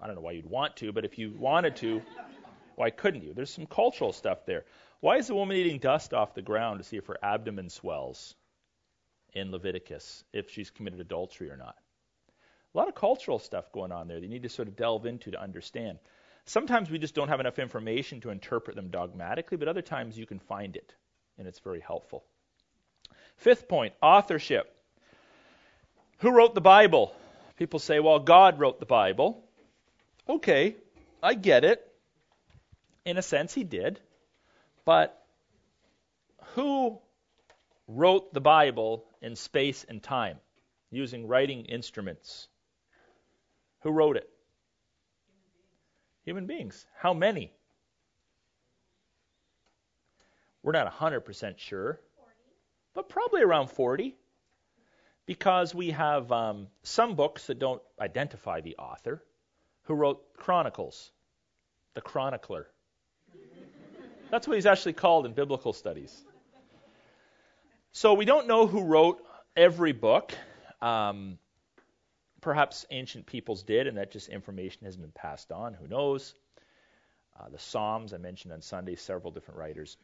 I 0.00 0.06
don't 0.08 0.16
know 0.16 0.22
why 0.22 0.32
you'd 0.32 0.50
want 0.50 0.74
to, 0.78 0.90
but 0.92 1.04
if 1.04 1.16
you 1.16 1.32
wanted 1.38 1.76
to, 1.76 2.02
why 2.82 2.90
couldn't 2.90 3.22
you? 3.22 3.32
There's 3.32 3.54
some 3.54 3.66
cultural 3.66 4.12
stuff 4.12 4.44
there. 4.44 4.64
Why 4.98 5.18
is 5.18 5.28
the 5.28 5.36
woman 5.36 5.56
eating 5.56 5.78
dust 5.78 6.12
off 6.12 6.34
the 6.34 6.42
ground 6.42 6.80
to 6.80 6.84
see 6.84 6.96
if 6.96 7.06
her 7.06 7.16
abdomen 7.22 7.70
swells 7.70 8.34
in 9.34 9.52
Leviticus, 9.52 10.24
if 10.32 10.50
she's 10.50 10.70
committed 10.70 10.98
adultery 10.98 11.48
or 11.48 11.56
not? 11.56 11.76
A 12.74 12.78
lot 12.78 12.88
of 12.88 12.96
cultural 12.96 13.38
stuff 13.38 13.70
going 13.70 13.92
on 13.92 14.08
there 14.08 14.18
that 14.18 14.26
you 14.26 14.28
need 14.28 14.42
to 14.42 14.48
sort 14.48 14.66
of 14.66 14.74
delve 14.74 15.06
into 15.06 15.30
to 15.30 15.40
understand. 15.40 16.00
Sometimes 16.44 16.90
we 16.90 16.98
just 16.98 17.14
don't 17.14 17.28
have 17.28 17.38
enough 17.38 17.60
information 17.60 18.20
to 18.22 18.30
interpret 18.30 18.74
them 18.74 18.88
dogmatically, 18.88 19.58
but 19.58 19.68
other 19.68 19.80
times 19.80 20.18
you 20.18 20.26
can 20.26 20.40
find 20.40 20.74
it, 20.74 20.92
and 21.38 21.46
it's 21.46 21.60
very 21.60 21.80
helpful. 21.80 22.24
Fifth 23.36 23.68
point 23.68 23.94
authorship. 24.02 24.74
Who 26.18 26.32
wrote 26.32 26.56
the 26.56 26.60
Bible? 26.60 27.14
People 27.58 27.78
say, 27.78 28.00
well, 28.00 28.18
God 28.18 28.58
wrote 28.58 28.80
the 28.80 28.86
Bible. 28.86 29.44
Okay, 30.28 30.74
I 31.22 31.34
get 31.34 31.64
it. 31.64 31.88
In 33.04 33.16
a 33.16 33.22
sense, 33.22 33.52
he 33.52 33.64
did. 33.64 34.00
But 34.84 35.20
who 36.54 37.00
wrote 37.88 38.32
the 38.32 38.40
Bible 38.40 39.04
in 39.20 39.36
space 39.36 39.84
and 39.84 40.02
time 40.02 40.38
using 40.90 41.26
writing 41.26 41.64
instruments? 41.64 42.48
Who 43.80 43.90
wrote 43.90 44.16
it? 44.16 44.28
Human 46.24 46.46
beings. 46.46 46.86
How 46.96 47.14
many? 47.14 47.52
We're 50.62 50.72
not 50.72 50.92
100% 50.92 51.58
sure, 51.58 52.00
40. 52.16 52.32
but 52.94 53.08
probably 53.08 53.42
around 53.42 53.68
40 53.70 54.16
because 55.26 55.74
we 55.74 55.90
have 55.90 56.30
um, 56.30 56.68
some 56.84 57.16
books 57.16 57.46
that 57.46 57.58
don't 57.58 57.82
identify 58.00 58.60
the 58.60 58.76
author 58.76 59.22
who 59.84 59.94
wrote 59.94 60.36
Chronicles, 60.36 61.10
the 61.94 62.00
chronicler. 62.00 62.68
That's 64.32 64.48
what 64.48 64.54
he's 64.56 64.66
actually 64.66 64.94
called 64.94 65.26
in 65.26 65.34
biblical 65.34 65.74
studies. 65.74 66.24
So 67.92 68.14
we 68.14 68.24
don't 68.24 68.46
know 68.48 68.66
who 68.66 68.82
wrote 68.82 69.22
every 69.54 69.92
book. 69.92 70.32
Um, 70.80 71.38
perhaps 72.40 72.86
ancient 72.90 73.26
peoples 73.26 73.62
did, 73.62 73.86
and 73.86 73.98
that 73.98 74.10
just 74.10 74.30
information 74.30 74.86
has 74.86 74.96
been 74.96 75.12
passed 75.12 75.52
on. 75.52 75.74
Who 75.74 75.86
knows? 75.86 76.34
Uh, 77.38 77.50
the 77.50 77.58
Psalms 77.58 78.14
I 78.14 78.16
mentioned 78.16 78.54
on 78.54 78.62
Sunday, 78.62 78.96
several 78.96 79.32
different 79.32 79.60
writers. 79.60 79.98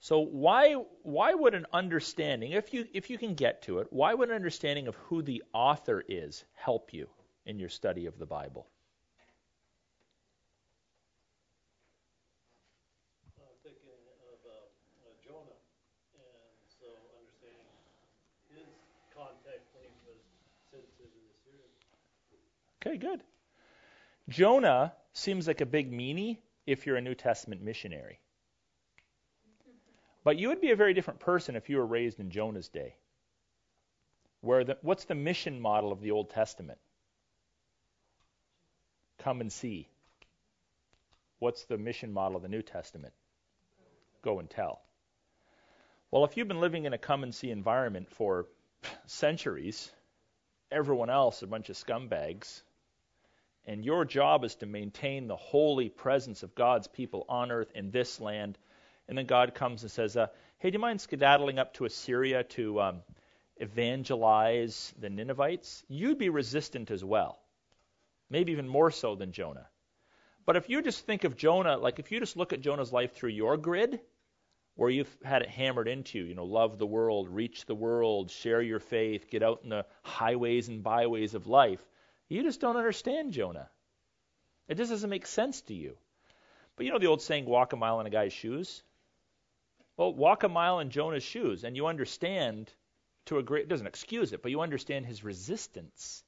So 0.00 0.20
why 0.20 0.74
why 1.02 1.34
would 1.34 1.56
an 1.56 1.66
understanding, 1.72 2.52
if 2.52 2.72
you 2.72 2.86
if 2.94 3.10
you 3.10 3.18
can 3.18 3.34
get 3.34 3.62
to 3.62 3.80
it, 3.80 3.88
why 3.90 4.14
would 4.14 4.28
an 4.28 4.34
understanding 4.36 4.86
of 4.86 4.94
who 5.08 5.22
the 5.22 5.42
author 5.52 6.04
is 6.06 6.44
help 6.54 6.94
you 6.94 7.08
in 7.46 7.58
your 7.58 7.68
study 7.68 8.06
of 8.06 8.16
the 8.16 8.26
Bible? 8.26 8.68
I'm 13.42 13.58
thinking 13.64 13.90
of 13.90 14.38
uh, 14.46 14.54
uh, 14.54 15.10
Jonah, 15.26 15.58
and 16.14 16.70
so 16.78 16.86
understanding 17.18 17.66
his 18.54 18.70
context 19.10 19.66
when 19.74 19.82
he 19.82 19.98
was 20.06 20.22
sent 20.70 20.86
to 20.98 21.04
the 21.10 21.22
Assyrians. 21.34 21.82
Okay, 22.80 22.96
good. 22.96 23.22
Jonah 24.28 24.92
seems 25.12 25.48
like 25.48 25.60
a 25.60 25.66
big 25.66 25.90
meanie 25.90 26.38
if 26.66 26.86
you're 26.86 26.96
a 26.96 27.00
New 27.00 27.14
Testament 27.14 27.62
missionary. 27.62 28.20
But 30.22 30.36
you 30.36 30.48
would 30.48 30.60
be 30.60 30.70
a 30.70 30.76
very 30.76 30.94
different 30.94 31.20
person 31.20 31.56
if 31.56 31.68
you 31.68 31.78
were 31.78 31.86
raised 31.86 32.20
in 32.20 32.30
Jonah's 32.30 32.68
day. 32.68 32.96
Where 34.40 34.64
the, 34.64 34.78
what's 34.82 35.04
the 35.04 35.14
mission 35.14 35.60
model 35.60 35.90
of 35.90 36.00
the 36.00 36.10
Old 36.10 36.30
Testament? 36.30 36.78
Come 39.18 39.40
and 39.40 39.52
see. 39.52 39.88
What's 41.38 41.64
the 41.64 41.78
mission 41.78 42.12
model 42.12 42.36
of 42.36 42.42
the 42.42 42.48
New 42.48 42.62
Testament? 42.62 43.14
Go 44.22 44.38
and 44.38 44.48
tell. 44.48 44.82
Well, 46.10 46.24
if 46.24 46.36
you've 46.36 46.48
been 46.48 46.60
living 46.60 46.84
in 46.84 46.92
a 46.92 46.98
come 46.98 47.22
and 47.22 47.34
see 47.34 47.50
environment 47.50 48.10
for 48.10 48.46
centuries, 49.06 49.90
everyone 50.70 51.10
else 51.10 51.42
a 51.42 51.46
bunch 51.46 51.70
of 51.70 51.76
scumbags, 51.76 52.62
and 53.68 53.84
your 53.84 54.06
job 54.06 54.44
is 54.44 54.54
to 54.56 54.66
maintain 54.66 55.28
the 55.28 55.36
holy 55.36 55.90
presence 55.90 56.42
of 56.42 56.54
God's 56.54 56.88
people 56.88 57.26
on 57.28 57.52
earth 57.52 57.70
in 57.74 57.90
this 57.90 58.18
land. 58.18 58.56
And 59.06 59.18
then 59.18 59.26
God 59.26 59.54
comes 59.54 59.82
and 59.82 59.90
says, 59.90 60.16
uh, 60.16 60.28
Hey, 60.58 60.70
do 60.70 60.76
you 60.76 60.78
mind 60.80 61.02
skedaddling 61.02 61.58
up 61.58 61.74
to 61.74 61.84
Assyria 61.84 62.44
to 62.44 62.80
um, 62.80 63.02
evangelize 63.58 64.94
the 64.98 65.10
Ninevites? 65.10 65.84
You'd 65.86 66.16
be 66.16 66.30
resistant 66.30 66.90
as 66.90 67.04
well. 67.04 67.40
Maybe 68.30 68.52
even 68.52 68.66
more 68.66 68.90
so 68.90 69.14
than 69.14 69.32
Jonah. 69.32 69.68
But 70.46 70.56
if 70.56 70.70
you 70.70 70.80
just 70.80 71.04
think 71.04 71.24
of 71.24 71.36
Jonah, 71.36 71.76
like 71.76 71.98
if 71.98 72.10
you 72.10 72.20
just 72.20 72.38
look 72.38 72.54
at 72.54 72.62
Jonah's 72.62 72.92
life 72.92 73.12
through 73.12 73.30
your 73.30 73.58
grid, 73.58 74.00
where 74.76 74.88
you've 74.88 75.14
had 75.22 75.42
it 75.42 75.50
hammered 75.50 75.88
into 75.88 76.20
you, 76.20 76.24
you 76.24 76.34
know, 76.34 76.46
love 76.46 76.78
the 76.78 76.86
world, 76.86 77.28
reach 77.28 77.66
the 77.66 77.74
world, 77.74 78.30
share 78.30 78.62
your 78.62 78.80
faith, 78.80 79.28
get 79.28 79.42
out 79.42 79.60
in 79.62 79.68
the 79.68 79.84
highways 80.04 80.68
and 80.68 80.82
byways 80.82 81.34
of 81.34 81.46
life, 81.46 81.84
you 82.28 82.42
just 82.42 82.60
don't 82.60 82.76
understand 82.76 83.32
Jonah. 83.32 83.68
It 84.68 84.76
just 84.76 84.90
doesn't 84.90 85.10
make 85.10 85.26
sense 85.26 85.62
to 85.62 85.74
you. 85.74 85.96
But 86.76 86.86
you 86.86 86.92
know 86.92 86.98
the 86.98 87.06
old 87.06 87.22
saying, 87.22 87.46
walk 87.46 87.72
a 87.72 87.76
mile 87.76 88.00
in 88.00 88.06
a 88.06 88.10
guy's 88.10 88.32
shoes? 88.32 88.82
Well, 89.96 90.14
walk 90.14 90.44
a 90.44 90.48
mile 90.48 90.78
in 90.78 90.90
Jonah's 90.90 91.24
shoes, 91.24 91.64
and 91.64 91.74
you 91.74 91.86
understand 91.86 92.72
to 93.26 93.38
a 93.38 93.42
great, 93.42 93.64
it 93.64 93.68
doesn't 93.68 93.86
excuse 93.86 94.32
it, 94.32 94.42
but 94.42 94.50
you 94.50 94.60
understand 94.60 95.06
his 95.06 95.24
resistance. 95.24 96.22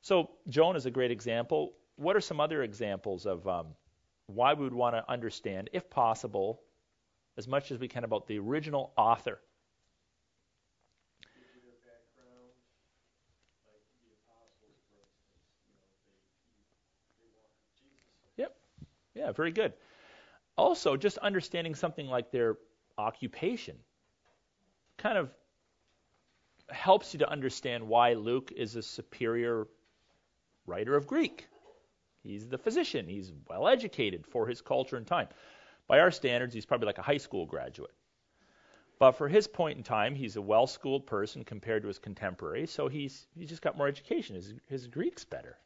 So 0.00 0.30
Jonah 0.48 0.78
is 0.78 0.86
a 0.86 0.90
great 0.90 1.10
example. 1.10 1.74
What 1.96 2.16
are 2.16 2.20
some 2.20 2.40
other 2.40 2.62
examples 2.62 3.26
of 3.26 3.46
um, 3.46 3.66
why 4.26 4.54
we 4.54 4.64
would 4.64 4.72
want 4.72 4.96
to 4.96 5.04
understand, 5.10 5.70
if 5.72 5.90
possible, 5.90 6.62
as 7.36 7.46
much 7.46 7.70
as 7.70 7.78
we 7.78 7.88
can 7.88 8.02
about 8.02 8.26
the 8.26 8.38
original 8.38 8.92
author? 8.96 9.38
Give 11.20 11.46
you 11.52 11.60
their 11.62 11.78
background, 11.84 12.56
like 13.68 13.84
the 14.00 14.08
apostles, 14.24 14.78
for 14.88 14.98
instance, 15.04 15.44
you 15.68 15.74
know, 15.76 15.84
they, 16.00 16.08
they 17.20 17.28
walked 17.36 17.60
with 17.60 17.76
Jesus. 17.76 18.24
Yeah, 19.16 19.32
very 19.32 19.50
good. 19.50 19.72
Also, 20.58 20.96
just 20.96 21.16
understanding 21.18 21.74
something 21.74 22.06
like 22.06 22.30
their 22.30 22.56
occupation 22.98 23.76
kind 24.98 25.16
of 25.16 25.30
helps 26.68 27.14
you 27.14 27.18
to 27.20 27.30
understand 27.30 27.88
why 27.88 28.12
Luke 28.12 28.52
is 28.54 28.76
a 28.76 28.82
superior 28.82 29.66
writer 30.66 30.94
of 30.96 31.06
Greek. 31.06 31.48
He's 32.22 32.46
the 32.46 32.58
physician, 32.58 33.06
he's 33.08 33.32
well 33.48 33.68
educated 33.68 34.26
for 34.26 34.46
his 34.46 34.60
culture 34.60 34.96
and 34.96 35.06
time. 35.06 35.28
By 35.86 36.00
our 36.00 36.10
standards, 36.10 36.52
he's 36.52 36.66
probably 36.66 36.86
like 36.86 36.98
a 36.98 37.02
high 37.02 37.18
school 37.18 37.46
graduate. 37.46 37.94
But 38.98 39.12
for 39.12 39.28
his 39.28 39.46
point 39.46 39.78
in 39.78 39.84
time, 39.84 40.14
he's 40.14 40.36
a 40.36 40.42
well 40.42 40.66
schooled 40.66 41.06
person 41.06 41.44
compared 41.44 41.82
to 41.82 41.88
his 41.88 41.98
contemporaries, 41.98 42.70
so 42.70 42.88
he's, 42.88 43.26
he's 43.34 43.48
just 43.48 43.62
got 43.62 43.78
more 43.78 43.88
education. 43.88 44.34
His, 44.36 44.54
his 44.66 44.86
Greek's 44.88 45.24
better. 45.24 45.56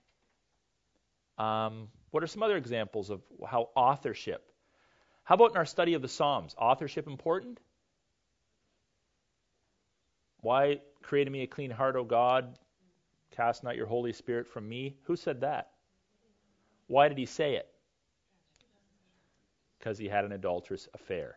Um, 1.40 1.88
what 2.10 2.22
are 2.22 2.26
some 2.26 2.42
other 2.42 2.58
examples 2.58 3.08
of 3.08 3.22
how 3.48 3.70
authorship? 3.74 4.46
How 5.24 5.36
about 5.36 5.52
in 5.52 5.56
our 5.56 5.64
study 5.64 5.94
of 5.94 6.02
the 6.02 6.08
Psalms? 6.08 6.54
Authorship 6.58 7.06
important? 7.06 7.58
Why 10.42 10.80
create 11.02 11.26
in 11.26 11.32
me 11.32 11.42
a 11.42 11.46
clean 11.46 11.70
heart, 11.70 11.96
O 11.96 12.04
God? 12.04 12.58
Cast 13.36 13.64
not 13.64 13.76
your 13.76 13.86
Holy 13.86 14.12
Spirit 14.12 14.48
from 14.48 14.68
me. 14.68 14.96
Who 15.04 15.16
said 15.16 15.40
that? 15.40 15.70
Why 16.88 17.08
did 17.08 17.16
he 17.16 17.26
say 17.26 17.54
it? 17.54 17.68
Because 19.78 19.96
he 19.96 20.08
had 20.08 20.26
an 20.26 20.32
adulterous 20.32 20.88
affair. 20.92 21.36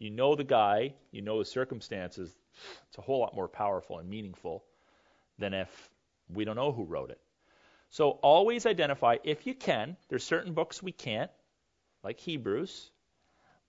You 0.00 0.10
know 0.10 0.34
the 0.34 0.44
guy, 0.44 0.94
you 1.12 1.22
know 1.22 1.38
the 1.38 1.44
circumstances. 1.44 2.34
It's 2.88 2.98
a 2.98 3.02
whole 3.02 3.20
lot 3.20 3.36
more 3.36 3.48
powerful 3.48 4.00
and 4.00 4.08
meaningful 4.08 4.64
than 5.38 5.54
if 5.54 5.68
we 6.28 6.44
don't 6.44 6.56
know 6.56 6.72
who 6.72 6.84
wrote 6.84 7.10
it. 7.10 7.20
So 7.90 8.10
always 8.22 8.66
identify, 8.66 9.16
if 9.24 9.46
you 9.46 9.54
can, 9.54 9.96
there's 10.08 10.24
certain 10.24 10.54
books 10.54 10.82
we 10.82 10.92
can't, 10.92 11.30
like 12.04 12.20
Hebrews, 12.20 12.90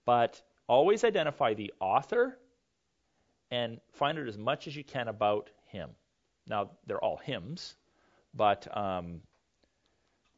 but 0.05 0.41
always 0.67 1.03
identify 1.03 1.55
the 1.55 1.73
author 1.79 2.37
and 3.49 3.79
find 3.93 4.17
out 4.17 4.27
as 4.27 4.37
much 4.37 4.67
as 4.67 4.75
you 4.75 4.83
can 4.83 5.07
about 5.07 5.49
him. 5.65 5.89
Now, 6.47 6.71
they're 6.85 7.03
all 7.03 7.17
hymns, 7.17 7.75
but 8.33 8.67
um, 8.75 9.21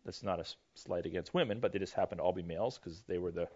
that's 0.05 0.23
not 0.23 0.39
a 0.39 0.45
slight 0.76 1.05
against 1.05 1.34
women, 1.34 1.60
but 1.60 1.72
they 1.72 1.80
just 1.80 1.93
happen 1.93 2.18
to 2.18 2.23
all 2.23 2.34
be 2.34 2.41
males 2.41 2.80
because 2.80 3.03
they 3.07 3.18
were 3.18 3.31
the 3.31 3.47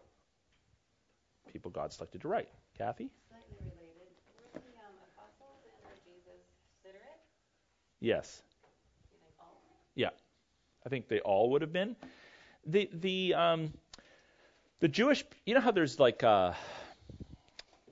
people 1.52 1.72
God 1.72 1.92
selected 1.94 2.22
to 2.22 2.28
write. 2.28 2.50
Kathy? 2.78 3.10
Slightly 3.30 3.56
related. 3.60 4.12
Were 4.54 4.60
the 4.60 4.76
um, 4.84 4.94
apostles 5.12 5.64
and 5.66 5.98
Jesus 6.06 6.44
literate? 6.84 7.20
Yes. 8.00 8.44
Do 9.10 9.16
you 9.16 9.20
think 9.24 9.34
all? 9.40 9.58
Yeah. 9.98 10.10
I 10.86 10.90
think 10.90 11.10
they 11.10 11.20
all 11.20 11.50
would 11.50 11.64
have 11.64 11.74
been. 11.74 11.96
The 12.66 12.90
the 12.94 13.34
um, 13.34 13.74
the 14.80 14.88
Jewish, 14.88 15.26
you 15.46 15.56
know 15.56 15.60
how 15.60 15.72
there's 15.72 16.00
like 16.00 16.24
uh, 16.24 16.54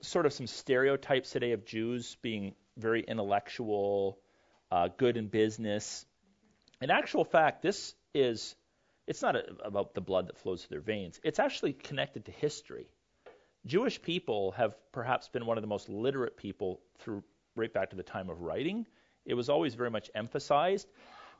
sort 0.02 0.24
of 0.24 0.32
some 0.32 0.46
stereotypes 0.46 1.30
today 1.30 1.52
of 1.52 1.66
Jews 1.66 2.16
being 2.22 2.54
very 2.76 3.02
intellectual, 3.02 4.18
uh, 4.70 4.88
good 4.96 5.16
in 5.16 5.26
business. 5.26 6.06
In 6.80 6.90
actual 6.90 7.24
fact, 7.24 7.60
this 7.60 7.94
is 8.14 8.54
it's 9.08 9.20
not 9.20 9.34
a, 9.34 9.44
about 9.64 9.94
the 9.94 10.00
blood 10.00 10.28
that 10.28 10.38
flows 10.38 10.64
through 10.64 10.76
their 10.76 10.84
veins. 10.84 11.20
It's 11.24 11.40
actually 11.40 11.72
connected 11.72 12.26
to 12.26 12.30
history. 12.30 12.86
Jewish 13.66 14.00
people 14.00 14.52
have 14.52 14.76
perhaps 14.92 15.28
been 15.28 15.44
one 15.44 15.58
of 15.58 15.62
the 15.62 15.68
most 15.68 15.88
literate 15.88 16.36
people 16.36 16.80
through 17.00 17.24
right 17.56 17.72
back 17.72 17.90
to 17.90 17.96
the 17.96 18.04
time 18.04 18.30
of 18.30 18.42
writing. 18.42 18.86
It 19.24 19.34
was 19.34 19.48
always 19.48 19.74
very 19.74 19.90
much 19.90 20.08
emphasized 20.14 20.86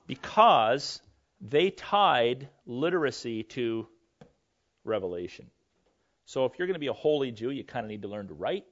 because 0.06 1.00
they 1.40 1.70
tied 1.70 2.48
literacy 2.64 3.42
to 3.42 3.86
revelation. 4.84 5.50
So 6.24 6.44
if 6.44 6.58
you're 6.58 6.66
going 6.66 6.74
to 6.74 6.80
be 6.80 6.86
a 6.88 6.92
holy 6.92 7.30
Jew, 7.30 7.50
you 7.50 7.64
kind 7.64 7.84
of 7.84 7.90
need 7.90 8.02
to 8.02 8.08
learn 8.08 8.28
to 8.28 8.34
write. 8.34 8.64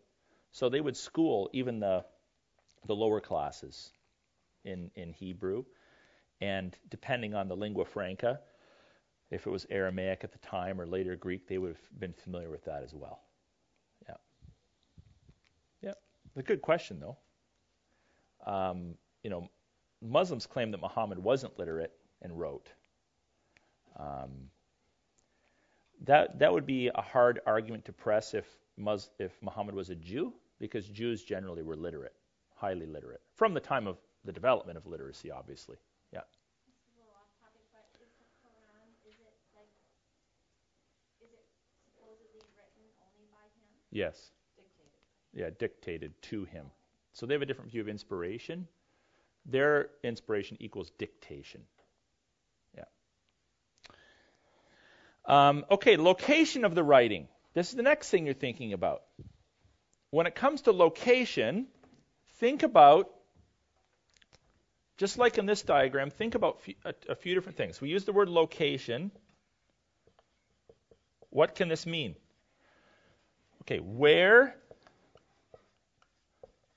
So 0.52 0.68
they 0.68 0.80
would 0.80 0.96
school 0.96 1.50
even 1.52 1.80
the 1.80 2.04
the 2.86 2.94
lower 2.94 3.20
classes 3.20 3.90
in 4.64 4.90
in 4.94 5.12
Hebrew, 5.12 5.64
and 6.40 6.76
depending 6.90 7.34
on 7.34 7.48
the 7.48 7.56
lingua 7.56 7.84
franca, 7.84 8.40
if 9.30 9.46
it 9.46 9.50
was 9.50 9.66
Aramaic 9.70 10.22
at 10.22 10.32
the 10.32 10.38
time 10.38 10.80
or 10.80 10.86
later 10.86 11.16
Greek, 11.16 11.48
they 11.48 11.58
would 11.58 11.70
have 11.70 12.00
been 12.00 12.12
familiar 12.12 12.50
with 12.50 12.64
that 12.66 12.82
as 12.84 12.94
well. 12.94 13.20
Yeah. 14.08 14.14
Yeah. 15.82 15.92
A 16.36 16.42
good 16.42 16.62
question 16.62 17.00
though. 17.00 17.16
Um, 18.46 18.94
you 19.22 19.30
know, 19.30 19.48
Muslims 20.04 20.46
claim 20.46 20.70
that 20.70 20.80
Muhammad 20.80 21.18
wasn't 21.18 21.58
literate 21.58 21.92
and 22.22 22.38
wrote. 22.38 22.68
Um, 23.98 24.50
that 26.04 26.38
that 26.38 26.52
would 26.52 26.66
be 26.66 26.88
a 26.94 27.00
hard 27.00 27.40
argument 27.46 27.84
to 27.86 27.92
press 27.92 28.34
if 28.34 28.46
Mus- 28.76 29.10
if 29.18 29.40
Muhammad 29.42 29.74
was 29.74 29.90
a 29.90 29.94
Jew, 29.94 30.32
because 30.58 30.88
Jews 30.88 31.22
generally 31.22 31.62
were 31.62 31.76
literate, 31.76 32.14
highly 32.54 32.86
literate, 32.86 33.22
from 33.34 33.54
the 33.54 33.60
time 33.60 33.86
of 33.86 33.98
the 34.24 34.32
development 34.32 34.76
of 34.76 34.86
literacy, 34.86 35.30
obviously. 35.30 35.76
Yeah. 36.12 36.20
This 36.66 36.74
is 36.74 36.88
a 36.96 36.98
little 36.98 37.14
off 37.14 37.30
topic, 37.40 37.62
but 37.72 37.86
is 38.02 38.10
Quran, 38.42 38.88
is 39.08 39.14
it 39.20 39.34
like, 39.54 39.70
is 41.22 41.30
it 41.32 41.46
supposedly 41.84 42.40
written 42.56 42.84
only 43.06 43.28
by 43.30 43.44
him? 43.56 43.68
Yes. 43.90 44.32
Dictated. 44.56 44.90
Yeah, 45.32 45.50
dictated 45.58 46.20
to 46.22 46.44
him. 46.44 46.66
So 47.12 47.26
they 47.26 47.34
have 47.34 47.42
a 47.42 47.46
different 47.46 47.70
view 47.70 47.80
of 47.80 47.88
inspiration. 47.88 48.66
Their 49.46 49.90
inspiration 50.02 50.56
equals 50.60 50.90
dictation. 50.98 51.62
Yeah. 52.76 52.84
Um, 55.26 55.64
okay, 55.70 55.96
location 55.96 56.64
of 56.64 56.74
the 56.74 56.82
writing. 56.82 57.28
This 57.52 57.68
is 57.68 57.76
the 57.76 57.82
next 57.82 58.10
thing 58.10 58.24
you're 58.24 58.34
thinking 58.34 58.72
about. 58.72 59.02
When 60.10 60.26
it 60.26 60.34
comes 60.34 60.62
to 60.62 60.72
location, 60.72 61.66
think 62.38 62.62
about, 62.62 63.10
just 64.96 65.18
like 65.18 65.38
in 65.38 65.46
this 65.46 65.62
diagram, 65.62 66.10
think 66.10 66.34
about 66.34 66.60
a, 66.84 66.94
a 67.10 67.14
few 67.14 67.34
different 67.34 67.58
things. 67.58 67.80
We 67.80 67.90
use 67.90 68.04
the 68.04 68.12
word 68.12 68.28
location. 68.28 69.10
What 71.30 71.54
can 71.54 71.68
this 71.68 71.84
mean? 71.84 72.14
Okay, 73.62 73.78
where 73.78 74.56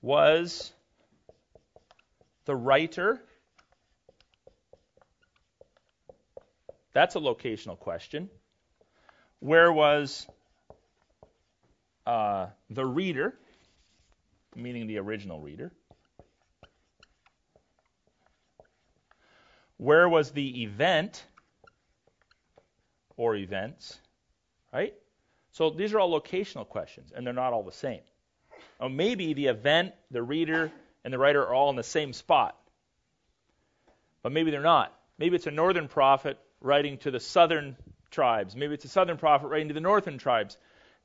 was 0.02 0.72
the 2.48 2.56
writer? 2.56 3.22
That's 6.94 7.16
a 7.16 7.20
locational 7.20 7.78
question. 7.78 8.30
Where 9.40 9.72
was 9.72 10.26
uh, 12.08 12.48
the 12.72 12.86
reader, 12.86 13.36
meaning 14.56 14.88
the 14.88 14.98
original 14.98 15.40
reader? 15.42 15.72
Where 19.76 20.10
was 20.10 20.32
the 20.32 20.64
event 20.64 21.24
or 23.16 23.36
events? 23.36 24.00
Right? 24.74 24.96
So 25.52 25.70
these 25.70 25.94
are 25.94 26.00
all 26.00 26.20
locational 26.20 26.68
questions, 26.68 27.12
and 27.16 27.28
they're 27.28 27.34
not 27.34 27.54
all 27.54 27.64
the 27.64 27.72
same. 27.72 28.02
Or 28.80 28.90
maybe 28.90 29.34
the 29.34 29.48
event, 29.48 29.94
the 30.10 30.24
reader, 30.24 30.72
and 31.04 31.14
the 31.14 31.18
writer 31.18 31.42
are 31.44 31.54
all 31.54 31.70
in 31.70 31.76
the 31.76 31.84
same 31.84 32.14
spot. 32.14 32.58
But 34.24 34.32
maybe 34.32 34.52
they're 34.52 34.62
not. 34.62 34.94
Maybe 35.18 35.36
it's 35.36 35.48
a 35.48 35.52
northern 35.52 35.88
prophet 35.88 36.38
writing 36.62 36.98
to 37.00 37.12
the 37.12 37.20
southern 37.20 37.78
tribes. 38.12 38.56
Maybe 38.56 38.74
it's 38.74 38.86
a 38.86 38.90
southern 38.90 39.18
prophet 39.18 39.48
writing 39.48 39.70
to 39.70 39.74
the 39.74 39.80
northern 39.82 40.18
tribes. 40.18 40.58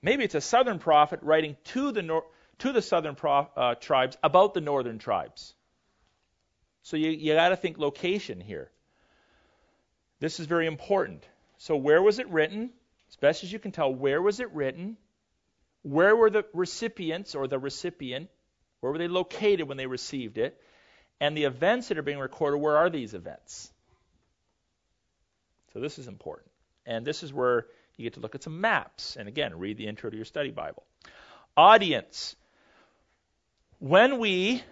Maybe 0.02 0.24
it's 0.24 0.34
a 0.34 0.40
southern 0.40 0.78
prophet 0.78 1.20
writing 1.22 1.56
to 1.64 1.92
the 1.92 2.02
nor- 2.02 2.26
to 2.58 2.72
the 2.72 2.82
southern 2.82 3.14
pro- 3.14 3.48
uh, 3.56 3.74
tribes 3.76 4.16
about 4.22 4.54
the 4.54 4.60
northern 4.60 4.98
tribes. 4.98 5.54
So 6.82 6.96
you, 6.96 7.10
you 7.10 7.34
got 7.34 7.50
to 7.50 7.56
think 7.56 7.78
location 7.78 8.40
here. 8.40 8.70
This 10.20 10.40
is 10.40 10.46
very 10.46 10.66
important. 10.66 11.24
So 11.58 11.76
where 11.76 12.02
was 12.02 12.18
it 12.18 12.28
written? 12.28 12.70
As 13.08 13.16
best 13.16 13.44
as 13.44 13.52
you 13.52 13.58
can 13.58 13.72
tell, 13.72 13.92
where 13.92 14.20
was 14.20 14.40
it 14.40 14.50
written? 14.52 14.96
Where 15.82 16.14
were 16.14 16.30
the 16.30 16.44
recipients 16.52 17.34
or 17.34 17.46
the 17.46 17.58
recipient? 17.58 18.30
Where 18.82 18.90
were 18.90 18.98
they 18.98 19.06
located 19.06 19.68
when 19.68 19.76
they 19.76 19.86
received 19.86 20.38
it? 20.38 20.60
And 21.20 21.36
the 21.36 21.44
events 21.44 21.86
that 21.88 21.98
are 21.98 22.02
being 22.02 22.18
recorded, 22.18 22.58
where 22.58 22.76
are 22.76 22.90
these 22.90 23.14
events? 23.14 23.72
So 25.72 25.78
this 25.78 26.00
is 26.00 26.08
important. 26.08 26.50
And 26.84 27.06
this 27.06 27.22
is 27.22 27.32
where 27.32 27.66
you 27.96 28.02
get 28.02 28.14
to 28.14 28.20
look 28.20 28.34
at 28.34 28.42
some 28.42 28.60
maps. 28.60 29.14
And 29.16 29.28
again, 29.28 29.56
read 29.56 29.76
the 29.76 29.86
intro 29.86 30.10
to 30.10 30.16
your 30.16 30.24
study 30.24 30.50
Bible. 30.50 30.82
Audience. 31.56 32.34
When 33.78 34.18
we 34.18 34.64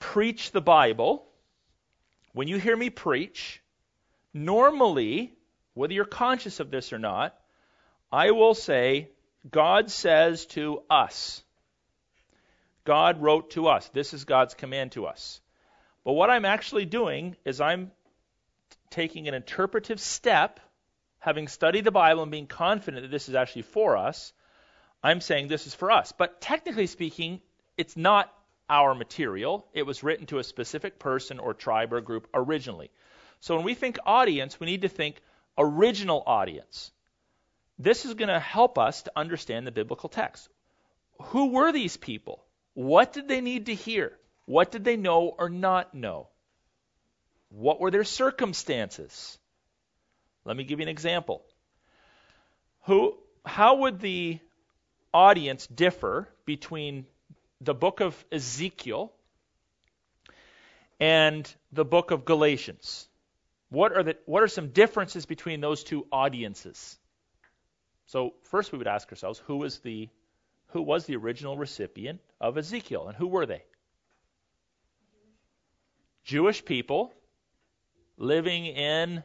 preach 0.00 0.50
the 0.50 0.60
Bible, 0.60 1.24
when 2.32 2.48
you 2.48 2.58
hear 2.58 2.76
me 2.76 2.90
preach, 2.90 3.62
normally, 4.34 5.32
whether 5.74 5.92
you're 5.92 6.04
conscious 6.04 6.58
of 6.58 6.72
this 6.72 6.92
or 6.92 6.98
not, 6.98 7.38
I 8.10 8.32
will 8.32 8.54
say, 8.54 9.10
God 9.48 9.88
says 9.88 10.46
to 10.46 10.82
us. 10.90 11.44
God 12.84 13.22
wrote 13.22 13.50
to 13.50 13.68
us. 13.68 13.88
This 13.90 14.14
is 14.14 14.24
God's 14.24 14.54
command 14.54 14.92
to 14.92 15.06
us. 15.06 15.40
But 16.04 16.12
what 16.12 16.30
I'm 16.30 16.44
actually 16.44 16.84
doing 16.84 17.36
is 17.44 17.60
I'm 17.60 17.92
taking 18.90 19.28
an 19.28 19.34
interpretive 19.34 20.00
step 20.00 20.60
having 21.18 21.46
studied 21.46 21.84
the 21.84 21.92
Bible 21.92 22.22
and 22.22 22.32
being 22.32 22.48
confident 22.48 23.02
that 23.02 23.10
this 23.10 23.28
is 23.28 23.36
actually 23.36 23.62
for 23.62 23.96
us, 23.96 24.32
I'm 25.04 25.20
saying 25.20 25.48
this 25.48 25.66
is 25.66 25.74
for 25.74 25.90
us. 25.90 26.12
But 26.12 26.40
technically 26.40 26.88
speaking, 26.88 27.40
it's 27.76 27.96
not 27.96 28.32
our 28.68 28.94
material. 28.94 29.66
It 29.72 29.84
was 29.84 30.02
written 30.02 30.26
to 30.26 30.38
a 30.38 30.44
specific 30.44 30.98
person 30.98 31.38
or 31.38 31.54
tribe 31.54 31.92
or 31.92 32.00
group 32.00 32.28
originally. 32.34 32.90
So 33.40 33.54
when 33.54 33.64
we 33.64 33.74
think 33.74 33.98
audience, 34.04 34.58
we 34.58 34.66
need 34.66 34.82
to 34.82 34.88
think 34.88 35.20
original 35.56 36.22
audience. 36.26 36.90
This 37.78 38.04
is 38.04 38.14
going 38.14 38.28
to 38.28 38.40
help 38.40 38.78
us 38.78 39.02
to 39.02 39.12
understand 39.14 39.66
the 39.66 39.72
biblical 39.72 40.08
text. 40.08 40.48
Who 41.26 41.52
were 41.52 41.70
these 41.70 41.96
people? 41.96 42.44
What 42.74 43.12
did 43.12 43.28
they 43.28 43.40
need 43.40 43.66
to 43.66 43.74
hear? 43.74 44.12
What 44.46 44.70
did 44.70 44.84
they 44.84 44.96
know 44.96 45.34
or 45.38 45.48
not 45.48 45.94
know? 45.94 46.28
What 47.50 47.80
were 47.80 47.90
their 47.90 48.04
circumstances? 48.04 49.38
Let 50.44 50.56
me 50.56 50.64
give 50.64 50.80
you 50.80 50.84
an 50.84 50.88
example. 50.88 51.42
Who, 52.84 53.16
how 53.44 53.76
would 53.76 54.00
the 54.00 54.40
audience 55.12 55.66
differ 55.66 56.28
between 56.44 57.06
the 57.60 57.74
book 57.74 58.00
of 58.00 58.24
Ezekiel 58.32 59.12
and 60.98 61.52
the 61.72 61.84
book 61.84 62.10
of 62.10 62.24
Galatians? 62.24 63.06
What 63.68 63.92
are, 63.92 64.02
the, 64.02 64.16
what 64.26 64.42
are 64.42 64.48
some 64.48 64.68
differences 64.68 65.26
between 65.26 65.60
those 65.60 65.84
two 65.84 66.06
audiences? 66.10 66.98
So 68.06 68.34
first 68.44 68.72
we 68.72 68.78
would 68.78 68.88
ask 68.88 69.10
ourselves, 69.10 69.38
who 69.46 69.56
was 69.56 69.78
the 69.80 70.08
who 70.68 70.82
was 70.82 71.04
the 71.04 71.16
original 71.16 71.56
recipient 71.56 72.20
of 72.42 72.58
Ezekiel 72.58 73.06
and 73.06 73.16
who 73.16 73.28
were 73.28 73.46
they? 73.46 73.62
Jewish 76.24 76.64
people 76.64 77.14
living 78.16 78.66
in 78.66 79.22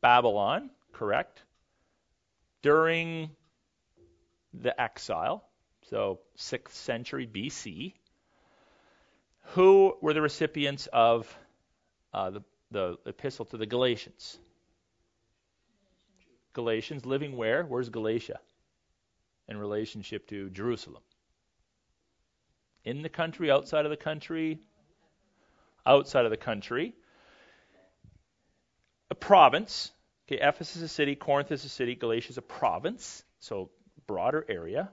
Babylon, 0.00 0.70
correct? 0.92 1.42
During 2.62 3.30
the 4.54 4.80
exile, 4.80 5.44
so 5.88 6.20
6th 6.38 6.70
century 6.70 7.26
BC. 7.26 7.94
Who 9.54 9.96
were 10.00 10.14
the 10.14 10.22
recipients 10.22 10.88
of 10.92 11.36
uh, 12.14 12.30
the, 12.30 12.40
the 12.70 12.98
epistle 13.06 13.44
to 13.46 13.56
the 13.56 13.66
Galatians? 13.66 14.38
Galatians 16.52 17.06
living 17.06 17.36
where? 17.36 17.64
Where's 17.64 17.88
Galatia 17.88 18.40
in 19.50 19.58
relationship 19.58 20.28
to 20.28 20.48
Jerusalem? 20.50 21.02
In 22.84 23.02
the 23.02 23.08
country, 23.08 23.50
outside 23.50 23.84
of 23.84 23.90
the 23.90 23.96
country? 23.96 24.60
Outside 25.84 26.24
of 26.24 26.30
the 26.30 26.36
country. 26.36 26.94
A 29.10 29.14
province. 29.14 29.90
Okay, 30.26 30.40
Ephesus 30.40 30.76
is 30.76 30.82
a 30.82 30.88
city, 30.88 31.16
Corinth 31.16 31.50
is 31.50 31.64
a 31.64 31.68
city, 31.68 31.96
Galatia 31.96 32.30
is 32.30 32.38
a 32.38 32.42
province, 32.42 33.24
so 33.40 33.70
broader 34.06 34.46
area. 34.48 34.90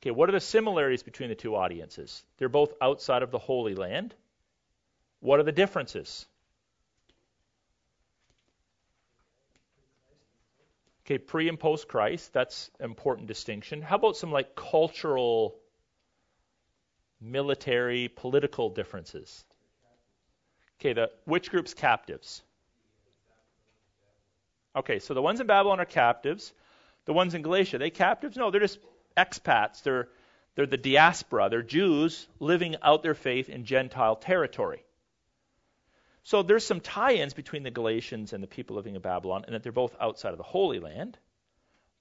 Okay, 0.00 0.10
what 0.10 0.28
are 0.28 0.32
the 0.32 0.40
similarities 0.40 1.04
between 1.04 1.28
the 1.28 1.36
two 1.36 1.54
audiences? 1.54 2.24
They're 2.38 2.48
both 2.48 2.74
outside 2.82 3.22
of 3.22 3.30
the 3.30 3.38
Holy 3.38 3.76
Land. 3.76 4.14
What 5.20 5.38
are 5.38 5.44
the 5.44 5.52
differences? 5.52 6.26
Okay, 11.04 11.18
pre 11.18 11.48
and 11.48 11.58
post 11.58 11.88
Christ, 11.88 12.32
that's 12.32 12.70
an 12.78 12.84
important 12.84 13.26
distinction. 13.26 13.82
How 13.82 13.96
about 13.96 14.16
some 14.16 14.30
like 14.30 14.54
cultural, 14.54 15.56
military, 17.20 18.08
political 18.08 18.70
differences? 18.70 19.44
Okay, 20.80 20.92
the 20.92 21.10
which 21.24 21.50
group's 21.50 21.74
captives? 21.74 22.42
Okay, 24.76 25.00
so 25.00 25.12
the 25.12 25.22
ones 25.22 25.40
in 25.40 25.46
Babylon 25.46 25.80
are 25.80 25.84
captives. 25.84 26.52
The 27.04 27.12
ones 27.12 27.34
in 27.34 27.42
Galatia, 27.42 27.78
they 27.78 27.90
captives? 27.90 28.36
No, 28.36 28.50
they're 28.50 28.60
just 28.60 28.78
expats. 29.16 29.82
They're 29.82 30.08
they're 30.54 30.66
the 30.66 30.76
diaspora. 30.76 31.48
They're 31.48 31.62
Jews 31.62 32.28
living 32.38 32.76
out 32.82 33.02
their 33.02 33.14
faith 33.14 33.48
in 33.48 33.64
Gentile 33.64 34.16
territory. 34.16 34.84
So 36.24 36.42
there's 36.42 36.64
some 36.64 36.80
tie-ins 36.80 37.34
between 37.34 37.62
the 37.62 37.70
Galatians 37.70 38.32
and 38.32 38.42
the 38.42 38.48
people 38.48 38.76
living 38.76 38.94
in 38.94 39.02
Babylon, 39.02 39.44
and 39.46 39.54
that 39.54 39.62
they're 39.62 39.72
both 39.72 39.96
outside 40.00 40.30
of 40.30 40.38
the 40.38 40.44
Holy 40.44 40.78
Land. 40.78 41.18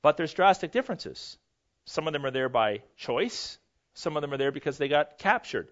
But 0.02 0.18
there's 0.18 0.34
drastic 0.34 0.72
differences. 0.72 1.38
Some 1.85 2.07
of 2.07 2.14
them 2.14 2.26
are 2.26 2.31
there 2.31 2.49
by 2.49 2.81
choice. 2.98 3.57
Some 3.93 4.15
of 4.15 4.22
them 4.22 4.34
are 4.34 4.38
there 4.38 4.52
because 4.52 4.77
they 4.77 4.88
got 4.88 5.18
captured. 5.18 5.69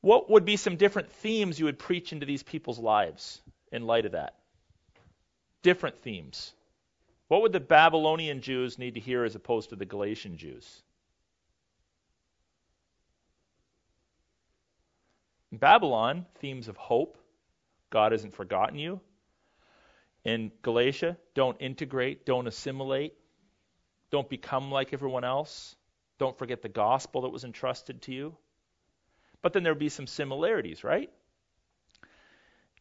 What 0.00 0.30
would 0.30 0.44
be 0.44 0.56
some 0.56 0.76
different 0.76 1.10
themes 1.10 1.58
you 1.58 1.64
would 1.64 1.78
preach 1.78 2.12
into 2.12 2.26
these 2.26 2.42
people's 2.42 2.78
lives 2.78 3.40
in 3.72 3.86
light 3.86 4.06
of 4.06 4.12
that? 4.12 4.34
Different 5.62 5.98
themes. 5.98 6.52
What 7.28 7.42
would 7.42 7.52
the 7.52 7.60
Babylonian 7.60 8.40
Jews 8.40 8.78
need 8.78 8.94
to 8.94 9.00
hear 9.00 9.24
as 9.24 9.34
opposed 9.34 9.70
to 9.70 9.76
the 9.76 9.84
Galatian 9.84 10.36
Jews? 10.36 10.82
Babylon, 15.56 16.26
themes 16.40 16.68
of 16.68 16.76
hope, 16.76 17.18
God 17.90 18.12
hasn't 18.12 18.34
forgotten 18.34 18.78
you. 18.78 19.00
In 20.24 20.50
Galatia, 20.62 21.16
don't 21.34 21.56
integrate, 21.60 22.26
don't 22.26 22.48
assimilate, 22.48 23.14
don't 24.10 24.28
become 24.28 24.70
like 24.70 24.92
everyone 24.92 25.24
else, 25.24 25.76
don't 26.18 26.36
forget 26.36 26.62
the 26.62 26.68
gospel 26.68 27.22
that 27.22 27.28
was 27.28 27.44
entrusted 27.44 28.02
to 28.02 28.12
you. 28.12 28.36
But 29.42 29.52
then 29.52 29.62
there 29.62 29.72
would 29.72 29.78
be 29.78 29.88
some 29.88 30.06
similarities, 30.06 30.82
right? 30.82 31.10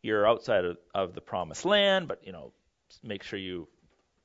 You're 0.02 0.28
outside 0.28 0.66
of, 0.66 0.78
of 0.94 1.14
the 1.14 1.22
promised 1.22 1.66
land, 1.66 2.08
but 2.08 2.22
you 2.26 2.32
know, 2.32 2.54
make 3.04 3.24
sure 3.24 3.38
you, 3.38 3.68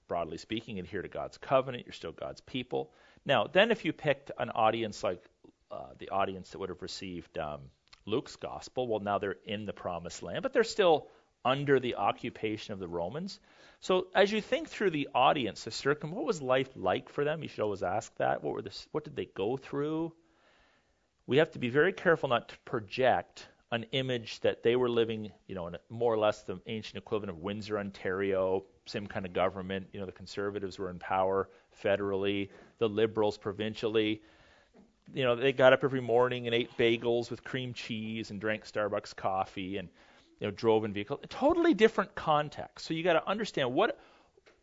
broadly 0.09 0.39
speaking, 0.39 0.79
adhere 0.79 1.03
to 1.03 1.09
God's 1.09 1.39
covenant. 1.39 1.85
You're 1.87 1.93
still 1.93 2.13
God's 2.13 2.41
people. 2.41 2.93
Now, 3.27 3.47
then, 3.47 3.71
if 3.71 3.85
you 3.85 3.93
picked 3.93 4.31
an 4.39 4.51
audience 4.51 5.03
like 5.03 5.23
uh, 5.71 5.93
the 5.99 6.09
audience 6.11 6.51
that 6.51 6.59
would 6.59 6.69
have 6.69 6.83
received 6.83 7.37
um, 7.39 7.61
Luke's 8.11 8.37
gospel. 8.37 8.89
Well, 8.89 9.01
now 9.01 9.19
they're 9.19 9.37
in 9.45 9.67
the 9.67 9.73
promised 9.73 10.23
land, 10.23 10.43
but 10.43 10.53
they're 10.53 10.65
still 10.65 11.09
under 11.45 11.81
the 11.81 11.95
occupation 11.95 12.75
of 12.75 12.81
the 12.81 12.89
Romans. 12.89 13.41
So 13.81 14.09
as 14.15 14.31
you 14.31 14.41
think 14.43 14.69
through 14.69 14.91
the 14.91 15.09
audience, 15.15 15.65
the 15.65 15.71
circum, 15.71 16.13
what 16.13 16.27
was 16.27 16.43
life 16.43 16.69
like 16.77 17.09
for 17.09 17.25
them? 17.25 17.43
You 17.43 17.49
should 17.49 17.63
always 17.63 17.83
ask 17.83 18.15
that. 18.17 18.43
What 18.43 18.53
were 18.55 18.63
the, 18.63 18.77
what 18.93 19.05
did 19.05 19.17
they 19.17 19.25
go 19.25 19.57
through? 19.57 20.13
We 21.27 21.39
have 21.39 21.53
to 21.53 21.59
be 21.59 21.71
very 21.71 21.93
careful 21.93 22.29
not 22.29 22.51
to 22.51 22.59
project 22.65 23.47
an 23.73 23.87
image 23.93 24.41
that 24.41 24.63
they 24.63 24.75
were 24.75 24.91
living, 24.91 25.31
you 25.47 25.55
know, 25.55 25.69
in 25.69 25.77
more 25.89 26.13
or 26.13 26.19
less 26.19 26.43
the 26.43 26.61
ancient 26.67 26.99
equivalent 26.99 27.31
of 27.31 27.39
Windsor, 27.39 27.79
Ontario, 27.79 28.65
same 28.87 29.07
kind 29.07 29.25
of 29.25 29.33
government. 29.33 29.87
You 29.93 30.01
know, 30.01 30.07
the 30.07 30.13
conservatives 30.13 30.79
were 30.79 30.91
in 30.91 30.99
power 30.99 31.49
federally, 31.83 32.51
the 32.79 32.89
liberals 32.89 33.39
provincially 33.39 34.23
you 35.15 35.25
know, 35.25 35.37
they 35.37 35.53
got 35.53 35.73
up 35.73 35.85
every 35.85 36.01
morning 36.01 36.47
and 36.47 36.55
ate 36.55 36.77
bagels 36.77 37.31
with 37.31 37.45
cream 37.45 37.75
cheese 37.75 38.31
and 38.31 38.41
drank 38.41 38.65
Starbucks 38.65 39.15
coffee 39.15 39.77
and 39.77 39.89
you 40.39 40.47
know, 40.47 40.51
drove 40.51 40.85
in 40.85 40.93
vehicles. 40.93 41.21
Totally 41.29 41.75
different 41.75 42.15
context. 42.15 42.87
So 42.87 42.95
you 42.95 43.03
got 43.03 43.15
to 43.15 43.29
understand 43.29 43.73
what 43.75 43.99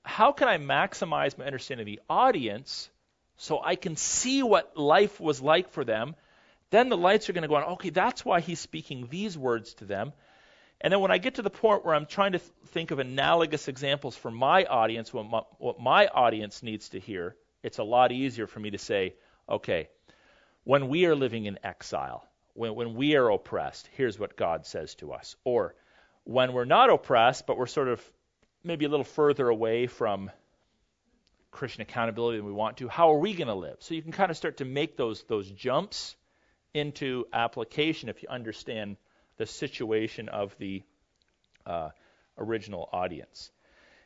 how 0.03 0.31
can 0.31 0.47
I 0.47 0.57
maximize 0.57 1.37
my 1.37 1.45
understanding 1.45 1.83
of 1.83 1.85
the 1.85 1.99
audience 2.09 2.89
so 3.35 3.61
I 3.61 3.75
can 3.75 3.95
see 3.95 4.41
what 4.41 4.77
life 4.77 5.19
was 5.19 5.41
like 5.41 5.69
for 5.69 5.83
them. 5.83 6.15
Then 6.69 6.89
the 6.89 6.97
lights 6.97 7.29
are 7.29 7.33
going 7.33 7.43
to 7.43 7.47
go 7.47 7.55
on. 7.55 7.63
Okay, 7.63 7.89
that's 7.89 8.25
why 8.25 8.39
he's 8.39 8.59
speaking 8.59 9.07
these 9.09 9.37
words 9.37 9.73
to 9.75 9.85
them. 9.85 10.13
And 10.79 10.93
then 10.93 11.01
when 11.01 11.11
I 11.11 11.17
get 11.17 11.35
to 11.35 11.41
the 11.41 11.49
point 11.49 11.85
where 11.85 11.95
I'm 11.95 12.05
trying 12.05 12.33
to 12.33 12.39
th- 12.39 12.51
think 12.67 12.91
of 12.91 12.99
analogous 12.99 13.67
examples 13.67 14.15
for 14.15 14.29
my 14.29 14.63
audience, 14.65 15.13
what 15.13 15.25
my, 15.25 15.41
what 15.57 15.79
my 15.79 16.07
audience 16.07 16.61
needs 16.61 16.89
to 16.89 16.99
hear, 16.99 17.35
it's 17.63 17.79
a 17.79 17.83
lot 17.83 18.11
easier 18.11 18.47
for 18.47 18.59
me 18.59 18.71
to 18.71 18.77
say, 18.77 19.15
okay, 19.49 19.89
when 20.67 20.89
we 20.89 21.05
are 21.05 21.15
living 21.15 21.45
in 21.45 21.57
exile, 21.63 22.27
when, 22.53 22.75
when 22.75 22.93
we 22.93 23.15
are 23.15 23.29
oppressed, 23.29 23.87
here's 23.93 24.19
what 24.19 24.35
God 24.35 24.65
says 24.65 24.95
to 24.95 25.13
us. 25.13 25.37
Or 25.45 25.75
when 26.25 26.51
we're 26.51 26.65
not 26.65 26.89
oppressed, 26.89 27.47
but 27.47 27.57
we're 27.57 27.67
sort 27.67 27.87
of 27.87 28.03
maybe 28.65 28.83
a 28.83 28.89
little 28.89 29.05
further 29.05 29.47
away 29.47 29.87
from 29.87 30.29
Christian 31.51 31.83
accountability 31.83 32.39
than 32.39 32.45
we 32.45 32.51
want 32.51 32.75
to, 32.77 32.89
how 32.89 33.13
are 33.13 33.17
we 33.17 33.33
going 33.33 33.47
to 33.47 33.53
live? 33.53 33.77
So 33.79 33.93
you 33.93 34.01
can 34.01 34.11
kind 34.11 34.29
of 34.29 34.35
start 34.35 34.57
to 34.57 34.65
make 34.65 34.97
those 34.97 35.23
those 35.29 35.49
jumps 35.49 36.17
into 36.73 37.23
application 37.31 38.09
if 38.09 38.21
you 38.21 38.27
understand 38.27 38.97
the 39.37 39.45
situation 39.45 40.27
of 40.27 40.53
the 40.59 40.83
uh, 41.65 41.91
original 42.37 42.89
audience. 42.91 43.51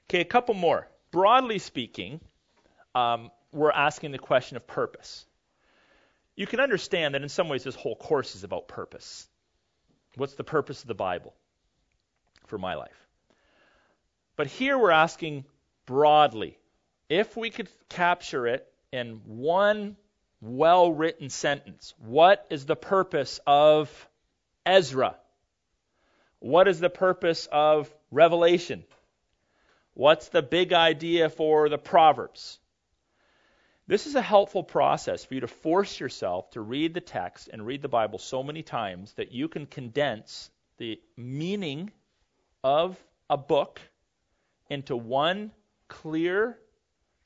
Okay, 0.08 0.22
a 0.22 0.26
couple 0.26 0.54
more. 0.54 0.88
Broadly 1.10 1.58
speaking, 1.58 2.22
um, 2.94 3.32
we're 3.52 3.72
asking 3.72 4.12
the 4.12 4.20
question 4.20 4.58
of 4.58 4.68
purpose 4.68 5.26
you 6.36 6.48
can 6.48 6.60
understand 6.60 7.16
that 7.16 7.22
in 7.22 7.30
some 7.30 7.50
ways 7.50 7.64
this 7.64 7.76
whole 7.76 7.96
course 7.96 8.36
is 8.36 8.44
about 8.44 8.68
purpose. 8.68 9.28
What's 10.16 10.36
the 10.36 10.44
purpose 10.44 10.82
of 10.82 10.88
the 10.88 10.96
Bible 10.96 11.34
for 12.48 12.58
my 12.58 12.76
life? 12.76 13.08
But 14.36 14.48
here 14.48 14.78
we're 14.78 14.92
asking 14.92 15.46
broadly 15.86 16.58
if 17.10 17.36
we 17.36 17.50
could 17.50 17.70
capture 17.90 18.48
it 18.48 18.68
in 18.92 19.22
one 19.26 19.98
well 20.42 20.92
written 20.92 21.30
sentence, 21.30 21.94
what 22.00 22.46
is 22.50 22.66
the 22.66 22.76
purpose 22.76 23.40
of 23.46 24.10
Ezra? 24.66 25.16
What 26.40 26.68
is 26.68 26.80
the 26.80 26.90
purpose 26.90 27.48
of 27.52 27.94
Revelation 28.10 28.84
What's 29.94 30.30
the 30.30 30.42
big 30.42 30.72
idea 30.74 31.30
for 31.30 31.68
the 31.68 31.78
Proverbs? 31.78 32.60
This 33.92 34.08
is 34.08 34.16
a 34.16 34.22
helpful 34.22 34.64
process 34.64 35.26
for 35.26 35.34
you 35.34 35.42
to 35.42 35.50
force 35.50 36.00
yourself 36.00 36.50
to 36.52 36.62
read 36.62 36.94
the 36.94 37.02
text 37.02 37.50
and 37.52 37.66
read 37.66 37.82
the 37.82 37.90
Bible 37.90 38.20
so 38.20 38.42
many 38.42 38.64
times 38.64 39.12
that 39.16 39.34
you 39.34 39.50
can 39.50 39.66
condense 39.66 40.50
the 40.78 40.98
meaning 41.18 41.92
of 42.64 42.98
a 43.30 43.36
book 43.36 43.82
into 44.70 44.96
one 44.96 45.52
clear, 45.90 46.58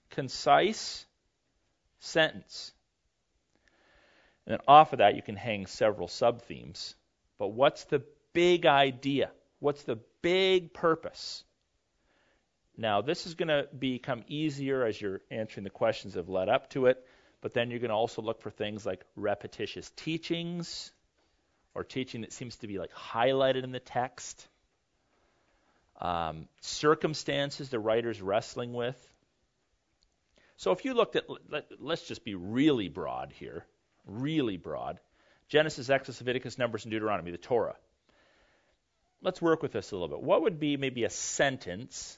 concise 0.10 1.06
sentence. 2.00 2.74
And 4.48 4.54
then 4.54 4.62
off 4.68 4.92
of 4.92 4.98
that, 4.98 5.16
you 5.16 5.22
can 5.22 5.36
hang 5.36 5.68
several 5.68 6.08
sub 6.08 6.42
themes. 6.42 6.96
But 7.38 7.50
what's 7.50 7.84
the 7.84 8.02
big 8.34 8.66
idea? 8.66 9.30
What's 9.60 9.84
the 9.84 10.00
big 10.24 10.74
purpose? 10.74 11.44
Now, 12.78 13.02
this 13.02 13.26
is 13.26 13.36
going 13.36 13.48
to 13.48 13.68
become 13.78 14.24
easier 14.28 14.84
as 14.84 15.00
you're 15.00 15.22
answering 15.32 15.64
the 15.64 15.70
questions 15.70 16.14
that 16.14 16.22
have 16.22 16.30
led 16.30 16.50
up 16.50 16.70
to 16.72 16.88
it, 16.88 17.06
but 17.42 17.54
then 17.54 17.70
you're 17.70 17.80
going 17.80 17.90
to 17.90 17.96
also 17.96 18.22
look 18.22 18.42
for 18.42 18.50
things 18.50 18.86
like 18.86 19.04
repetitious 19.16 19.90
teachings 19.96 20.92
or 21.74 21.84
teaching 21.84 22.22
that 22.22 22.34
seems 22.34 22.58
to 22.58 22.68
be 22.68 22.78
like 22.78 22.92
highlighted 22.92 23.64
in 23.64 23.72
the 23.72 23.80
text, 23.80 24.48
um, 26.02 26.48
circumstances 26.62 27.70
the 27.70 27.80
writer's 27.80 28.22
wrestling 28.22 28.74
with. 28.74 28.98
So 30.58 30.72
if 30.72 30.86
you 30.86 30.94
looked 30.94 31.16
at, 31.16 31.26
let, 31.50 31.66
let's 31.80 32.08
just 32.08 32.24
be 32.24 32.36
really 32.36 32.90
broad 32.90 33.34
here, 33.34 33.66
really 34.06 34.58
broad 34.58 35.00
Genesis, 35.48 35.90
Exodus, 35.90 36.20
Leviticus, 36.22 36.58
Numbers, 36.58 36.86
and 36.86 36.92
Deuteronomy, 36.92 37.32
the 37.32 37.38
Torah. 37.38 37.76
Let's 39.22 39.42
work 39.42 39.62
with 39.62 39.72
this 39.72 39.92
a 39.92 39.96
little 39.96 40.08
bit. 40.08 40.22
What 40.22 40.42
would 40.44 40.60
be 40.60 40.78
maybe 40.78 41.04
a 41.04 41.10
sentence 41.10 42.18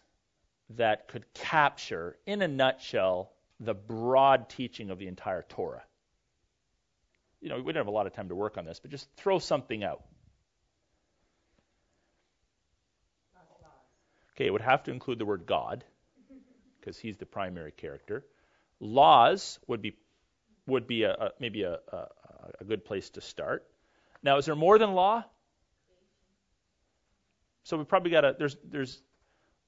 that 0.72 1.08
could 1.08 1.26
capture, 1.34 2.18
in 2.26 2.42
a 2.42 2.48
nutshell, 2.48 3.32
the 3.60 3.74
broad 3.74 4.50
teaching 4.50 4.90
of 4.90 5.00
the 5.00 5.08
entire 5.08 5.46
Torah? 5.48 5.84
You 7.42 7.50
know, 7.50 7.62
we 7.62 7.72
don't 7.72 7.82
have 7.82 7.88
a 7.88 7.92
lot 7.92 8.08
of 8.08 8.14
time 8.14 8.30
to 8.30 8.36
work 8.36 8.58
on 8.58 8.66
this, 8.66 8.80
but 8.80 8.92
just 8.92 9.08
throw 9.16 9.40
something 9.40 9.84
out. 9.84 10.04
Okay, 14.36 14.46
it 14.46 14.52
would 14.52 14.62
have 14.62 14.84
to 14.84 14.92
include 14.92 15.18
the 15.18 15.26
word 15.26 15.46
God, 15.48 15.84
because 16.80 17.00
he's 17.00 17.18
the 17.18 17.26
primary 17.26 17.72
character. 17.72 18.24
Laws 18.80 19.60
would 19.68 19.82
be 19.82 19.96
would 20.68 20.86
be 20.86 21.04
a, 21.04 21.14
a 21.14 21.32
maybe 21.40 21.64
a, 21.64 21.80
a, 21.92 22.08
a 22.60 22.64
good 22.64 22.86
place 22.86 23.10
to 23.12 23.22
start. 23.22 23.66
Now, 24.22 24.38
is 24.38 24.46
there 24.46 24.56
more 24.56 24.78
than 24.78 24.94
law? 24.94 25.24
So 27.64 27.78
we 27.78 27.84
probably 27.84 28.12
got 28.12 28.22
to 28.22 28.36
there's 28.38 28.58
there's 28.64 29.02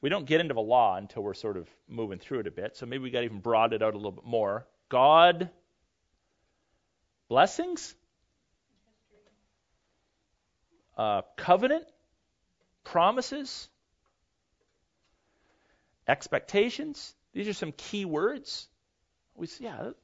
we 0.01 0.09
don't 0.09 0.26
get 0.26 0.39
into 0.39 0.53
the 0.53 0.61
law 0.61 0.95
until 0.95 1.23
we're 1.23 1.34
sort 1.34 1.57
of 1.57 1.67
moving 1.88 2.19
through 2.19 2.39
it 2.39 2.47
a 2.47 2.51
bit. 2.51 2.77
So 2.77 2.85
maybe 2.85 3.03
we 3.03 3.11
got 3.11 3.19
to 3.19 3.26
even 3.26 3.39
broaden 3.39 3.81
it 3.81 3.84
out 3.84 3.93
a 3.93 3.97
little 3.97 4.11
bit 4.11 4.26
more. 4.26 4.65
God 4.88 5.49
blessings, 7.27 7.93
uh, 10.97 11.21
covenant, 11.38 11.85
promises, 12.84 13.69
expectations. 16.07 17.13
These 17.34 17.47
are 17.47 17.53
some 17.53 17.71
key 17.71 18.05
words. 18.05 18.67
We 19.35 19.47
see, 19.47 19.65
yeah, 19.65 19.77
that 19.84 19.95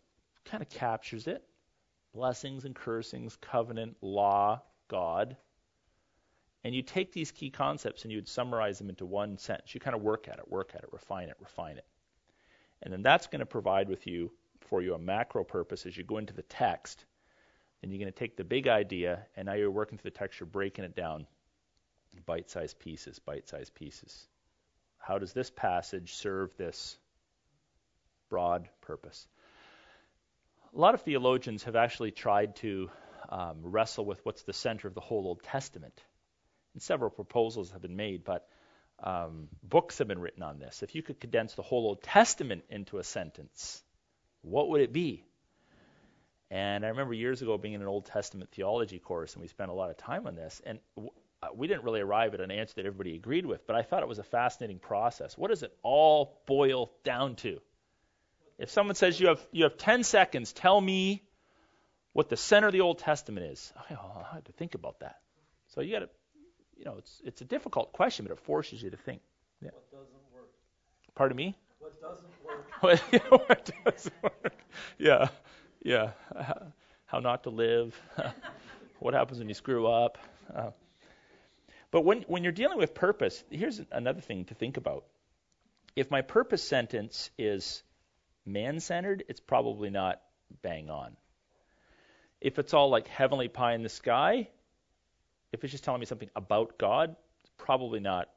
kind 0.46 0.62
of 0.62 0.70
captures 0.70 1.28
it. 1.28 1.44
Blessings 2.14 2.64
and 2.64 2.76
cursings, 2.76 3.36
covenant, 3.42 3.98
law, 4.02 4.62
God. 4.88 5.36
And 6.66 6.74
you 6.74 6.82
take 6.82 7.14
these 7.14 7.32
key 7.32 7.52
concepts 7.52 8.02
and 8.02 8.12
you 8.12 8.18
would 8.18 8.28
summarize 8.28 8.80
them 8.80 8.90
into 8.90 9.06
one 9.06 9.38
sentence. 9.38 9.76
You 9.76 9.80
kind 9.80 9.96
of 9.96 10.02
work 10.02 10.28
at 10.28 10.40
it, 10.40 10.50
work 10.50 10.72
at 10.74 10.82
it, 10.82 10.90
refine 10.92 11.30
it, 11.30 11.36
refine 11.40 11.78
it. 11.78 11.86
And 12.82 12.92
then 12.92 13.04
that's 13.04 13.28
going 13.28 13.42
to 13.42 13.46
provide 13.46 13.88
with 13.88 14.08
you 14.08 14.32
for 14.62 14.82
you 14.82 14.96
a 14.96 14.98
macro 14.98 15.44
purpose 15.44 15.86
as 15.86 15.96
you 15.96 16.04
go 16.04 16.18
into 16.18 16.34
the 16.34 16.42
text. 16.42 17.06
Then 17.82 17.92
you're 17.92 18.00
going 18.00 18.12
to 18.12 18.20
take 18.20 18.36
the 18.36 18.44
big 18.44 18.68
idea 18.68 19.28
and 19.38 19.46
now 19.46 19.54
you're 19.54 19.70
working 19.70 20.00
through 20.00 20.10
the 20.10 20.18
text, 20.18 20.40
you're 20.40 20.48
breaking 20.48 20.86
it 20.86 20.96
down 20.96 21.28
bite-sized 22.26 22.80
pieces, 22.80 23.20
bite-sized 23.20 23.76
pieces. 23.76 24.28
How 24.98 25.20
does 25.20 25.34
this 25.34 25.52
passage 25.52 26.16
serve 26.16 26.50
this 26.58 26.98
broad 28.28 28.68
purpose? 28.82 29.28
A 30.76 30.80
lot 30.80 30.96
of 30.96 31.02
theologians 31.02 31.66
have 31.66 31.76
actually 31.76 32.10
tried 32.10 32.56
to 32.56 32.90
um, 33.30 33.58
wrestle 33.62 34.06
with 34.06 34.26
what's 34.26 34.42
the 34.42 34.54
center 34.54 34.88
of 34.88 34.96
the 34.96 35.02
whole 35.02 35.28
Old 35.28 35.44
Testament. 35.44 36.02
And 36.76 36.82
several 36.82 37.10
proposals 37.10 37.72
have 37.72 37.82
been 37.82 37.96
made, 37.96 38.24
but 38.24 38.48
um, 39.02 39.48
books 39.64 39.98
have 39.98 40.08
been 40.08 40.20
written 40.20 40.44
on 40.44 40.60
this. 40.60 40.84
If 40.84 40.94
you 40.94 41.02
could 41.02 41.20
condense 41.20 41.54
the 41.54 41.62
whole 41.62 41.88
Old 41.88 42.04
Testament 42.04 42.66
into 42.70 42.98
a 42.98 43.04
sentence, 43.04 43.82
what 44.42 44.70
would 44.70 44.82
it 44.82 44.92
be? 44.92 45.24
And 46.52 46.86
I 46.86 46.90
remember 46.90 47.14
years 47.14 47.42
ago 47.42 47.58
being 47.58 47.74
in 47.74 47.82
an 47.82 47.88
Old 47.88 48.06
Testament 48.06 48.52
theology 48.52 49.00
course, 49.00 49.34
and 49.34 49.42
we 49.42 49.48
spent 49.48 49.72
a 49.72 49.74
lot 49.74 49.90
of 49.90 49.98
time 49.98 50.28
on 50.28 50.36
this. 50.36 50.62
And 50.66 50.80
w- 50.96 51.12
uh, 51.42 51.48
we 51.56 51.68
didn't 51.68 51.84
really 51.84 52.02
arrive 52.02 52.34
at 52.34 52.42
an 52.42 52.52
answer 52.52 52.76
that 52.76 52.86
everybody 52.86 53.16
agreed 53.16 53.46
with, 53.46 53.66
but 53.66 53.76
I 53.76 53.82
thought 53.82 54.04
it 54.04 54.10
was 54.10 54.20
a 54.20 54.24
fascinating 54.24 54.80
process. 54.80 55.38
What 55.38 55.50
does 55.50 55.64
it 55.64 55.76
all 55.82 56.42
boil 56.46 56.92
down 57.04 57.36
to? 57.38 57.60
If 58.58 58.70
someone 58.70 58.96
says 58.96 59.20
you 59.20 59.28
have 59.28 59.46
you 59.52 59.64
have 59.64 59.78
10 59.78 60.04
seconds, 60.04 60.54
tell 60.54 60.80
me 60.80 61.24
what 62.14 62.30
the 62.30 62.38
center 62.38 62.68
of 62.68 62.74
the 62.74 62.82
Old 62.82 63.00
Testament 63.00 63.48
is. 63.48 63.74
I 63.90 64.34
have 64.34 64.44
to 64.46 64.52
think 64.54 64.76
about 64.76 65.00
that. 65.00 65.18
So 65.70 65.82
you 65.82 65.92
got 65.92 66.00
to, 66.00 66.10
you 66.78 66.86
know, 66.86 66.96
it's 66.98 67.22
it's 67.24 67.42
a 67.42 67.46
difficult 67.46 67.94
question, 67.94 68.26
but 68.26 68.32
it 68.32 68.40
forces 68.40 68.82
you 68.82 68.90
to 68.90 68.98
think. 68.98 69.22
Yeah. 69.62 69.70
What 69.74 69.92
doesn't 69.92 70.34
work? 70.34 70.50
Pardon 71.16 71.38
me? 71.38 71.56
What 71.80 72.02
doesn't 72.02 72.30
work? 72.46 72.70
what 73.48 73.72
doesn't 73.86 74.24
work? 74.24 74.58
Yeah, 74.98 75.28
yeah. 75.84 76.12
How 77.06 77.20
not 77.20 77.44
to 77.44 77.50
live? 77.50 78.00
what 79.00 79.14
happens 79.14 79.40
when 79.40 79.48
you 79.48 79.54
screw 79.54 79.88
up? 79.88 80.18
Uh, 80.54 80.72
but 81.92 82.02
when, 82.02 82.24
when 82.24 82.44
you're 82.44 82.52
dealing 82.52 82.78
with 82.78 82.94
purpose, 82.94 83.42
here's 83.50 83.82
another 83.92 84.20
thing 84.20 84.46
to 84.46 84.54
think 84.54 84.78
about. 84.78 85.06
If 85.96 86.12
my 86.12 86.22
purpose 86.22 86.62
sentence 86.62 87.30
is 87.38 87.84
man 88.46 88.80
centered, 88.80 89.24
it's 89.30 89.40
probably 89.40 89.90
not 89.90 90.22
bang 90.62 90.90
on. 90.90 91.16
If 92.42 92.60
it's 92.60 92.74
all 92.74 92.90
like 92.90 93.08
heavenly 93.08 93.48
pie 93.48 93.76
in 93.76 93.84
the 93.84 93.90
sky, 93.90 94.50
if 95.56 95.64
it's 95.64 95.72
just 95.72 95.86
telling 95.86 96.02
me 96.02 96.06
something 96.06 96.30
about 96.36 96.78
God, 96.78 97.16
probably 97.58 98.02
not, 98.02 98.30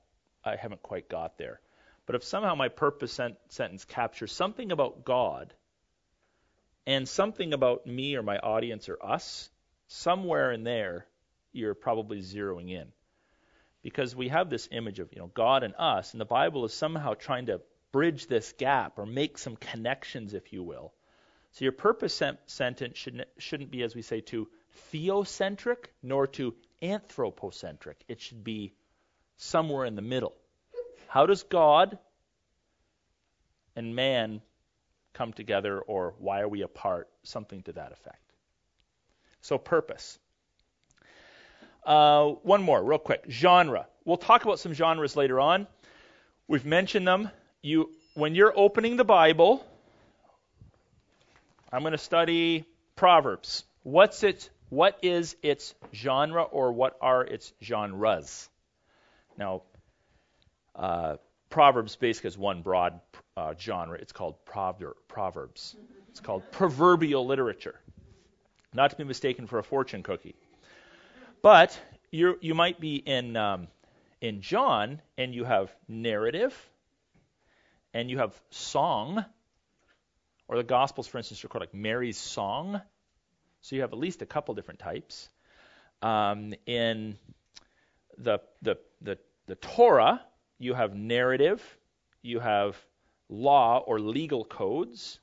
I 0.45 0.55
haven't 0.55 0.83
quite 0.83 1.09
got 1.09 1.37
there. 1.37 1.61
But 2.07 2.15
if 2.15 2.23
somehow 2.23 2.55
my 2.55 2.69
purpose 2.69 3.13
sent- 3.13 3.37
sentence 3.49 3.85
captures 3.85 4.33
something 4.33 4.71
about 4.71 5.05
God 5.05 5.53
and 6.87 7.09
something 7.09 7.53
about 7.53 7.87
me 7.87 8.15
or 8.15 8.23
my 8.23 8.39
audience 8.39 8.89
or 8.89 9.05
us, 9.05 9.51
somewhere 9.89 10.53
in 10.53 10.63
there, 10.63 11.07
you're 11.53 11.75
probably 11.75 12.21
zeroing 12.21 12.71
in 12.71 12.93
because 13.83 14.15
we 14.15 14.29
have 14.29 14.49
this 14.49 14.69
image 14.71 15.01
of 15.01 15.13
you 15.13 15.19
know 15.19 15.31
God 15.35 15.65
and 15.65 15.75
us, 15.77 16.13
and 16.13 16.21
the 16.21 16.25
Bible 16.25 16.65
is 16.65 16.73
somehow 16.73 17.15
trying 17.15 17.47
to 17.47 17.61
bridge 17.91 18.27
this 18.27 18.53
gap 18.53 18.99
or 18.99 19.07
make 19.07 19.39
some 19.39 19.57
connections, 19.57 20.35
if 20.35 20.53
you 20.53 20.63
will. 20.63 20.93
So 21.53 21.65
your 21.65 21.73
purpose 21.73 22.23
sentence 22.47 22.99
shouldn't, 22.99 23.29
shouldn't 23.39 23.71
be, 23.71 23.83
as 23.83 23.95
we 23.95 24.03
say, 24.03 24.21
too 24.21 24.49
theocentric 24.93 25.87
nor 26.03 26.27
too 26.27 26.55
anthropocentric. 26.83 28.03
It 28.09 28.21
should 28.21 28.45
be 28.45 28.73
somewhere 29.37 29.85
in 29.85 29.95
the 29.95 30.03
middle. 30.03 30.35
How 31.09 31.27
does 31.27 31.43
God 31.43 31.99
and 33.77 33.95
man 33.95 34.43
come 35.15 35.33
together, 35.33 35.81
or 35.81 36.15
why 36.19 36.41
are 36.41 36.49
we 36.49 36.63
apart? 36.63 37.09
Something 37.23 37.63
to 37.63 37.73
that 37.73 37.93
effect. 37.93 38.23
So, 39.41 39.59
purpose. 39.59 40.19
Uh, 41.85 42.31
one 42.43 42.63
more, 42.63 42.83
real 42.83 42.99
quick. 42.99 43.25
Genre. 43.29 43.87
We'll 44.05 44.17
talk 44.17 44.45
about 44.45 44.59
some 44.59 44.75
genres 44.75 45.17
later 45.17 45.41
on. 45.41 45.67
We've 46.47 46.65
mentioned 46.65 47.07
them. 47.07 47.31
You, 47.63 47.91
when 48.15 48.35
you're 48.35 48.53
opening 48.57 48.97
the 48.97 49.05
Bible, 49.05 49.65
I'm 51.73 51.81
going 51.83 51.93
to 51.93 51.99
study 51.99 52.65
Proverbs. 52.97 53.65
What's 53.83 54.23
it? 54.23 54.51
What 54.71 54.99
is 55.03 55.37
its 55.43 55.75
genre, 55.95 56.43
or 56.43 56.73
what 56.73 56.97
are 57.01 57.25
its 57.25 57.53
genres? 57.63 58.49
Now, 59.39 59.63
uh, 60.75 61.17
Proverbs 61.49 61.97
basically 61.97 62.29
has 62.29 62.39
one 62.39 62.63
broad 62.63 63.01
uh, 63.37 63.55
genre. 63.59 63.99
It's 63.99 64.13
called 64.13 64.35
Proverbs. 64.45 65.77
It's 66.11 66.21
called 66.21 66.51
proverbial 66.53 67.25
literature, 67.27 67.81
not 68.75 68.91
to 68.91 68.97
be 68.97 69.05
mistaken 69.05 69.47
for 69.47 69.59
a 69.59 69.63
fortune 69.63 70.03
cookie. 70.03 70.35
But 71.43 71.79
you 72.11 72.37
you 72.41 72.55
might 72.55 72.81
be 72.81 72.97
in 72.97 73.37
um, 73.37 73.69
in 74.21 74.41
John, 74.43 75.01
and 75.17 75.35
you 75.35 75.45
have 75.45 75.75
narrative, 75.87 76.55
and 77.95 78.11
you 78.11 78.19
have 78.19 78.39
song, 78.51 79.25
or 80.49 80.57
the 80.57 80.65
Gospels, 80.65 81.07
for 81.07 81.19
instance, 81.19 81.43
called 81.49 81.63
like 81.63 81.75
Mary's 81.75 82.19
song. 82.19 82.83
So 83.63 83.77
you 83.77 83.83
have 83.83 83.93
at 83.93 83.99
least 83.99 84.23
a 84.23 84.27
couple 84.27 84.55
different 84.55 84.81
types. 84.81 85.29
Um, 86.03 86.55
in 86.67 87.17
the, 88.17 88.41
the 88.63 88.79
the 89.01 89.19
the 89.47 89.57
Torah, 89.57 90.21
you 90.59 90.75
have 90.75 90.95
narrative, 90.95 91.63
you 92.23 92.41
have 92.41 92.77
law 93.29 93.79
or 93.79 93.99
legal 93.99 94.45
codes, 94.45 95.21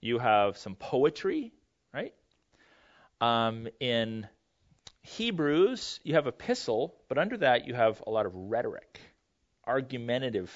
you 0.00 0.18
have 0.18 0.56
some 0.56 0.74
poetry, 0.74 1.52
right? 1.92 2.14
Um, 3.20 3.68
in 3.80 4.26
Hebrews, 5.02 6.00
you 6.02 6.14
have 6.14 6.26
epistle, 6.26 6.94
but 7.08 7.18
under 7.18 7.36
that 7.38 7.66
you 7.66 7.74
have 7.74 8.02
a 8.06 8.10
lot 8.10 8.26
of 8.26 8.34
rhetoric, 8.34 9.00
argumentative 9.66 10.52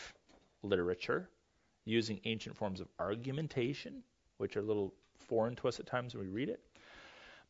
literature, 0.62 1.28
using 1.85 2.20
ancient 2.24 2.57
forms 2.57 2.81
of 2.81 2.89
argumentation, 2.99 4.03
which 4.37 4.57
are 4.57 4.61
a 4.61 4.65
little 4.65 4.93
foreign 5.28 5.57
to 5.57 5.69
us 5.69 5.81
at 5.81 5.87
times 5.87 6.15
when 6.15 6.24
we 6.24 6.31
read 6.31 6.49
it. 6.49 6.61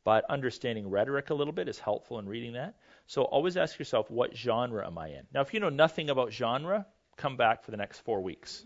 But 0.04 0.24
understanding 0.30 0.88
rhetoric 0.88 1.30
a 1.30 1.34
little 1.34 1.52
bit 1.52 1.68
is 1.68 1.78
helpful 1.78 2.18
in 2.18 2.28
reading 2.28 2.54
that. 2.54 2.74
So 3.06 3.22
always 3.22 3.56
ask 3.56 3.78
yourself, 3.78 4.10
what 4.10 4.36
genre 4.36 4.86
am 4.86 4.96
I 4.96 5.08
in? 5.08 5.26
Now, 5.34 5.42
if 5.42 5.52
you 5.52 5.60
know 5.60 5.68
nothing 5.68 6.10
about 6.10 6.32
genre, 6.32 6.86
come 7.16 7.36
back 7.36 7.64
for 7.64 7.70
the 7.70 7.76
next 7.76 8.00
four 8.00 8.22
weeks. 8.22 8.64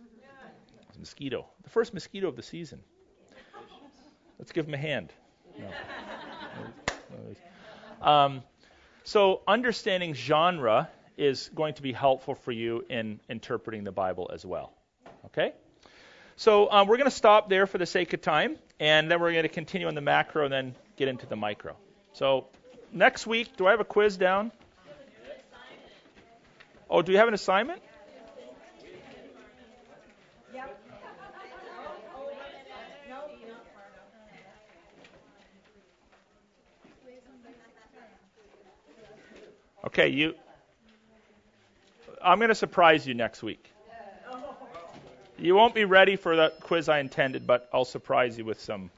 It's 0.89 0.99
mosquito, 0.99 1.47
the 1.65 1.71
first 1.71 1.93
mosquito 1.93 2.29
of 2.29 2.37
the 2.37 2.43
season. 2.43 2.81
Let's 4.39 4.53
give 4.53 4.67
him 4.69 4.75
a 4.75 4.79
hand. 4.79 5.13
No. 5.59 5.67
Um, 8.09 8.43
so 9.03 9.43
understanding 9.47 10.15
genre 10.15 10.89
is 11.17 11.51
going 11.55 11.75
to 11.75 11.83
be 11.83 11.93
helpful 11.93 12.35
for 12.35 12.53
you 12.53 12.85
in 12.89 13.21
interpreting 13.29 13.85
the 13.85 13.93
Bible 13.93 14.31
as 14.33 14.45
well. 14.45 14.73
Okay? 15.27 15.53
So 16.37 16.71
um, 16.71 16.89
we're 16.89 16.97
going 16.97 17.11
to 17.11 17.17
stop 17.17 17.49
there 17.49 17.67
for 17.67 17.79
the 17.79 17.87
sake 17.87 18.13
of 18.13 18.21
time, 18.21 18.57
and 18.81 19.11
then 19.11 19.21
we're 19.21 19.33
going 19.33 19.45
to 19.45 19.49
continue 19.49 19.87
on 19.87 19.95
the 19.95 20.01
macro 20.01 20.45
and 20.45 20.53
then 20.53 20.75
get 20.97 21.09
into 21.09 21.27
the 21.27 21.37
micro. 21.37 21.77
So 22.13 22.47
next 22.93 23.27
week, 23.27 23.57
do 23.57 23.67
I 23.67 23.71
have 23.71 23.81
a 23.81 23.85
quiz 23.85 24.17
down? 24.17 24.53
Oh, 26.89 27.03
do 27.03 27.13
you 27.13 27.19
have 27.19 27.29
an 27.29 27.35
assignment? 27.35 27.83
Okay, 39.87 40.09
you. 40.09 40.35
I'm 42.23 42.39
going 42.39 42.49
to 42.49 42.55
surprise 42.55 43.07
you 43.07 43.15
next 43.15 43.43
week. 43.43 43.71
You 45.39 45.55
won't 45.55 45.75
be 45.75 45.85
ready 45.85 46.17
for 46.17 46.35
the 46.35 46.53
quiz 46.61 46.89
I 46.89 47.01
intended, 47.01 47.47
but 47.47 47.69
I'll 47.73 47.85
surprise 47.85 48.39
you 48.39 48.45
with 48.45 48.61
some 48.61 48.91